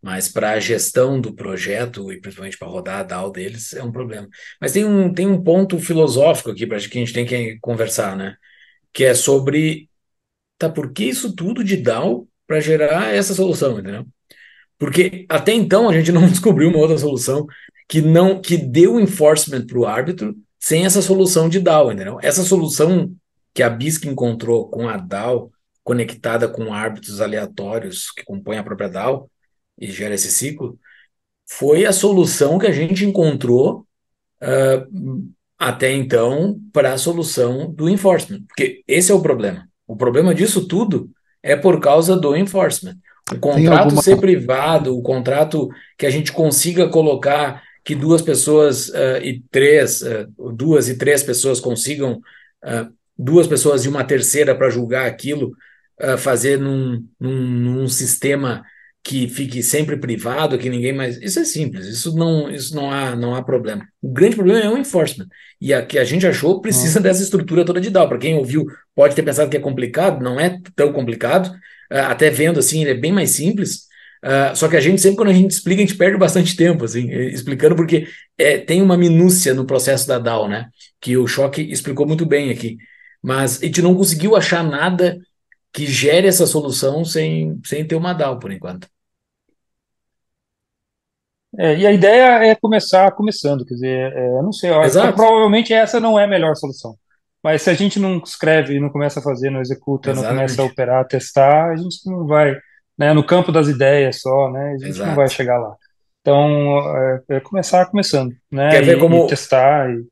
Mas 0.00 0.28
para 0.28 0.52
a 0.52 0.60
gestão 0.60 1.20
do 1.20 1.34
projeto 1.34 2.10
e 2.10 2.20
principalmente 2.20 2.58
para 2.58 2.68
rodar 2.68 3.00
a 3.00 3.02
DAO 3.02 3.30
deles 3.30 3.74
é 3.74 3.82
um 3.84 3.92
problema. 3.92 4.28
Mas 4.60 4.72
tem 4.72 4.84
um, 4.84 5.12
tem 5.12 5.26
um 5.26 5.42
ponto 5.42 5.78
filosófico 5.78 6.50
aqui 6.50 6.66
para 6.66 6.78
que 6.78 6.98
a 6.98 7.00
gente 7.00 7.12
tem 7.12 7.26
que 7.26 7.58
conversar, 7.60 8.16
né? 8.16 8.34
Que 8.92 9.04
é 9.04 9.14
sobre 9.14 9.88
tá, 10.58 10.68
por 10.68 10.92
que 10.92 11.04
isso 11.04 11.34
tudo 11.34 11.64
de 11.64 11.76
DAO 11.76 12.28
para 12.46 12.60
gerar 12.60 13.14
essa 13.14 13.34
solução, 13.34 13.78
entendeu? 13.78 14.06
Porque 14.78 15.26
até 15.28 15.52
então 15.52 15.88
a 15.88 15.92
gente 15.92 16.12
não 16.12 16.26
descobriu 16.28 16.68
uma 16.68 16.78
outra 16.78 16.98
solução 16.98 17.46
que 17.88 18.00
não 18.00 18.40
que 18.40 18.56
deu 18.56 19.00
enforcement 19.00 19.66
para 19.66 19.78
o 19.78 19.86
árbitro 19.86 20.36
sem 20.58 20.84
essa 20.84 21.02
solução 21.02 21.48
de 21.48 21.60
DAO, 21.60 21.92
entendeu? 21.92 22.18
Essa 22.22 22.42
solução 22.42 23.14
que 23.54 23.62
a 23.62 23.68
BISC 23.68 24.06
encontrou 24.06 24.68
com 24.70 24.88
a 24.88 24.96
DAO 24.96 25.50
conectada 25.82 26.48
com 26.48 26.72
árbitros 26.72 27.20
aleatórios 27.20 28.10
que 28.10 28.24
compõem 28.24 28.58
a 28.58 28.62
própria 28.62 28.88
DAO 28.88 29.30
e 29.78 29.90
gera 29.90 30.14
esse 30.14 30.30
ciclo, 30.30 30.78
foi 31.48 31.84
a 31.84 31.92
solução 31.92 32.58
que 32.58 32.66
a 32.66 32.72
gente 32.72 33.04
encontrou 33.04 33.86
uh, 34.40 35.32
até 35.68 35.92
então 35.92 36.58
para 36.72 36.92
a 36.92 36.98
solução 36.98 37.72
do 37.72 37.88
enforcement. 37.88 38.42
Porque 38.48 38.82
esse 38.88 39.12
é 39.12 39.14
o 39.14 39.22
problema. 39.22 39.68
O 39.86 39.94
problema 39.94 40.34
disso 40.34 40.66
tudo 40.66 41.08
é 41.40 41.54
por 41.54 41.78
causa 41.78 42.16
do 42.16 42.36
enforcement. 42.36 42.96
O 43.32 43.38
contrato 43.38 43.84
alguma... 43.84 44.02
ser 44.02 44.16
privado, 44.16 44.98
o 44.98 45.02
contrato 45.02 45.68
que 45.96 46.04
a 46.04 46.10
gente 46.10 46.32
consiga 46.32 46.88
colocar 46.88 47.62
que 47.84 47.94
duas 47.94 48.20
pessoas 48.20 48.88
uh, 48.88 49.22
e 49.22 49.40
três, 49.52 50.02
uh, 50.02 50.52
duas 50.52 50.88
e 50.88 50.96
três 50.96 51.22
pessoas 51.22 51.60
consigam, 51.60 52.20
uh, 52.64 52.92
duas 53.16 53.46
pessoas 53.46 53.84
e 53.84 53.88
uma 53.88 54.02
terceira 54.02 54.56
para 54.56 54.70
julgar 54.70 55.06
aquilo, 55.06 55.52
fazer 56.18 56.58
num, 56.58 57.06
num, 57.20 57.46
num 57.46 57.88
sistema 57.88 58.64
que 59.04 59.26
fique 59.28 59.62
sempre 59.62 59.96
privado, 59.96 60.56
que 60.56 60.70
ninguém 60.70 60.92
mais. 60.92 61.20
Isso 61.20 61.40
é 61.40 61.44
simples, 61.44 61.86
isso 61.86 62.16
não, 62.16 62.48
isso 62.48 62.74
não 62.74 62.90
há, 62.90 63.16
não 63.16 63.34
há 63.34 63.42
problema. 63.42 63.86
O 64.00 64.08
grande 64.12 64.36
problema 64.36 64.60
é 64.60 64.68
o 64.68 64.78
enforcement. 64.78 65.26
E 65.60 65.74
a 65.74 65.84
que 65.84 65.98
a 65.98 66.04
gente 66.04 66.26
achou 66.26 66.60
precisa 66.60 66.98
uhum. 66.98 67.02
dessa 67.02 67.22
estrutura 67.22 67.64
toda 67.64 67.80
de 67.80 67.90
DAO. 67.90 68.08
Para 68.08 68.18
quem 68.18 68.34
ouviu, 68.36 68.64
pode 68.94 69.14
ter 69.14 69.22
pensado 69.22 69.50
que 69.50 69.56
é 69.56 69.60
complicado, 69.60 70.22
não 70.22 70.38
é 70.38 70.56
tão 70.76 70.92
complicado. 70.92 71.48
Uh, 71.92 72.06
até 72.08 72.30
vendo 72.30 72.60
assim, 72.60 72.82
ele 72.82 72.90
é 72.90 72.94
bem 72.94 73.12
mais 73.12 73.30
simples. 73.30 73.88
Uh, 74.24 74.54
só 74.54 74.68
que 74.68 74.76
a 74.76 74.80
gente, 74.80 75.00
sempre 75.00 75.16
quando 75.16 75.30
a 75.30 75.34
gente 75.34 75.50
explica, 75.50 75.82
a 75.82 75.86
gente 75.86 75.98
perde 75.98 76.16
bastante 76.16 76.54
tempo, 76.54 76.84
assim, 76.84 77.10
eh, 77.10 77.30
explicando, 77.30 77.74
porque 77.74 78.06
é, 78.38 78.56
tem 78.56 78.80
uma 78.80 78.96
minúcia 78.96 79.52
no 79.52 79.66
processo 79.66 80.06
da 80.06 80.20
DAO, 80.20 80.48
né? 80.48 80.68
Que 81.00 81.16
o 81.16 81.26
Choque 81.26 81.60
explicou 81.60 82.06
muito 82.06 82.24
bem 82.24 82.50
aqui. 82.50 82.78
Mas 83.20 83.60
a 83.60 83.66
gente 83.66 83.82
não 83.82 83.96
conseguiu 83.96 84.36
achar 84.36 84.62
nada 84.62 85.18
que 85.72 85.86
gere 85.86 86.28
essa 86.28 86.46
solução 86.46 87.04
sem, 87.04 87.58
sem 87.64 87.86
ter 87.86 87.94
uma 87.94 88.12
DAO, 88.12 88.38
por 88.38 88.52
enquanto. 88.52 88.86
É, 91.58 91.76
e 91.76 91.86
a 91.86 91.92
ideia 91.92 92.44
é 92.46 92.54
começar 92.54 93.10
começando, 93.12 93.64
quer 93.64 93.74
dizer, 93.74 94.12
é, 94.12 94.38
eu 94.38 94.42
não 94.42 94.52
sei, 94.52 94.70
eu 94.70 94.82
Exato. 94.82 95.14
provavelmente 95.14 95.72
essa 95.72 96.00
não 96.00 96.18
é 96.18 96.24
a 96.24 96.28
melhor 96.28 96.54
solução. 96.56 96.96
Mas 97.42 97.62
se 97.62 97.70
a 97.70 97.74
gente 97.74 97.98
não 97.98 98.18
escreve, 98.18 98.78
não 98.80 98.88
começa 98.88 99.20
a 99.20 99.22
fazer, 99.22 99.50
não 99.50 99.60
executa, 99.60 100.10
Exatamente. 100.10 100.30
não 100.30 100.36
começa 100.36 100.62
a 100.62 100.64
operar, 100.64 101.06
testar, 101.06 101.70
a 101.70 101.76
gente 101.76 102.06
não 102.06 102.26
vai, 102.26 102.56
né, 102.96 103.12
no 103.12 103.24
campo 103.24 103.52
das 103.52 103.68
ideias 103.68 104.20
só, 104.20 104.50
né, 104.50 104.70
a 104.70 104.78
gente 104.78 104.90
Exato. 104.90 105.08
não 105.08 105.16
vai 105.16 105.28
chegar 105.28 105.58
lá. 105.58 105.74
Então, 106.20 106.78
é, 106.96 107.36
é 107.36 107.40
começar 107.40 107.84
começando, 107.86 108.34
né, 108.50 108.70
Quer 108.70 108.84
ver 108.84 108.96
e, 108.96 109.00
como 109.00 109.24
e 109.24 109.26
testar. 109.26 109.90
E... 109.90 110.06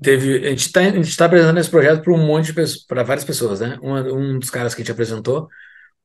Teve, 0.00 0.46
a 0.46 0.50
gente 0.50 0.60
está 0.60 0.80
tá 1.16 1.24
apresentando 1.24 1.58
esse 1.58 1.70
projeto 1.70 2.02
para 2.02 2.12
um 2.12 2.24
monte 2.24 2.52
de 2.52 2.86
para 2.86 3.02
várias 3.02 3.24
pessoas, 3.24 3.60
né? 3.60 3.78
Um, 3.82 3.94
um 4.34 4.38
dos 4.38 4.50
caras 4.50 4.74
que 4.74 4.80
a 4.80 4.84
gente 4.84 4.92
apresentou, 4.92 5.48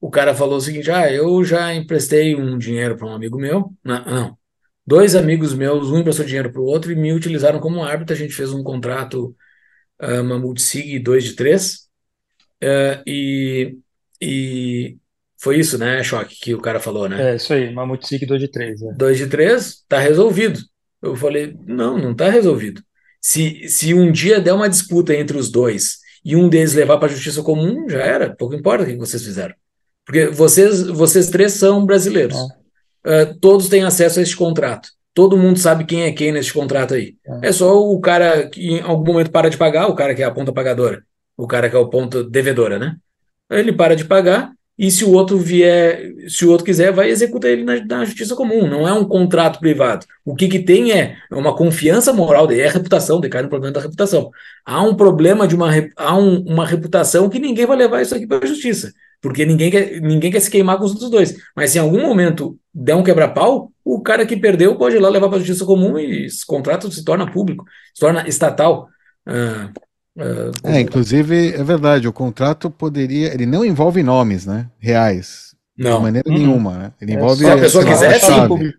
o 0.02 0.10
cara 0.10 0.34
falou 0.34 0.58
o 0.58 0.62
seguinte: 0.62 0.90
ah, 0.92 1.12
eu 1.12 1.44
já 1.44 1.74
emprestei 1.74 2.36
um 2.36 2.58
dinheiro 2.58 2.98
para 2.98 3.08
um 3.08 3.14
amigo 3.14 3.38
meu. 3.38 3.72
Não, 3.84 4.06
não, 4.06 4.38
Dois 4.86 5.16
amigos 5.16 5.54
meus, 5.54 5.90
um 5.90 6.00
emprestou 6.00 6.26
dinheiro 6.26 6.52
para 6.52 6.60
o 6.62 6.66
outro 6.66 6.92
e 6.92 6.96
me 6.96 7.14
utilizaram 7.14 7.60
como 7.60 7.84
árbitro. 7.84 8.14
A 8.14 8.18
gente 8.18 8.34
fez 8.34 8.52
um 8.52 8.62
contrato, 8.62 9.34
uh, 10.02 10.22
uma 10.22 10.38
multisig 10.38 11.00
2 11.00 11.24
de 11.24 11.34
3. 11.36 11.76
Uh, 12.62 13.04
e, 13.08 13.78
e 14.22 14.98
foi 15.40 15.58
isso, 15.58 15.78
né, 15.78 16.04
Choque, 16.04 16.36
que 16.36 16.54
o 16.54 16.62
cara 16.62 16.82
falou, 16.82 17.08
né? 17.08 17.32
É, 17.32 17.36
isso 17.36 17.54
aí, 17.54 17.70
uma 17.70 17.86
multisig 17.86 18.26
2 18.26 18.42
de 18.42 18.48
3. 18.50 18.82
2 18.98 19.22
é. 19.22 19.24
de 19.24 19.30
3, 19.30 19.86
tá 19.88 20.00
resolvido. 20.00 20.60
Eu 21.02 21.16
falei, 21.16 21.56
não, 21.66 21.98
não 21.98 22.14
tá 22.14 22.30
resolvido. 22.30 22.82
Se, 23.26 23.70
se 23.70 23.94
um 23.94 24.12
dia 24.12 24.42
der 24.42 24.52
uma 24.52 24.68
disputa 24.68 25.16
entre 25.16 25.38
os 25.38 25.50
dois 25.50 26.00
e 26.26 26.36
um 26.36 26.50
deles 26.50 26.74
levar 26.74 26.98
para 26.98 27.08
a 27.08 27.16
justiça 27.16 27.42
comum, 27.42 27.88
já 27.88 28.02
era, 28.02 28.36
pouco 28.36 28.54
importa 28.54 28.84
o 28.84 28.86
que 28.86 28.98
vocês 28.98 29.24
fizeram. 29.24 29.56
Porque 30.06 30.28
vocês, 30.28 30.84
vocês 30.88 31.30
três 31.30 31.54
são 31.54 31.86
brasileiros. 31.86 32.36
É 33.06 33.24
uh, 33.24 33.40
todos 33.40 33.70
têm 33.70 33.84
acesso 33.84 34.20
a 34.20 34.22
este 34.22 34.36
contrato. 34.36 34.90
Todo 35.14 35.38
mundo 35.38 35.58
sabe 35.58 35.86
quem 35.86 36.04
é 36.04 36.12
quem 36.12 36.34
nesse 36.34 36.52
contrato 36.52 36.96
aí. 36.96 37.16
É. 37.42 37.48
é 37.48 37.52
só 37.54 37.82
o 37.82 37.98
cara 38.02 38.50
que 38.50 38.74
em 38.74 38.82
algum 38.82 39.14
momento 39.14 39.32
para 39.32 39.50
de 39.50 39.56
pagar, 39.56 39.88
o 39.88 39.96
cara 39.96 40.14
que 40.14 40.22
é 40.22 40.26
a 40.26 40.32
ponta 40.32 40.52
pagadora, 40.52 41.02
o 41.38 41.48
cara 41.48 41.70
que 41.70 41.76
é 41.78 41.80
o 41.80 41.88
ponto 41.88 42.26
devedora, 42.26 42.78
né? 42.78 42.98
Ele 43.50 43.72
para 43.72 43.96
de 43.96 44.04
pagar 44.04 44.52
e 44.78 44.90
se 44.90 45.06
o 45.06 45.12
outro 45.12 45.38
vier, 45.38 46.14
se 46.28 46.46
o 46.46 46.50
outro 46.50 46.66
quiser, 46.66 46.92
vai 46.92 47.10
executar 47.10 47.52
ele 47.52 47.64
na, 47.64 47.84
na 47.86 48.06
justiça 48.06 48.36
comum. 48.36 48.68
Não 48.68 48.88
é 48.88 48.94
um 48.94 49.06
contrato 49.06 49.60
privado. 49.60 50.06
O 50.26 50.36
que, 50.36 50.48
que 50.48 50.60
tem 50.60 50.92
é 50.92 51.16
uma 51.32 51.56
confiança 51.56 52.12
moral, 52.12 52.52
é 52.52 52.68
a 52.68 52.72
reputação, 52.72 53.20
decai 53.20 53.44
no 53.44 53.50
problema 53.50 53.74
da 53.74 53.82
reputação. 53.82 54.32
Há 54.66 54.82
um 54.82 54.96
problema 54.96 55.48
de 55.48 55.56
uma, 55.56 55.70
há 55.96 56.18
um, 56.18 56.44
uma 56.44 56.66
reputação 56.66 57.30
que 57.30 57.40
ninguém 57.40 57.66
vai 57.66 57.78
levar 57.78 58.02
isso 58.02 58.16
aqui 58.16 58.26
para 58.26 58.44
a 58.44 58.48
justiça 58.48 58.92
porque 59.24 59.46
ninguém 59.46 59.72
quer, 59.72 60.02
ninguém 60.02 60.30
quer 60.30 60.42
se 60.42 60.52
queimar 60.52 60.78
com 60.78 60.84
os 60.84 60.92
outros 60.92 61.10
dois. 61.10 61.38
Mas 61.56 61.72
se 61.72 61.78
em 61.78 61.82
algum 61.82 62.02
momento 62.02 62.60
der 62.74 62.94
um 62.94 63.02
quebra-pau, 63.02 63.72
o 63.84 64.02
cara 64.02 64.26
que 64.26 64.36
perdeu 64.36 64.76
pode 64.76 64.98
ir 64.98 65.00
lá 65.00 65.08
levar 65.08 65.30
para 65.30 65.38
a 65.38 65.40
justiça 65.40 65.66
comum 65.66 65.98
e 65.98 66.26
esse 66.26 66.46
contrato 66.46 66.92
se 66.92 67.06
torna 67.06 67.32
público, 67.32 67.64
se 67.94 68.02
torna 68.02 68.28
estatal. 68.28 68.90
Uh, 69.26 69.72
uh, 70.18 70.52
é, 70.64 70.80
inclusive, 70.80 71.54
é 71.54 71.64
verdade, 71.64 72.08
o 72.08 72.14
contrato 72.14 72.70
poderia. 72.70 73.34
Ele 73.34 73.46
não 73.46 73.64
envolve 73.64 74.02
nomes, 74.04 74.46
né? 74.46 74.70
Reais. 74.80 75.56
Não. 75.78 75.98
De 75.98 76.04
maneira 76.04 76.30
uhum. 76.30 76.38
nenhuma. 76.38 76.78
Né? 76.78 76.94
Ele 77.02 77.12
é, 77.14 77.16
envolve. 77.16 77.44
Se 77.44 77.50
a 77.50 77.58
pessoa 77.58 77.86
quiser, 77.86 78.20
chave, 78.20 78.74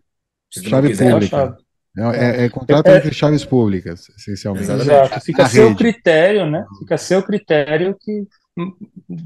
sim. 0.53 0.68
Chave 0.68 0.89
quiser, 0.89 1.12
pública. 1.12 1.57
É, 1.97 2.03
é, 2.03 2.45
é, 2.45 2.49
contrato 2.49 2.89
é, 2.89 2.97
entre 2.97 3.14
chaves 3.14 3.45
públicas, 3.45 4.09
essencialmente. 4.16 4.70
Exato. 4.70 5.20
Fica 5.20 5.45
a 5.45 5.49
seu 5.49 5.68
rede. 5.68 5.78
critério, 5.78 6.51
né? 6.51 6.66
Fica 6.80 6.97
a 6.97 6.99
seu 6.99 7.22
critério 7.22 7.97
que 8.01 8.24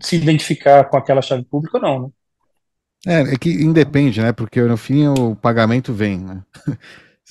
se 0.03 0.17
identificar 0.17 0.85
com 0.85 0.97
aquela 0.97 1.23
chave 1.23 1.45
pública 1.45 1.79
ou 1.79 1.83
não, 1.83 2.03
né? 2.03 2.09
É, 3.07 3.35
é 3.35 3.37
que 3.39 3.51
independe, 3.51 4.21
né? 4.21 4.33
Porque 4.33 4.61
no 4.61 4.77
fim 4.77 5.07
o 5.07 5.35
pagamento 5.37 5.93
vem, 5.93 6.19
né? 6.19 6.43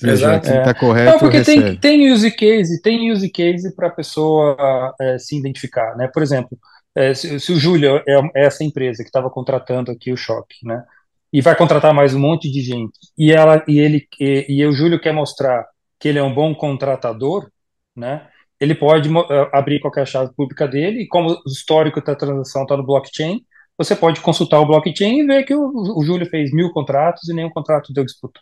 Exato. 0.02 0.48
Quem 0.48 0.58
está 0.58 0.70
é. 0.70 0.74
correto. 0.74 1.10
Não, 1.12 1.18
porque 1.18 1.42
tem, 1.42 1.76
tem 1.76 2.12
use 2.12 2.30
case, 2.30 2.80
tem 2.80 3.10
use 3.10 3.28
case 3.30 3.74
para 3.74 3.88
a 3.88 3.92
pessoa 3.92 4.94
é, 5.00 5.18
se 5.18 5.36
identificar, 5.36 5.96
né? 5.96 6.08
Por 6.12 6.22
exemplo, 6.22 6.56
é, 6.94 7.14
se, 7.14 7.38
se, 7.40 7.52
o 7.52 7.56
Júlio 7.56 7.96
é, 8.06 8.20
é 8.36 8.46
essa 8.46 8.62
empresa 8.62 9.02
que 9.02 9.08
estava 9.08 9.28
contratando 9.30 9.90
aqui 9.90 10.12
o 10.12 10.16
Choque, 10.16 10.56
né? 10.64 10.84
E 11.32 11.40
vai 11.40 11.54
contratar 11.56 11.92
mais 11.92 12.14
um 12.14 12.20
monte 12.20 12.50
de 12.50 12.60
gente, 12.62 12.98
e 13.16 13.32
ela 13.32 13.62
e 13.68 13.78
ele 13.78 14.06
e, 14.18 14.46
e 14.48 14.66
o 14.66 14.72
Júlio 14.72 15.00
quer 15.00 15.12
mostrar 15.12 15.66
que 15.98 16.08
ele 16.08 16.18
é 16.18 16.22
um 16.22 16.32
bom 16.32 16.54
contratador, 16.54 17.50
né? 17.94 18.26
ele 18.60 18.74
pode 18.74 19.08
uh, 19.08 19.24
abrir 19.52 19.80
qualquer 19.80 20.06
chave 20.06 20.34
pública 20.34 20.66
dele, 20.66 21.02
e 21.02 21.08
como 21.08 21.30
o 21.30 21.42
histórico 21.46 22.02
da 22.02 22.14
transação 22.14 22.62
está 22.62 22.76
no 22.76 22.84
blockchain, 22.84 23.40
você 23.76 23.94
pode 23.94 24.20
consultar 24.20 24.58
o 24.60 24.66
blockchain 24.66 25.20
e 25.20 25.26
ver 25.26 25.44
que 25.44 25.54
o, 25.54 25.70
o 25.96 26.04
Júlio 26.04 26.28
fez 26.28 26.52
mil 26.52 26.70
contratos 26.72 27.28
e 27.28 27.34
nenhum 27.34 27.50
contrato 27.50 27.92
deu 27.92 28.04
disputa. 28.04 28.40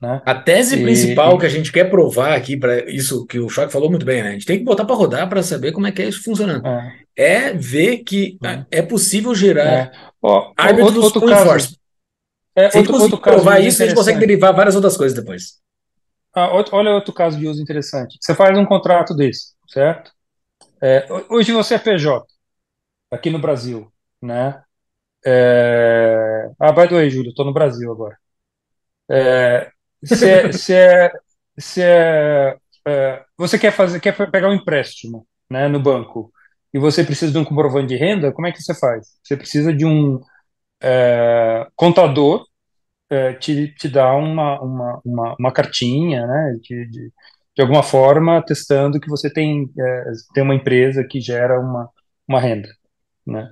Né? 0.00 0.22
A 0.24 0.34
tese 0.34 0.76
e, 0.76 0.82
principal 0.82 1.36
que 1.38 1.46
a 1.46 1.48
gente 1.48 1.72
quer 1.72 1.90
provar 1.90 2.34
aqui, 2.34 2.56
para 2.56 2.88
isso 2.90 3.26
que 3.26 3.38
o 3.38 3.48
Choque 3.48 3.72
falou 3.72 3.90
muito 3.90 4.06
bem, 4.06 4.22
né? 4.22 4.28
a 4.30 4.32
gente 4.32 4.46
tem 4.46 4.58
que 4.58 4.64
botar 4.64 4.84
para 4.84 4.94
rodar 4.94 5.28
para 5.28 5.42
saber 5.42 5.72
como 5.72 5.86
é 5.86 5.92
que 5.92 6.00
é 6.00 6.08
isso 6.08 6.22
funcionando. 6.22 6.64
É, 6.66 6.94
é 7.16 7.52
ver 7.52 7.98
que 7.98 8.38
é, 8.44 8.78
é 8.78 8.82
possível 8.82 9.34
gerar 9.34 9.66
é. 9.66 9.92
Ó, 10.22 10.52
árbitros 10.56 11.04
outro, 11.04 11.20
outro 11.20 11.26
caso, 11.28 11.76
é, 12.54 12.70
Se 12.70 12.78
outro, 12.78 13.00
outro 13.00 13.18
provar 13.18 13.60
isso, 13.60 13.82
a 13.82 13.86
gente 13.86 13.94
consegue 13.94 14.18
derivar 14.18 14.52
várias 14.52 14.74
outras 14.74 14.96
coisas 14.96 15.16
depois. 15.16 15.60
Ah, 16.34 16.50
olha 16.72 16.90
outro 16.90 17.12
caso 17.12 17.38
de 17.38 17.46
uso 17.46 17.62
interessante. 17.62 18.18
Você 18.20 18.34
faz 18.34 18.56
um 18.58 18.64
contrato 18.64 19.14
desse, 19.14 19.54
certo? 19.68 20.12
É, 20.80 21.06
hoje 21.28 21.52
você 21.52 21.74
é 21.74 21.78
PJ, 21.78 22.24
aqui 23.10 23.30
no 23.30 23.38
Brasil, 23.38 23.90
né? 24.22 24.62
É... 25.24 26.50
Ah, 26.58 26.72
by 26.72 26.88
the 26.88 26.94
way, 26.94 27.10
Júlio, 27.10 27.30
estou 27.30 27.44
no 27.44 27.52
Brasil 27.52 27.90
agora. 27.90 28.16
É... 29.10 29.70
Se 30.04 30.28
é, 30.28 30.52
se 30.52 30.74
é, 30.74 31.12
se 31.58 31.82
é, 31.82 32.56
você 33.36 33.58
quer 33.58 33.72
fazer, 33.72 34.00
quer 34.00 34.14
pegar 34.30 34.48
um 34.48 34.54
empréstimo, 34.54 35.26
né, 35.50 35.68
no 35.68 35.80
banco, 35.80 36.32
e 36.72 36.78
você 36.78 37.02
precisa 37.02 37.32
de 37.32 37.38
um 37.38 37.44
comprovante 37.44 37.88
de 37.88 37.96
renda, 37.96 38.32
como 38.32 38.46
é 38.46 38.52
que 38.52 38.62
você 38.62 38.74
faz? 38.74 39.06
Você 39.22 39.36
precisa 39.36 39.72
de 39.72 39.84
um 39.84 40.20
contador 41.74 42.44
te, 43.40 43.74
te 43.74 43.88
dá 43.88 44.14
uma, 44.14 44.60
uma, 44.60 45.00
uma, 45.04 45.36
uma 45.38 45.52
cartinha, 45.52 46.26
né, 46.26 46.56
de, 46.60 46.86
de, 46.86 47.12
de, 47.56 47.62
alguma 47.62 47.82
forma 47.82 48.44
testando 48.44 49.00
que 49.00 49.08
você 49.08 49.32
tem, 49.32 49.70
tem 50.34 50.42
uma 50.44 50.54
empresa 50.54 51.04
que 51.04 51.20
gera 51.20 51.58
uma, 51.58 51.88
uma 52.28 52.40
renda, 52.40 52.68
né. 53.26 53.50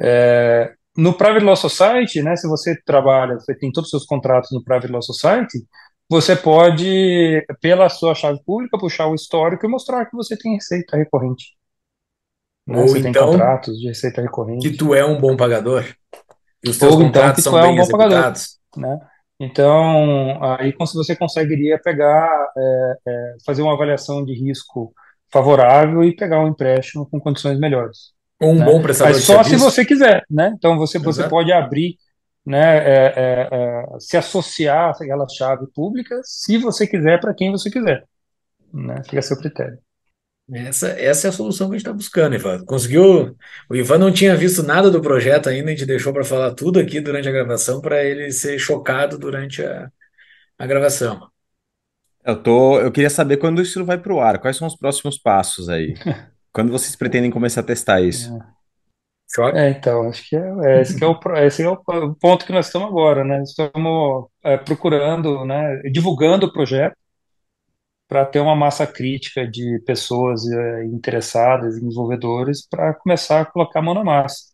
É, 0.00 0.74
no 0.98 1.14
Private 1.14 1.44
Law 1.44 1.54
Society, 1.54 2.20
né, 2.22 2.34
se 2.34 2.48
você 2.48 2.74
trabalha, 2.84 3.38
você 3.38 3.54
tem 3.54 3.70
todos 3.70 3.86
os 3.86 3.90
seus 3.92 4.04
contratos 4.04 4.50
no 4.50 4.64
Private 4.64 4.90
Law 4.90 5.00
Society, 5.00 5.64
você 6.10 6.34
pode, 6.34 7.46
pela 7.60 7.88
sua 7.88 8.16
chave 8.16 8.42
pública, 8.44 8.76
puxar 8.76 9.06
o 9.06 9.14
histórico 9.14 9.64
e 9.64 9.68
mostrar 9.68 10.06
que 10.06 10.16
você 10.16 10.36
tem 10.36 10.54
receita 10.54 10.96
recorrente. 10.96 11.56
Né? 12.66 12.80
Ou 12.80 12.88
você 12.88 12.98
então, 12.98 13.12
tem 13.12 13.22
contratos 13.22 13.78
de 13.78 13.86
receita 13.86 14.20
recorrente. 14.20 14.68
Que 14.68 14.76
tu 14.76 14.92
é 14.92 15.04
um 15.04 15.20
bom 15.20 15.36
pagador. 15.36 15.84
E 16.64 16.70
os 16.70 16.78
teus 16.78 16.96
Ou 16.96 17.02
então 17.02 17.32
que 17.32 17.42
tu 17.42 17.56
é 17.56 17.68
um 17.68 17.76
bom 17.76 17.88
pagador. 17.88 18.32
Né? 18.76 18.98
Então, 19.38 20.42
aí 20.42 20.74
você 20.76 21.14
conseguiria 21.14 21.78
pegar, 21.80 22.28
é, 22.56 22.94
é, 23.06 23.36
fazer 23.46 23.62
uma 23.62 23.74
avaliação 23.74 24.24
de 24.24 24.32
risco 24.34 24.92
favorável 25.32 26.02
e 26.02 26.16
pegar 26.16 26.40
um 26.40 26.48
empréstimo 26.48 27.08
com 27.08 27.20
condições 27.20 27.56
melhores. 27.60 28.17
Um 28.40 28.54
né? 28.54 28.64
bom 28.64 28.80
prestador 28.80 29.14
Mas 29.14 29.24
só 29.24 29.42
se 29.42 29.56
você 29.56 29.84
quiser, 29.84 30.24
né? 30.30 30.54
Então 30.56 30.78
você, 30.78 30.98
você 30.98 31.28
pode 31.28 31.52
abrir, 31.52 31.96
né? 32.46 32.78
É, 32.78 33.12
é, 33.16 33.48
é, 33.50 33.84
se 33.98 34.16
associar 34.16 34.90
àquela 34.90 35.26
chave 35.28 35.66
pública, 35.74 36.20
se 36.22 36.56
você 36.58 36.86
quiser, 36.86 37.20
para 37.20 37.34
quem 37.34 37.50
você 37.50 37.70
quiser, 37.70 38.04
né? 38.72 39.02
Fica 39.04 39.18
a 39.18 39.22
seu 39.22 39.36
critério. 39.36 39.78
Essa, 40.50 40.88
essa 40.88 41.26
é 41.26 41.30
a 41.30 41.32
solução 41.32 41.68
que 41.68 41.74
a 41.74 41.78
gente 41.78 41.86
está 41.86 41.92
buscando, 41.92 42.34
Ivan. 42.34 42.64
Conseguiu. 42.64 43.36
O 43.68 43.76
Ivan 43.76 43.98
não 43.98 44.10
tinha 44.10 44.34
visto 44.34 44.62
nada 44.62 44.90
do 44.90 45.02
projeto 45.02 45.48
ainda, 45.48 45.68
a 45.68 45.70
gente 45.72 45.84
deixou 45.84 46.12
para 46.12 46.24
falar 46.24 46.54
tudo 46.54 46.78
aqui 46.78 47.00
durante 47.00 47.28
a 47.28 47.32
gravação 47.32 47.82
para 47.82 48.02
ele 48.02 48.32
ser 48.32 48.58
chocado 48.58 49.18
durante 49.18 49.62
a, 49.62 49.90
a 50.58 50.66
gravação. 50.66 51.28
Eu, 52.24 52.42
tô, 52.42 52.80
eu 52.80 52.90
queria 52.90 53.10
saber 53.10 53.36
quando 53.36 53.60
isso 53.60 53.84
vai 53.84 53.98
para 53.98 54.12
o 54.12 54.20
ar, 54.20 54.38
quais 54.38 54.56
são 54.56 54.66
os 54.66 54.76
próximos 54.76 55.18
passos 55.18 55.68
aí? 55.68 55.94
quando 56.58 56.72
vocês 56.72 56.96
pretendem 56.96 57.30
começar 57.30 57.60
a 57.60 57.64
testar 57.64 58.00
isso? 58.00 58.36
É, 59.54 59.66
é 59.66 59.70
então, 59.70 60.08
acho 60.08 60.28
que 60.28 60.34
é, 60.34 60.40
é, 60.64 60.80
esse, 60.80 60.98
que 60.98 61.04
é 61.04 61.06
o, 61.06 61.16
esse 61.36 61.62
é 61.62 61.68
o 61.68 61.76
ponto 62.16 62.44
que 62.44 62.50
nós 62.50 62.66
estamos 62.66 62.88
agora, 62.88 63.22
né? 63.22 63.40
Estamos 63.44 64.26
é, 64.42 64.56
procurando, 64.56 65.44
né, 65.44 65.80
divulgando 65.92 66.46
o 66.46 66.52
projeto 66.52 66.96
para 68.08 68.26
ter 68.26 68.40
uma 68.40 68.56
massa 68.56 68.88
crítica 68.88 69.46
de 69.46 69.80
pessoas 69.86 70.44
é, 70.50 70.84
interessadas, 70.86 71.76
desenvolvedores, 71.76 72.66
para 72.66 72.92
começar 72.94 73.42
a 73.42 73.46
colocar 73.46 73.78
a 73.78 73.82
mão 73.82 73.94
na 73.94 74.02
massa. 74.02 74.46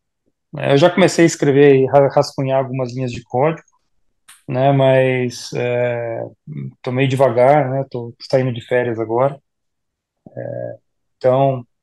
É, 0.59 0.73
eu 0.75 0.77
já 0.77 0.91
comecei 0.91 1.25
a 1.25 1.27
escrever 1.27 1.77
e 1.77 1.87
rascunhar 1.87 2.59
algumas 2.59 2.93
linhas 2.95 3.13
de 3.13 3.23
código, 3.23 3.67
né, 4.47 4.73
mas 4.73 5.45
estou 5.45 6.93
é, 6.93 6.97
meio 6.97 7.09
devagar, 7.09 7.71
né, 7.71 7.81
estou 7.81 8.15
saindo 8.31 8.53
de 8.53 8.61
férias 8.61 9.01
agora. 9.01 9.41
É, 10.37 10.77
então, 11.17 11.67
é, 11.67 11.74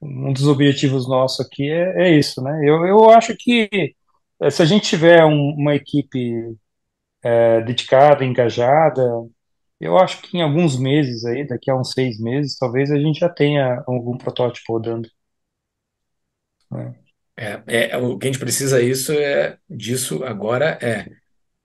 um 0.00 0.32
dos 0.32 0.46
objetivos 0.46 1.08
nossos 1.08 1.46
aqui 1.46 1.70
é, 1.70 2.08
é, 2.08 2.18
isso, 2.18 2.42
né? 2.42 2.60
Eu, 2.64 2.84
eu 2.86 3.10
acho 3.10 3.36
que 3.36 3.94
é, 4.40 4.50
se 4.50 4.62
a 4.62 4.64
gente 4.64 4.88
tiver 4.88 5.24
um, 5.24 5.54
uma 5.54 5.74
equipe 5.74 6.56
dedicada, 7.66 8.24
engajada, 8.24 9.02
eu 9.80 9.96
acho 9.98 10.22
que 10.22 10.36
em 10.38 10.42
alguns 10.42 10.78
meses 10.78 11.24
aí, 11.24 11.46
daqui 11.46 11.70
a 11.70 11.76
uns 11.76 11.92
seis 11.92 12.20
meses, 12.20 12.58
talvez 12.58 12.90
a 12.90 12.98
gente 12.98 13.20
já 13.20 13.28
tenha 13.28 13.82
algum 13.86 14.16
protótipo 14.16 14.74
rodando. 14.74 15.08
É, 17.36 17.62
é, 17.66 17.96
o 17.96 18.18
que 18.18 18.28
a 18.28 18.30
gente 18.30 18.40
precisa 18.40 18.82
isso 18.82 19.12
é 19.12 19.58
disso 19.68 20.22
agora 20.24 20.78
é 20.82 21.06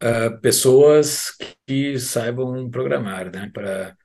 uh, 0.02 0.40
pessoas 0.40 1.36
que 1.68 2.00
saibam 2.00 2.70
programar, 2.70 3.30
né, 3.32 3.52
para 3.54 3.96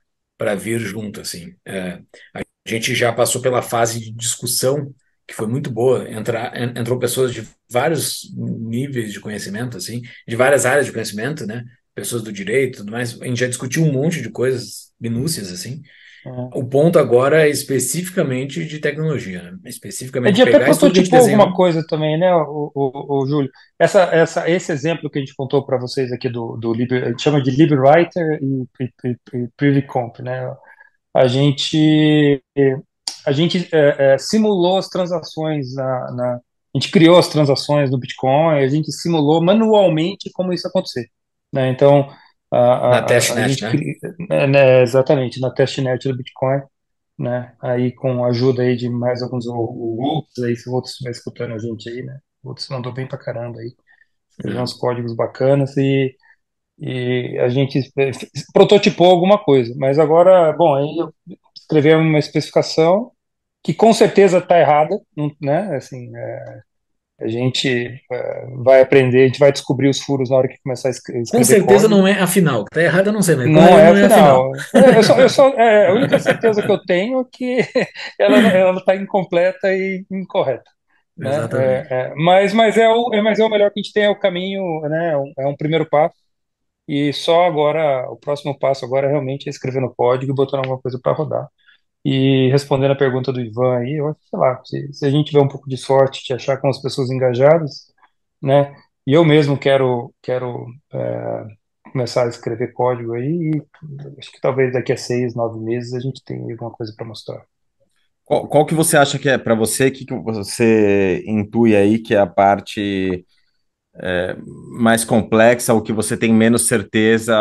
para 0.41 0.55
vir 0.55 0.79
junto 0.79 1.21
assim. 1.21 1.53
É, 1.63 2.01
a 2.33 2.41
gente 2.65 2.95
já 2.95 3.13
passou 3.13 3.43
pela 3.43 3.61
fase 3.61 3.99
de 3.99 4.11
discussão 4.11 4.91
que 5.27 5.35
foi 5.35 5.45
muito 5.45 5.69
boa. 5.69 6.09
Entra, 6.09 6.51
entrou 6.75 6.97
pessoas 6.97 7.31
de 7.31 7.47
vários 7.69 8.23
níveis 8.35 9.13
de 9.13 9.19
conhecimento, 9.19 9.77
assim, 9.77 10.01
de 10.27 10.35
várias 10.35 10.65
áreas 10.65 10.87
de 10.87 10.91
conhecimento, 10.91 11.45
né? 11.45 11.63
pessoas 11.93 12.23
do 12.23 12.33
direito, 12.33 12.79
tudo 12.79 12.91
mais. 12.91 13.21
A 13.21 13.25
gente 13.27 13.39
já 13.39 13.47
discutiu 13.47 13.83
um 13.83 13.91
monte 13.93 14.19
de 14.19 14.31
coisas, 14.31 14.91
minúcias, 14.99 15.51
assim. 15.51 15.83
Uhum. 16.25 16.49
O 16.53 16.65
ponto 16.65 16.99
agora 16.99 17.47
é 17.47 17.49
especificamente 17.49 18.63
de 18.65 18.79
tecnologia, 18.79 19.41
né? 19.41 19.57
especificamente 19.65 20.35
de 20.35 20.43
até 20.43 20.59
prototipou 20.59 21.19
alguma 21.19 21.53
coisa 21.53 21.83
também, 21.87 22.17
né, 22.17 22.31
o, 22.35 22.71
o, 22.75 23.21
o, 23.23 23.27
Júlio? 23.27 23.49
Essa, 23.79 24.03
essa, 24.03 24.49
esse 24.49 24.71
exemplo 24.71 25.09
que 25.09 25.17
a 25.17 25.21
gente 25.21 25.35
contou 25.35 25.65
para 25.65 25.79
vocês 25.79 26.11
aqui 26.11 26.29
do, 26.29 26.57
do 26.57 26.73
Liber, 26.73 27.03
a 27.05 27.09
gente 27.09 27.23
chama 27.23 27.41
de 27.41 27.49
LibWriter 27.49 28.39
e, 28.39 29.47
PrivyComp, 29.57 30.21
né? 30.21 30.53
A 31.13 31.27
gente 31.27 32.41
a 33.25 33.31
gente 33.31 33.67
é, 33.71 34.13
é, 34.13 34.17
simulou 34.17 34.77
as 34.77 34.87
transações 34.87 35.75
na, 35.75 36.11
na, 36.11 36.39
a 36.73 36.77
gente 36.77 36.91
criou 36.91 37.17
as 37.17 37.27
transações 37.27 37.89
do 37.89 37.97
Bitcoin, 37.97 38.59
a 38.59 38.67
gente 38.67 38.91
simulou 38.91 39.43
manualmente 39.43 40.29
como 40.33 40.53
isso 40.53 40.67
acontecer. 40.67 41.09
Né? 41.53 41.69
Então, 41.69 42.07
a, 42.51 42.87
a, 42.87 42.89
na 42.89 43.01
testnet, 43.03 43.61
né? 43.61 43.71
né? 44.29 44.47
né? 44.47 44.81
Exatamente, 44.81 45.39
na 45.39 45.51
testnet 45.51 46.07
do 46.07 46.17
Bitcoin, 46.17 46.61
né? 47.17 47.55
Aí 47.61 47.93
com 47.93 48.23
a 48.23 48.29
ajuda 48.29 48.63
aí 48.63 48.75
de 48.75 48.89
mais 48.89 49.21
alguns 49.21 49.47
outros 49.47 50.43
aí, 50.43 50.55
se 50.55 50.69
o 50.69 50.73
outros 50.73 50.93
estiver 50.93 51.11
escutando 51.11 51.53
a 51.53 51.57
gente 51.57 51.89
aí, 51.89 52.03
né? 52.03 52.19
O 52.43 52.49
outros 52.49 52.67
mandou 52.69 52.93
bem 52.93 53.07
pra 53.07 53.17
caramba 53.17 53.59
aí. 53.59 53.73
Fez 54.41 54.55
uns 54.55 54.73
códigos 54.73 55.15
bacanas 55.15 55.75
e, 55.77 56.15
e 56.79 57.37
a 57.39 57.49
gente 57.49 57.79
prototipou 58.53 59.07
alguma 59.07 59.37
coisa. 59.37 59.73
Mas 59.77 59.99
agora, 59.99 60.51
bom, 60.53 60.75
aí 60.75 60.97
eu 60.97 61.13
escrevi 61.55 61.93
uma 61.93 62.19
especificação 62.19 63.11
que 63.63 63.73
com 63.73 63.93
certeza 63.93 64.39
está 64.39 64.59
errada, 64.59 64.99
né? 65.39 65.75
Assim, 65.75 66.11
é, 66.15 66.61
a 67.21 67.27
gente 67.27 68.01
uh, 68.11 68.63
vai 68.63 68.81
aprender, 68.81 69.23
a 69.23 69.27
gente 69.27 69.39
vai 69.39 69.51
descobrir 69.51 69.89
os 69.89 69.99
furos 69.99 70.29
na 70.29 70.37
hora 70.37 70.47
que 70.47 70.61
começar 70.63 70.87
a 70.87 70.91
escrever. 70.91 71.23
Com 71.31 71.43
certeza 71.43 71.87
código. 71.87 71.89
não 71.89 72.07
é 72.07 72.19
a 72.19 72.27
final. 72.27 72.65
Tá 72.65 72.81
errado, 72.81 73.07
eu 73.07 73.13
não 73.13 73.21
sei, 73.21 73.35
mas 73.35 73.49
não, 73.49 73.61
é, 73.61 73.81
é, 73.81 74.05
a 74.05 74.09
final. 74.09 74.51
É, 74.73 74.97
eu 74.97 75.03
só, 75.03 75.19
eu 75.19 75.29
só, 75.29 75.49
é, 75.49 75.87
a 75.87 75.93
única 75.93 76.19
certeza 76.19 76.61
que 76.61 76.71
eu 76.71 76.83
tenho 76.83 77.21
é 77.21 77.25
que 77.31 77.59
ela 78.19 78.79
está 78.79 78.95
incompleta 78.95 79.73
e 79.73 80.03
incorreta. 80.11 80.69
Né? 81.17 81.29
É, 81.53 81.87
é, 81.89 82.13
mas, 82.15 82.53
mas, 82.53 82.77
é 82.77 82.89
o, 82.89 83.13
é, 83.13 83.21
mas 83.21 83.39
é 83.39 83.45
o 83.45 83.49
melhor 83.49 83.71
que 83.71 83.79
a 83.79 83.83
gente 83.83 83.93
tem, 83.93 84.05
é 84.05 84.09
o 84.09 84.19
caminho, 84.19 84.81
né? 84.81 85.13
É 85.37 85.47
um 85.47 85.55
primeiro 85.55 85.87
passo. 85.87 86.15
E 86.87 87.13
só 87.13 87.45
agora, 87.45 88.09
o 88.09 88.17
próximo 88.17 88.57
passo 88.57 88.83
agora 88.83 89.07
é 89.07 89.11
realmente 89.11 89.47
escrever 89.47 89.81
no 89.81 89.93
código 89.93 90.31
e 90.31 90.35
botar 90.35 90.57
alguma 90.57 90.79
coisa 90.79 90.99
para 91.01 91.13
rodar. 91.13 91.47
E 92.03 92.49
respondendo 92.49 92.91
a 92.91 92.95
pergunta 92.95 93.31
do 93.31 93.39
Ivan 93.41 93.77
aí, 93.77 93.93
eu 93.97 94.07
acho, 94.07 94.19
sei 94.29 94.39
lá, 94.39 94.61
se, 94.65 94.93
se 94.93 95.05
a 95.05 95.09
gente 95.09 95.27
tiver 95.27 95.41
um 95.41 95.47
pouco 95.47 95.69
de 95.69 95.77
sorte 95.77 96.25
de 96.25 96.33
achar 96.33 96.57
com 96.57 96.67
as 96.67 96.81
pessoas 96.81 97.11
engajadas, 97.11 97.91
né? 98.41 98.73
E 99.05 99.13
eu 99.13 99.23
mesmo 99.23 99.57
quero, 99.57 100.13
quero 100.21 100.65
é, 100.93 101.45
começar 101.91 102.25
a 102.25 102.29
escrever 102.29 102.73
código 102.73 103.13
aí, 103.13 103.51
e 103.53 103.61
acho 104.17 104.31
que 104.31 104.41
talvez 104.41 104.73
daqui 104.73 104.91
a 104.93 104.97
seis, 104.97 105.35
nove 105.35 105.59
meses 105.59 105.93
a 105.93 105.99
gente 105.99 106.23
tenha 106.23 106.41
alguma 106.41 106.71
coisa 106.71 106.93
para 106.95 107.05
mostrar. 107.05 107.43
Qual, 108.25 108.47
qual, 108.47 108.65
que 108.65 108.73
você 108.73 108.97
acha 108.97 109.19
que 109.19 109.29
é, 109.29 109.37
para 109.37 109.55
você, 109.55 109.91
que, 109.91 110.05
que 110.05 110.13
você 110.15 111.23
intui 111.27 111.75
aí 111.75 111.99
que 111.99 112.15
é 112.15 112.19
a 112.19 112.27
parte 112.27 113.25
é, 113.95 114.35
mais 114.79 115.03
complexa, 115.03 115.73
ou 115.73 115.81
que 115.81 115.91
você 115.91 116.15
tem 116.15 116.33
menos 116.33 116.67
certeza 116.67 117.35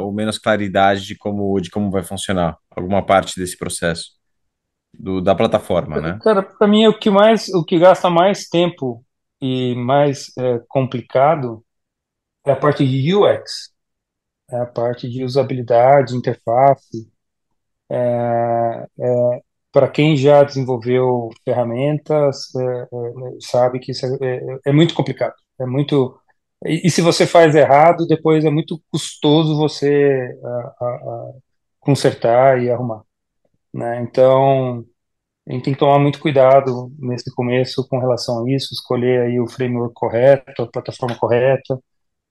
ou 0.00 0.12
menos 0.12 0.38
claridade 0.38 1.06
de 1.06 1.16
como, 1.16 1.58
de 1.60 1.70
como 1.70 1.90
vai 1.90 2.02
funcionar 2.02 2.56
alguma 2.70 3.04
parte 3.04 3.38
desse 3.38 3.56
processo 3.56 4.10
do, 4.92 5.20
da 5.20 5.34
plataforma, 5.34 6.00
né? 6.00 6.18
Cara, 6.22 6.42
para 6.42 6.68
mim 6.68 6.86
o 6.86 6.98
que 6.98 7.10
mais, 7.10 7.48
o 7.48 7.64
que 7.64 7.78
gasta 7.78 8.10
mais 8.10 8.48
tempo 8.48 9.04
e 9.40 9.74
mais 9.74 10.32
é, 10.38 10.60
complicado 10.68 11.64
é 12.44 12.52
a 12.52 12.56
parte 12.56 12.86
de 12.86 13.14
UX, 13.14 13.72
é 14.50 14.60
a 14.60 14.66
parte 14.66 15.08
de 15.08 15.24
usabilidade, 15.24 16.16
interface. 16.16 17.10
É, 17.90 18.86
é, 18.98 19.40
para 19.72 19.88
quem 19.88 20.16
já 20.16 20.42
desenvolveu 20.42 21.28
ferramentas, 21.44 22.54
é, 22.54 22.82
é, 22.82 22.86
sabe 23.40 23.78
que 23.78 23.92
isso 23.92 24.06
é, 24.06 24.58
é 24.66 24.72
muito 24.72 24.94
complicado 24.94 25.34
é 25.60 25.66
muito. 25.66 26.18
E, 26.64 26.86
e, 26.86 26.90
se 26.90 27.02
você 27.02 27.26
faz 27.26 27.54
errado, 27.54 28.06
depois 28.06 28.44
é 28.44 28.50
muito 28.50 28.80
custoso 28.90 29.56
você 29.56 30.38
a, 30.44 30.48
a, 30.48 30.86
a 30.86 31.32
consertar 31.80 32.62
e 32.62 32.70
arrumar. 32.70 33.02
Né? 33.74 34.02
Então, 34.02 34.84
a 35.48 35.52
gente 35.52 35.64
tem 35.64 35.74
que 35.74 35.78
tomar 35.80 35.98
muito 36.00 36.20
cuidado 36.20 36.92
nesse 36.98 37.32
começo 37.34 37.86
com 37.88 37.98
relação 37.98 38.44
a 38.44 38.50
isso, 38.50 38.74
escolher 38.74 39.22
aí 39.22 39.40
o 39.40 39.48
framework 39.48 39.94
correto, 39.94 40.62
a 40.62 40.66
plataforma 40.66 41.16
correta, 41.18 41.78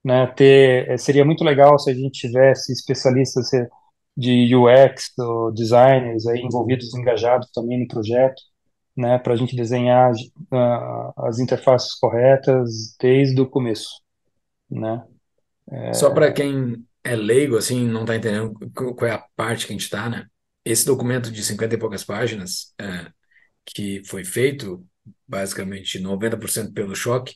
né? 0.04 0.28
Ter, 0.28 0.90
eh, 0.90 0.98
seria 0.98 1.26
muito 1.26 1.44
legal 1.44 1.80
se 1.80 1.90
a 1.92 1.94
gente 1.94 2.20
tivesse 2.20 2.74
especialistas 2.74 3.54
eh, 3.54 3.68
de 4.18 4.56
UX 4.56 5.12
designers 5.56 6.28
aí 6.28 6.42
envolvidos, 6.42 6.94
engajados 6.96 7.50
também 7.54 7.80
no 7.82 7.88
projeto, 7.88 8.42
né, 8.96 9.18
para 9.18 9.34
a 9.34 9.36
gente 9.36 9.56
desenhar 9.56 10.12
uh, 10.12 11.28
as 11.28 11.40
interfaces 11.40 11.94
corretas 11.96 12.96
desde 13.00 13.40
o 13.42 13.50
começo, 13.50 14.02
né? 14.70 15.04
É... 15.70 15.94
Só 15.94 16.12
para 16.12 16.32
quem 16.32 16.86
é 17.04 17.16
leigo, 17.16 17.58
assim, 17.58 17.88
não 17.88 18.02
está 18.02 18.16
entendendo 18.16 18.54
qual 18.74 19.10
é 19.10 19.14
a 19.14 19.26
parte 19.36 19.68
que 19.68 19.74
a 19.74 19.76
gente 19.76 19.84
está, 19.84 20.10
né? 20.10 20.26
Esse 20.64 20.86
documento 20.86 21.32
de 21.32 21.44
50 21.44 21.76
e 21.76 21.78
poucas 21.78 22.04
páginas, 22.04 22.74
é, 22.80 23.12
que 23.66 24.04
foi 24.06 24.24
feito 24.24 24.86
basicamente 25.28 26.00
90% 26.00 26.74
pelo 26.74 26.96
choque, 26.96 27.36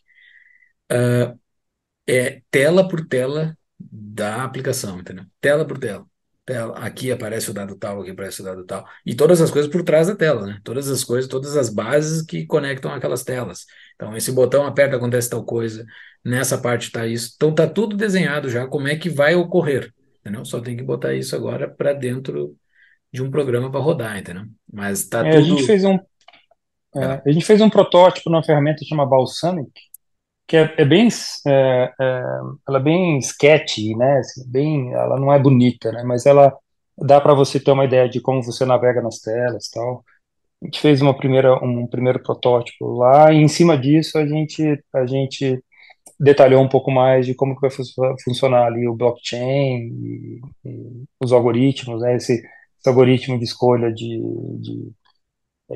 uh, 0.92 1.40
é 2.08 2.42
tela 2.50 2.88
por 2.88 3.06
tela 3.08 3.56
da 3.80 4.44
aplicação, 4.44 5.00
entendeu? 5.00 5.26
Tela 5.40 5.66
por 5.66 5.78
tela. 5.78 6.06
Tela, 6.50 6.76
aqui 6.80 7.12
aparece 7.12 7.52
o 7.52 7.54
dado 7.54 7.76
tal, 7.76 8.02
aqui 8.02 8.10
aparece 8.10 8.42
o 8.42 8.44
dado 8.44 8.66
tal, 8.66 8.84
e 9.06 9.14
todas 9.14 9.40
as 9.40 9.52
coisas 9.52 9.72
por 9.72 9.84
trás 9.84 10.08
da 10.08 10.16
tela, 10.16 10.48
né? 10.48 10.60
Todas 10.64 10.90
as 10.90 11.04
coisas, 11.04 11.30
todas 11.30 11.56
as 11.56 11.70
bases 11.70 12.24
que 12.24 12.44
conectam 12.48 12.92
aquelas 12.92 13.24
telas. 13.24 13.68
Então, 13.96 14.18
esse 14.18 14.32
botão 14.32 14.66
aperta, 14.66 14.96
acontece 14.96 15.30
tal 15.30 15.44
coisa, 15.44 15.86
nessa 16.26 16.58
parte 16.58 16.88
está 16.88 17.06
isso. 17.06 17.34
Então, 17.36 17.54
tá 17.54 17.68
tudo 17.68 17.96
desenhado 17.96 18.50
já, 18.50 18.66
como 18.66 18.88
é 18.88 18.96
que 18.96 19.10
vai 19.10 19.36
ocorrer, 19.36 19.94
entendeu? 20.22 20.44
Só 20.44 20.60
tem 20.60 20.76
que 20.76 20.82
botar 20.84 21.14
isso 21.14 21.36
agora 21.36 21.70
para 21.70 21.94
dentro 21.94 22.56
de 23.14 23.22
um 23.22 23.30
programa 23.30 23.70
para 23.70 23.80
rodar, 23.80 24.18
entendeu? 24.18 24.46
Mas 24.72 25.08
tá 25.08 25.20
é, 25.28 25.32
tudo... 25.32 25.38
A 25.38 25.42
gente 25.42 25.66
fez 25.68 25.86
um, 25.86 26.00
é, 26.96 27.22
a 27.24 27.32
gente 27.32 27.46
fez 27.46 27.62
um 27.62 27.70
protótipo 27.70 28.32
numa 28.32 28.44
ferramenta 28.44 28.84
chamada 28.84 29.12
Balsamic, 29.12 29.72
que 30.50 30.58
é, 30.58 30.74
é 30.78 30.86
bem, 30.86 31.08
é, 31.48 31.94
é, 32.02 32.24
ela 32.68 32.80
é 32.80 32.82
bem 32.82 33.20
sketchy, 33.20 33.96
né? 33.96 34.18
Assim, 34.18 34.44
bem, 34.50 34.92
ela 34.94 35.20
não 35.20 35.32
é 35.32 35.38
bonita, 35.38 35.92
né? 35.92 36.04
Mas 36.04 36.26
ela 36.26 36.58
dá 36.98 37.22
para 37.22 37.36
você 37.36 37.60
ter 37.60 37.72
uma 37.72 37.86
ideia 37.86 38.10
de 38.10 38.20
como 38.20 38.42
você 38.44 38.66
navega 38.66 39.00
nas 39.02 39.20
telas, 39.20 39.70
tal. 39.70 40.04
A 40.62 40.66
gente 40.66 40.82
fez 40.82 41.02
uma 41.02 41.16
primeira, 41.16 41.54
um 41.64 41.88
primeiro 41.88 42.22
protótipo 42.22 42.98
lá 42.98 43.32
e 43.32 43.38
em 43.38 43.48
cima 43.48 43.78
disso 43.78 44.18
a 44.18 44.26
gente, 44.26 44.84
a 44.94 45.06
gente 45.06 45.64
detalhou 46.20 46.62
um 46.64 46.68
pouco 46.70 46.92
mais 46.92 47.26
de 47.26 47.36
como 47.36 47.56
que 47.56 47.62
vai 47.62 47.72
funcionar 48.24 48.66
ali 48.66 48.88
o 48.88 48.96
blockchain 48.96 49.88
e, 50.04 50.42
e 50.66 51.04
os 51.20 51.32
algoritmos, 51.32 52.02
né? 52.02 52.16
Esse, 52.16 52.34
esse, 52.34 52.90
algoritmo 52.90 53.38
de 53.38 53.46
escolha 53.46 53.94
de, 53.94 54.20
de 54.60 54.92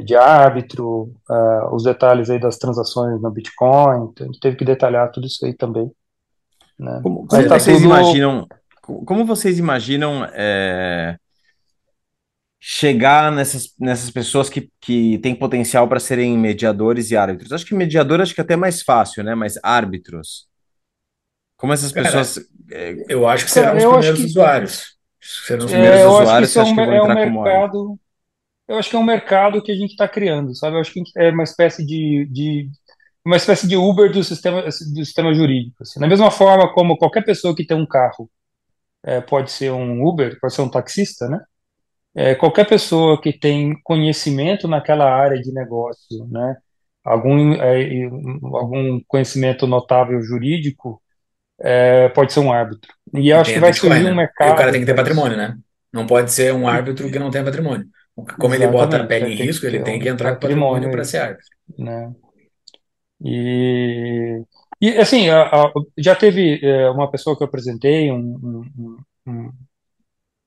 de 0.02 0.16
árbitro, 0.16 1.14
uh, 1.30 1.74
os 1.74 1.84
detalhes 1.84 2.30
aí 2.30 2.40
das 2.40 2.58
transações 2.58 3.22
no 3.22 3.30
Bitcoin, 3.30 4.10
então 4.10 4.26
a 4.26 4.32
gente 4.32 4.40
teve 4.40 4.56
que 4.56 4.66
detalhar 4.66 5.12
tudo 5.12 5.28
isso 5.28 5.46
aí 5.46 5.54
também. 5.54 5.92
Né? 6.80 7.00
Como, 7.04 7.28
como 7.28 7.48
tá 7.48 7.60
vocês 7.60 7.78
tudo... 7.78 7.86
imaginam? 7.86 8.48
Como 8.82 9.24
vocês 9.26 9.60
imaginam 9.60 10.26
é, 10.34 11.16
chegar 12.60 13.32
nessas, 13.32 13.74
nessas 13.80 14.10
pessoas 14.10 14.50
que, 14.50 14.70
que 14.82 15.20
têm 15.20 15.36
potencial 15.36 15.88
para 15.88 16.00
serem 16.00 16.38
mediadores 16.38 17.12
e 17.12 17.16
árbitros? 17.16 17.54
Acho 17.54 17.66
que 17.66 17.76
mediador 17.76 18.20
acho 18.20 18.34
que 18.34 18.42
é 18.42 18.44
até 18.44 18.56
mais 18.56 18.82
fácil, 18.82 19.24
né? 19.24 19.36
Mas 19.36 19.58
árbitros. 19.64 20.48
Como 21.56 21.72
essas 21.72 21.92
pessoas. 21.92 22.40
Cara, 22.68 23.06
eu 23.08 23.28
acho 23.28 23.46
que 23.46 23.52
serão 23.52 23.78
os 23.78 23.84
primeiros 23.84 24.20
que... 24.20 24.26
usuários. 24.26 24.98
Serão 25.22 25.66
os 25.66 25.72
é, 25.72 25.76
primeiros 25.76 26.00
é, 26.00 26.08
usuários 26.08 26.54
que, 26.54 26.64
que, 26.64 26.80
é 26.82 27.02
um 27.02 27.08
mercado 27.08 28.00
eu 28.68 28.78
acho 28.78 28.90
que 28.90 28.96
é 28.96 29.00
um 29.00 29.04
mercado 29.04 29.62
que 29.62 29.72
a 29.72 29.76
gente 29.76 29.92
está 29.92 30.08
criando, 30.08 30.56
sabe? 30.56 30.76
Eu 30.76 30.82
acho 30.82 30.94
que 30.94 31.02
é 31.18 31.30
uma 31.30 31.44
espécie 31.44 31.86
de, 31.86 32.26
de 32.32 32.70
uma 33.26 33.38
espécie 33.38 33.68
de 33.68 33.76
Uber 33.76 34.12
do 34.12 34.24
sistema, 34.24 34.64
do 34.64 34.72
sistema 34.72 35.34
jurídico. 35.34 35.78
Assim. 35.82 36.00
Da 36.00 36.08
mesma 36.08 36.32
forma 36.32 36.72
como 36.74 36.98
qualquer 36.98 37.24
pessoa 37.24 37.56
que 37.56 37.66
tem 37.66 37.78
um 37.78 37.86
carro 37.86 38.30
é, 39.04 39.22
pode 39.22 39.52
ser 39.52 39.72
um 39.72 40.06
Uber, 40.06 40.38
pode 40.40 40.54
ser 40.54 40.62
um 40.62 40.70
taxista, 40.70 41.28
né? 41.28 41.42
É, 42.16 42.36
qualquer 42.36 42.68
pessoa 42.68 43.20
que 43.20 43.34
tem 43.34 43.74
conhecimento 43.84 44.68
naquela 44.68 45.12
área 45.12 45.42
de 45.42 45.52
negócio, 45.52 46.28
né? 46.30 46.56
Algum, 47.04 47.54
é, 47.54 48.06
algum 48.44 49.02
conhecimento 49.08 49.68
notável 49.68 50.22
jurídico, 50.22 51.02
é, 51.60 52.08
pode 52.10 52.32
ser 52.32 52.40
um 52.40 52.52
árbitro. 52.52 52.94
E 53.14 53.30
eu 53.30 53.40
acho 53.40 53.54
que 53.54 53.60
vai 53.60 53.74
surgir 53.74 54.06
um 54.06 54.16
mercado. 54.16 54.50
E 54.50 54.54
o 54.54 54.56
cara 54.56 54.72
tem 54.72 54.82
que 54.82 54.86
ter 54.86 54.96
patrimônio, 54.96 55.38
né? 55.38 55.58
Não 55.92 56.08
pode 56.08 56.32
ser 56.32 56.54
um 56.54 56.68
árbitro 56.68 57.10
que 57.12 57.20
não 57.20 57.30
tem 57.30 57.44
patrimônio. 57.44 57.88
Como 58.16 58.54
ele 58.54 58.68
bota 58.68 58.98
a 58.98 59.08
pele 59.08 59.34
em 59.34 59.36
risco, 59.36 59.66
ele 59.66 59.82
tem 59.82 60.00
que 60.00 60.08
entrar 60.08 60.34
com 60.34 60.42
patrimônio 60.42 60.92
para 60.92 61.04
ser 61.04 61.18
árbitro. 61.18 61.50
Né? 61.78 62.14
E, 63.24 64.44
e 64.80 64.90
assim, 64.98 65.30
a, 65.30 65.44
a, 65.44 65.72
já 65.98 66.16
teve 66.16 66.60
é, 66.64 66.90
uma 66.90 67.10
pessoa 67.10 67.36
que 67.36 67.44
eu 67.44 67.48
apresentei, 67.48 68.12
um, 68.12 68.20
um, 68.78 68.98
um, 69.26 69.34
uma 69.44 69.54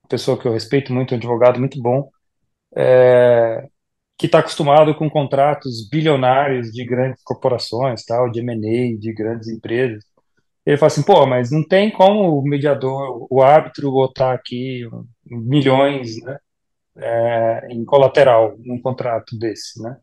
pessoa 0.07 0.39
que 0.39 0.47
eu 0.47 0.53
respeito 0.53 0.93
muito, 0.93 1.13
um 1.13 1.17
advogado 1.17 1.59
muito 1.59 1.81
bom, 1.81 2.09
é, 2.75 3.67
que 4.17 4.27
está 4.27 4.39
acostumado 4.39 4.95
com 4.95 5.09
contratos 5.09 5.87
bilionários 5.89 6.71
de 6.71 6.85
grandes 6.85 7.21
corporações, 7.23 8.05
tal, 8.05 8.29
de 8.31 8.39
M&A, 8.39 8.97
de 8.97 9.13
grandes 9.13 9.49
empresas. 9.49 10.03
Ele 10.65 10.77
fala 10.77 10.87
assim, 10.87 11.03
pô, 11.03 11.25
mas 11.25 11.51
não 11.51 11.65
tem 11.65 11.91
como 11.91 12.39
o 12.39 12.43
mediador, 12.43 13.27
o 13.29 13.41
árbitro 13.41 13.91
botar 13.91 14.33
aqui 14.33 14.81
milhões, 15.25 16.21
né? 16.23 16.37
É, 16.97 17.67
em 17.69 17.83
colateral 17.85 18.55
num 18.59 18.81
contrato 18.81 19.37
desse, 19.37 19.81
né? 19.81 19.97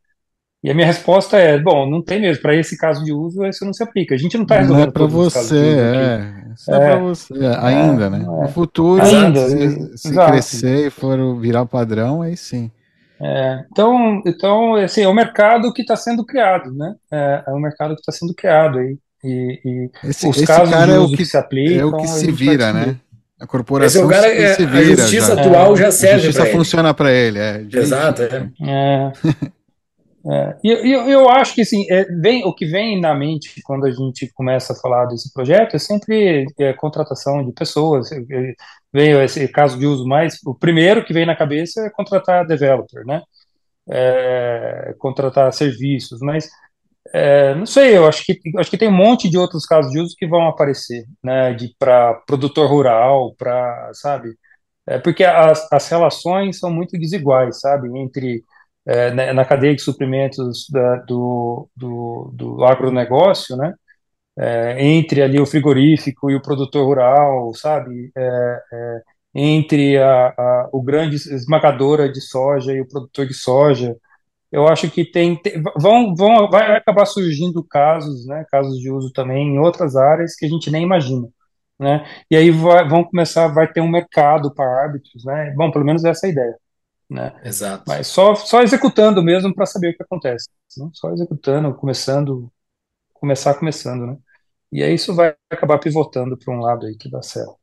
E 0.62 0.70
a 0.70 0.74
minha 0.74 0.86
resposta 0.86 1.36
é, 1.36 1.58
bom, 1.58 1.88
não 1.88 2.02
tem 2.02 2.22
mesmo. 2.22 2.40
Para 2.40 2.56
esse 2.56 2.78
caso 2.78 3.04
de 3.04 3.12
uso, 3.12 3.44
isso 3.44 3.66
não 3.66 3.72
se 3.74 3.82
aplica. 3.82 4.14
A 4.14 4.18
gente 4.18 4.36
não 4.38 4.44
está 4.44 4.60
resolvendo 4.60 4.84
não 4.84 4.88
é 4.88 4.92
para 4.92 5.06
você, 5.06 5.58
é. 5.58 6.52
Isso 6.54 6.72
é, 6.72 6.74
é 6.74 6.78
para 6.78 6.96
você 7.00 7.34
ainda, 7.60 8.08
né? 8.08 8.18
No 8.20 8.48
futuro, 8.48 9.04
ainda, 9.04 9.46
se, 9.46 9.98
se 9.98 10.14
crescer 10.14 10.86
e 10.86 10.90
for 10.90 11.38
virar 11.38 11.66
padrão, 11.66 12.22
aí 12.22 12.34
sim. 12.34 12.70
É, 13.20 13.64
então, 13.70 14.22
então, 14.26 14.74
assim, 14.76 15.02
é 15.02 15.08
o 15.08 15.14
mercado 15.14 15.72
que 15.72 15.82
está 15.82 15.96
sendo 15.96 16.24
criado, 16.24 16.72
né? 16.72 16.94
É, 17.12 17.44
é 17.46 17.50
o 17.52 17.58
mercado 17.58 17.94
que 17.94 18.00
está 18.00 18.12
sendo 18.12 18.34
criado 18.34 18.78
aí. 18.78 18.98
E, 19.22 19.60
e 19.64 19.90
esse, 20.08 20.26
os 20.26 20.36
esse 20.36 20.46
casos 20.46 20.70
cara 20.70 20.92
é 20.92 20.98
o 20.98 21.08
que, 21.08 21.18
que 21.18 21.26
se 21.26 21.36
aplicam. 21.36 21.78
É 21.78 21.84
o 21.84 21.96
que 21.96 22.06
se 22.06 22.32
vira, 22.32 22.72
né? 22.72 22.96
A 23.44 23.46
corporação 23.46 24.08
cara, 24.08 24.28
se, 24.28 24.54
se 24.54 24.62
é, 24.62 24.66
vira, 24.66 24.78
A 24.78 24.96
justiça 24.96 25.36
já. 25.36 25.40
atual 25.42 25.76
já 25.76 25.92
serve. 25.92 26.14
A 26.14 26.18
justiça 26.18 26.46
funciona 26.46 26.94
para 26.94 27.12
ele. 27.12 27.38
É, 27.38 27.66
Exato. 27.70 28.22
É. 28.22 28.50
é. 28.62 29.12
É, 30.26 30.56
e 30.64 30.70
eu, 30.70 31.06
eu 31.06 31.28
acho 31.28 31.54
que 31.54 31.60
assim, 31.60 31.84
é, 31.90 32.04
vem, 32.04 32.46
o 32.46 32.54
que 32.54 32.64
vem 32.64 32.98
na 32.98 33.14
mente 33.14 33.60
quando 33.62 33.84
a 33.84 33.90
gente 33.90 34.32
começa 34.32 34.72
a 34.72 34.76
falar 34.76 35.04
desse 35.04 35.30
projeto 35.34 35.76
é 35.76 35.78
sempre 35.78 36.46
é, 36.58 36.72
contratação 36.72 37.44
de 37.44 37.52
pessoas. 37.52 38.08
Veio 38.90 39.20
esse 39.20 39.46
caso 39.48 39.78
de 39.78 39.84
uso 39.84 40.06
mais. 40.06 40.38
O 40.46 40.54
primeiro 40.54 41.04
que 41.04 41.12
vem 41.12 41.26
na 41.26 41.36
cabeça 41.36 41.82
é 41.82 41.90
contratar 41.90 42.46
developer, 42.46 43.04
né? 43.04 43.20
É, 43.86 44.94
contratar 44.98 45.52
serviços, 45.52 46.20
mas 46.20 46.48
é, 47.14 47.54
não 47.54 47.64
sei, 47.66 47.96
eu 47.96 48.06
acho 48.08 48.24
que, 48.24 48.40
acho 48.58 48.70
que 48.70 48.76
tem 48.76 48.88
um 48.88 48.92
monte 48.92 49.30
de 49.30 49.38
outros 49.38 49.64
casos 49.66 49.92
de 49.92 50.00
uso 50.00 50.16
que 50.18 50.26
vão 50.26 50.48
aparecer, 50.48 51.04
né, 51.22 51.54
de 51.54 51.72
para 51.78 52.14
produtor 52.26 52.68
rural, 52.68 53.34
para, 53.38 53.90
sabe, 53.94 54.30
é, 54.86 54.98
porque 54.98 55.24
as, 55.24 55.72
as 55.72 55.88
relações 55.88 56.58
são 56.58 56.70
muito 56.72 56.98
desiguais, 56.98 57.60
sabe, 57.60 57.88
entre, 57.98 58.44
é, 58.86 59.12
né, 59.12 59.32
na 59.32 59.44
cadeia 59.44 59.76
de 59.76 59.82
suprimentos 59.82 60.66
da, 60.70 60.96
do, 61.06 61.68
do, 61.76 62.32
do 62.34 62.64
agronegócio, 62.64 63.56
né, 63.56 63.74
é, 64.38 64.84
entre 64.84 65.22
ali 65.22 65.40
o 65.40 65.46
frigorífico 65.46 66.30
e 66.30 66.36
o 66.36 66.42
produtor 66.42 66.84
rural, 66.86 67.54
sabe, 67.54 68.10
é, 68.16 68.60
é, 68.72 69.02
entre 69.34 69.98
a, 69.98 70.28
a, 70.36 70.68
o 70.72 70.82
grande 70.82 71.16
esmagadora 71.16 72.10
de 72.10 72.20
soja 72.20 72.72
e 72.72 72.80
o 72.80 72.88
produtor 72.88 73.26
de 73.26 73.34
soja, 73.34 73.96
eu 74.54 74.68
acho 74.68 74.90
que 74.90 75.04
tem, 75.04 75.36
tem, 75.40 75.62
vão, 75.80 76.14
vão, 76.14 76.50
vai 76.50 76.76
acabar 76.76 77.06
surgindo 77.06 77.64
casos, 77.64 78.26
né, 78.26 78.44
casos 78.50 78.78
de 78.78 78.90
uso 78.90 79.12
também 79.12 79.54
em 79.56 79.58
outras 79.58 79.96
áreas 79.96 80.36
que 80.36 80.46
a 80.46 80.48
gente 80.48 80.70
nem 80.70 80.84
imagina, 80.84 81.28
né, 81.78 82.06
e 82.30 82.36
aí 82.36 82.50
vai, 82.50 82.88
vão 82.88 83.04
começar, 83.04 83.48
vai 83.48 83.70
ter 83.72 83.80
um 83.80 83.90
mercado 83.90 84.54
para 84.54 84.66
árbitros, 84.82 85.24
né, 85.24 85.52
bom, 85.56 85.70
pelo 85.70 85.84
menos 85.84 86.04
essa 86.04 86.26
é 86.26 86.30
a 86.30 86.32
ideia, 86.32 86.56
né, 87.10 87.40
exato, 87.44 87.84
mas 87.88 88.06
só, 88.06 88.34
só 88.34 88.62
executando 88.62 89.22
mesmo 89.22 89.54
para 89.54 89.66
saber 89.66 89.90
o 89.90 89.96
que 89.96 90.02
acontece, 90.02 90.48
né? 90.78 90.88
só 90.94 91.10
executando, 91.12 91.74
começando, 91.74 92.50
começar 93.14 93.54
começando, 93.54 94.06
né, 94.06 94.18
e 94.72 94.82
aí 94.82 94.94
isso 94.94 95.14
vai 95.14 95.34
acabar 95.50 95.78
pivotando 95.78 96.36
para 96.38 96.54
um 96.54 96.60
lado 96.60 96.86
aí 96.86 96.96
que 96.96 97.10
dá 97.10 97.22
certo. 97.22 97.56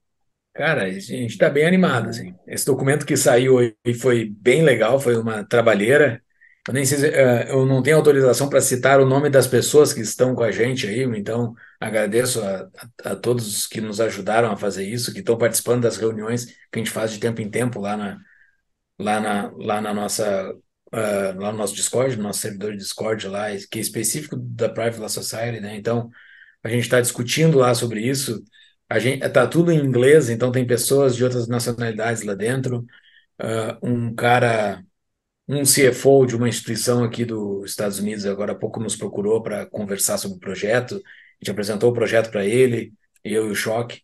Cara, 0.54 0.84
a 0.84 0.90
gente 0.92 1.32
está 1.32 1.50
bem 1.50 1.66
animado, 1.66 2.10
assim. 2.10 2.36
Esse 2.46 2.66
documento 2.66 3.06
que 3.06 3.16
saiu 3.16 3.58
foi 4.02 4.26
bem 4.26 4.64
legal, 4.64 5.00
foi 5.00 5.16
uma 5.18 5.46
trabalheira. 5.46 6.22
Eu 6.72 6.74
nem 6.74 6.86
sei 6.86 7.00
se, 7.00 7.08
uh, 7.10 7.50
eu 7.50 7.66
não 7.66 7.84
tenho 7.84 7.98
autorização 7.98 8.48
para 8.48 8.62
citar 8.62 9.02
o 9.02 9.06
nome 9.06 9.30
das 9.30 9.46
pessoas 9.46 9.92
que 9.92 10.00
estão 10.00 10.34
com 10.34 10.42
a 10.42 10.52
gente 10.52 10.88
aí, 10.88 11.02
então 11.04 11.54
agradeço 11.78 12.42
a, 12.42 12.70
a, 13.04 13.14
todos 13.14 13.68
que 13.68 13.82
nos 13.82 14.00
ajudaram 14.00 14.50
a 14.50 14.56
fazer 14.56 14.86
isso, 14.88 15.12
que 15.14 15.20
estão 15.20 15.38
participando 15.38 15.84
das 15.84 15.98
reuniões 15.98 16.46
que 16.46 16.56
a 16.76 16.78
gente 16.78 16.90
faz 16.90 17.12
de 17.12 17.20
tempo 17.20 17.42
em 17.42 17.52
tempo 17.52 17.78
lá 17.82 17.98
na, 17.98 18.22
lá 18.98 19.20
na, 19.20 19.52
lá 19.58 19.82
na 19.82 19.94
nossa 19.94 20.54
uh, 20.94 21.40
lá 21.42 21.52
no 21.52 21.58
nosso 21.58 21.76
Discord, 21.76 22.16
no 22.16 22.24
nosso 22.24 22.40
servidor 22.40 22.72
de 22.72 22.78
Discord 22.78 23.28
lá, 23.28 23.48
que 23.70 23.80
é 23.80 23.82
específico 23.82 24.38
da 24.38 24.70
Private 24.70 25.00
Law 25.00 25.10
Society, 25.10 25.60
né? 25.60 25.76
Então 25.76 26.10
a 26.64 26.70
gente 26.70 26.84
está 26.84 27.02
discutindo 27.02 27.58
lá 27.58 27.76
sobre 27.76 28.00
isso. 28.00 28.42
A 28.90 28.98
gente 28.98 29.28
tá 29.30 29.46
tudo 29.46 29.74
em 29.74 29.80
inglês, 29.80 30.30
então 30.30 30.54
tem 30.54 30.66
pessoas 30.66 31.18
de 31.18 31.24
outras 31.26 31.50
nacionalidades 31.50 32.24
lá 32.24 32.34
dentro. 32.34 32.86
Uh, 33.42 33.78
um 33.84 34.16
cara 34.16 34.82
um 35.56 35.64
CFO 35.64 36.26
de 36.26 36.36
uma 36.36 36.48
instituição 36.48 37.04
aqui 37.04 37.26
dos 37.26 37.70
Estados 37.70 38.00
Unidos 38.00 38.26
agora 38.26 38.54
há 38.54 38.56
pouco 38.56 38.80
nos 38.80 38.96
procurou 38.96 39.44
para 39.44 39.66
conversar 39.66 40.18
sobre 40.18 40.38
o 40.38 40.40
projeto. 40.40 40.96
A 40.96 41.44
gente 41.44 41.52
apresentou 41.52 41.90
o 41.90 41.94
projeto 41.94 42.32
para 42.32 42.46
ele, 42.46 42.94
eu 43.24 43.48
e 43.48 43.52
o 43.52 43.56
Choque. 43.56 44.02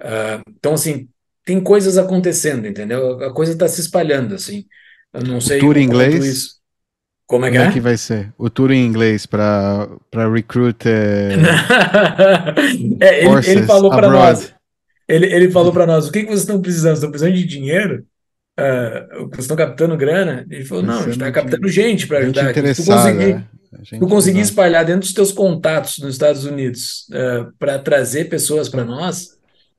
Uh, 0.00 0.42
então, 0.50 0.74
assim, 0.74 1.08
tem 1.44 1.60
coisas 1.60 1.96
acontecendo, 1.96 2.66
entendeu? 2.66 3.24
A 3.24 3.32
coisa 3.32 3.52
está 3.52 3.66
se 3.66 3.80
espalhando, 3.80 4.34
assim. 4.34 4.66
Eu 5.12 5.22
não 5.22 5.40
sei. 5.40 5.58
O 5.58 5.60
tour 5.60 5.78
em 5.78 5.84
inglês? 5.84 6.24
Isso. 6.24 6.54
Como 7.26 7.46
é 7.46 7.50
que 7.50 7.56
Como 7.56 7.66
é? 7.66 7.70
é 7.70 7.72
que 7.72 7.80
vai 7.80 7.96
ser? 7.96 8.34
O 8.36 8.50
tour 8.50 8.70
em 8.70 8.84
inglês 8.84 9.24
para 9.24 9.88
recruit. 10.32 10.84
é, 13.00 13.24
ele, 13.24 13.50
ele 13.50 13.62
falou 13.62 13.90
para 13.90 14.10
nós. 14.10 14.54
ele, 15.08 15.32
ele 15.32 15.50
falou 15.50 15.72
para 15.72 15.86
nós: 15.86 16.08
o 16.08 16.12
que, 16.12 16.20
que 16.20 16.26
vocês 16.26 16.40
estão 16.40 16.60
precisando? 16.60 16.94
Estão 16.94 17.10
precisando 17.10 17.34
de 17.34 17.46
dinheiro? 17.46 18.04
Uh, 18.58 19.28
vocês 19.30 19.44
estão 19.44 19.56
captando 19.56 19.96
grana? 19.96 20.46
Ele 20.48 20.64
falou: 20.64 20.84
não, 20.84 21.00
a 21.00 21.02
gente 21.02 21.12
está 21.12 21.32
captando 21.32 21.68
gente 21.68 22.06
para 22.06 22.18
ajudar. 22.18 22.54
Gente 22.54 22.74
se 22.74 22.84
tu 22.84 22.90
conseguir, 22.90 23.30
é. 23.30 23.98
tu 23.98 24.06
conseguir 24.06 24.40
espalhar 24.40 24.84
dentro 24.84 25.00
dos 25.00 25.12
teus 25.12 25.32
contatos 25.32 25.98
nos 25.98 26.14
Estados 26.14 26.44
Unidos 26.44 27.06
uh, 27.10 27.52
para 27.58 27.78
trazer 27.78 28.26
pessoas 28.26 28.68
para 28.68 28.84
nós, 28.84 29.36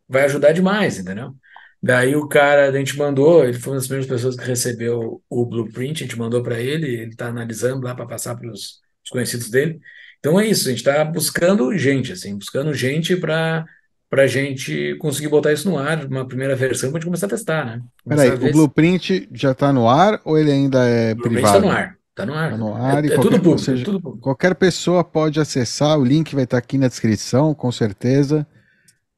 vai 0.09 0.25
ajudar 0.25 0.51
demais, 0.51 0.99
entendeu? 0.99 1.33
Daí 1.81 2.15
o 2.15 2.27
cara, 2.27 2.67
a 2.67 2.71
gente 2.71 2.97
mandou, 2.97 3.43
ele 3.45 3.59
foi 3.59 3.73
uma 3.73 3.77
das 3.77 3.87
primeiras 3.87 4.09
pessoas 4.09 4.35
que 4.35 4.45
recebeu 4.45 5.21
o 5.29 5.45
blueprint, 5.45 6.03
a 6.03 6.07
gente 6.07 6.17
mandou 6.17 6.41
para 6.41 6.59
ele, 6.59 6.87
ele 6.87 7.11
está 7.11 7.27
analisando 7.27 7.85
lá 7.85 7.93
para 7.93 8.07
passar 8.07 8.35
para 8.35 8.49
os 8.49 8.81
conhecidos 9.09 9.49
dele. 9.49 9.79
Então 10.19 10.39
é 10.39 10.47
isso, 10.47 10.67
a 10.67 10.71
gente 10.71 10.79
está 10.79 11.05
buscando 11.05 11.77
gente, 11.77 12.11
assim, 12.11 12.35
buscando 12.35 12.73
gente 12.73 13.15
para 13.15 13.63
para 14.09 14.23
a 14.23 14.27
gente 14.27 14.95
conseguir 14.95 15.27
botar 15.27 15.51
isso 15.51 15.69
no 15.69 15.77
ar, 15.77 16.05
uma 16.05 16.27
primeira 16.27 16.55
versão, 16.55 16.89
para 16.89 16.97
a 16.97 16.99
gente 16.99 17.07
começar 17.07 17.25
a 17.25 17.29
testar, 17.29 17.65
né? 17.65 17.81
Peraí, 18.07 18.29
o 18.31 18.51
Blueprint 18.51 19.27
já 19.33 19.51
está 19.51 19.73
no 19.73 19.89
ar 19.89 20.21
ou 20.23 20.37
ele 20.37 20.51
ainda 20.51 20.85
é 20.85 21.13
o 21.13 21.17
privado? 21.17 21.57
está 21.57 21.59
no 21.59 21.71
ar. 21.71 21.97
Está 22.09 22.25
no 22.25 22.33
ar. 22.33 22.51
Tá 22.51 22.57
no 22.57 22.73
ar 22.75 23.03
é, 23.03 23.07
e 23.07 23.11
é, 23.11 23.15
qualquer, 23.15 23.21
tudo 23.21 23.41
público, 23.41 23.59
seja, 23.59 23.83
tudo 23.83 24.01
público. 24.01 24.23
Qualquer 24.23 24.55
pessoa 24.55 25.03
pode 25.03 25.39
acessar, 25.39 25.99
o 25.99 26.05
link 26.05 26.33
vai 26.33 26.45
estar 26.45 26.57
tá 26.57 26.63
aqui 26.63 26.77
na 26.77 26.87
descrição, 26.87 27.53
com 27.53 27.71
certeza. 27.71 28.47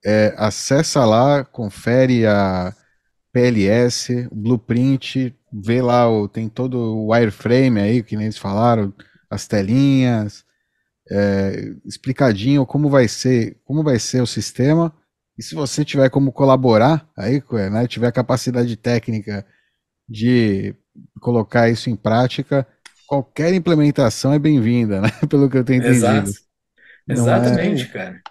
É, 0.03 0.33
acessa 0.37 1.05
lá, 1.05 1.43
confere 1.43 2.25
a 2.25 2.73
PLS, 3.31 4.27
o 4.31 4.35
Blueprint, 4.35 5.35
vê 5.53 5.81
lá, 5.81 6.09
o, 6.09 6.27
tem 6.27 6.49
todo 6.49 6.75
o 6.75 7.11
wireframe 7.11 7.79
aí, 7.79 8.01
que 8.01 8.15
nem 8.15 8.25
eles 8.25 8.37
falaram, 8.37 8.91
as 9.29 9.47
telinhas, 9.47 10.43
é, 11.09 11.73
explicadinho 11.85 12.65
como 12.65 12.89
vai 12.89 13.07
ser, 13.07 13.57
como 13.65 13.83
vai 13.83 13.99
ser 13.99 14.21
o 14.21 14.27
sistema. 14.27 14.93
E 15.37 15.43
se 15.43 15.55
você 15.55 15.85
tiver 15.85 16.09
como 16.09 16.31
colaborar 16.31 17.07
aí, 17.15 17.41
né, 17.71 17.87
tiver 17.87 18.11
capacidade 18.11 18.75
técnica 18.75 19.45
de 20.09 20.73
colocar 21.19 21.69
isso 21.69 21.89
em 21.89 21.95
prática, 21.95 22.65
qualquer 23.05 23.53
implementação 23.53 24.33
é 24.33 24.39
bem-vinda, 24.39 25.01
né? 25.01 25.09
Pelo 25.29 25.49
que 25.49 25.57
eu 25.57 25.63
tenho 25.63 25.79
entendido. 25.79 26.05
Exato. 26.05 26.31
Exatamente, 27.07 27.83
é... 27.83 27.87
cara. 27.87 28.21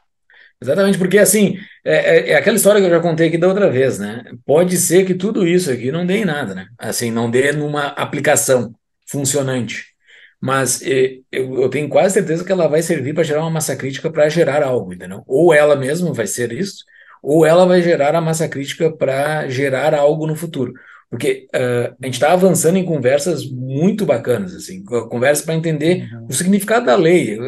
Exatamente, 0.61 0.98
porque 0.98 1.19
assim, 1.19 1.59
é, 1.85 1.94
é, 1.94 2.31
é, 2.31 2.35
aquela 2.36 2.57
história 2.57 2.81
que 2.81 2.86
eu 2.86 2.90
já 2.90 3.01
contei 3.01 3.28
aqui 3.28 3.36
da 3.36 3.47
outra 3.47 3.70
vez, 3.70 3.98
né? 3.98 4.24
Pode 4.44 4.77
ser 4.78 5.05
que 5.05 5.15
tudo 5.15 5.47
isso 5.47 5.70
aqui 5.70 5.93
não 5.93 6.07
dê 6.07 6.19
em 6.19 6.24
nada, 6.24 6.55
né? 6.55 6.66
Assim, 6.78 7.11
não 7.11 7.31
dê 7.31 7.53
numa 7.53 7.89
aplicação 7.89 8.74
funcionante 9.07 9.95
mas 10.40 10.82
eu, 10.82 11.22
eu, 11.32 11.68
tenho 11.68 11.88
quase 11.88 12.14
certeza 12.14 12.44
que 12.44 12.52
ela 12.52 12.68
vai 12.68 12.82
servir 12.82 13.14
para 13.14 13.24
gerar 13.24 13.40
uma 13.42 13.50
massa 13.50 13.74
crítica 13.74 14.10
para 14.10 14.28
gerar 14.28 14.62
algo, 14.62 14.92
entendeu? 14.92 15.22
Ou 15.26 15.52
ela 15.52 15.76
mesma 15.76 16.12
vai 16.12 16.26
ser 16.26 16.52
isso, 16.52 16.84
ou 17.22 17.44
ela 17.44 17.66
vai 17.66 17.82
gerar 17.82 18.14
a 18.14 18.20
massa 18.20 18.48
crítica 18.48 18.90
para 18.90 19.48
gerar 19.48 19.94
algo 19.94 20.26
no 20.26 20.36
futuro. 20.36 20.72
Porque 21.08 21.48
uh, 21.54 21.94
a 22.02 22.06
gente 22.06 22.14
está 22.14 22.32
avançando 22.32 22.76
em 22.76 22.84
conversas 22.84 23.48
muito 23.48 24.04
bacanas, 24.04 24.54
assim, 24.54 24.84
conversas 24.84 25.44
para 25.44 25.54
entender 25.54 26.08
uhum. 26.12 26.26
o 26.28 26.32
significado 26.32 26.86
da 26.86 26.96
lei, 26.96 27.38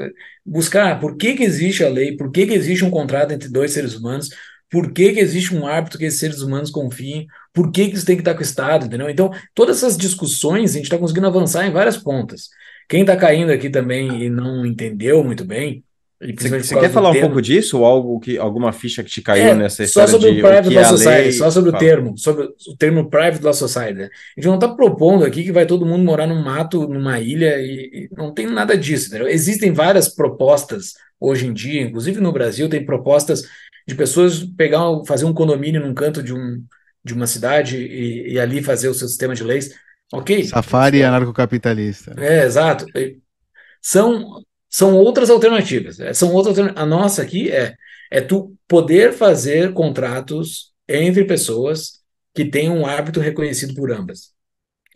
buscar 0.44 0.98
por 1.00 1.16
que, 1.16 1.34
que 1.34 1.42
existe 1.42 1.84
a 1.84 1.88
lei, 1.88 2.16
por 2.16 2.30
que, 2.30 2.46
que 2.46 2.54
existe 2.54 2.84
um 2.84 2.90
contrato 2.90 3.32
entre 3.32 3.48
dois 3.48 3.72
seres 3.72 3.94
humanos, 3.94 4.30
por 4.70 4.92
que, 4.92 5.12
que 5.12 5.20
existe 5.20 5.54
um 5.54 5.66
árbitro 5.66 5.98
que 5.98 6.04
esses 6.04 6.20
seres 6.20 6.40
humanos 6.40 6.70
confiem, 6.70 7.26
por 7.52 7.72
que, 7.72 7.88
que 7.88 7.96
isso 7.96 8.06
tem 8.06 8.16
que 8.16 8.20
estar 8.20 8.34
com 8.34 8.40
o 8.40 8.42
Estado, 8.42 8.86
entendeu? 8.86 9.08
Então, 9.08 9.30
todas 9.54 9.78
essas 9.78 9.96
discussões 9.96 10.70
a 10.70 10.74
gente 10.74 10.84
está 10.84 10.98
conseguindo 10.98 11.26
avançar 11.26 11.66
em 11.66 11.72
várias 11.72 11.96
pontas. 11.96 12.50
Quem 12.88 13.02
está 13.02 13.16
caindo 13.16 13.52
aqui 13.52 13.68
também 13.68 14.22
e 14.22 14.30
não 14.30 14.64
entendeu 14.64 15.22
muito 15.22 15.44
bem. 15.44 15.84
Você 16.20 16.74
quer 16.74 16.90
falar 16.90 17.10
um 17.10 17.20
pouco 17.20 17.40
disso 17.40 17.78
ou 17.78 17.84
algo 17.84 18.18
que 18.18 18.36
alguma 18.38 18.72
ficha 18.72 19.04
que 19.04 19.10
te 19.10 19.22
caiu 19.22 19.44
é, 19.44 19.54
nessa 19.54 19.84
história 19.84 20.08
só 20.08 20.18
sobre 20.18 20.32
de 20.32 20.40
o 20.40 20.44
Private 20.44 20.74
Law 20.74 20.82
é 20.82 20.88
Society, 20.88 21.22
lei... 21.22 21.32
só 21.32 21.50
sobre 21.50 21.70
o 21.70 21.78
termo, 21.78 22.18
sobre 22.18 22.44
o 22.44 22.76
termo 22.76 23.08
Private 23.08 23.44
Law 23.44 23.54
Society. 23.54 23.94
Né? 23.94 24.04
A 24.04 24.40
gente 24.40 24.48
não 24.48 24.56
está 24.56 24.66
propondo 24.66 25.24
aqui 25.24 25.44
que 25.44 25.52
vai 25.52 25.64
todo 25.64 25.86
mundo 25.86 26.02
morar 26.02 26.26
num 26.26 26.42
mato, 26.42 26.88
numa 26.88 27.20
ilha 27.20 27.60
e, 27.60 28.08
e 28.10 28.16
não 28.16 28.34
tem 28.34 28.48
nada 28.48 28.76
disso. 28.76 29.08
Entendeu? 29.08 29.28
Existem 29.28 29.72
várias 29.72 30.08
propostas 30.08 30.94
hoje 31.20 31.46
em 31.46 31.52
dia, 31.52 31.82
inclusive 31.82 32.20
no 32.20 32.32
Brasil 32.32 32.68
tem 32.68 32.84
propostas 32.84 33.44
de 33.86 33.94
pessoas 33.94 34.42
pegar, 34.42 34.80
fazer 35.06 35.24
um 35.24 35.32
condomínio 35.32 35.80
num 35.80 35.94
canto 35.94 36.20
de 36.20 36.34
um 36.34 36.64
de 37.04 37.14
uma 37.14 37.26
cidade 37.26 37.78
e, 37.78 38.32
e 38.32 38.40
ali 38.40 38.60
fazer 38.60 38.88
o 38.88 38.94
seu 38.94 39.08
sistema 39.08 39.34
de 39.34 39.44
leis. 39.44 39.72
Ok. 40.12 40.44
Safari 40.44 41.02
anarcocapitalista. 41.02 42.14
É, 42.18 42.44
exato. 42.44 42.86
São, 43.80 44.42
são 44.68 44.96
outras 44.96 45.30
alternativas. 45.30 46.00
É, 46.00 46.12
são 46.12 46.32
outras 46.32 46.58
A 46.58 46.86
nossa 46.86 47.22
aqui 47.22 47.50
é, 47.50 47.74
é 48.10 48.20
tu 48.20 48.54
poder 48.66 49.12
fazer 49.12 49.72
contratos 49.72 50.72
entre 50.88 51.24
pessoas 51.24 52.00
que 52.34 52.44
têm 52.44 52.70
um 52.70 52.86
árbitro 52.86 53.22
reconhecido 53.22 53.74
por 53.74 53.92
ambas. 53.92 54.32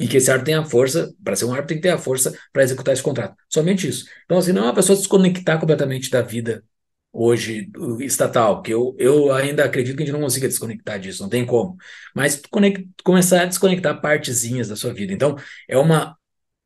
E 0.01 0.09
que 0.09 0.17
esse 0.17 0.31
árbitro 0.31 0.47
tenha 0.47 0.65
força, 0.65 1.13
para 1.23 1.37
ser 1.37 1.45
um 1.45 1.51
árbitro, 1.51 1.69
tem 1.69 1.77
que 1.77 1.83
ter 1.83 1.91
a 1.91 1.99
força 1.99 2.37
para 2.53 2.63
executar 2.63 2.95
esse 2.95 3.03
contrato. 3.03 3.37
Somente 3.49 3.87
isso. 3.87 4.07
Então, 4.25 4.39
assim, 4.39 4.53
não 4.53 4.63
é 4.63 4.67
uma 4.67 4.75
pessoa 4.75 4.97
se 4.97 5.03
desconectar 5.03 5.61
completamente 5.61 6.11
da 6.11 6.23
vida 6.23 6.65
hoje 7.13 7.71
estatal, 8.01 8.57
porque 8.57 8.73
eu, 8.73 8.97
eu 8.99 9.33
ainda 9.33 9.65
acredito 9.65 9.97
que 9.97 10.03
a 10.03 10.07
gente 10.07 10.15
não 10.15 10.23
consiga 10.23 10.49
desconectar 10.49 10.99
disso, 10.99 11.23
não 11.23 11.29
tem 11.29 11.45
como. 11.45 11.77
Mas 12.15 12.41
conect, 12.51 12.89
começar 13.05 13.43
a 13.43 13.47
desconectar 13.47 14.01
partezinhas 14.01 14.69
da 14.69 14.77
sua 14.77 14.95
vida. 14.95 15.13
Então, 15.13 15.37
é 15.69 15.77
uma 15.77 16.17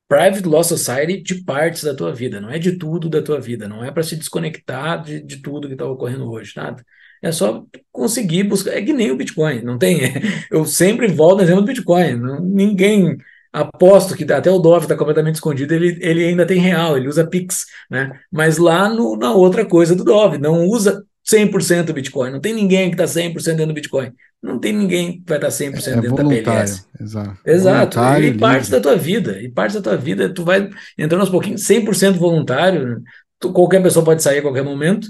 private 0.08 0.46
law 0.46 0.62
society 0.62 1.20
de 1.22 1.42
partes 1.44 1.82
da 1.82 1.94
tua 1.94 2.14
vida, 2.14 2.40
não 2.40 2.50
é 2.50 2.58
de 2.58 2.78
tudo 2.78 3.08
da 3.08 3.20
tua 3.22 3.40
vida, 3.40 3.68
não 3.68 3.84
é 3.84 3.90
para 3.90 4.02
se 4.04 4.16
desconectar 4.16 5.02
de, 5.02 5.20
de 5.20 5.38
tudo 5.42 5.66
que 5.68 5.74
está 5.74 5.84
ocorrendo 5.84 6.30
hoje, 6.30 6.52
nada. 6.56 6.84
É 7.22 7.32
só 7.32 7.64
conseguir 7.90 8.44
buscar. 8.44 8.72
É 8.72 8.82
que 8.82 8.92
nem 8.92 9.10
o 9.10 9.16
Bitcoin, 9.16 9.62
não 9.62 9.78
tem. 9.78 10.00
Eu 10.50 10.64
sempre 10.64 11.08
volto 11.08 11.38
no 11.38 11.42
exemplo 11.42 11.62
do 11.62 11.66
Bitcoin. 11.66 12.16
Não, 12.16 12.40
ninguém 12.40 13.16
Aposto 13.56 14.14
que 14.14 14.30
até 14.30 14.50
o 14.50 14.58
Dove 14.58 14.84
está 14.84 14.94
completamente 14.94 15.36
escondido, 15.36 15.72
ele, 15.72 15.98
ele 16.02 16.26
ainda 16.26 16.44
tem 16.44 16.58
real, 16.58 16.94
ele 16.94 17.08
usa 17.08 17.26
Pix, 17.26 17.64
né? 17.90 18.12
Mas 18.30 18.58
lá 18.58 18.86
no, 18.86 19.16
na 19.16 19.32
outra 19.32 19.64
coisa 19.64 19.96
do 19.96 20.04
Dove, 20.04 20.36
não 20.36 20.66
usa 20.66 21.02
100% 21.26 21.90
Bitcoin. 21.94 22.32
Não 22.32 22.40
tem 22.40 22.52
ninguém 22.52 22.90
que 22.90 23.02
está 23.02 23.06
100% 23.06 23.32
dentro 23.44 23.68
do 23.68 23.72
Bitcoin. 23.72 24.12
Não 24.42 24.58
tem 24.58 24.74
ninguém 24.74 25.20
que 25.20 25.22
vai 25.26 25.38
estar 25.38 25.48
100% 25.48 25.86
é, 25.86 26.00
dentro 26.02 26.16
da 26.16 26.28
PLS. 26.28 26.84
Exato. 27.00 27.38
Exato. 27.46 27.98
E 28.20 28.36
parte 28.36 28.70
da 28.70 28.78
tua 28.78 28.94
vida. 28.94 29.40
E 29.40 29.48
parte 29.48 29.72
da 29.72 29.80
tua 29.80 29.96
vida, 29.96 30.28
tu 30.28 30.44
vai 30.44 30.68
entrando 30.98 31.22
aos 31.22 31.30
pouquinhos, 31.30 31.62
100% 31.62 32.18
voluntário. 32.18 33.02
Tu, 33.40 33.50
qualquer 33.54 33.82
pessoa 33.82 34.04
pode 34.04 34.22
sair 34.22 34.40
a 34.40 34.42
qualquer 34.42 34.64
momento. 34.64 35.08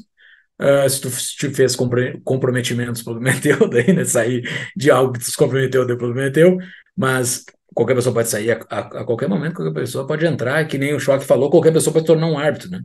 Uh, 0.62 0.88
se 0.88 1.00
tu 1.00 1.10
te 1.10 1.50
fez 1.50 1.76
comprometimentos, 2.24 3.02
prometeu, 3.02 3.66
daí, 3.68 3.92
né? 3.92 4.04
Sair 4.04 4.48
de 4.76 4.88
algo 4.88 5.14
que 5.14 5.18
tu 5.18 5.32
se 5.32 5.36
comprometeu, 5.36 5.84
deu 5.84 5.98
prometeu. 5.98 6.58
Mas 6.96 7.44
qualquer 7.76 7.94
pessoa 7.94 8.14
pode 8.14 8.30
sair 8.30 8.52
a, 8.52 8.58
a, 8.70 8.78
a, 8.78 9.04
qualquer 9.04 9.28
momento, 9.28 9.56
qualquer 9.56 9.80
pessoa 9.80 10.06
pode 10.06 10.24
entrar, 10.24 10.66
que 10.66 10.78
nem 10.78 10.94
o 10.94 10.98
Choque 10.98 11.26
falou, 11.26 11.50
qualquer 11.50 11.74
pessoa 11.74 11.92
pode 11.92 12.06
tornar 12.06 12.26
um 12.26 12.38
árbitro, 12.38 12.70
né? 12.70 12.80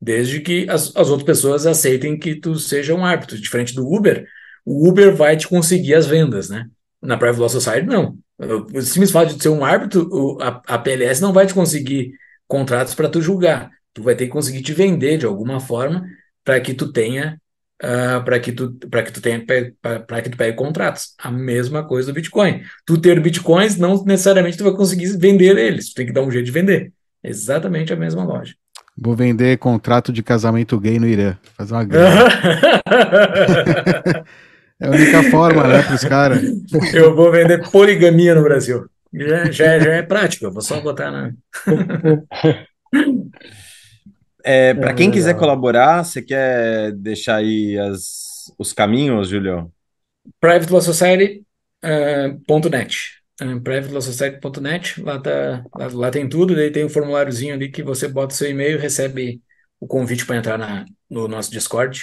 Desde 0.00 0.40
que 0.40 0.68
as, 0.68 0.94
as 0.96 1.08
outras 1.08 1.22
pessoas 1.22 1.64
aceitem 1.64 2.18
que 2.18 2.34
tu 2.34 2.56
seja 2.56 2.92
um 2.92 3.04
árbitro. 3.04 3.40
Diferente 3.40 3.72
do 3.72 3.86
Uber, 3.86 4.26
o 4.64 4.88
Uber 4.88 5.14
vai 5.14 5.36
te 5.36 5.46
conseguir 5.46 5.94
as 5.94 6.06
vendas, 6.06 6.50
né? 6.50 6.66
Na 7.00 7.16
Private 7.16 7.38
Law 7.38 7.48
Society, 7.48 7.86
não. 7.86 8.18
O 8.36 8.82
simples 8.82 9.12
fato 9.12 9.36
de 9.36 9.40
ser 9.40 9.48
um 9.48 9.64
árbitro, 9.64 10.36
a, 10.40 10.60
a 10.66 10.78
PLS 10.78 11.22
não 11.22 11.32
vai 11.32 11.46
te 11.46 11.54
conseguir 11.54 12.12
contratos 12.48 12.96
para 12.96 13.08
tu 13.08 13.22
julgar. 13.22 13.70
Tu 13.94 14.02
vai 14.02 14.16
ter 14.16 14.26
que 14.26 14.32
conseguir 14.32 14.62
te 14.62 14.72
vender 14.72 15.18
de 15.18 15.26
alguma 15.26 15.60
forma 15.60 16.04
para 16.42 16.60
que 16.60 16.74
tu 16.74 16.90
tenha 16.90 17.40
uh, 17.82 18.16
ah, 18.16 18.20
para 18.20 18.38
que 18.38 18.52
tu 18.52 18.72
para 18.90 19.02
que 19.02 19.12
tu 19.12 19.20
tenha 19.20 19.44
para 20.06 20.22
que 20.22 20.30
tu 20.30 20.36
pegue 20.36 20.56
contratos. 20.56 21.14
A 21.18 21.30
mesma 21.30 21.84
coisa 21.84 22.12
do 22.12 22.14
Bitcoin. 22.14 22.62
Tu 22.86 22.98
ter 22.98 23.20
bitcoins 23.20 23.76
não 23.76 24.02
necessariamente 24.04 24.56
tu 24.56 24.64
vai 24.64 24.72
conseguir 24.72 25.16
vender 25.18 25.56
eles. 25.58 25.90
Tu 25.90 25.94
tem 25.94 26.06
que 26.06 26.12
dar 26.12 26.22
um 26.22 26.30
jeito 26.30 26.46
de 26.46 26.52
vender. 26.52 26.92
Exatamente 27.22 27.92
a 27.92 27.96
mesma 27.96 28.24
lógica. 28.24 28.58
Vou 28.96 29.16
vender 29.16 29.58
contrato 29.58 30.12
de 30.12 30.22
casamento 30.22 30.78
gay 30.78 30.98
no 30.98 31.06
Irã. 31.06 31.36
Fazer 31.56 31.74
uma 31.74 31.84
grana. 31.84 32.28
é 34.80 34.86
a 34.86 34.90
única 34.90 35.22
forma, 35.30 35.66
né, 35.66 35.82
para 35.82 35.94
os 35.94 36.04
caras. 36.04 36.42
Eu 36.92 37.14
vou 37.16 37.32
vender 37.32 37.70
poligamia 37.70 38.34
no 38.34 38.42
Brasil. 38.42 38.86
Já, 39.14 39.50
já, 39.50 39.78
já 39.78 39.92
é 39.92 40.02
prático, 40.02 40.46
eu 40.46 40.52
vou 40.52 40.62
só 40.62 40.80
botar 40.80 41.10
na. 41.10 41.32
É, 44.44 44.74
para 44.74 44.94
quem 44.94 45.10
quiser 45.10 45.34
colaborar, 45.34 46.04
você 46.04 46.22
quer 46.22 46.92
deixar 46.92 47.36
aí 47.36 47.78
as, 47.78 48.52
os 48.58 48.72
caminhos, 48.72 49.28
Julio? 49.28 49.72
privatlawsociety.net 50.40 52.96
uh, 53.40 53.44
uh, 53.44 53.60
privatlawsociety.net 53.60 55.02
lá, 55.02 55.20
tá, 55.20 55.64
lá, 55.76 55.88
lá, 55.92 56.10
tem 56.10 56.28
tudo, 56.28 56.54
daí 56.54 56.70
tem 56.70 56.84
um 56.84 56.88
formuláriozinho 56.88 57.54
ali 57.54 57.70
que 57.70 57.82
você 57.82 58.06
bota 58.06 58.34
seu 58.34 58.48
e-mail 58.48 58.78
e 58.78 58.80
recebe 58.80 59.42
o 59.80 59.86
convite 59.86 60.24
para 60.24 60.36
entrar 60.36 60.58
na, 60.58 60.84
no 61.10 61.26
nosso 61.26 61.50
Discord. 61.50 62.00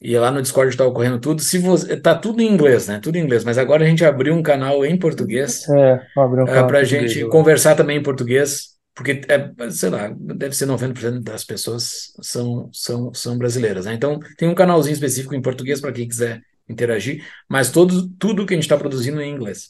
E 0.00 0.16
lá 0.16 0.30
no 0.30 0.40
Discord 0.40 0.70
está 0.70 0.86
ocorrendo 0.86 1.18
tudo. 1.18 1.42
Se 1.42 1.58
você 1.58 1.96
tá 1.96 2.14
tudo 2.14 2.40
em 2.40 2.46
inglês, 2.46 2.86
né? 2.86 3.00
Tudo 3.02 3.16
em 3.16 3.22
inglês. 3.22 3.42
Mas 3.42 3.58
agora 3.58 3.84
a 3.84 3.88
gente 3.88 4.04
abriu 4.04 4.32
um 4.32 4.42
canal 4.42 4.84
em 4.84 4.96
português. 4.96 5.68
É, 5.68 6.00
abriu 6.16 6.44
um 6.44 6.44
uh, 6.44 6.66
para 6.66 6.78
a 6.78 6.84
gente 6.84 7.24
conversar 7.26 7.74
também 7.74 7.98
em 7.98 8.02
português. 8.02 8.77
Porque, 8.98 9.20
é, 9.28 9.70
sei 9.70 9.90
lá, 9.90 10.12
deve 10.18 10.56
ser 10.56 10.66
90% 10.66 11.20
das 11.20 11.44
pessoas 11.44 12.12
são, 12.20 12.68
são, 12.72 13.14
são 13.14 13.38
brasileiras, 13.38 13.86
né? 13.86 13.94
Então, 13.94 14.18
tem 14.36 14.48
um 14.48 14.56
canalzinho 14.56 14.92
específico 14.92 15.36
em 15.36 15.40
português 15.40 15.80
para 15.80 15.92
quem 15.92 16.08
quiser 16.08 16.42
interagir, 16.68 17.24
mas 17.48 17.70
todo, 17.70 18.08
tudo 18.18 18.44
que 18.44 18.54
a 18.54 18.56
gente 18.56 18.64
está 18.64 18.76
produzindo 18.76 19.20
é 19.20 19.24
em 19.24 19.32
inglês. 19.32 19.68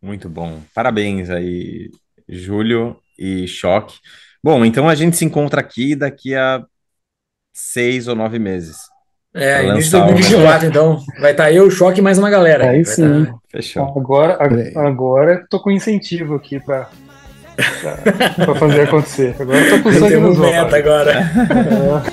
Muito 0.00 0.30
bom. 0.30 0.62
Parabéns 0.74 1.28
aí, 1.28 1.90
Júlio 2.26 2.96
e 3.18 3.46
Choque. 3.46 3.98
Bom, 4.42 4.64
então 4.64 4.88
a 4.88 4.94
gente 4.94 5.14
se 5.14 5.26
encontra 5.26 5.60
aqui 5.60 5.94
daqui 5.94 6.34
a 6.34 6.64
seis 7.52 8.08
ou 8.08 8.14
nove 8.14 8.38
meses. 8.38 8.78
É, 9.34 9.62
início 9.62 10.00
de 10.00 10.06
2024, 10.06 10.68
então. 10.68 11.04
Vai 11.20 11.32
estar 11.32 11.44
tá 11.44 11.52
eu, 11.52 11.66
o 11.66 11.70
Choque 11.70 12.00
e 12.00 12.02
mais 12.02 12.18
uma 12.18 12.30
galera. 12.30 12.70
Aí 12.70 12.82
sim. 12.82 13.26
Tá... 13.26 13.34
Fechou. 13.50 13.84
Agora, 13.94 14.38
agora 14.76 15.46
tô 15.50 15.60
com 15.60 15.70
incentivo 15.70 16.36
aqui 16.36 16.58
para 16.58 16.88
para 18.36 18.54
fazer 18.54 18.82
acontecer. 18.82 19.36
Agora 19.38 19.58
eu 19.58 19.76
tô 19.76 19.82
com 19.82 19.92
sangue 19.92 20.16
nos 20.16 20.38
olhos. 20.40 20.74
agora. 20.74 21.30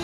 É. 0.00 0.03